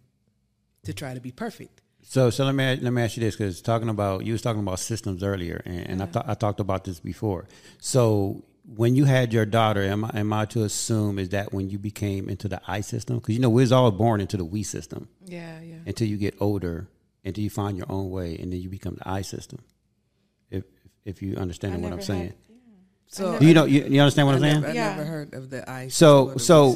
to 0.85 0.95
try 0.95 1.13
to 1.13 1.21
be 1.21 1.33
perfect. 1.33 1.83
So, 2.09 2.31
so 2.31 2.45
let 2.45 2.55
me 2.55 2.65
let 2.81 2.93
me 2.93 3.03
ask 3.03 3.17
you 3.17 3.21
this 3.25 3.35
because 3.35 3.61
talking 3.61 3.89
about 3.89 4.25
you 4.25 4.33
was 4.33 4.41
talking 4.41 4.63
about 4.63 4.79
systems 4.79 5.25
earlier, 5.25 5.61
and, 5.65 5.81
and 5.89 5.99
yeah. 5.99 6.05
I, 6.05 6.07
th- 6.07 6.25
I 6.29 6.35
talked 6.35 6.61
about 6.61 6.85
this 6.85 7.01
before. 7.01 7.49
So, 7.79 8.45
when 8.77 8.95
you 8.95 9.07
had 9.07 9.33
your 9.33 9.45
daughter, 9.45 9.83
am 9.83 10.05
I, 10.05 10.11
am 10.15 10.33
I 10.33 10.45
to 10.47 10.63
assume 10.63 11.19
is 11.19 11.31
that 11.31 11.53
when 11.53 11.69
you 11.69 11.81
became 11.81 12.29
into 12.29 12.47
the 12.47 12.61
I 12.69 12.81
system? 12.81 13.17
Because 13.19 13.35
you 13.35 13.41
know 13.41 13.51
we're 13.51 13.75
all 13.75 13.91
born 13.91 14.21
into 14.21 14.37
the 14.37 14.45
we 14.45 14.63
system. 14.63 15.09
Yeah, 15.25 15.61
yeah. 15.61 15.79
Until 15.85 16.07
you 16.07 16.17
get 16.17 16.37
older, 16.39 16.87
until 17.25 17.43
you 17.43 17.51
find 17.51 17.77
your 17.77 17.91
own 17.91 18.09
way, 18.11 18.37
and 18.37 18.53
then 18.53 18.61
you 18.61 18.69
become 18.69 18.95
the 18.95 19.09
I 19.09 19.23
system. 19.23 19.65
If 20.49 20.63
if 21.05 21.23
you 21.23 21.35
understand 21.35 21.83
what 21.83 21.93
I'm 21.93 22.03
saying. 22.03 22.27
Had, 22.27 22.35
so 23.09 23.41
you 23.41 23.55
know, 23.55 23.65
you, 23.65 23.85
you 23.85 24.01
understand 24.01 24.27
what 24.27 24.35
I 24.35 24.49
am 24.49 24.63
saying? 24.63 24.65
I 24.65 24.73
yeah. 24.73 24.91
never 24.91 25.05
heard 25.05 25.35
of 25.35 25.49
the 25.49 25.69
ICE. 25.71 25.95
So 25.95 26.37
so 26.37 26.75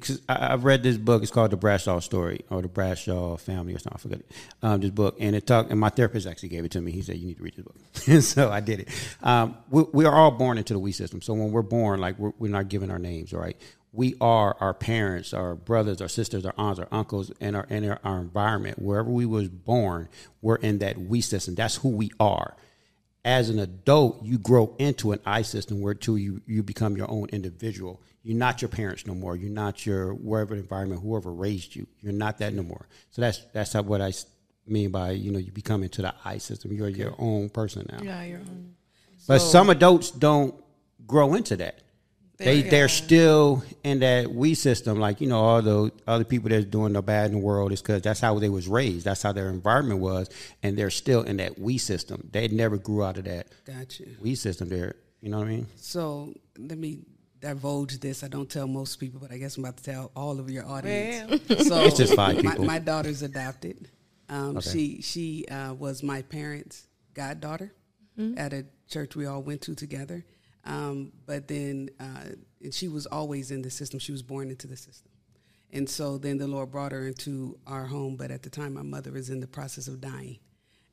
cause 0.00 0.20
I, 0.28 0.50
have 0.50 0.64
read 0.64 0.82
this 0.82 0.96
book. 0.96 1.22
It's 1.22 1.32
called 1.32 1.50
the 1.50 1.56
Bradshaw 1.56 1.98
Story 2.00 2.44
or 2.50 2.62
the 2.62 2.68
Bradshaw 2.68 3.36
Family 3.36 3.74
or 3.74 3.78
something. 3.78 3.96
I 3.96 4.00
forget 4.00 4.18
it. 4.20 4.30
Um, 4.62 4.80
this 4.80 4.90
book 4.90 5.16
and 5.18 5.34
it 5.34 5.46
talked. 5.46 5.70
And 5.70 5.80
my 5.80 5.88
therapist 5.88 6.26
actually 6.26 6.50
gave 6.50 6.64
it 6.64 6.72
to 6.72 6.80
me. 6.80 6.92
He 6.92 7.02
said 7.02 7.16
you 7.16 7.26
need 7.26 7.38
to 7.38 7.42
read 7.42 7.56
this 7.56 7.64
book. 7.64 7.76
and 8.06 8.22
so 8.22 8.50
I 8.50 8.60
did 8.60 8.80
it. 8.80 8.88
Um, 9.22 9.56
we, 9.70 9.84
we, 9.92 10.04
are 10.04 10.14
all 10.14 10.30
born 10.30 10.58
into 10.58 10.74
the 10.74 10.78
we 10.78 10.92
system. 10.92 11.22
So 11.22 11.32
when 11.32 11.50
we're 11.50 11.62
born, 11.62 12.00
like 12.00 12.18
we're, 12.18 12.32
we're 12.38 12.50
not 12.50 12.68
given 12.68 12.90
our 12.90 12.98
names, 12.98 13.32
right? 13.32 13.56
We 13.94 14.14
are 14.20 14.56
our 14.60 14.74
parents, 14.74 15.34
our 15.34 15.54
brothers, 15.54 16.00
our 16.00 16.08
sisters, 16.08 16.46
our 16.46 16.54
aunts, 16.56 16.80
our 16.80 16.88
uncles, 16.92 17.32
and 17.40 17.56
our 17.56 17.66
and 17.70 17.90
our, 17.90 18.00
our 18.04 18.20
environment. 18.20 18.80
Wherever 18.80 19.10
we 19.10 19.26
was 19.26 19.48
born, 19.48 20.08
we're 20.42 20.56
in 20.56 20.78
that 20.78 20.98
we 20.98 21.22
system. 21.22 21.54
That's 21.54 21.76
who 21.76 21.88
we 21.88 22.10
are 22.20 22.56
as 23.24 23.50
an 23.50 23.58
adult, 23.58 24.22
you 24.24 24.38
grow 24.38 24.74
into 24.78 25.12
an 25.12 25.20
I 25.24 25.42
system 25.42 25.80
where 25.80 25.94
too 25.94 26.16
you, 26.16 26.42
you 26.46 26.62
become 26.62 26.96
your 26.96 27.10
own 27.10 27.28
individual. 27.28 28.00
You're 28.24 28.36
not 28.36 28.62
your 28.62 28.68
parents 28.68 29.06
no 29.06 29.14
more. 29.14 29.36
You're 29.36 29.50
not 29.50 29.86
your 29.86 30.14
wherever 30.14 30.54
environment, 30.54 31.02
whoever 31.02 31.32
raised 31.32 31.74
you. 31.74 31.86
You're 32.00 32.12
not 32.12 32.38
that 32.38 32.52
no 32.52 32.62
more. 32.62 32.86
So 33.10 33.22
that's 33.22 33.44
that's 33.52 33.72
how, 33.72 33.82
what 33.82 34.00
I 34.00 34.12
mean 34.66 34.90
by 34.90 35.10
you 35.10 35.32
know 35.32 35.38
you 35.38 35.50
become 35.50 35.82
into 35.82 36.02
the 36.02 36.14
I 36.24 36.38
system. 36.38 36.72
You're 36.72 36.88
your 36.88 37.14
own 37.18 37.48
person 37.48 37.86
now. 37.90 38.02
Yeah, 38.02 38.22
your 38.24 38.38
own. 38.38 38.74
But 39.26 39.40
so, 39.40 39.48
some 39.48 39.70
adults 39.70 40.10
don't 40.10 40.54
grow 41.06 41.34
into 41.34 41.56
that 41.56 41.80
they 42.44 42.62
they're 42.62 42.88
still 42.88 43.62
in 43.84 44.00
that 44.00 44.32
we 44.32 44.54
system. 44.54 44.98
Like 44.98 45.20
you 45.20 45.28
know, 45.28 45.40
all 45.40 45.62
the 45.62 45.92
other 46.06 46.24
people 46.24 46.50
that's 46.50 46.64
doing 46.64 46.92
the 46.92 47.02
bad 47.02 47.26
in 47.26 47.38
the 47.38 47.44
world 47.44 47.72
is 47.72 47.82
because 47.82 48.02
that's 48.02 48.20
how 48.20 48.38
they 48.38 48.48
was 48.48 48.68
raised. 48.68 49.04
That's 49.04 49.22
how 49.22 49.32
their 49.32 49.48
environment 49.48 50.00
was, 50.00 50.28
and 50.62 50.76
they're 50.76 50.90
still 50.90 51.22
in 51.22 51.38
that 51.38 51.58
we 51.58 51.78
system. 51.78 52.28
They 52.32 52.48
never 52.48 52.78
grew 52.78 53.04
out 53.04 53.18
of 53.18 53.24
that. 53.24 53.48
Gotcha. 53.64 54.04
We 54.20 54.34
system. 54.34 54.68
There, 54.68 54.96
you 55.20 55.30
know 55.30 55.38
what 55.38 55.46
I 55.46 55.50
mean? 55.50 55.66
So 55.76 56.34
let 56.58 56.78
me 56.78 57.00
divulge 57.40 57.98
this. 57.98 58.22
I 58.22 58.28
don't 58.28 58.48
tell 58.48 58.66
most 58.66 58.96
people, 58.96 59.20
but 59.20 59.32
I 59.32 59.38
guess 59.38 59.56
I'm 59.56 59.64
about 59.64 59.76
to 59.78 59.84
tell 59.84 60.10
all 60.14 60.38
of 60.38 60.50
your 60.50 60.66
audience. 60.66 61.48
Well. 61.48 61.58
So 61.58 61.80
it's 61.84 61.96
just 61.96 62.14
five 62.14 62.36
people. 62.36 62.64
My, 62.64 62.74
my 62.74 62.78
daughter's 62.78 63.22
adopted. 63.22 63.88
Um, 64.28 64.56
okay. 64.56 64.70
She 64.70 65.02
she 65.02 65.46
uh, 65.48 65.74
was 65.74 66.02
my 66.02 66.22
parents' 66.22 66.86
goddaughter 67.14 67.72
mm-hmm. 68.18 68.38
at 68.38 68.52
a 68.52 68.64
church 68.88 69.16
we 69.16 69.26
all 69.26 69.42
went 69.42 69.60
to 69.62 69.74
together. 69.74 70.24
Um, 70.64 71.12
but 71.26 71.48
then 71.48 71.90
uh, 71.98 72.70
she 72.70 72.88
was 72.88 73.06
always 73.06 73.50
in 73.50 73.62
the 73.62 73.70
system. 73.70 73.98
She 73.98 74.12
was 74.12 74.22
born 74.22 74.50
into 74.50 74.66
the 74.66 74.76
system. 74.76 75.10
And 75.72 75.88
so 75.88 76.18
then 76.18 76.38
the 76.38 76.46
Lord 76.46 76.70
brought 76.70 76.92
her 76.92 77.06
into 77.06 77.58
our 77.66 77.86
home. 77.86 78.16
But 78.16 78.30
at 78.30 78.42
the 78.42 78.50
time, 78.50 78.74
my 78.74 78.82
mother 78.82 79.12
was 79.12 79.30
in 79.30 79.40
the 79.40 79.46
process 79.46 79.88
of 79.88 80.00
dying. 80.00 80.38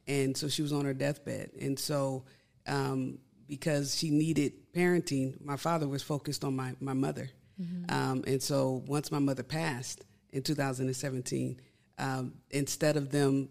And 0.08 0.36
so 0.36 0.48
she 0.48 0.62
was 0.62 0.74
on 0.74 0.86
her 0.86 0.94
deathbed. 0.94 1.52
And 1.60 1.78
so 1.78 2.24
um, 2.66 3.20
because 3.48 3.98
she 3.98 4.10
needed 4.10 4.54
parenting, 4.74 5.44
my 5.44 5.58
father 5.58 5.88
was 5.88 6.02
focused 6.02 6.44
on 6.44 6.56
my, 6.56 6.74
my 6.80 6.94
mother. 6.94 7.30
Mm-hmm. 7.62 7.94
Um, 7.94 8.24
and 8.26 8.42
so 8.42 8.84
once 8.88 9.12
my 9.12 9.20
mother 9.20 9.44
passed 9.44 10.06
in 10.32 10.44
2017, 10.44 11.60
um, 11.98 12.34
instead 12.52 12.96
of 12.96 13.12
them 13.12 13.50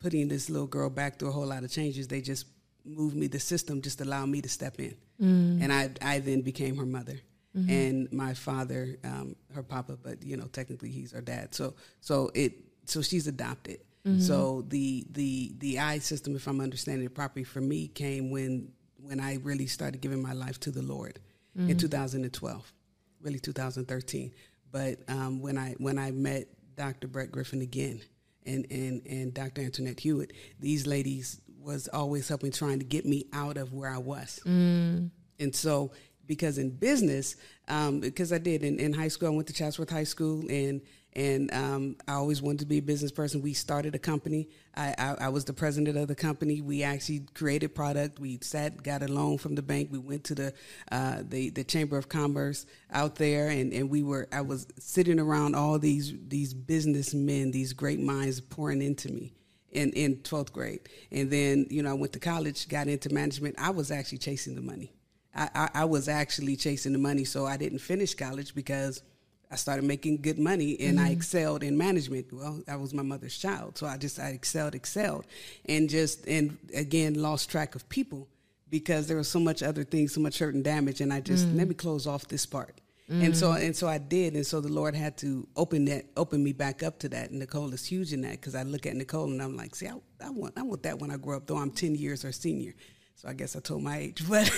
putting 0.00 0.28
this 0.28 0.50
little 0.50 0.66
girl 0.66 0.90
back 0.90 1.18
through 1.18 1.28
a 1.28 1.32
whole 1.32 1.46
lot 1.46 1.62
of 1.62 1.70
changes, 1.70 2.08
they 2.08 2.20
just 2.20 2.46
moved 2.86 3.16
me 3.16 3.26
the 3.26 3.40
system, 3.40 3.82
just 3.82 4.00
allowed 4.00 4.28
me 4.28 4.40
to 4.40 4.48
step 4.48 4.78
in. 4.78 4.94
Mm. 5.20 5.62
And 5.62 5.72
I, 5.72 5.90
I 6.00 6.18
then 6.20 6.42
became 6.42 6.76
her 6.76 6.86
mother. 6.86 7.20
Mm-hmm. 7.56 7.70
And 7.70 8.12
my 8.12 8.34
father, 8.34 8.98
um, 9.02 9.34
her 9.54 9.62
papa, 9.62 9.96
but 10.02 10.22
you 10.22 10.36
know, 10.36 10.46
technically 10.46 10.90
he's 10.90 11.12
her 11.12 11.22
dad. 11.22 11.54
So, 11.54 11.74
so 12.00 12.30
it, 12.34 12.52
so 12.84 13.00
she's 13.02 13.26
adopted. 13.26 13.80
Mm-hmm. 14.06 14.20
So 14.20 14.64
the 14.68 15.06
the 15.10 15.52
the 15.58 15.78
I 15.78 15.98
system, 15.98 16.36
if 16.36 16.46
I'm 16.46 16.60
understanding 16.60 17.06
it 17.06 17.14
properly, 17.14 17.44
for 17.44 17.60
me 17.60 17.88
came 17.88 18.30
when 18.30 18.72
when 19.00 19.20
I 19.20 19.36
really 19.42 19.66
started 19.66 20.00
giving 20.00 20.22
my 20.22 20.32
life 20.32 20.60
to 20.60 20.70
the 20.70 20.82
Lord 20.82 21.18
mm-hmm. 21.58 21.70
in 21.70 21.78
2012, 21.78 22.72
really 23.20 23.38
2013. 23.38 24.32
But 24.70 24.98
um, 25.08 25.40
when 25.40 25.58
I 25.58 25.74
when 25.78 25.98
I 25.98 26.10
met 26.10 26.48
Dr. 26.76 27.08
Brett 27.08 27.32
Griffin 27.32 27.62
again 27.62 28.00
and 28.44 28.66
and 28.70 29.02
and 29.06 29.34
Dr. 29.34 29.62
Antoinette 29.62 30.00
Hewitt, 30.00 30.32
these 30.60 30.86
ladies 30.86 31.40
was 31.66 31.88
always 31.88 32.28
helping 32.28 32.52
trying 32.52 32.78
to 32.78 32.84
get 32.84 33.04
me 33.04 33.26
out 33.32 33.56
of 33.56 33.72
where 33.72 33.90
I 33.90 33.98
was. 33.98 34.40
Mm. 34.46 35.10
And 35.38 35.54
so, 35.54 35.90
because 36.26 36.58
in 36.58 36.70
business, 36.70 37.36
um, 37.68 38.00
because 38.00 38.32
I 38.32 38.38
did 38.38 38.62
in, 38.62 38.78
in, 38.78 38.92
high 38.92 39.08
school, 39.08 39.28
I 39.28 39.32
went 39.32 39.48
to 39.48 39.52
Chatsworth 39.52 39.90
High 39.90 40.04
School 40.04 40.44
and 40.48 40.80
and 41.14 41.52
um, 41.54 41.96
I 42.06 42.12
always 42.12 42.42
wanted 42.42 42.58
to 42.60 42.66
be 42.66 42.76
a 42.76 42.82
business 42.82 43.10
person. 43.10 43.40
We 43.40 43.54
started 43.54 43.94
a 43.94 43.98
company. 43.98 44.50
I, 44.76 44.94
I, 44.98 45.16
I, 45.20 45.28
was 45.30 45.46
the 45.46 45.54
president 45.54 45.96
of 45.96 46.08
the 46.08 46.14
company. 46.14 46.60
We 46.60 46.82
actually 46.82 47.20
created 47.32 47.74
product. 47.74 48.18
We 48.18 48.38
sat, 48.42 48.82
got 48.82 49.02
a 49.02 49.08
loan 49.08 49.38
from 49.38 49.54
the 49.54 49.62
bank. 49.62 49.88
We 49.90 49.98
went 49.98 50.24
to 50.24 50.34
the 50.34 50.52
uh, 50.92 51.22
the, 51.26 51.48
the 51.48 51.64
Chamber 51.64 51.96
of 51.96 52.10
Commerce 52.10 52.66
out 52.92 53.14
there, 53.14 53.48
and, 53.48 53.72
and 53.72 53.88
we 53.88 54.02
were. 54.02 54.28
I 54.30 54.42
was 54.42 54.66
sitting 54.78 55.18
around 55.18 55.54
all 55.54 55.78
these 55.78 56.12
these 56.28 56.52
businessmen, 56.52 57.50
these 57.50 57.72
great 57.72 58.00
minds 58.00 58.42
pouring 58.42 58.82
into 58.82 59.10
me 59.10 59.32
in 59.76 59.90
in 59.92 60.16
12th 60.16 60.52
grade. 60.52 60.80
And 61.12 61.30
then 61.30 61.66
you 61.70 61.82
know 61.82 61.90
i 61.90 61.94
went 61.94 62.12
to 62.14 62.18
college 62.18 62.68
got 62.68 62.88
into 62.88 63.12
management. 63.12 63.56
I 63.58 63.70
was 63.70 63.90
actually 63.90 64.18
chasing 64.18 64.54
the 64.54 64.60
money. 64.60 64.92
I, 65.34 65.50
I, 65.54 65.70
I, 65.82 65.84
was 65.84 66.08
actually 66.08 66.56
chasing 66.56 66.92
the 66.92 66.98
money 66.98 67.24
so 67.24 67.44
i 67.44 67.58
didn't 67.58 67.80
finish 67.80 68.14
college 68.14 68.54
because 68.54 69.02
i 69.50 69.56
started 69.56 69.84
making 69.84 70.22
good 70.22 70.38
money 70.38 70.80
and 70.80 70.96
mm-hmm. 70.96 71.06
i 71.06 71.10
excelled 71.10 71.62
in 71.62 71.76
management. 71.76 72.32
Well 72.32 72.62
I 72.66 72.76
was 72.76 72.94
my 72.94 73.02
mother's 73.02 73.36
child 73.38 73.76
so 73.78 73.86
i 73.86 73.96
just 73.98 74.18
i 74.18 74.28
excelled 74.30 74.74
excelled. 74.74 75.26
And 75.66 75.90
just 75.90 76.26
and 76.26 76.56
again 76.74 77.14
lost 77.14 77.50
track 77.50 77.74
of 77.74 77.88
people 77.88 78.28
because 78.68 79.06
there 79.06 79.18
was 79.18 79.28
so 79.28 79.38
much 79.38 79.62
other 79.62 79.84
things 79.84 80.14
so 80.14 80.20
much 80.20 80.38
hurt 80.38 80.54
and 80.54 80.64
damage 80.64 81.00
and 81.00 81.12
i 81.12 81.20
just 81.20 81.46
mm-hmm. 81.46 81.58
let 81.58 81.68
me 81.68 81.74
close 81.74 82.06
off 82.06 82.26
this 82.28 82.46
part 82.46 82.80
And 83.08 83.36
so 83.36 83.50
mm. 83.50 83.64
and 83.64 83.76
so 83.76 83.86
I 83.86 83.98
did, 83.98 84.34
and 84.34 84.44
so 84.44 84.60
the 84.60 84.72
Lord 84.72 84.96
had 84.96 85.16
to 85.18 85.46
open 85.54 85.84
that, 85.84 86.06
open 86.16 86.42
me 86.42 86.52
back 86.52 86.82
up 86.82 86.98
to 87.00 87.08
that. 87.10 87.30
And 87.30 87.38
Nicole 87.38 87.72
is 87.72 87.86
huge 87.86 88.12
in 88.12 88.22
that 88.22 88.32
because 88.32 88.56
I 88.56 88.64
look 88.64 88.84
at 88.84 88.96
Nicole 88.96 89.30
and 89.30 89.40
I'm 89.40 89.56
like, 89.56 89.76
see, 89.76 89.86
I, 89.86 89.94
I 90.20 90.30
want, 90.30 90.58
I 90.58 90.62
want 90.62 90.82
that 90.82 90.98
when 90.98 91.12
I 91.12 91.16
grow 91.16 91.36
up. 91.36 91.46
Though 91.46 91.58
I'm 91.58 91.70
ten 91.70 91.94
years 91.94 92.22
her 92.22 92.32
senior, 92.32 92.74
so 93.14 93.28
I 93.28 93.32
guess 93.32 93.54
I 93.54 93.60
told 93.60 93.84
my 93.84 93.98
age. 93.98 94.24
But 94.28 94.50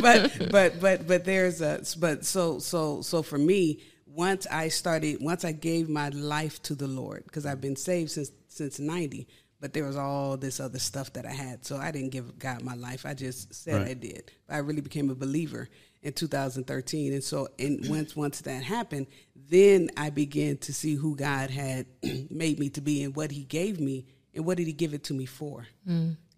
but 0.00 0.50
but 0.52 0.80
but 0.80 1.06
but 1.08 1.24
there's 1.24 1.60
a 1.60 1.82
but 1.98 2.24
so 2.24 2.60
so 2.60 3.02
so 3.02 3.20
for 3.20 3.38
me, 3.38 3.80
once 4.06 4.46
I 4.46 4.68
started, 4.68 5.18
once 5.20 5.44
I 5.44 5.50
gave 5.50 5.88
my 5.88 6.08
life 6.10 6.62
to 6.62 6.76
the 6.76 6.86
Lord, 6.86 7.24
because 7.24 7.46
I've 7.46 7.60
been 7.60 7.76
saved 7.76 8.12
since 8.12 8.30
since 8.46 8.78
'90, 8.78 9.26
but 9.60 9.72
there 9.72 9.84
was 9.84 9.96
all 9.96 10.36
this 10.36 10.60
other 10.60 10.78
stuff 10.78 11.12
that 11.14 11.26
I 11.26 11.32
had. 11.32 11.64
So 11.64 11.78
I 11.78 11.90
didn't 11.90 12.10
give 12.10 12.38
God 12.38 12.62
my 12.62 12.74
life. 12.74 13.04
I 13.04 13.14
just 13.14 13.52
said 13.52 13.74
Right. 13.74 13.90
I 13.90 13.94
did. 13.94 14.30
I 14.48 14.58
really 14.58 14.82
became 14.82 15.10
a 15.10 15.16
believer 15.16 15.68
in 16.02 16.12
2013, 16.12 17.12
and 17.12 17.22
so 17.22 17.48
and 17.58 17.88
once 17.88 18.16
once 18.16 18.40
that 18.42 18.62
happened, 18.62 19.06
then 19.48 19.90
I 19.96 20.10
began 20.10 20.56
to 20.58 20.72
see 20.72 20.94
who 20.94 21.16
God 21.16 21.50
had 21.50 21.86
made 22.30 22.58
me 22.58 22.70
to 22.70 22.80
be 22.80 23.02
and 23.04 23.14
what 23.14 23.30
He 23.30 23.44
gave 23.44 23.80
me 23.80 24.06
and 24.34 24.44
what 24.44 24.56
did 24.56 24.66
He 24.66 24.72
give 24.72 24.94
it 24.94 25.04
to 25.04 25.14
me 25.14 25.26
for. 25.26 25.66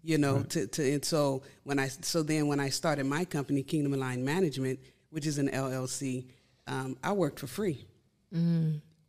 You 0.03 0.19
know, 0.19 0.43
to, 0.43 0.67
to 0.67 0.93
and 0.93 1.03
so 1.03 1.41
when 1.63 1.79
I 1.79 1.87
so 1.87 2.21
then 2.21 2.47
when 2.47 2.59
I 2.59 2.69
started 2.69 3.05
my 3.05 3.25
company, 3.25 3.63
Kingdom 3.63 3.93
Aligned 3.93 4.23
Management, 4.23 4.79
which 5.09 5.25
is 5.25 5.39
an 5.39 5.49
LLC, 5.49 6.27
um, 6.67 6.95
I 7.03 7.11
worked 7.13 7.39
for 7.39 7.47
free 7.47 7.85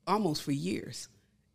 almost 0.07 0.43
for 0.43 0.53
years. 0.53 1.09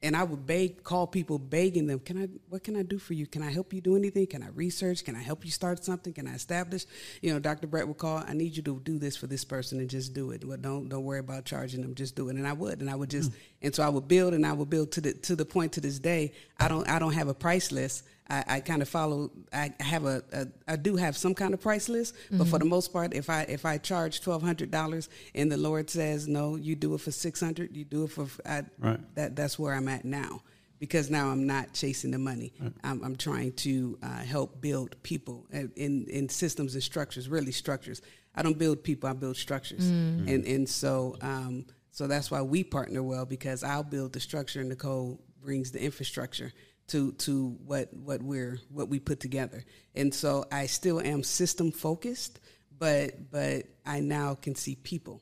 And 0.04 0.18
I 0.18 0.24
would 0.24 0.48
beg, 0.48 0.84
call 0.84 1.06
people, 1.06 1.38
begging 1.38 1.86
them, 1.86 2.00
"Can 2.00 2.18
I? 2.18 2.28
What 2.50 2.64
can 2.64 2.76
I 2.76 2.82
do 2.82 2.98
for 2.98 3.14
you? 3.14 3.28
Can 3.28 3.44
I 3.44 3.52
help 3.52 3.72
you 3.72 3.82
do 3.82 3.96
anything? 3.96 4.26
Can 4.26 4.42
I 4.42 4.48
research? 4.50 5.04
Can 5.04 5.16
I 5.16 5.22
help 5.22 5.46
you 5.46 5.52
start 5.52 5.84
something? 5.84 6.12
Can 6.12 6.28
I 6.28 6.34
establish?" 6.34 6.86
You 7.22 7.32
know, 7.32 7.40
Dr. 7.40 7.68
Brett 7.68 7.88
would 7.88 8.00
call, 8.00 8.24
"I 8.26 8.34
need 8.34 8.58
you 8.58 8.64
to 8.64 8.82
do 8.84 8.98
this 8.98 9.16
for 9.16 9.28
this 9.28 9.46
person 9.46 9.80
and 9.80 9.90
just 9.90 10.14
do 10.14 10.32
it. 10.32 10.44
Well, 10.44 10.58
don't 10.58 10.90
don't 10.90 11.04
worry 11.04 11.20
about 11.20 11.46
charging 11.46 11.82
them. 11.82 11.94
Just 11.94 12.16
do 12.16 12.30
it." 12.30 12.36
And 12.36 12.48
I 12.48 12.54
would, 12.54 12.82
and 12.82 12.90
I 12.90 12.96
would 12.96 13.12
just, 13.12 13.30
hmm. 13.30 13.38
and 13.62 13.76
so 13.76 13.84
I 13.84 13.90
would 13.90 14.08
build, 14.08 14.34
and 14.34 14.44
I 14.44 14.54
would 14.54 14.72
build 14.72 14.92
to 14.94 15.02
the 15.02 15.14
to 15.14 15.36
the 15.36 15.46
point 15.46 15.74
to 15.74 15.82
this 15.82 16.00
day. 16.00 16.34
I 16.60 16.68
don't 16.68 16.88
I 16.90 16.98
don't 16.98 17.14
have 17.14 17.28
a 17.28 17.36
price 17.36 17.72
list. 17.72 18.04
I, 18.32 18.44
I 18.48 18.60
kind 18.62 18.82
of 18.82 18.88
follow. 18.88 19.30
I 19.52 19.74
have 19.82 20.06
a, 20.06 20.24
a. 20.32 20.48
I 20.66 20.76
do 20.78 20.96
have 20.96 21.18
some 21.18 21.36
kind 21.36 21.54
of 21.54 21.60
price 21.60 21.90
list, 21.90 22.16
but 22.32 22.48
for 22.48 22.60
the 22.60 22.66
most 22.66 22.94
part, 22.94 23.14
if 23.14 23.30
I 23.30 23.42
if 23.42 23.66
I 23.66 23.78
charge 23.78 24.22
twelve 24.22 24.42
hundred 24.42 24.72
dollars 24.72 25.10
and 25.36 25.52
the 25.52 25.58
Lord 25.58 25.90
says 25.90 26.28
no, 26.30 26.56
you 26.56 26.76
do 26.76 26.94
it 26.96 27.02
for 27.02 27.12
six 27.12 27.42
hundred. 27.42 27.76
You 27.76 27.84
do 27.84 28.06
it 28.06 28.12
for. 28.12 28.28
I, 28.46 28.64
Right. 28.80 29.00
That 29.16 29.36
that's 29.36 29.60
where 29.60 29.74
I'm 29.74 29.90
at 29.90 30.06
now, 30.06 30.44
because 30.80 31.10
now 31.10 31.28
I'm 31.28 31.46
not 31.46 31.74
chasing 31.74 32.12
the 32.12 32.20
money. 32.20 32.54
I'm, 32.84 33.04
I'm 33.04 33.16
trying 33.18 33.52
to 33.54 34.00
uh, 34.02 34.20
help 34.20 34.62
build 34.62 34.96
people 35.04 35.46
in, 35.52 35.72
in 35.76 36.06
in 36.10 36.30
systems 36.30 36.74
and 36.74 36.84
structures. 36.84 37.28
Really 37.28 37.52
structures. 37.52 38.02
I 38.34 38.44
don't 38.44 38.58
build 38.58 38.82
people. 38.82 39.10
I 39.10 39.14
build 39.14 39.36
structures, 39.36 39.90
and 39.90 40.46
and 40.46 40.70
so 40.70 41.18
um, 41.22 41.66
so 41.92 42.08
that's 42.08 42.32
why 42.32 42.42
we 42.42 42.64
partner 42.64 43.04
well 43.04 43.26
because 43.26 43.62
I'll 43.62 43.84
build 43.84 44.14
the 44.14 44.22
structure 44.22 44.62
and 44.62 44.70
Nicole 44.70 45.20
brings 45.44 45.72
the 45.72 45.84
infrastructure 45.84 46.54
to 46.92 47.14
to 47.14 47.58
what 47.66 47.94
what 47.94 48.22
we're 48.22 48.60
what 48.70 48.90
we 48.90 49.00
put 49.00 49.20
together. 49.20 49.64
And 49.96 50.14
so 50.14 50.46
I 50.52 50.66
still 50.68 51.00
am 51.00 51.24
system 51.24 51.72
focused, 51.72 52.40
but 52.78 53.32
but 53.32 53.66
I 53.86 54.02
now 54.02 54.36
can 54.36 54.56
see 54.56 54.76
people 54.76 55.22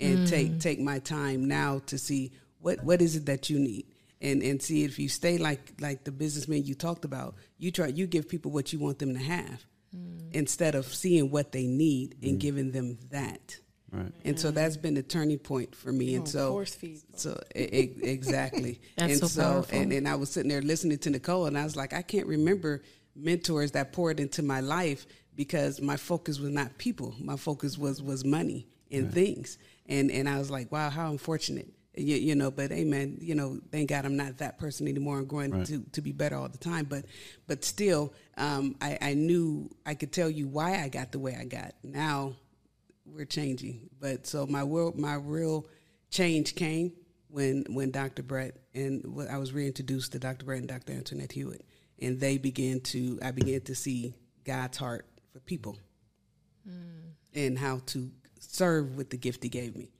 and 0.00 0.18
mm. 0.20 0.28
take 0.28 0.60
take 0.60 0.80
my 0.80 0.98
time 0.98 1.46
now 1.46 1.80
to 1.86 1.98
see 1.98 2.32
what 2.60 2.82
what 2.82 3.00
is 3.00 3.16
it 3.16 3.26
that 3.26 3.48
you 3.48 3.58
need. 3.58 3.86
And, 4.20 4.42
and 4.42 4.62
see 4.62 4.84
if 4.84 4.98
you 4.98 5.10
stay 5.10 5.36
like 5.36 5.74
like 5.80 6.04
the 6.04 6.12
businessman 6.12 6.64
you 6.64 6.74
talked 6.74 7.04
about, 7.04 7.34
you 7.58 7.70
try 7.70 7.88
you 7.88 8.06
give 8.06 8.26
people 8.26 8.52
what 8.52 8.72
you 8.72 8.78
want 8.78 8.98
them 8.98 9.12
to 9.12 9.20
have, 9.20 9.66
mm. 9.94 10.32
instead 10.32 10.74
of 10.74 10.86
seeing 10.86 11.30
what 11.30 11.52
they 11.52 11.66
need 11.66 12.16
and 12.22 12.36
mm. 12.36 12.38
giving 12.38 12.72
them 12.72 12.98
that. 13.10 13.58
Right. 13.94 14.12
And 14.24 14.38
so 14.40 14.50
that's 14.50 14.76
been 14.76 14.94
the 14.94 15.02
turning 15.02 15.38
point 15.38 15.74
for 15.74 15.92
me. 15.92 16.14
And 16.16 16.24
Oh, 16.24 16.26
so, 16.30 16.50
force 16.50 16.74
feed. 16.74 17.00
so 17.14 17.40
e- 17.54 17.90
exactly. 18.02 18.80
That's 18.96 19.20
and 19.20 19.30
so 19.30 19.42
powerful. 19.42 19.78
and, 19.78 19.92
and 19.92 20.08
I 20.08 20.16
was 20.16 20.30
sitting 20.30 20.48
there 20.50 20.62
listening 20.62 20.98
to 20.98 21.10
Nicole, 21.10 21.46
and 21.46 21.56
I 21.56 21.64
was 21.64 21.76
like, 21.76 21.92
I 21.92 22.02
can't 22.02 22.26
remember 22.26 22.82
mentors 23.14 23.72
that 23.72 23.92
poured 23.92 24.18
into 24.20 24.42
my 24.42 24.60
life 24.60 25.06
because 25.36 25.80
my 25.80 25.96
focus 25.96 26.38
was 26.40 26.50
not 26.50 26.76
people. 26.78 27.14
My 27.20 27.36
focus 27.36 27.78
was 27.78 28.02
was 28.02 28.24
money 28.24 28.66
and 28.90 29.12
things. 29.12 29.58
And 29.86 30.10
and 30.10 30.28
I 30.28 30.38
was 30.38 30.50
like, 30.50 30.72
wow, 30.72 30.90
how 30.90 31.10
unfortunate. 31.10 31.68
You, 31.96 32.16
you 32.16 32.34
know, 32.34 32.50
but 32.50 32.72
amen. 32.72 33.18
You 33.20 33.36
know, 33.36 33.60
thank 33.70 33.90
God 33.90 34.04
I'm 34.04 34.16
not 34.16 34.38
that 34.38 34.58
person 34.58 34.88
anymore. 34.88 35.18
I'm 35.18 35.26
growing 35.26 35.52
Right. 35.52 35.66
to 35.66 35.84
to 35.92 36.00
be 36.00 36.10
better 36.10 36.34
all 36.36 36.48
the 36.48 36.58
time. 36.58 36.86
But 36.86 37.04
but 37.46 37.64
still, 37.64 38.12
um, 38.36 38.74
I, 38.80 38.98
I 39.00 39.14
knew 39.14 39.70
I 39.86 39.94
could 39.94 40.12
tell 40.12 40.28
you 40.28 40.48
why 40.48 40.82
I 40.82 40.88
got 40.88 41.12
the 41.12 41.20
way 41.20 41.36
I 41.40 41.44
got. 41.44 41.74
Now 41.84 42.34
we're 43.06 43.24
changing. 43.24 43.90
But 44.00 44.26
so 44.26 44.46
my 44.46 44.64
world, 44.64 44.98
my 44.98 45.14
real 45.14 45.66
change 46.10 46.54
came 46.54 46.92
when 47.28 47.64
when 47.68 47.90
Dr. 47.90 48.22
Brett 48.22 48.56
and 48.74 49.02
when 49.14 49.28
I 49.28 49.38
was 49.38 49.52
reintroduced 49.52 50.12
to 50.12 50.18
Dr. 50.18 50.44
Brett 50.44 50.60
and 50.60 50.68
Dr. 50.68 50.92
Antoinette 50.92 51.32
Hewitt, 51.32 51.64
and 52.00 52.20
they 52.20 52.38
began 52.38 52.80
to 52.80 53.18
I 53.22 53.30
began 53.32 53.60
to 53.62 53.74
see 53.74 54.14
God's 54.44 54.78
heart 54.78 55.06
for 55.32 55.40
people 55.40 55.76
and 57.34 57.58
how 57.58 57.80
to 57.86 58.10
serve 58.38 58.96
with 58.96 59.10
the 59.10 59.16
gift 59.16 59.42
He 59.42 59.48
gave 59.48 59.74
me. 59.76 59.90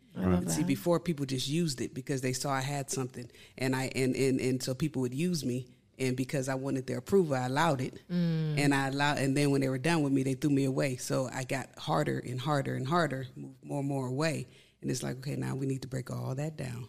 See, 0.49 0.63
before 0.63 1.01
people 1.01 1.27
just 1.27 1.49
used 1.49 1.81
it 1.81 1.93
because 1.93 2.21
they 2.21 2.33
saw 2.33 2.53
I 2.53 2.61
had 2.61 2.89
something, 2.91 3.29
and 3.59 3.75
I 3.75 3.91
and 3.97 4.15
and 4.15 4.41
and 4.41 4.63
so 4.63 4.73
people 4.75 5.03
would 5.03 5.15
use 5.15 5.45
me. 5.45 5.67
And 5.99 6.17
because 6.17 6.49
I 6.49 6.55
wanted 6.55 6.87
their 6.87 6.99
approval, 6.99 7.37
I 7.37 7.47
allowed 7.47 7.81
it, 7.81 8.01
and 8.09 8.75
I 8.75 8.89
allowed. 8.89 9.19
And 9.19 9.37
then 9.37 9.51
when 9.51 9.61
they 9.61 9.69
were 9.69 9.79
done 9.79 10.03
with 10.03 10.13
me, 10.13 10.23
they 10.23 10.35
threw 10.35 10.51
me 10.51 10.65
away. 10.65 10.97
So 10.97 11.29
I 11.33 11.45
got 11.45 11.69
harder 11.79 12.19
and 12.19 12.41
harder 12.41 12.75
and 12.75 12.87
harder, 12.87 13.27
moved 13.37 13.65
more 13.65 13.81
and 13.81 13.89
more 13.89 14.07
away. 14.09 14.49
And 14.83 14.91
it's 14.91 15.03
like, 15.03 15.17
okay, 15.19 15.37
now 15.37 15.55
we 15.55 15.67
need 15.67 15.83
to 15.83 15.89
break 15.89 16.11
all 16.11 16.35
that 16.35 16.57
down, 16.57 16.89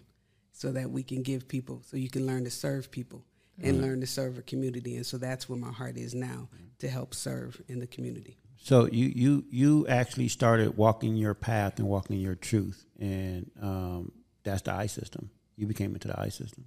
so 0.52 0.72
that 0.72 0.90
we 0.90 1.04
can 1.04 1.22
give 1.22 1.48
people, 1.48 1.82
so 1.86 1.98
you 1.98 2.10
can 2.10 2.26
learn 2.26 2.44
to 2.46 2.52
serve 2.52 2.90
people 2.92 3.24
and 3.62 3.82
learn 3.82 4.02
to 4.02 4.08
serve 4.08 4.38
a 4.38 4.42
community. 4.42 4.98
And 4.98 5.06
so 5.06 5.18
that's 5.18 5.48
where 5.48 5.58
my 5.58 5.72
heart 5.72 5.98
is 5.98 6.14
now 6.14 6.50
to 6.80 6.90
help 6.90 7.14
serve 7.14 7.62
in 7.70 7.80
the 7.80 7.88
community. 7.88 8.38
So 8.58 8.88
you 8.88 9.06
you 9.16 9.46
you 9.50 9.88
actually 9.88 10.28
started 10.28 10.76
walking 10.76 11.16
your 11.16 11.36
path 11.36 11.78
and 11.78 11.88
walking 11.88 12.20
your 12.20 12.36
truth, 12.36 12.84
and 13.00 13.50
um, 13.62 14.12
that's 14.44 14.64
the 14.64 14.74
I 14.74 14.88
system. 14.88 15.30
You 15.56 15.68
became 15.68 15.94
into 15.94 16.08
the 16.08 16.20
I 16.20 16.30
system. 16.30 16.66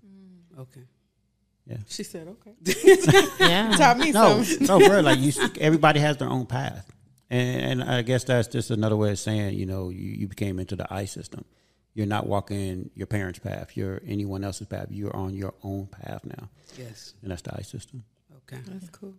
Okay. 0.59 0.85
She 1.89 2.03
said, 2.03 2.29
"Okay." 2.29 2.55
Yeah. 3.41 3.77
Taught 3.77 3.99
me 3.99 4.13
No, 4.13 4.43
some. 4.43 4.67
no, 4.67 4.79
bro. 4.89 5.01
Like 5.01 5.19
you, 5.21 5.33
everybody 5.61 6.01
has 6.01 6.17
their 6.17 6.29
own 6.29 6.47
path, 6.47 6.91
and, 7.31 7.81
and 7.83 7.91
I 7.91 8.03
guess 8.03 8.25
that's 8.25 8.49
just 8.49 8.71
another 8.71 8.97
way 8.97 9.11
of 9.11 9.19
saying, 9.19 9.59
you 9.59 9.67
know, 9.67 9.91
you, 9.91 10.11
you 10.11 10.29
became 10.29 10.59
into 10.59 10.77
the 10.77 10.87
I 10.93 11.05
system. 11.07 11.45
You're 11.95 12.07
not 12.07 12.27
walking 12.27 12.91
your 12.95 13.07
parents' 13.07 13.39
path. 13.41 13.77
You're 13.77 14.01
anyone 14.07 14.45
else's 14.45 14.67
path. 14.69 14.87
You're 14.91 15.15
on 15.17 15.35
your 15.35 15.55
own 15.63 15.87
path 15.89 16.25
now, 16.25 16.49
Yes. 16.79 17.15
and 17.23 17.31
that's 17.31 17.43
the 17.43 17.55
I 17.57 17.63
system. 17.63 18.05
Okay. 18.51 18.63
That's 18.67 18.89
cool. 18.91 19.15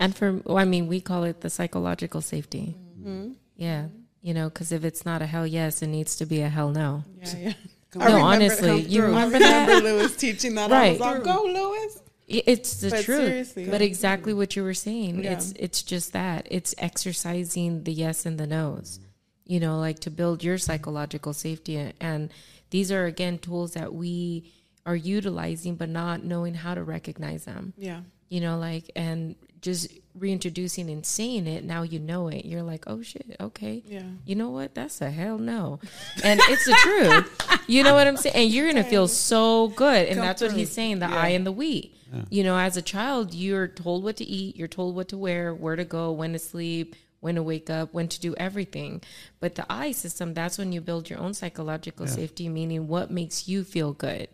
And 0.00 0.14
for, 0.14 0.32
well, 0.44 0.58
I 0.58 0.64
mean, 0.64 0.88
we 0.88 1.00
call 1.00 1.24
it 1.24 1.40
the 1.40 1.48
psychological 1.48 2.20
safety. 2.20 2.76
Mm-hmm. 3.00 3.32
Yeah. 3.56 3.86
You 4.20 4.34
know, 4.34 4.48
because 4.48 4.70
if 4.72 4.84
it's 4.84 5.04
not 5.06 5.22
a 5.22 5.26
hell 5.26 5.46
yes, 5.46 5.80
it 5.82 5.86
needs 5.88 6.16
to 6.16 6.26
be 6.26 6.42
a 6.42 6.48
hell 6.48 6.70
no. 6.70 7.04
Yeah, 7.20 7.36
yeah. 7.38 7.52
Come 7.92 8.02
No, 8.02 8.20
honestly, 8.22 8.80
you 8.80 9.02
remember 9.02 9.36
I 9.42 9.66
remember 9.66 9.80
Lewis 9.88 10.16
teaching 10.16 10.54
that. 10.56 10.72
I 10.72 10.78
Right. 10.80 10.90
was 10.92 11.00
like, 11.00 11.24
"Go, 11.24 11.42
Lewis." 11.44 11.98
It's 12.28 12.80
the 12.80 12.88
But 12.90 13.04
truth. 13.04 13.18
seriously. 13.26 13.66
But 13.68 13.82
exactly 13.82 14.32
what 14.32 14.56
you 14.56 14.62
were 14.64 14.72
saying. 14.74 15.22
Yeah. 15.22 15.32
It's 15.32 15.52
it's 15.52 15.82
just 15.82 16.12
that. 16.14 16.46
It's 16.50 16.74
exercising 16.78 17.84
the 17.84 17.92
yes 17.92 18.24
and 18.24 18.38
the 18.38 18.46
no's. 18.46 18.98
You 19.44 19.60
know, 19.60 19.78
like 19.78 19.98
to 20.00 20.10
build 20.10 20.42
your 20.42 20.56
psychological 20.56 21.32
safety 21.34 21.92
and 22.00 22.30
these 22.70 22.90
are 22.90 23.04
again 23.04 23.38
tools 23.38 23.74
that 23.74 23.92
we 23.92 24.50
are 24.86 24.96
utilizing 24.96 25.74
but 25.76 25.90
not 25.90 26.24
knowing 26.24 26.54
how 26.54 26.74
to 26.74 26.82
recognize 26.82 27.44
them. 27.44 27.74
Yeah. 27.76 28.00
You 28.30 28.40
know, 28.40 28.58
like 28.58 28.90
and 28.96 29.34
just 29.62 29.88
reintroducing 30.14 30.90
and 30.90 31.06
saying 31.06 31.46
it, 31.46 31.64
now 31.64 31.82
you 31.82 31.98
know 31.98 32.28
it. 32.28 32.44
You're 32.44 32.62
like, 32.62 32.84
oh 32.86 33.00
shit, 33.00 33.36
okay. 33.40 33.82
Yeah. 33.86 34.02
You 34.26 34.34
know 34.34 34.50
what? 34.50 34.74
That's 34.74 35.00
a 35.00 35.10
hell 35.10 35.38
no. 35.38 35.80
And 36.22 36.40
it's 36.44 36.66
the 36.66 36.76
truth. 36.80 37.60
You 37.66 37.82
know 37.82 37.94
what 37.94 38.06
I'm 38.06 38.18
saying? 38.18 38.36
And 38.36 38.50
you're 38.50 38.70
going 38.70 38.82
to 38.82 38.90
feel 38.90 39.08
so 39.08 39.68
good. 39.68 40.08
And 40.08 40.16
Come 40.16 40.26
that's 40.26 40.42
what 40.42 40.52
he's 40.52 40.70
saying 40.70 40.98
the 40.98 41.08
Yeah. 41.08 41.18
I 41.18 41.28
and 41.28 41.46
the 41.46 41.52
we. 41.52 41.94
You 42.28 42.44
know, 42.44 42.58
as 42.58 42.76
a 42.76 42.82
child, 42.82 43.32
you're 43.32 43.68
told 43.68 44.04
what 44.04 44.18
to 44.18 44.24
eat, 44.24 44.54
you're 44.54 44.68
told 44.68 44.94
what 44.94 45.08
to 45.08 45.16
wear, 45.16 45.54
where 45.54 45.76
to 45.76 45.84
go, 45.86 46.12
when 46.12 46.34
to 46.34 46.38
sleep, 46.38 46.94
when 47.20 47.36
to 47.36 47.42
wake 47.42 47.70
up, 47.70 47.94
when 47.94 48.06
to 48.08 48.20
do 48.20 48.34
everything. 48.34 49.00
But 49.40 49.54
the 49.54 49.64
I 49.70 49.92
system, 49.92 50.34
that's 50.34 50.58
when 50.58 50.72
you 50.72 50.82
build 50.82 51.08
your 51.08 51.20
own 51.20 51.32
psychological 51.32 52.06
safety, 52.06 52.50
meaning 52.50 52.86
what 52.86 53.10
makes 53.10 53.48
you 53.48 53.64
feel 53.64 53.94
good. 53.94 54.28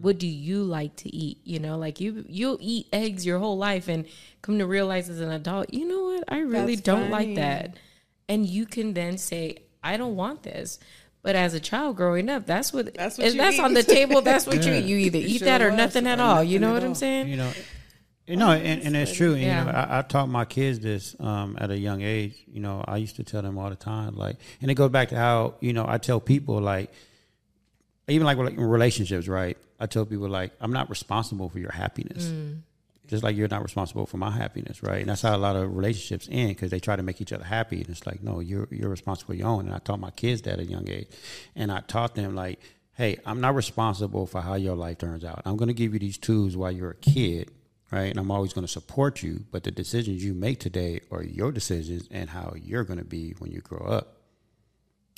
What 0.00 0.18
do 0.18 0.26
you 0.26 0.62
like 0.64 0.96
to 0.96 1.14
eat? 1.14 1.38
You 1.44 1.58
know, 1.58 1.76
like 1.78 2.00
you 2.00 2.24
you'll 2.28 2.58
eat 2.60 2.86
eggs 2.92 3.26
your 3.26 3.38
whole 3.38 3.58
life 3.58 3.88
and 3.88 4.06
come 4.42 4.58
to 4.58 4.66
realize 4.66 5.08
as 5.10 5.20
an 5.20 5.30
adult, 5.30 5.72
you 5.74 5.86
know 5.86 6.04
what? 6.04 6.24
I 6.28 6.38
really 6.40 6.74
That's 6.76 6.86
don't 6.86 7.10
like 7.10 7.34
that. 7.34 7.76
And 8.28 8.46
you 8.46 8.64
can 8.66 8.94
then 8.94 9.18
say, 9.18 9.58
I 9.82 9.96
don't 9.96 10.16
want 10.16 10.42
this. 10.42 10.78
But 11.22 11.36
as 11.36 11.52
a 11.52 11.60
child 11.60 11.96
growing 11.96 12.30
up, 12.30 12.46
that's 12.46 12.72
what 12.72 12.94
That's 12.94 13.18
what 13.18 13.26
if 13.26 13.34
you 13.34 13.40
that's 13.40 13.56
eat. 13.56 13.62
on 13.62 13.74
the 13.74 13.82
table. 13.82 14.22
That's 14.30 14.46
what 14.46 14.64
you 14.64 14.72
eat. 14.72 14.84
You 14.86 14.96
either 14.96 15.18
It 15.18 15.24
eat 15.24 15.38
sure 15.40 15.46
that 15.46 15.60
or 15.60 15.68
was, 15.68 15.76
nothing 15.76 16.06
at 16.06 16.18
all. 16.18 16.42
You 16.42 16.58
know 16.58 16.70
at 16.70 16.74
what 16.74 16.84
I'm 16.84 16.94
saying? 16.94 17.28
You 17.28 17.36
know, 17.36 17.52
You 18.26 18.36
know, 18.36 18.52
and, 18.52 18.82
and 18.82 18.96
it's 18.96 19.12
true. 19.12 19.34
and, 19.34 19.42
Yeah. 19.42 19.66
You 19.66 19.72
know, 19.72 19.78
I, 19.78 19.98
I 19.98 20.02
taught 20.02 20.30
my 20.30 20.46
kids 20.46 20.80
this 20.80 21.14
um, 21.20 21.58
at 21.60 21.70
a 21.70 21.76
young 21.78 22.00
age. 22.00 22.36
You 22.46 22.60
know, 22.60 22.82
I 22.88 22.96
used 22.96 23.16
to 23.16 23.24
tell 23.24 23.42
them 23.42 23.58
all 23.58 23.68
the 23.68 23.76
time, 23.76 24.16
like, 24.16 24.36
and 24.62 24.70
it 24.70 24.74
goes 24.74 24.90
back 24.90 25.10
to 25.10 25.16
how 25.16 25.56
you 25.60 25.74
know 25.74 25.84
I 25.86 25.98
tell 25.98 26.20
people 26.20 26.58
like, 26.58 26.90
even 28.08 28.24
like 28.24 28.38
in 28.38 28.58
relationships, 28.58 29.28
right? 29.28 29.58
I 29.80 29.86
tell 29.86 30.04
people 30.04 30.28
like, 30.28 30.52
I'm 30.60 30.72
not 30.72 30.90
responsible 30.90 31.48
for 31.48 31.58
your 31.58 31.72
happiness, 31.72 32.26
mm. 32.26 32.60
just 33.06 33.22
like 33.24 33.34
you're 33.34 33.48
not 33.48 33.62
responsible 33.62 34.06
for 34.06 34.18
my 34.18 34.30
happiness, 34.30 34.82
right? 34.82 35.00
And 35.00 35.08
that's 35.08 35.22
how 35.22 35.34
a 35.34 35.38
lot 35.38 35.56
of 35.56 35.74
relationships 35.74 36.28
end 36.30 36.50
because 36.50 36.70
they 36.70 36.80
try 36.80 36.96
to 36.96 37.02
make 37.02 37.20
each 37.20 37.32
other 37.32 37.44
happy, 37.44 37.80
and 37.80 37.88
it's 37.88 38.06
like, 38.06 38.22
no, 38.22 38.40
you're 38.40 38.68
you're 38.70 38.90
responsible 38.90 39.32
for 39.32 39.38
your 39.38 39.48
own. 39.48 39.66
And 39.66 39.74
I 39.74 39.78
taught 39.78 39.98
my 39.98 40.10
kids 40.10 40.42
that 40.42 40.54
at 40.54 40.60
a 40.60 40.64
young 40.64 40.88
age, 40.88 41.08
and 41.56 41.72
I 41.72 41.80
taught 41.80 42.14
them 42.14 42.34
like, 42.34 42.60
hey, 42.92 43.18
I'm 43.24 43.40
not 43.40 43.54
responsible 43.54 44.26
for 44.26 44.42
how 44.42 44.54
your 44.54 44.76
life 44.76 44.98
turns 44.98 45.24
out. 45.24 45.40
I'm 45.46 45.56
going 45.56 45.68
to 45.68 45.74
give 45.74 45.94
you 45.94 45.98
these 45.98 46.18
tools 46.18 46.56
while 46.56 46.70
you're 46.70 46.90
a 46.90 46.96
kid, 46.96 47.50
right? 47.90 48.10
And 48.10 48.18
I'm 48.18 48.30
always 48.30 48.52
going 48.52 48.66
to 48.66 48.72
support 48.72 49.22
you, 49.22 49.44
but 49.50 49.64
the 49.64 49.70
decisions 49.70 50.22
you 50.22 50.34
make 50.34 50.60
today 50.60 51.00
are 51.10 51.22
your 51.22 51.50
decisions 51.50 52.06
and 52.10 52.28
how 52.28 52.52
you're 52.62 52.84
going 52.84 52.98
to 52.98 53.04
be 53.04 53.34
when 53.38 53.50
you 53.50 53.62
grow 53.62 53.86
up. 53.86 54.18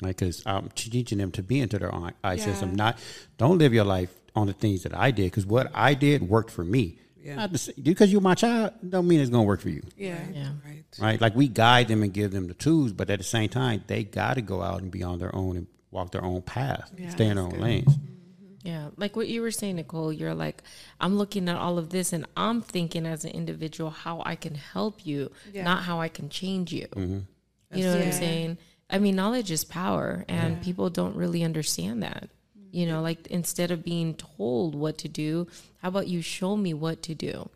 Right, 0.01 0.17
because 0.17 0.43
I'm 0.47 0.69
teaching 0.71 1.19
them 1.19 1.31
to 1.33 1.45
be 1.45 1.61
into 1.61 1.79
their 1.79 1.95
own 1.95 2.13
I 2.25 2.37
system. 2.37 2.71
Yeah. 2.71 2.77
Not, 2.77 2.99
don't 3.39 3.59
live 3.59 3.73
your 3.73 3.85
life 3.85 4.11
on 4.35 4.47
the 4.47 4.53
things 4.53 4.83
that 4.85 4.97
I 4.97 5.11
did, 5.11 5.25
because 5.27 5.47
what 5.47 5.71
I 5.75 5.95
did 5.95 6.29
worked 6.29 6.51
for 6.51 6.65
me. 6.65 6.99
Yeah. 7.23 7.37
Not 7.37 7.53
to 7.53 7.59
say, 7.59 7.73
because 7.81 8.11
you're 8.11 8.21
my 8.21 8.35
child, 8.35 8.73
don't 8.89 9.07
mean 9.07 9.21
it's 9.21 9.31
going 9.31 9.45
to 9.45 9.47
work 9.47 9.61
for 9.61 9.69
you 9.69 9.83
Yeah. 9.97 10.19
Yeah. 10.35 10.49
Right. 10.67 10.85
right? 10.99 11.21
Like 11.21 11.37
we 11.37 11.47
guide 11.47 11.87
them 11.87 12.03
and 12.03 12.13
give 12.13 12.33
them 12.33 12.49
the 12.49 12.55
tools, 12.55 12.93
but 12.93 13.11
at 13.11 13.19
the 13.21 13.25
same 13.25 13.49
time, 13.49 13.85
they 13.87 14.03
got 14.03 14.35
to 14.35 14.43
go 14.43 14.61
out 14.61 14.83
and 14.83 14.91
be 14.91 15.05
on 15.05 15.21
their 15.21 15.33
own 15.35 15.57
and 15.57 15.67
walk 15.93 16.11
their 16.11 16.25
own 16.25 16.43
path, 16.43 16.91
Yeah, 16.99 17.11
stay 17.11 17.29
in 17.29 17.37
their 17.37 17.45
own 17.45 17.51
good. 17.53 17.61
lanes. 17.61 17.97
Yeah, 18.65 18.89
like 18.97 19.15
what 19.17 19.29
you 19.29 19.41
were 19.43 19.51
saying, 19.53 19.77
Nicole. 19.77 20.13
You're 20.13 20.35
like, 20.35 20.63
I'm 21.01 21.17
looking 21.17 21.49
at 21.49 21.57
all 21.57 21.79
of 21.79 21.91
this, 21.91 22.13
and 22.13 22.27
I'm 22.37 22.61
thinking 22.63 23.07
as 23.07 23.25
an 23.25 23.33
individual 23.33 23.91
how 23.91 24.23
I 24.25 24.35
can 24.37 24.55
help 24.57 25.05
you, 25.07 25.31
Yeah. 25.53 25.65
not 25.65 25.83
how 25.85 26.01
I 26.01 26.09
can 26.09 26.29
change 26.29 26.73
you. 26.73 26.87
Mm-hmm. 26.89 27.19
You 27.79 27.85
know 27.85 27.95
what 27.97 28.03
I'm 28.07 28.13
saying? 28.13 28.59
I 28.91 28.99
mean, 28.99 29.17
knowledge 29.17 29.51
is 29.51 29.65
power, 29.65 30.25
and 30.29 30.61
people 30.63 30.91
don't 30.91 31.17
really 31.17 31.43
understand 31.45 32.03
that. 32.03 32.31
You 32.73 32.87
know, 32.87 33.01
like 33.03 33.27
instead 33.29 33.71
of 33.71 33.85
being 33.85 34.15
told 34.15 34.75
what 34.75 34.99
to 34.99 35.09
do, 35.09 35.47
how 35.83 35.89
about 35.89 36.09
you 36.09 36.23
show 36.23 36.57
me 36.57 36.73
what 36.75 37.03
to 37.03 37.15
do? 37.15 37.49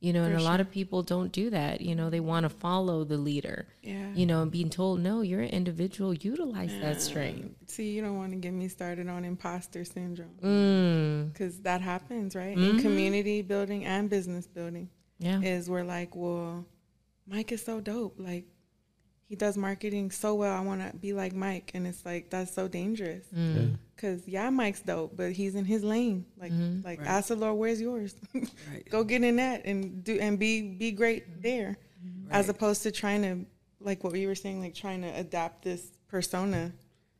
You 0.00 0.12
know, 0.12 0.24
and 0.24 0.34
a 0.34 0.42
lot 0.42 0.60
of 0.60 0.68
people 0.68 1.02
don't 1.04 1.30
do 1.30 1.50
that. 1.50 1.80
You 1.80 1.94
know, 1.94 2.10
they 2.10 2.18
want 2.18 2.42
to 2.42 2.48
follow 2.48 3.04
the 3.04 3.16
leader. 3.16 3.66
Yeah. 3.82 4.12
You 4.14 4.26
know, 4.26 4.42
and 4.42 4.50
being 4.50 4.68
told, 4.70 4.98
no, 5.00 5.20
you're 5.20 5.42
an 5.42 5.50
individual, 5.50 6.12
utilize 6.12 6.72
that 6.80 7.00
strength. 7.00 7.54
See, 7.70 7.90
you 7.92 8.02
don't 8.02 8.16
want 8.16 8.32
to 8.32 8.38
get 8.38 8.52
me 8.52 8.66
started 8.68 9.08
on 9.08 9.24
imposter 9.24 9.84
syndrome 9.84 10.34
Mm. 10.42 11.32
because 11.32 11.60
that 11.60 11.80
happens, 11.82 12.34
right? 12.34 12.56
Mm-hmm. 12.56 12.76
In 12.78 12.82
community 12.82 13.42
building 13.42 13.84
and 13.84 14.10
business 14.10 14.46
building, 14.48 14.90
Yeah. 15.20 15.40
is 15.40 15.70
we're 15.70 15.84
like, 15.84 16.16
well, 16.16 16.66
Mike 17.28 17.52
is 17.52 17.64
so 17.64 17.80
dope. 17.80 18.16
Like, 18.18 18.44
he 19.28 19.36
does 19.36 19.56
marketing 19.56 20.10
so 20.10 20.34
well. 20.34 20.54
I 20.56 20.60
want 20.60 20.80
to 20.90 20.96
be 20.96 21.12
like 21.12 21.34
Mike, 21.34 21.70
and 21.74 21.86
it's 21.86 22.04
like 22.04 22.28
that's 22.30 22.52
so 22.54 22.68
dangerous. 22.68 23.24
Mm. 23.34 23.76
Cause 23.96 24.22
yeah, 24.26 24.50
Mike's 24.50 24.80
dope, 24.82 25.16
but 25.16 25.32
he's 25.32 25.54
in 25.54 25.64
his 25.64 25.82
lane. 25.84 26.26
Like, 26.36 26.52
Mm-hmm. 26.52 26.84
like 26.84 26.98
Right. 27.00 27.08
ask 27.08 27.28
the 27.28 27.36
Lord, 27.36 27.56
where's 27.56 27.80
yours? 27.80 28.14
Right. 28.34 28.88
Go 28.90 29.04
get 29.04 29.22
in 29.22 29.36
that 29.36 29.64
and 29.64 30.02
do 30.04 30.18
and 30.18 30.38
be 30.38 30.62
be 30.74 30.90
great 30.92 31.42
there, 31.42 31.78
as 32.30 32.48
opposed 32.48 32.82
to 32.82 32.90
trying 32.90 33.22
to 33.22 33.46
like 33.80 34.02
what 34.04 34.12
we 34.12 34.26
were 34.26 34.34
saying, 34.34 34.60
like 34.60 34.74
trying 34.74 35.02
to 35.02 35.08
adapt 35.08 35.62
this 35.64 35.86
persona 36.08 36.72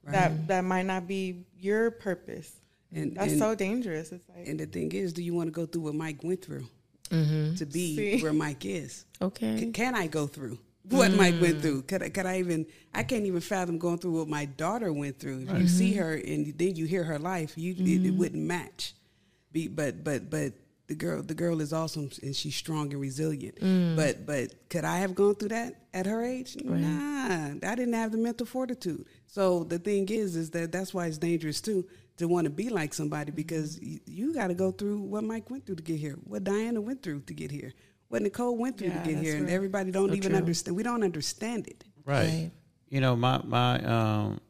that 0.05 0.49
that 0.49 0.65
might 0.65 0.87
not 0.87 1.07
be 1.07 1.45
your 1.59 1.91
purpose. 1.93 2.57
And, 2.95 3.17
That's 3.17 3.33
and, 3.33 3.39
so 3.41 3.55
dangerous. 3.55 4.13
It's 4.13 4.29
like 4.29 4.47
and 4.49 4.61
the 4.61 4.67
thing 4.67 4.93
is, 4.93 5.13
do 5.15 5.23
you 5.23 5.33
want 5.35 5.47
to 5.47 5.53
go 5.53 5.65
through 5.65 5.83
what 5.83 5.95
Mike 5.95 6.23
went 6.23 6.45
through 6.45 6.67
Mm-hmm. 7.11 7.55
to 7.57 7.67
be 7.67 7.97
See? 7.97 8.23
where 8.23 8.33
Mike 8.35 8.65
is? 8.67 9.05
Okay. 9.21 9.59
C- 9.61 9.71
can 9.73 9.95
I 9.95 10.09
go 10.09 10.27
through 10.27 10.59
what 10.91 11.13
Mike 11.13 11.41
went 11.41 11.59
Mm. 11.59 11.63
through? 11.63 11.83
Could 11.83 12.03
I, 12.03 12.09
could 12.09 12.27
I 12.27 12.39
even? 12.41 12.67
I 12.93 13.03
can't 13.05 13.25
even 13.27 13.41
fathom 13.41 13.79
going 13.79 13.99
through 13.99 14.19
what 14.19 14.29
my 14.29 14.45
daughter 14.47 14.93
went 14.93 15.19
through. 15.19 15.47
If 15.49 15.61
you 15.61 15.69
see 15.69 15.91
Mm-hmm. 15.93 16.01
her 16.03 16.15
and 16.15 16.59
then 16.59 16.77
you 16.77 16.87
hear 16.87 17.05
her 17.05 17.19
life, 17.19 17.53
you 17.57 17.73
it, 17.79 18.07
it 18.07 18.11
wouldn't 18.15 18.43
match. 18.43 18.95
Be, 19.53 19.69
but 19.69 20.03
but 20.03 20.29
but 20.31 20.55
the 20.89 20.95
girl 20.95 21.23
the 21.23 21.35
girl 21.35 21.61
is 21.61 21.73
awesome 21.73 22.11
and 22.23 22.35
she's 22.35 22.57
strong 22.57 22.91
and 22.93 23.01
resilient. 23.01 23.57
Mm. 23.61 23.97
But 23.97 24.27
but 24.27 24.69
could 24.71 24.85
I 24.85 24.99
have 24.99 25.15
gone 25.15 25.37
through 25.37 25.51
that 25.51 25.75
at 25.95 26.07
her 26.07 26.23
age? 26.25 26.57
Nah, 26.65 27.49
I 27.63 27.75
didn't 27.77 27.93
have 27.95 28.13
the 28.13 28.19
mental 28.19 28.47
fortitude. 28.47 29.07
So 29.27 29.65
the 29.65 29.79
thing 29.79 30.09
is, 30.09 30.37
is 30.37 30.51
that 30.51 30.73
that's 30.73 30.93
why 30.93 31.07
it's 31.07 31.19
dangerous 31.19 31.61
too 31.61 31.87
to 32.17 32.29
want 32.29 32.45
to 32.45 32.51
be 32.51 32.69
like 32.69 32.93
somebody 32.93 33.31
because 33.31 33.81
you, 33.81 34.01
you 34.07 34.35
got 34.35 34.49
to 34.49 34.55
go 34.55 34.71
through 34.71 34.99
what 35.01 35.25
Mike 35.25 35.49
went 35.51 35.65
through 35.65 35.77
to 35.77 35.83
get 35.83 35.99
here, 35.99 36.17
what 36.25 36.45
Diana 36.45 36.81
went 36.81 37.03
through 37.03 37.21
to 37.23 37.33
get 37.35 37.51
here, 37.51 37.73
what 38.13 38.23
Nicole 38.23 38.57
went 38.57 38.77
through 38.79 38.89
Yeah, 38.89 39.03
to 39.03 39.09
get 39.09 39.15
that's 39.17 39.27
here, 39.27 39.37
and 39.37 39.49
everybody 39.49 39.91
don't 39.91 40.11
So 40.11 40.15
even 40.15 40.31
true. 40.33 40.37
understand. 40.39 40.77
We 40.77 40.83
don't 40.83 41.03
understand 41.03 41.67
it. 41.67 41.83
Right. 42.05 42.29
Right. 42.29 42.51
You 42.91 43.01
know, 43.01 43.17
my 43.17 43.41
my 43.45 43.83
um, 43.85 44.41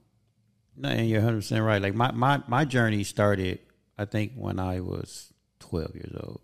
no, 0.77 0.89
and 0.89 1.09
you're 1.09 1.21
100 1.21 1.37
percent 1.39 1.63
right. 1.65 1.81
Like 1.81 1.95
my 1.95 2.11
my 2.11 2.43
my 2.49 2.65
journey 2.65 3.05
started, 3.05 3.61
I 3.97 4.05
think, 4.05 4.33
when 4.35 4.59
I 4.59 4.81
was 4.81 5.33
12 5.61 5.95
years 5.95 6.13
old. 6.21 6.41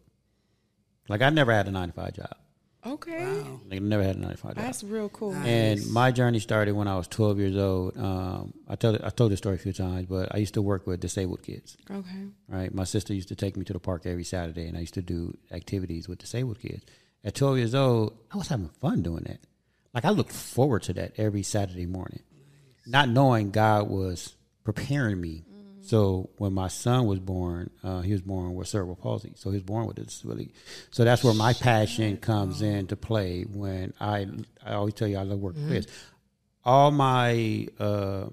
Like 1.08 1.22
I 1.22 1.30
never 1.30 1.52
had 1.52 1.66
a 1.66 1.70
nine 1.72 1.88
to 1.88 1.94
five 1.94 2.12
job. 2.14 2.34
okay, 2.86 3.18
Wow. 3.24 3.60
Like 3.68 3.80
I 3.80 3.82
never 3.82 4.02
had 4.04 4.14
a 4.16 4.20
nine 4.20 4.30
to 4.30 4.36
five 4.36 4.54
job. 4.54 4.64
that's 4.64 4.84
real 4.84 5.08
cool. 5.08 5.34
And 5.34 5.84
my 5.90 6.12
journey 6.12 6.38
started 6.38 6.72
when 6.72 6.86
I 6.86 6.96
was 6.96 7.08
12 7.08 7.38
years 7.40 7.56
old. 7.56 7.96
Um, 7.98 8.52
I 8.68 8.76
told 8.76 9.00
I 9.02 9.08
told 9.10 9.32
this 9.32 9.38
story 9.38 9.56
a 9.56 9.58
few 9.58 9.72
times, 9.72 10.06
but 10.06 10.32
I 10.32 10.38
used 10.38 10.54
to 10.54 10.62
work 10.62 10.86
with 10.86 11.00
disabled 11.00 11.42
kids. 11.42 11.76
Okay, 11.90 12.24
Right, 12.46 12.72
my 12.72 12.84
sister 12.84 13.12
used 13.12 13.28
to 13.28 13.34
take 13.36 13.56
me 13.56 13.64
to 13.64 13.72
the 13.72 13.80
park 13.80 14.02
every 14.06 14.24
Saturday, 14.24 14.68
and 14.68 14.76
I 14.76 14.80
used 14.80 14.94
to 14.94 15.02
do 15.02 15.36
activities 15.50 16.08
with 16.08 16.18
disabled 16.20 16.60
kids. 16.60 16.84
At 17.24 17.34
12 17.34 17.58
years 17.58 17.74
old, 17.74 18.16
I 18.32 18.36
was 18.36 18.48
having 18.48 18.68
fun 18.80 19.02
doing 19.02 19.24
that. 19.24 19.40
Like 19.92 20.04
I 20.04 20.10
looked 20.10 20.32
forward 20.32 20.82
to 20.84 20.92
that 20.94 21.12
every 21.18 21.42
Saturday 21.42 21.86
morning, 21.86 22.22
not 22.86 23.08
knowing 23.08 23.50
God 23.50 23.88
was 23.88 24.34
preparing 24.64 25.20
me. 25.20 25.44
So 25.80 26.28
when 26.36 26.52
my 26.52 26.68
son 26.68 27.06
was 27.06 27.18
born, 27.18 27.70
uh, 27.82 28.02
he 28.02 28.12
was 28.12 28.20
born 28.20 28.54
with 28.54 28.68
cerebral 28.68 28.96
palsy. 28.96 29.32
So 29.36 29.50
he 29.50 29.56
was 29.56 29.62
born 29.62 29.86
with 29.86 29.96
a 29.98 30.02
disability. 30.02 30.52
So 30.90 31.04
that's 31.04 31.24
where 31.24 31.32
my 31.32 31.54
passion 31.54 32.18
comes 32.18 32.60
in 32.60 32.88
to 32.88 32.96
play. 32.96 33.42
When 33.44 33.94
I, 33.98 34.26
I 34.64 34.74
always 34.74 34.92
tell 34.94 35.08
you, 35.08 35.16
I 35.16 35.22
love 35.22 35.38
working 35.38 35.64
with 35.64 35.72
kids. 35.72 35.86
All 36.64 36.90
my 36.90 37.68
uh, 37.80 38.26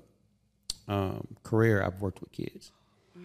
um, 0.90 1.28
career, 1.44 1.82
I've 1.82 2.02
worked 2.02 2.20
with 2.20 2.34
kids. 2.34 2.72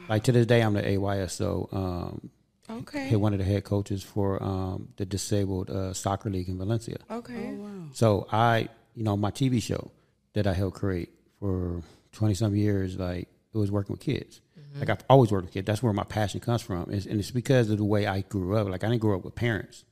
Like 0.08 0.24
to 0.24 0.32
this 0.32 0.46
day, 0.46 0.60
I'm 0.62 0.74
the 0.74 0.82
AYSO, 0.82 1.74
um, 1.74 2.30
okay, 2.70 3.08
head- 3.08 3.18
one 3.20 3.32
of 3.32 3.38
the 3.38 3.44
head 3.44 3.64
coaches 3.64 4.02
for 4.02 4.42
um, 4.42 4.88
the 4.96 5.04
disabled 5.06 5.70
uh, 5.70 5.92
soccer 5.92 6.30
league 6.30 6.48
in 6.48 6.58
Valencia. 6.58 6.96
okay. 7.10 7.50
Oh, 7.58 7.62
wow. 7.62 7.70
So 7.92 8.26
I, 8.32 8.68
you 8.94 9.04
know, 9.04 9.16
my 9.16 9.30
TV 9.30 9.60
show 9.62 9.90
that 10.34 10.46
I 10.46 10.52
helped 10.52 10.76
create 10.76 11.10
for 11.38 11.82
twenty 12.12 12.34
some 12.34 12.54
years, 12.54 12.96
like 12.98 13.28
it 13.52 13.58
was 13.58 13.70
working 13.70 13.92
with 13.94 14.00
kids. 14.00 14.40
Like 14.78 14.88
I've 14.88 15.02
always 15.10 15.32
worked 15.32 15.46
with 15.46 15.54
kids. 15.54 15.66
That's 15.66 15.82
where 15.82 15.92
my 15.92 16.04
passion 16.04 16.38
comes 16.38 16.62
from, 16.62 16.82
It's- 16.82 17.06
and 17.06 17.18
it's 17.18 17.32
because 17.32 17.70
of 17.70 17.78
the 17.78 17.84
way 17.84 18.06
I 18.06 18.20
grew 18.20 18.56
up. 18.56 18.68
Like 18.68 18.84
I 18.84 18.88
didn't 18.88 19.00
grow 19.00 19.16
up 19.18 19.24
with 19.24 19.34
parents, 19.34 19.84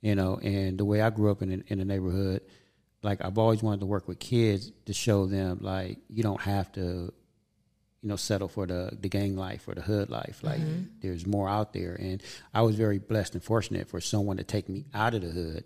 you 0.00 0.14
know, 0.14 0.36
and 0.42 0.78
the 0.78 0.84
way 0.84 1.00
I 1.00 1.10
grew 1.10 1.30
up 1.30 1.42
in 1.42 1.64
in 1.66 1.78
the 1.78 1.84
neighborhood. 1.84 2.42
Like 3.02 3.24
I've 3.24 3.36
always 3.38 3.62
wanted 3.62 3.80
to 3.80 3.86
work 3.86 4.06
with 4.08 4.18
kids 4.20 4.70
to 4.86 4.92
show 4.92 5.26
them 5.26 5.58
like 5.60 5.98
you 6.08 6.22
don't 6.22 6.40
have 6.40 6.70
to 6.72 7.12
you 8.06 8.10
know, 8.10 8.14
settle 8.16 8.46
for 8.46 8.66
the 8.68 8.96
the 9.00 9.08
gang 9.08 9.34
life 9.36 9.66
or 9.66 9.74
the 9.74 9.80
hood 9.82 10.10
life. 10.10 10.38
Like 10.44 10.60
there's 11.00 11.26
more 11.26 11.48
out 11.48 11.72
there, 11.72 11.94
and 11.96 12.22
I 12.54 12.62
was 12.62 12.76
very 12.76 13.00
blessed 13.00 13.34
and 13.34 13.42
fortunate 13.42 13.88
for 13.88 14.00
someone 14.00 14.36
to 14.36 14.44
take 14.44 14.68
me 14.68 14.84
out 14.94 15.12
of 15.14 15.22
the 15.22 15.30
hood 15.30 15.64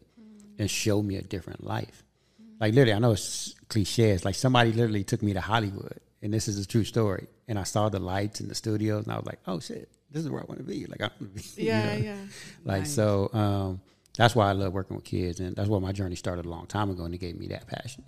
and 0.58 0.70
show 0.70 1.02
me 1.02 1.16
a 1.16 1.22
different 1.22 1.62
life. 1.62 2.02
Like 2.58 2.72
literally, 2.72 2.94
I 2.94 2.98
know 2.98 3.12
it's 3.12 3.54
cliche. 3.68 4.08
It's 4.12 4.24
like 4.24 4.36
somebody 4.36 4.72
literally 4.72 5.04
took 5.04 5.22
me 5.22 5.34
to 5.34 5.40
Hollywood, 5.42 6.00
and 6.22 6.32
this 6.32 6.48
is 6.48 6.58
a 6.58 6.66
true 6.66 6.84
story. 6.84 7.26
And 7.46 7.58
I 7.58 7.64
saw 7.64 7.90
the 7.90 7.98
lights 7.98 8.40
in 8.40 8.48
the 8.48 8.54
studios, 8.54 9.04
and 9.04 9.12
I 9.12 9.16
was 9.16 9.26
like, 9.26 9.40
"Oh 9.46 9.60
shit, 9.60 9.90
this 10.10 10.22
is 10.24 10.30
where 10.30 10.40
I 10.40 10.46
want 10.46 10.60
to 10.60 10.64
be." 10.64 10.86
Like 10.86 11.02
I 11.02 11.10
want 11.20 11.36
to 11.36 11.42
be. 11.42 11.42
you 11.62 11.68
Yeah, 11.68 11.84
know? 11.94 12.02
yeah. 12.02 12.16
Like 12.64 12.86
so, 12.86 13.28
um, 13.34 13.80
that's 14.16 14.34
why 14.34 14.48
I 14.48 14.52
love 14.52 14.72
working 14.72 14.96
with 14.96 15.04
kids, 15.04 15.40
and 15.40 15.54
that's 15.54 15.68
why 15.68 15.78
my 15.78 15.92
journey 15.92 16.16
started 16.16 16.46
a 16.46 16.48
long 16.48 16.66
time 16.66 16.88
ago, 16.88 17.04
and 17.04 17.12
it 17.14 17.18
gave 17.18 17.38
me 17.38 17.48
that 17.48 17.66
passion. 17.66 18.04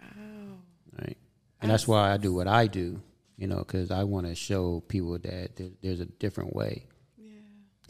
Wow. 0.00 0.58
Right. 1.00 1.16
And 1.60 1.70
that's 1.70 1.88
why 1.88 2.12
I 2.12 2.16
do 2.16 2.32
what 2.34 2.48
I 2.48 2.66
do, 2.66 3.00
you 3.42 3.48
know, 3.48 3.58
because 3.58 3.90
I 3.90 4.04
want 4.04 4.26
to 4.28 4.36
show 4.36 4.84
people 4.86 5.18
that 5.18 5.56
there, 5.56 5.70
there's 5.82 5.98
a 5.98 6.06
different 6.06 6.54
way. 6.54 6.86
Yeah. 7.18 7.32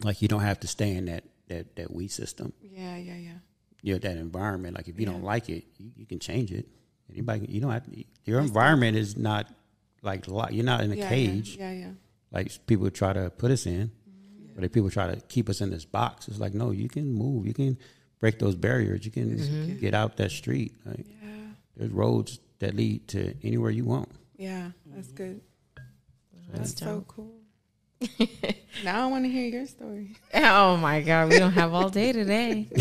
Like 0.03 0.23
you 0.23 0.29
don't 0.29 0.41
have 0.41 0.61
to 0.61 0.67
stay 0.67 0.93
in 0.97 1.05
that 1.07 1.25
that 1.49 1.77
that 1.77 1.93
we 1.93 2.09
system, 2.09 2.55
Yeah, 2.63 2.97
yeah, 2.97 3.17
yeah. 3.17 3.39
you 3.83 3.93
know, 3.93 3.99
that 3.99 4.17
environment. 4.17 4.75
Like 4.79 4.89
if 4.89 4.99
you 4.99 5.05
don't 5.05 5.23
like 5.23 5.51
it, 5.51 5.65
you, 5.77 5.91
you 5.95 6.07
can 6.07 6.19
change 6.19 6.51
it. 6.53 6.67
Anybody, 7.13 7.45
you 7.51 7.61
don't 7.61 7.71
have 7.71 7.85
to, 7.85 8.05
your 8.25 8.41
environment 8.41 8.97
is 8.97 9.17
not 9.19 9.47
like 10.03 10.27
you're 10.27 10.65
not 10.65 10.81
in 10.81 10.91
a 10.91 10.95
yeah, 10.97 11.09
cage 11.11 11.57
Yeah, 11.59 11.71
yeah. 11.73 11.79
yeah. 11.81 11.91
like 12.31 12.67
people 12.67 12.89
try 12.91 13.13
to 13.13 13.29
put 13.29 13.51
us 13.51 13.67
in, 13.67 13.91
or 14.57 14.63
like 14.63 14.73
people 14.73 14.89
try 14.91 15.15
to 15.15 15.21
keep 15.21 15.51
us 15.51 15.61
in 15.61 15.69
this 15.71 15.85
box. 15.85 16.29
It's 16.29 16.41
like 16.41 16.55
no, 16.55 16.71
you 16.71 16.89
can 16.89 17.13
move, 17.13 17.47
you 17.47 17.53
can 17.53 17.77
break 18.21 18.39
those 18.39 18.57
barriers, 18.57 19.05
you 19.05 19.11
can 19.11 19.77
get 19.79 19.93
out 19.93 20.17
that 20.17 20.31
street. 20.31 20.73
Like, 20.87 21.05
Yeah. 21.23 21.29
there's 21.77 21.91
roads 21.91 22.41
that 22.61 22.75
lead 22.75 23.07
to 23.09 23.35
anywhere 23.43 23.71
you 23.71 23.85
want. 23.85 24.09
Yeah, 24.43 24.73
that's 24.87 25.13
good. 25.13 25.41
That's 26.51 26.73
That's 26.75 26.81
so 26.81 27.05
cool. 27.07 27.39
Now 28.85 29.07
I 29.07 29.11
want 29.11 29.25
to 29.25 29.31
hear 29.31 29.47
your 29.47 29.67
story. 29.67 30.17
Oh 30.35 30.77
my 30.79 31.01
God, 31.01 31.29
we 31.29 31.39
don't 31.39 31.53
have 31.53 31.73
all 31.73 31.89
day 31.89 32.13
today. 32.13 32.67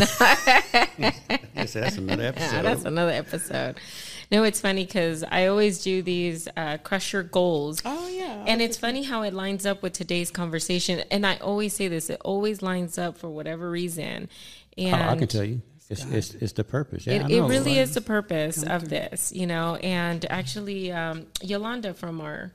Yes, 1.54 1.74
that's 1.74 1.96
another 1.96 2.24
episode. 2.24 2.56
Yeah, 2.56 2.62
that's 2.62 2.84
another 2.84 3.12
episode. 3.12 3.78
No, 4.32 4.42
it's 4.42 4.60
funny 4.60 4.84
because 4.84 5.22
I 5.22 5.46
always 5.46 5.84
do 5.84 6.02
these 6.02 6.48
uh, 6.56 6.78
crush 6.78 7.12
your 7.12 7.22
goals. 7.22 7.80
Oh, 7.84 8.08
yeah. 8.08 8.44
And 8.48 8.60
it's 8.60 8.76
funny 8.76 9.04
how 9.04 9.22
it 9.22 9.32
lines 9.32 9.64
up 9.64 9.80
with 9.80 9.92
today's 9.92 10.32
conversation. 10.32 11.04
And 11.12 11.24
I 11.24 11.36
always 11.36 11.72
say 11.74 11.86
this: 11.86 12.10
it 12.10 12.20
always 12.24 12.62
lines 12.62 12.98
up 12.98 13.16
for 13.16 13.28
whatever 13.28 13.70
reason. 13.70 14.28
And 14.76 14.96
I, 14.96 15.12
I 15.12 15.16
can 15.16 15.28
tell 15.28 15.44
you, 15.44 15.62
it's, 15.92 16.04
it's, 16.06 16.34
it's 16.34 16.52
the 16.52 16.64
purpose. 16.64 17.06
Yeah, 17.06 17.24
I 17.24 17.26
it, 17.26 17.30
it 17.30 17.42
really 17.42 17.78
is 17.78 17.94
the 17.94 18.00
purpose 18.00 18.62
of 18.62 18.88
this, 18.88 19.32
you 19.32 19.46
know. 19.46 19.76
And 19.76 20.24
actually, 20.30 20.90
um, 20.90 21.26
Yolanda 21.42 21.94
from 21.94 22.20
our 22.20 22.52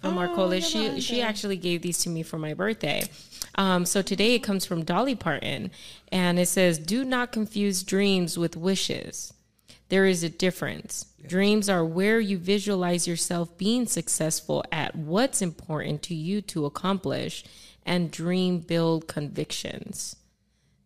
from 0.00 0.18
our 0.18 0.28
Oh, 0.28 0.34
coalition, 0.34 0.70
she 0.70 0.78
Yolanda. 0.84 1.00
she 1.00 1.22
actually 1.22 1.56
gave 1.56 1.82
these 1.82 1.98
to 1.98 2.08
me 2.10 2.22
for 2.22 2.38
my 2.38 2.54
birthday. 2.54 3.04
Um, 3.54 3.84
so 3.84 4.02
today 4.02 4.34
it 4.34 4.40
comes 4.42 4.64
from 4.64 4.84
Dolly 4.84 5.14
Parton, 5.14 5.70
and 6.10 6.38
it 6.38 6.48
says, 6.48 6.78
"Do 6.78 7.04
not 7.04 7.32
confuse 7.32 7.82
dreams 7.82 8.36
with 8.38 8.56
wishes. 8.56 9.32
There 9.88 10.06
is 10.06 10.22
a 10.22 10.28
difference. 10.28 11.06
Dreams 11.26 11.68
are 11.68 11.84
where 11.84 12.20
you 12.20 12.38
visualize 12.38 13.06
yourself 13.08 13.56
being 13.58 13.86
successful 13.86 14.64
at 14.72 14.94
what's 14.96 15.42
important 15.42 16.02
to 16.04 16.14
you 16.14 16.40
to 16.42 16.64
accomplish, 16.64 17.44
and 17.84 18.10
dream 18.10 18.58
build 18.60 19.06
convictions." 19.06 20.16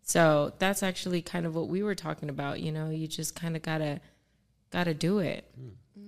So 0.05 0.53
that's 0.59 0.83
actually 0.83 1.23
kind 1.23 1.47
of 1.47 1.55
what 1.55 1.69
we 1.69 1.83
were 1.83 1.95
talking 1.95 2.29
about. 2.29 2.61
You 2.61 2.71
know, 2.71 2.91
you 2.91 3.09
just 3.09 3.35
kind 3.35 3.57
of 3.57 3.63
gotta 3.63 4.01
gotta 4.71 4.95
do 4.95 5.19
it. 5.19 5.51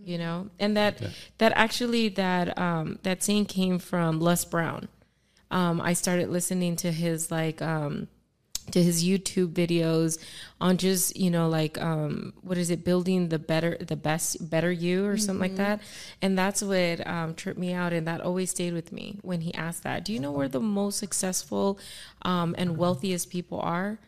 You 0.04 0.18
know, 0.18 0.50
and 0.60 0.76
that 0.76 1.00
that 1.38 1.52
actually 1.56 2.08
that 2.10 2.56
um, 2.58 2.98
that 3.02 3.22
saying 3.22 3.46
came 3.46 3.78
from 3.78 4.20
Les 4.20 4.44
Brown. 4.44 4.88
Um, 5.50 5.80
I 5.80 5.94
started 5.94 6.28
listening 6.28 6.76
to 6.76 6.92
his 6.92 7.30
like 7.30 7.62
um, 7.62 8.08
to 8.72 8.82
his 8.82 9.04
YouTube 9.04 9.52
videos 9.52 10.18
on 10.60 10.76
just 10.76 11.16
you 11.16 11.30
know 11.30 11.48
like 11.48 11.80
um, 11.80 12.32
what 12.42 12.58
is 12.58 12.70
it 12.70 12.84
building 12.84 13.28
the 13.28 13.38
better 13.38 13.76
the 13.78 13.96
best 13.96 14.50
better 14.50 14.72
you 14.72 15.04
or 15.06 15.16
something 15.16 15.40
like 15.40 15.56
that, 15.56 15.80
and 16.22 16.36
that's 16.38 16.62
what 16.62 17.06
um, 17.06 17.34
tripped 17.34 17.58
me 17.58 17.72
out, 17.72 17.92
and 17.92 18.06
that 18.06 18.20
always 18.20 18.50
stayed 18.50 18.72
with 18.74 18.92
me 18.92 19.18
when 19.22 19.40
he 19.42 19.54
asked 19.54 19.82
that. 19.84 20.04
Do 20.04 20.12
you 20.12 20.20
know 20.20 20.32
where 20.32 20.48
the 20.48 20.60
most 20.60 20.98
successful 20.98 21.78
um, 22.22 22.54
and 22.58 22.76
wealthiest 22.76 23.30
people 23.30 23.60
are? 23.60 23.98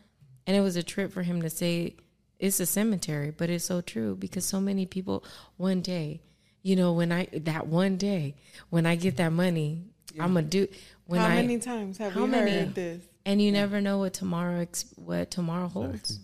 And 0.47 0.57
it 0.57 0.61
was 0.61 0.75
a 0.75 0.83
trip 0.83 1.11
for 1.11 1.21
him 1.21 1.41
to 1.43 1.49
say 1.49 1.95
it's 2.39 2.59
a 2.59 2.65
cemetery, 2.65 3.31
but 3.31 3.49
it's 3.49 3.65
so 3.65 3.81
true 3.81 4.15
because 4.15 4.45
so 4.45 4.59
many 4.59 4.85
people 4.85 5.23
one 5.57 5.81
day, 5.81 6.21
you 6.63 6.75
know, 6.75 6.93
when 6.93 7.11
I 7.11 7.27
that 7.33 7.67
one 7.67 7.97
day 7.97 8.35
when 8.69 8.85
I 8.85 8.95
get 8.95 9.17
that 9.17 9.31
money, 9.31 9.83
I'm 10.19 10.33
gonna 10.33 10.43
do 10.47 10.67
when 11.05 11.19
How 11.21 11.27
I 11.27 11.35
many 11.35 11.59
times 11.59 11.97
have 11.99 12.15
many? 12.15 12.51
heard 12.51 12.75
this? 12.75 13.03
And 13.29 13.39
you 13.39 13.51
never 13.51 13.79
know 13.79 13.99
what 13.99 14.13
tomorrow 14.13 14.61
ex- 14.61 14.91
what 14.95 15.29
tomorrow 15.29 15.67
holds, 15.67 16.19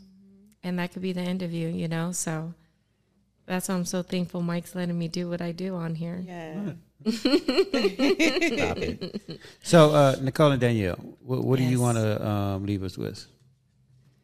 and 0.63 0.79
that 0.79 0.91
could 0.91 1.03
be 1.03 1.13
the 1.13 1.21
end 1.21 1.43
of 1.43 1.53
you, 1.53 1.67
you 1.67 1.87
know. 1.87 2.11
So 2.11 2.55
that's 3.45 3.69
why 3.69 3.75
I'm 3.75 3.85
so 3.85 4.01
thankful 4.01 4.41
Mike's 4.41 4.73
letting 4.73 4.97
me 4.97 5.07
do 5.07 5.29
what 5.29 5.39
I 5.39 5.51
do 5.51 5.75
on 5.75 5.93
here. 5.95 6.19
Yeah. 6.25 6.71
So, 9.61 9.91
uh, 9.93 10.15
Nicole 10.21 10.51
and 10.51 10.61
Danielle, 10.61 10.95
what, 11.21 11.43
what 11.43 11.59
do 11.59 11.65
you 11.65 11.79
want 11.79 11.97
to 11.97 12.27
um, 12.27 12.65
leave 12.65 12.83
us 12.83 12.97
with? 12.97 13.25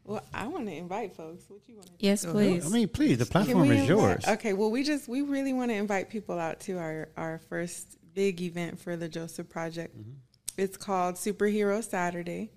Well, 0.04 0.24
I 0.34 0.48
want 0.48 0.68
to 0.68 0.74
invite 0.74 1.16
folks. 1.16 1.46
What 1.50 1.62
you 1.68 1.76
want 1.76 1.88
to 1.88 1.94
Yes, 2.00 2.26
please. 2.26 2.66
I 2.66 2.70
mean, 2.70 2.88
please, 2.88 3.18
the 3.18 3.26
platform 3.26 3.66
is 3.66 3.72
invite- 3.82 3.90
yours. 3.90 4.28
Okay, 4.28 4.54
well, 4.54 4.72
we 4.72 4.84
just 4.84 5.08
we 5.08 5.22
really 5.22 5.54
want 5.54 5.70
to 5.72 5.76
invite 5.76 6.10
people 6.10 6.40
out 6.40 6.60
to 6.62 6.78
our 6.80 7.10
our 7.18 7.40
first 7.50 7.98
big 8.14 8.42
event 8.42 8.80
for 8.80 8.96
the 8.96 9.08
Joseph 9.08 9.50
Project. 9.50 9.98
Mm-hmm. 9.98 10.12
It's 10.58 10.78
called 10.78 11.16
Superhero 11.16 11.84
Saturday, 11.84 12.52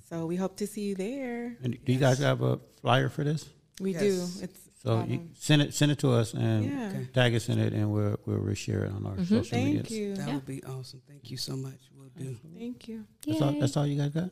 So 0.08 0.26
we 0.26 0.36
hope 0.36 0.56
to 0.56 0.66
see 0.66 0.82
you 0.82 0.94
there. 0.94 1.56
And 1.62 1.76
do 1.84 1.92
you 1.92 1.98
guys 1.98 2.18
have 2.18 2.42
a 2.42 2.58
flyer 2.80 3.08
for 3.08 3.24
this? 3.24 3.48
We 3.80 3.92
Yes. 3.92 4.00
do. 4.38 4.44
It's 4.44 4.61
So 4.82 4.98
um, 4.98 5.10
you 5.10 5.28
send 5.38 5.62
it 5.62 5.74
send 5.74 5.92
it 5.92 5.98
to 6.00 6.10
us 6.12 6.34
and 6.34 6.64
Yeah. 6.64 6.88
Okay. 6.88 7.08
tag 7.14 7.34
us 7.36 7.48
in 7.48 7.58
it, 7.60 7.72
and 7.72 7.92
we'll 7.92 8.18
we'll 8.26 8.38
reshare 8.38 8.84
it 8.86 8.92
on 8.92 9.06
our 9.06 9.16
social 9.24 9.36
media. 9.36 9.44
thank 9.50 9.74
medias. 9.74 9.90
you. 9.92 10.16
That 10.16 10.28
Yeah. 10.28 10.34
would 10.34 10.46
be 10.46 10.64
awesome. 10.64 11.02
Thank 11.08 11.30
you 11.30 11.36
so 11.36 11.54
much. 11.56 11.78
We'll 11.96 12.08
do. 12.16 12.36
Thank 12.58 12.88
you. 12.88 13.04
That's 13.26 13.40
all, 13.42 13.52
that's 13.60 13.76
all 13.76 13.86
you 13.86 14.00
guys 14.00 14.10
got. 14.10 14.30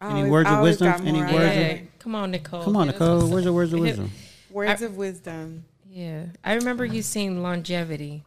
Any 0.00 0.10
always- 0.20 0.30
words 0.30 0.48
of 0.50 0.60
wisdom? 0.62 1.06
Any 1.06 1.22
more 1.22 1.32
words 1.32 1.56
out 1.56 1.70
of- 1.72 1.80
of 1.82 1.98
Come 1.98 2.14
on, 2.14 2.30
Nicole. 2.30 2.62
Come 2.64 2.76
on, 2.76 2.86
Nicole. 2.86 3.20
with 3.22 3.32
Where's 3.32 3.44
the 3.44 3.52
words 3.52 3.72
of 3.72 3.80
wisdom? 3.80 4.10
Words 4.50 4.80
of 4.80 4.96
wisdom. 4.96 5.64
Yeah, 5.90 6.26
I 6.42 6.54
remember 6.54 6.84
you 6.86 7.02
saying 7.02 7.42
longevity. 7.42 8.24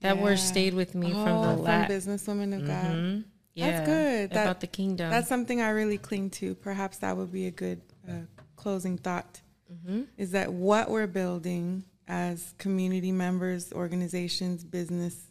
That 0.00 0.18
word 0.18 0.38
stayed 0.38 0.74
with 0.74 0.94
me 0.94 1.10
from 1.10 1.26
Oh, 1.28 1.56
the 1.56 1.62
last. 1.62 1.90
businesswomen 1.90 2.54
of 2.60 2.66
God. 2.66 2.84
Mhm. 2.94 3.24
Yeah, 3.54 3.70
That's 3.70 3.86
good. 3.88 4.30
That- 4.30 4.42
about 4.44 4.60
the 4.60 4.66
kingdom. 4.68 5.10
That's 5.10 5.28
something 5.28 5.60
I 5.60 5.70
really 5.70 5.98
cling 5.98 6.30
to. 6.30 6.54
Perhaps 6.54 6.98
that 6.98 7.16
would 7.16 7.32
be 7.32 7.46
a 7.46 7.50
good 7.50 7.80
uh, 8.08 8.12
closing 8.56 8.98
thought. 8.98 9.40
Mm-hmm. 9.72 10.02
Is 10.18 10.32
that 10.32 10.52
what 10.52 10.90
we're 10.90 11.06
building 11.06 11.84
as 12.06 12.54
community 12.58 13.12
members, 13.12 13.72
organizations, 13.72 14.62
business 14.64 15.30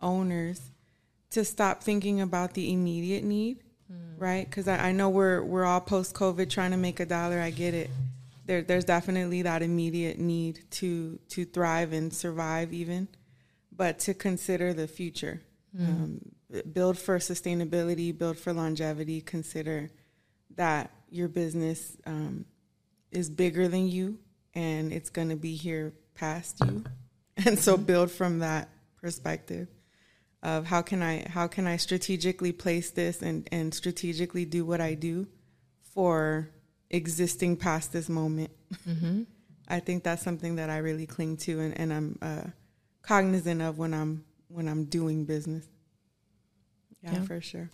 owners, 0.00 0.60
to 1.30 1.44
stop 1.44 1.82
thinking 1.82 2.20
about 2.20 2.54
the 2.54 2.72
immediate 2.72 3.24
need, 3.24 3.58
Mm. 3.92 4.18
right? 4.18 4.48
Because 4.48 4.66
I, 4.66 4.88
I 4.88 4.92
know 4.92 5.10
we're 5.10 5.42
we're 5.42 5.66
all 5.66 5.80
post 5.80 6.14
COVID 6.14 6.48
trying 6.48 6.70
to 6.70 6.78
make 6.78 7.00
a 7.00 7.06
dollar. 7.06 7.38
I 7.38 7.50
get 7.50 7.74
it. 7.74 7.90
There, 8.46 8.62
there's 8.62 8.84
definitely 8.86 9.42
that 9.42 9.60
immediate 9.62 10.18
need 10.18 10.60
to 10.72 11.18
to 11.28 11.44
thrive 11.44 11.92
and 11.92 12.10
survive, 12.12 12.72
even, 12.72 13.08
but 13.70 13.98
to 14.00 14.14
consider 14.14 14.72
the 14.72 14.88
future. 14.88 15.42
Um, 15.78 16.20
build 16.72 16.96
for 16.98 17.18
sustainability, 17.18 18.16
build 18.16 18.38
for 18.38 18.52
longevity. 18.54 19.20
Consider 19.20 19.90
that 20.56 20.90
your 21.10 21.28
business 21.28 21.96
um, 22.06 22.44
is 23.16 23.30
bigger 23.30 23.68
than 23.68 23.88
you 23.88 24.18
and 24.54 24.92
it's 24.92 25.10
going 25.10 25.28
to 25.30 25.36
be 25.36 25.54
here 25.56 25.92
past 26.14 26.60
you. 26.64 26.84
And 27.46 27.58
so 27.58 27.76
build 27.76 28.12
from 28.12 28.38
that 28.38 28.68
perspective 29.02 29.66
of 30.44 30.66
how 30.66 30.82
can 30.82 31.02
I 31.02 31.26
how 31.28 31.48
can 31.48 31.66
I 31.66 31.78
strategically 31.78 32.52
place 32.52 32.92
this 32.92 33.22
and, 33.22 33.48
and 33.50 33.74
strategically 33.74 34.44
do 34.44 34.64
what 34.64 34.80
I 34.80 34.94
do 34.94 35.26
for 35.94 36.48
existing 36.90 37.56
past 37.56 37.92
this 37.92 38.08
moment. 38.08 38.52
I 39.68 39.80
think 39.80 40.04
that's 40.04 40.22
something 40.22 40.56
that 40.56 40.70
I 40.70 40.78
really 40.78 41.06
cling 41.06 41.38
to, 41.38 41.58
and, 41.58 41.76
and 41.76 41.92
I'm 41.92 42.18
uh, 42.22 42.50
cognizant 43.02 43.60
of 43.62 43.78
when 43.78 43.92
I'm 43.94 44.24
when 44.46 44.68
I'm 44.68 44.84
doing 44.84 45.24
business. 45.24 45.66
Yeah, 47.02 47.14
Yeah. 47.14 47.22
for 47.22 47.40
sure. 47.40 47.68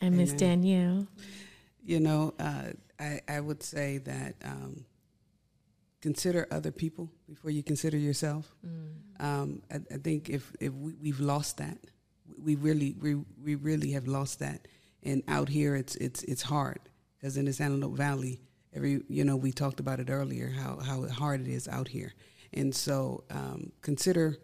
I 0.00 0.08
Miss 0.10 0.32
Danielle. 0.34 1.08
You 1.84 1.98
know, 1.98 2.34
uh, 2.38 2.72
I, 3.02 3.20
I 3.28 3.40
would 3.40 3.62
say 3.62 3.98
that 3.98 4.36
um, 4.44 4.84
consider 6.00 6.46
other 6.50 6.70
people 6.70 7.10
before 7.28 7.50
you 7.50 7.62
consider 7.62 7.96
yourself. 7.96 8.54
Um, 9.24 9.62
I, 9.70 9.76
I 9.94 9.98
think 9.98 10.30
if, 10.30 10.52
if 10.60 10.72
we, 10.72 10.94
we've 11.02 11.20
lost 11.20 11.58
that, 11.58 11.78
we 12.42 12.54
really 12.54 12.94
we, 13.00 13.16
we 13.42 13.56
really 13.56 13.90
have 13.92 14.06
lost 14.06 14.38
that. 14.38 14.68
And 15.02 15.22
out 15.26 15.48
here, 15.48 15.74
it's 15.74 15.96
it's 15.96 16.22
it's 16.24 16.42
hard 16.42 16.78
because 17.18 17.36
in 17.36 17.46
this 17.46 17.60
Antelope 17.60 17.96
Valley, 17.96 18.40
every 18.72 19.02
you 19.08 19.24
know 19.24 19.36
we 19.36 19.50
talked 19.50 19.80
about 19.80 19.98
it 19.98 20.08
earlier 20.10 20.48
how 20.48 20.78
how 20.78 21.06
hard 21.08 21.40
it 21.40 21.48
is 21.48 21.66
out 21.66 21.88
here, 21.88 22.14
and 22.52 22.72
so 22.72 23.24
um, 23.30 23.72
consider 23.80 24.38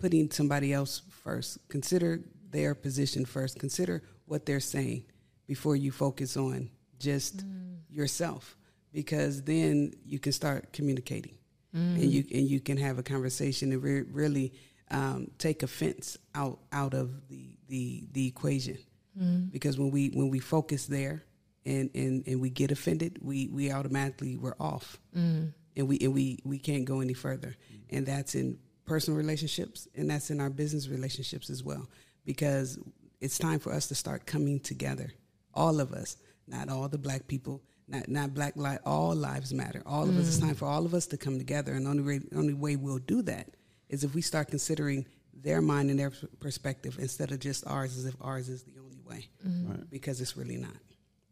putting 0.00 0.30
somebody 0.30 0.72
else 0.72 1.02
first. 1.08 1.58
Consider 1.68 2.20
their 2.50 2.74
position 2.74 3.24
first. 3.24 3.60
Consider 3.60 4.02
what 4.26 4.46
they're 4.46 4.60
saying 4.60 5.04
before 5.46 5.76
you 5.76 5.92
focus 5.92 6.36
on 6.36 6.70
just 7.02 7.46
mm. 7.46 7.76
yourself, 7.90 8.56
because 8.92 9.42
then 9.42 9.92
you 10.04 10.18
can 10.18 10.32
start 10.32 10.72
communicating, 10.72 11.36
mm. 11.74 11.94
and 11.96 12.04
you 12.04 12.24
and 12.32 12.48
you 12.48 12.60
can 12.60 12.76
have 12.78 12.98
a 12.98 13.02
conversation 13.02 13.72
and 13.72 13.82
re- 13.82 14.02
really 14.02 14.52
um, 14.90 15.30
take 15.38 15.62
offense 15.62 16.16
out 16.34 16.60
out 16.72 16.94
of 16.94 17.28
the 17.28 17.58
the 17.68 18.06
the 18.12 18.26
equation. 18.26 18.78
Mm. 19.20 19.50
Because 19.50 19.78
when 19.78 19.90
we 19.90 20.08
when 20.10 20.30
we 20.30 20.38
focus 20.38 20.86
there 20.86 21.24
and, 21.66 21.90
and, 21.94 22.26
and 22.26 22.40
we 22.40 22.50
get 22.50 22.70
offended, 22.70 23.18
we, 23.20 23.48
we 23.48 23.70
automatically 23.70 24.36
we're 24.36 24.56
off. 24.58 24.98
And 25.76 25.88
we 25.88 25.98
and 26.00 26.14
we 26.14 26.38
we 26.44 26.58
can't 26.58 26.84
go 26.84 27.00
any 27.00 27.14
further. 27.14 27.56
And 27.90 28.06
that's 28.06 28.34
in 28.34 28.58
personal 28.84 29.18
relationships 29.18 29.88
and 29.94 30.08
that's 30.08 30.30
in 30.30 30.40
our 30.40 30.50
business 30.50 30.88
relationships 30.88 31.50
as 31.50 31.62
well. 31.62 31.88
Because 32.24 32.78
it's 33.20 33.38
time 33.38 33.58
for 33.58 33.72
us 33.72 33.88
to 33.88 33.94
start 33.94 34.26
coming 34.26 34.60
together 34.60 35.12
all 35.54 35.80
of 35.80 35.92
us 35.92 36.16
not 36.46 36.68
all 36.68 36.88
the 36.88 36.98
black 36.98 37.26
people 37.28 37.62
not 37.88 38.08
not 38.08 38.34
black 38.34 38.56
li 38.56 38.76
all 38.84 39.14
lives 39.14 39.52
matter 39.52 39.82
all 39.86 40.08
of 40.08 40.16
us 40.16 40.28
it's 40.28 40.36
mm. 40.38 40.46
time 40.46 40.54
for 40.54 40.66
all 40.66 40.84
of 40.86 40.94
us 40.94 41.06
to 41.06 41.16
come 41.16 41.38
together 41.38 41.72
and 41.74 41.86
the 41.86 41.90
only 41.90 42.02
way 42.02 42.20
only 42.34 42.54
way 42.54 42.76
we'll 42.76 42.98
do 42.98 43.22
that 43.22 43.48
is 43.88 44.04
if 44.04 44.14
we 44.14 44.22
start 44.22 44.48
considering 44.48 45.04
their 45.34 45.60
mind 45.60 45.90
and 45.90 45.98
their 45.98 46.12
perspective 46.40 46.96
instead 47.00 47.30
of 47.32 47.40
just 47.40 47.66
ours 47.66 47.96
as 47.96 48.04
if 48.04 48.14
ours 48.20 48.48
is 48.48 48.62
the 48.64 48.78
only 48.78 49.00
way 49.08 49.28
mm. 49.46 49.88
because 49.90 50.20
it's 50.20 50.36
really 50.36 50.56
not 50.56 50.76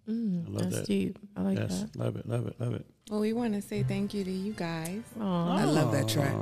mm, 0.08 0.46
I 0.46 0.50
love 0.50 0.62
That's 0.64 0.76
that. 0.76 0.86
deep. 0.86 1.18
I 1.36 1.42
like 1.42 1.58
Yes, 1.58 1.82
that. 1.82 1.96
love 1.96 2.16
it, 2.16 2.26
love 2.28 2.46
it, 2.46 2.60
love 2.60 2.74
it. 2.74 2.84
Well, 3.10 3.20
we 3.20 3.32
want 3.32 3.54
to 3.54 3.62
say 3.62 3.82
thank 3.82 4.14
you 4.14 4.22
to 4.24 4.30
you 4.30 4.52
guys. 4.52 5.02
Aw. 5.20 5.56
I 5.58 5.64
love 5.64 5.90
that 5.92 6.08
track. 6.08 6.34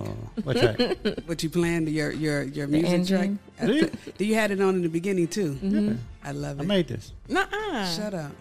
What 0.44 0.56
track? 0.56 0.78
What 1.26 1.42
you 1.42 1.48
planned 1.50 1.88
your 1.88 2.10
your 2.12 2.42
your 2.42 2.66
music 2.66 3.06
track? 3.08 3.30
ending. 3.58 3.90
Do 4.18 4.24
you 4.24 4.34
had 4.34 4.50
it 4.50 4.60
on 4.60 4.74
in 4.76 4.82
the 4.82 4.88
beginning 4.88 5.28
too? 5.28 5.54
Mm-hmm. 5.54 5.94
I 6.22 6.32
love 6.32 6.60
it. 6.60 6.62
I 6.62 6.66
made 6.66 6.88
this. 6.88 7.12
Nuh-uh. 7.28 7.86
Shut 7.96 8.12
up. 8.14 8.32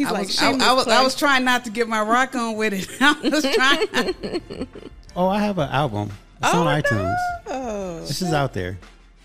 He's 0.00 0.08
I 0.08 0.12
like, 0.12 0.26
was, 0.28 0.38
I, 0.40 0.50
I 0.52 0.72
was 0.72 0.86
I 0.88 1.02
was 1.02 1.14
trying 1.14 1.44
not 1.44 1.64
to 1.66 1.70
get 1.70 1.86
my 1.86 2.00
rock 2.00 2.34
on 2.34 2.56
with 2.56 2.72
it. 2.72 2.88
I 3.02 3.28
was 3.28 3.44
trying. 3.44 4.66
Oh, 5.14 5.28
I 5.28 5.40
have 5.40 5.58
an 5.58 5.68
album. 5.68 6.10
It's 6.42 6.54
on 6.54 6.66
iTunes. 6.66 7.14
Oh, 7.46 8.00
This 8.00 8.22
is 8.22 8.32
out 8.32 8.54
there. 8.54 8.78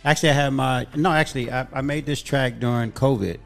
Actually, 0.03 0.31
I 0.31 0.34
had 0.34 0.49
my 0.49 0.85
no. 0.93 1.11
Actually, 1.14 1.49
I, 1.49 1.65
I 1.72 1.80
made 1.80 2.06
this 2.06 2.22
track 2.22 2.60
during 2.60 2.91
COVID, 2.91 3.38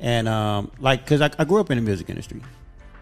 and 0.00 0.26
um, 0.26 0.70
like 0.78 1.04
because 1.04 1.20
I, 1.20 1.30
I 1.38 1.44
grew 1.44 1.60
up 1.60 1.70
in 1.70 1.76
the 1.76 1.82
music 1.82 2.08
industry, 2.08 2.40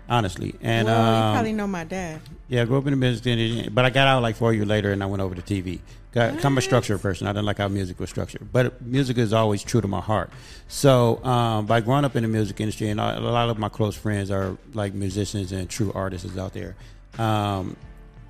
honestly, 0.08 0.56
and 0.60 0.86
well, 0.86 0.96
you 0.98 1.22
um, 1.28 1.34
probably 1.34 1.52
know 1.52 1.68
my 1.68 1.84
dad. 1.84 2.20
yeah, 2.48 2.62
I 2.62 2.64
grew 2.64 2.78
up 2.78 2.86
in 2.86 2.90
the 2.90 2.96
music 2.96 3.24
industry, 3.28 3.70
but 3.70 3.84
I 3.84 3.90
got 3.90 4.08
out 4.08 4.22
like 4.22 4.34
four 4.34 4.52
years 4.52 4.66
later, 4.66 4.90
and 4.90 5.04
I 5.04 5.06
went 5.06 5.22
over 5.22 5.36
to 5.36 5.40
TV. 5.42 5.78
I'm 6.16 6.56
a 6.58 6.62
structured 6.62 7.00
person. 7.00 7.26
I 7.26 7.32
didn't 7.32 7.44
like 7.44 7.58
how 7.58 7.68
music 7.68 8.00
was 8.00 8.10
structured, 8.10 8.50
but 8.52 8.80
music 8.82 9.18
is 9.18 9.32
always 9.32 9.62
true 9.62 9.80
to 9.80 9.88
my 9.88 10.00
heart. 10.00 10.30
So, 10.66 11.22
um, 11.24 11.66
by 11.66 11.80
growing 11.80 12.04
up 12.04 12.16
in 12.16 12.22
the 12.22 12.28
music 12.28 12.60
industry, 12.60 12.88
and 12.88 12.98
a 12.98 13.18
a 13.18 13.20
lot 13.20 13.50
of 13.50 13.58
my 13.58 13.68
close 13.68 13.94
friends 13.94 14.30
are 14.30 14.56
like 14.72 14.94
musicians 14.94 15.52
and 15.52 15.68
true 15.68 15.92
artists 15.94 16.36
out 16.38 16.54
there. 16.54 16.76
Um, 17.18 17.76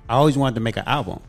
I 0.09 0.15
always 0.15 0.37
wanted 0.37 0.55
to 0.55 0.61
make 0.61 0.77
an 0.77 0.83
album, 0.87 1.21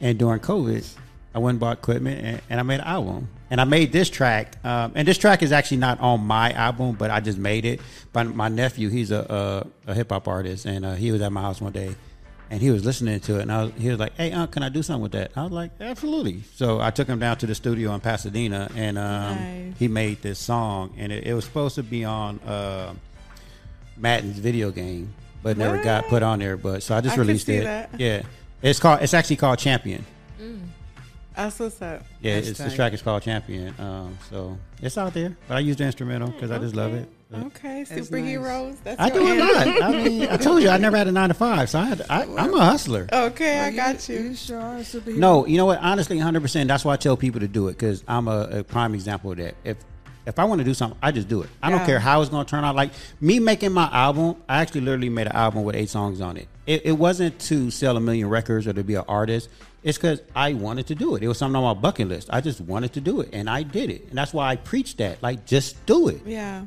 and 0.00 0.18
during 0.18 0.40
COVID, 0.40 0.86
I 1.34 1.38
went 1.38 1.54
and 1.54 1.60
bought 1.60 1.78
equipment 1.78 2.24
and, 2.24 2.42
and 2.50 2.60
I 2.60 2.62
made 2.62 2.80
an 2.80 2.86
album. 2.86 3.28
And 3.50 3.60
I 3.60 3.64
made 3.64 3.92
this 3.92 4.08
track, 4.08 4.56
um, 4.64 4.92
and 4.94 5.06
this 5.06 5.18
track 5.18 5.42
is 5.42 5.52
actually 5.52 5.76
not 5.76 6.00
on 6.00 6.24
my 6.24 6.52
album, 6.52 6.92
but 6.94 7.10
I 7.10 7.20
just 7.20 7.36
made 7.36 7.66
it. 7.66 7.80
But 8.10 8.34
my 8.34 8.48
nephew, 8.48 8.88
he's 8.88 9.10
a 9.10 9.66
a, 9.86 9.90
a 9.90 9.94
hip 9.94 10.10
hop 10.10 10.26
artist, 10.26 10.64
and 10.64 10.86
uh, 10.86 10.94
he 10.94 11.12
was 11.12 11.20
at 11.20 11.32
my 11.32 11.42
house 11.42 11.60
one 11.60 11.72
day, 11.72 11.94
and 12.52 12.60
he 12.60 12.70
was 12.70 12.84
listening 12.84 13.18
to 13.18 13.38
it, 13.38 13.42
and 13.42 13.50
I 13.50 13.62
was, 13.64 13.72
he 13.78 13.88
was 13.88 13.98
like, 13.98 14.14
"Hey, 14.14 14.30
Unc, 14.30 14.50
can 14.52 14.62
I 14.62 14.68
do 14.68 14.82
something 14.82 15.00
with 15.02 15.12
that?" 15.12 15.30
I 15.34 15.42
was 15.42 15.52
like, 15.52 15.70
"Absolutely." 15.80 16.42
So 16.54 16.82
I 16.82 16.90
took 16.90 17.08
him 17.08 17.18
down 17.18 17.38
to 17.38 17.46
the 17.46 17.54
studio 17.54 17.94
in 17.94 18.00
Pasadena, 18.00 18.70
and 18.76 18.98
um, 18.98 19.36
Nice. 19.36 19.78
he 19.78 19.88
made 19.88 20.20
this 20.20 20.38
song, 20.38 20.92
and 20.98 21.10
it, 21.10 21.26
it 21.26 21.32
was 21.32 21.46
supposed 21.46 21.76
to 21.76 21.82
be 21.82 22.04
on 22.04 22.40
uh, 22.40 22.92
Madden's 23.96 24.38
video 24.38 24.70
game, 24.70 25.14
but 25.42 25.56
never 25.56 25.82
got 25.82 26.08
put 26.08 26.22
on 26.22 26.40
there. 26.40 26.58
But 26.58 26.82
so 26.82 26.94
I 26.94 27.00
just 27.00 27.16
I 27.16 27.20
released 27.20 27.48
it. 27.48 27.64
that. 27.64 27.98
Yeah, 27.98 28.20
it's 28.60 28.78
called. 28.78 29.00
It's 29.00 29.14
actually 29.14 29.36
called 29.36 29.58
Champion. 29.58 30.04
That's 31.34 31.58
what's 31.58 31.80
up. 31.80 32.04
Yeah, 32.20 32.34
it's, 32.34 32.58
this 32.58 32.74
track 32.74 32.92
is 32.92 33.00
called 33.00 33.22
Champion. 33.22 33.74
Um, 33.78 34.18
so 34.28 34.58
it's 34.82 34.98
out 34.98 35.14
there, 35.14 35.34
but 35.48 35.56
I 35.56 35.60
use 35.60 35.76
the 35.76 35.84
instrumental 35.84 36.28
because 36.28 36.50
I 36.50 36.58
just 36.58 36.76
love 36.76 36.92
it. 36.92 37.08
But 37.32 37.46
Okay, 37.46 37.84
That's 37.84 38.08
superheroes. 38.10 38.76
That's 38.84 39.00
I 39.00 39.06
your 39.08 39.16
do 39.16 39.32
a 39.32 39.36
lot. 39.40 39.82
I 39.82 39.90
mean, 40.04 40.28
I 40.28 40.36
told 40.36 40.62
you 40.62 40.68
I 40.68 40.76
never 40.76 40.96
had 40.96 41.08
a 41.08 41.12
nine 41.12 41.28
to 41.30 41.34
five, 41.34 41.70
so 41.70 41.78
I 41.80 41.84
had, 41.86 42.02
I, 42.10 42.22
I'm 42.22 42.52
a 42.54 42.64
hustler. 42.64 43.08
Okay, 43.12 43.58
I 43.58 43.70
got 43.70 44.08
You 44.08 44.18
you. 44.18 44.34
sure 44.34 44.60
are 44.60 44.76
a 44.76 44.80
superhero. 44.80 45.16
No, 45.16 45.46
you 45.46 45.56
know 45.56 45.66
what? 45.66 45.78
Honestly, 45.80 46.16
100. 46.16 46.40
percent 46.42 46.68
That's 46.68 46.84
why 46.84 46.92
I 46.92 46.96
tell 46.96 47.16
people 47.16 47.40
to 47.40 47.48
do 47.48 47.68
it 47.68 47.72
because 47.72 48.04
I'm 48.06 48.28
a, 48.28 48.58
a 48.60 48.64
prime 48.64 48.94
example 48.94 49.32
of 49.32 49.38
that. 49.38 49.54
If 49.64 49.78
if 50.24 50.38
I 50.38 50.44
want 50.44 50.60
to 50.60 50.64
do 50.64 50.74
something, 50.74 50.98
I 51.02 51.10
just 51.10 51.28
do 51.28 51.42
it. 51.42 51.48
I 51.62 51.70
don't 51.70 51.84
care 51.84 51.98
how 51.98 52.20
it's 52.20 52.30
going 52.30 52.44
to 52.46 52.50
turn 52.50 52.62
out. 52.64 52.76
Like 52.76 52.92
me 53.20 53.40
making 53.40 53.72
my 53.72 53.88
album, 53.92 54.36
I 54.48 54.60
actually 54.60 54.82
literally 54.82 55.08
made 55.08 55.26
an 55.26 55.32
album 55.32 55.64
with 55.64 55.74
eight 55.74 55.88
songs 55.88 56.20
on 56.20 56.36
it. 56.36 56.46
It, 56.64 56.82
it 56.86 56.92
wasn't 56.92 57.40
to 57.40 57.70
sell 57.72 57.96
a 57.96 58.00
million 58.00 58.28
records 58.28 58.68
or 58.68 58.72
to 58.72 58.84
be 58.84 58.94
an 58.94 59.04
artist. 59.08 59.48
It's 59.82 59.98
because 59.98 60.22
I 60.36 60.52
wanted 60.52 60.86
to 60.88 60.94
do 60.94 61.16
it. 61.16 61.24
It 61.24 61.28
was 61.28 61.38
something 61.38 61.56
on 61.56 61.74
my 61.76 61.80
bucket 61.80 62.06
list. 62.06 62.28
I 62.32 62.40
just 62.40 62.60
wanted 62.60 62.92
to 62.92 63.00
do 63.00 63.20
it, 63.20 63.30
and 63.32 63.50
I 63.50 63.64
did 63.64 63.90
it. 63.90 64.06
And 64.10 64.16
that's 64.16 64.32
why 64.32 64.48
I 64.50 64.54
preach 64.54 64.96
that. 64.98 65.20
Like, 65.24 65.44
just 65.44 65.84
do 65.86 66.06
it. 66.06 66.20
Yeah. 66.24 66.66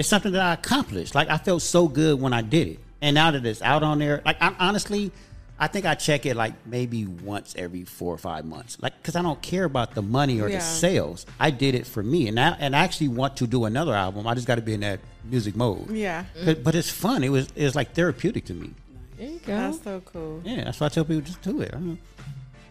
It's 0.00 0.08
something 0.08 0.32
that 0.32 0.40
I 0.40 0.54
accomplished. 0.54 1.14
Like 1.14 1.28
I 1.28 1.36
felt 1.36 1.60
so 1.60 1.86
good 1.86 2.18
when 2.18 2.32
I 2.32 2.40
did 2.40 2.68
it, 2.68 2.80
and 3.02 3.14
now 3.14 3.30
that 3.32 3.44
it's 3.44 3.60
out 3.60 3.82
on 3.82 3.98
there, 3.98 4.22
like 4.24 4.40
I 4.40 4.54
honestly, 4.58 5.12
I 5.58 5.66
think 5.66 5.84
I 5.84 5.94
check 5.94 6.24
it 6.24 6.36
like 6.36 6.54
maybe 6.66 7.04
once 7.04 7.54
every 7.58 7.84
four 7.84 8.14
or 8.14 8.16
five 8.16 8.46
months, 8.46 8.78
like 8.80 8.96
because 8.96 9.14
I 9.14 9.20
don't 9.20 9.42
care 9.42 9.64
about 9.64 9.94
the 9.94 10.00
money 10.00 10.40
or 10.40 10.48
Yeah. 10.48 10.56
the 10.56 10.62
sales. 10.64 11.26
I 11.38 11.50
did 11.50 11.74
it 11.74 11.86
for 11.86 12.02
me, 12.02 12.28
and 12.28 12.40
I 12.40 12.56
and 12.58 12.74
I 12.74 12.78
actually 12.78 13.08
want 13.08 13.36
to 13.36 13.46
do 13.46 13.66
another 13.66 13.92
album. 13.94 14.26
I 14.26 14.32
just 14.32 14.46
got 14.46 14.54
to 14.54 14.62
be 14.62 14.72
in 14.72 14.80
that 14.80 15.00
music 15.24 15.54
mode. 15.54 15.90
Yeah. 15.90 16.24
But, 16.46 16.64
but 16.64 16.74
it's 16.74 16.88
fun. 16.88 17.22
It 17.22 17.28
was 17.28 17.48
it 17.54 17.64
was 17.64 17.74
like 17.74 17.92
therapeutic 17.92 18.46
to 18.46 18.54
me. 18.54 18.70
There 19.18 19.28
you 19.28 19.38
go. 19.40 19.54
That's 19.54 19.82
so 19.84 20.00
cool. 20.06 20.40
Yeah, 20.46 20.64
that's 20.64 20.80
why 20.80 20.86
I 20.86 20.88
tell 20.88 21.04
people 21.04 21.20
just 21.20 21.42
do 21.42 21.60
it. 21.60 21.68
I 21.74 21.76
don't 21.76 21.88
know. 21.88 21.98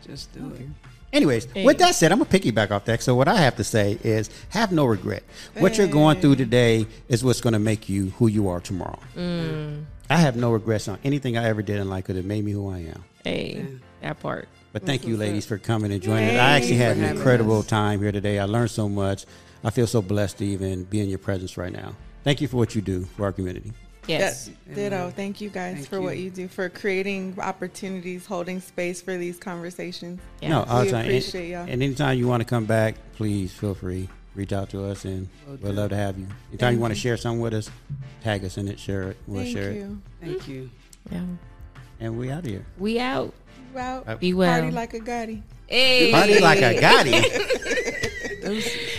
Just 0.03 0.33
do 0.33 0.51
it. 0.55 0.88
Anyways, 1.11 1.47
with 1.55 1.79
that 1.79 1.95
said, 1.95 2.11
I'm 2.11 2.19
gonna 2.19 2.29
piggyback 2.29 2.71
off 2.71 2.85
that. 2.85 3.01
So 3.01 3.15
what 3.15 3.27
I 3.27 3.37
have 3.37 3.55
to 3.55 3.63
say 3.63 3.97
is, 4.03 4.29
have 4.49 4.71
no 4.71 4.85
regret. 4.85 5.23
What 5.57 5.77
you're 5.77 5.87
going 5.87 6.21
through 6.21 6.35
today 6.35 6.87
is 7.07 7.23
what's 7.23 7.41
gonna 7.41 7.59
make 7.59 7.89
you 7.89 8.11
who 8.11 8.27
you 8.27 8.47
are 8.49 8.59
tomorrow. 8.59 8.99
Mm. 9.15 9.85
I 10.09 10.17
have 10.17 10.35
no 10.35 10.51
regrets 10.51 10.87
on 10.87 10.99
anything 11.03 11.37
I 11.37 11.45
ever 11.45 11.61
did 11.61 11.79
in 11.79 11.89
life 11.89 12.05
because 12.05 12.17
it 12.17 12.25
made 12.25 12.43
me 12.43 12.51
who 12.51 12.69
I 12.69 12.79
am. 12.79 13.03
Hey, 13.23 13.65
that 14.01 14.19
part. 14.19 14.47
But 14.71 14.83
thank 14.83 15.05
you, 15.07 15.17
ladies, 15.17 15.45
for 15.45 15.57
coming 15.57 15.91
and 15.91 16.01
joining. 16.01 16.35
us. 16.35 16.41
I 16.41 16.51
actually 16.51 16.75
had 16.75 16.97
an 16.97 17.03
incredible 17.05 17.59
us. 17.59 17.65
time 17.65 18.01
here 18.01 18.11
today. 18.11 18.37
I 18.39 18.45
learned 18.45 18.71
so 18.71 18.87
much. 18.87 19.25
I 19.63 19.71
feel 19.71 19.87
so 19.87 20.01
blessed 20.01 20.37
to 20.39 20.45
even 20.45 20.83
be 20.83 21.01
in 21.01 21.09
your 21.09 21.17
presence 21.19 21.57
right 21.57 21.73
now. 21.73 21.95
Thank 22.23 22.41
you 22.41 22.47
for 22.47 22.57
what 22.57 22.75
you 22.75 22.81
do 22.81 23.05
for 23.17 23.25
our 23.25 23.31
community. 23.31 23.73
Yes. 24.09 24.49
Yeah, 24.67 24.75
ditto. 24.75 25.13
Thank 25.15 25.39
you 25.41 25.49
guys 25.49 25.75
Thank 25.75 25.87
for 25.89 26.01
what 26.01 26.17
you. 26.17 26.25
you 26.25 26.29
do 26.31 26.47
for 26.47 26.67
creating 26.69 27.35
opportunities, 27.39 28.25
holding 28.25 28.59
space 28.61 29.01
for 29.01 29.17
these 29.17 29.37
conversations. 29.37 30.19
Yeah. 30.41 30.49
No, 30.49 30.63
all 30.63 30.79
We 30.81 30.85
the 30.87 30.91
time. 30.93 31.05
appreciate 31.05 31.49
y'all. 31.51 31.61
And, 31.61 31.69
and 31.71 31.83
anytime 31.83 32.17
you 32.17 32.27
want 32.27 32.41
to 32.41 32.45
come 32.49 32.65
back, 32.65 32.95
please 33.13 33.51
feel 33.53 33.73
free. 33.75 34.09
Reach 34.35 34.53
out 34.53 34.69
to 34.71 34.85
us, 34.85 35.05
and 35.05 35.27
Will 35.47 35.53
we'd 35.55 35.61
do. 35.63 35.71
love 35.73 35.89
to 35.89 35.95
have 35.97 36.17
you. 36.17 36.27
Anytime 36.49 36.73
you 36.75 36.79
want 36.79 36.93
to 36.93 36.99
share 36.99 37.17
something 37.17 37.41
with 37.41 37.53
us, 37.53 37.69
tag 38.23 38.45
us 38.45 38.57
in 38.57 38.67
it, 38.67 38.79
share 38.79 39.09
it. 39.09 39.17
We'll 39.27 39.43
Thank 39.43 39.57
share 39.57 39.71
it. 39.71 39.87
Thank 40.21 40.47
you. 40.47 40.69
Yeah. 41.11 41.23
And 41.99 42.17
we 42.17 42.31
out 42.31 42.39
of 42.39 42.45
here. 42.45 42.65
We 42.77 42.99
out. 42.99 43.33
Well, 43.73 44.03
Uh, 44.07 44.15
Be 44.15 44.33
well. 44.33 44.59
party 44.61 44.71
like 44.73 44.93
a 44.93 44.99
Gotti. 44.99 45.41
Hey. 45.67 46.11
Party 46.11 46.39
like 46.39 46.59
a 46.61 46.73
Gotti. 46.75 47.21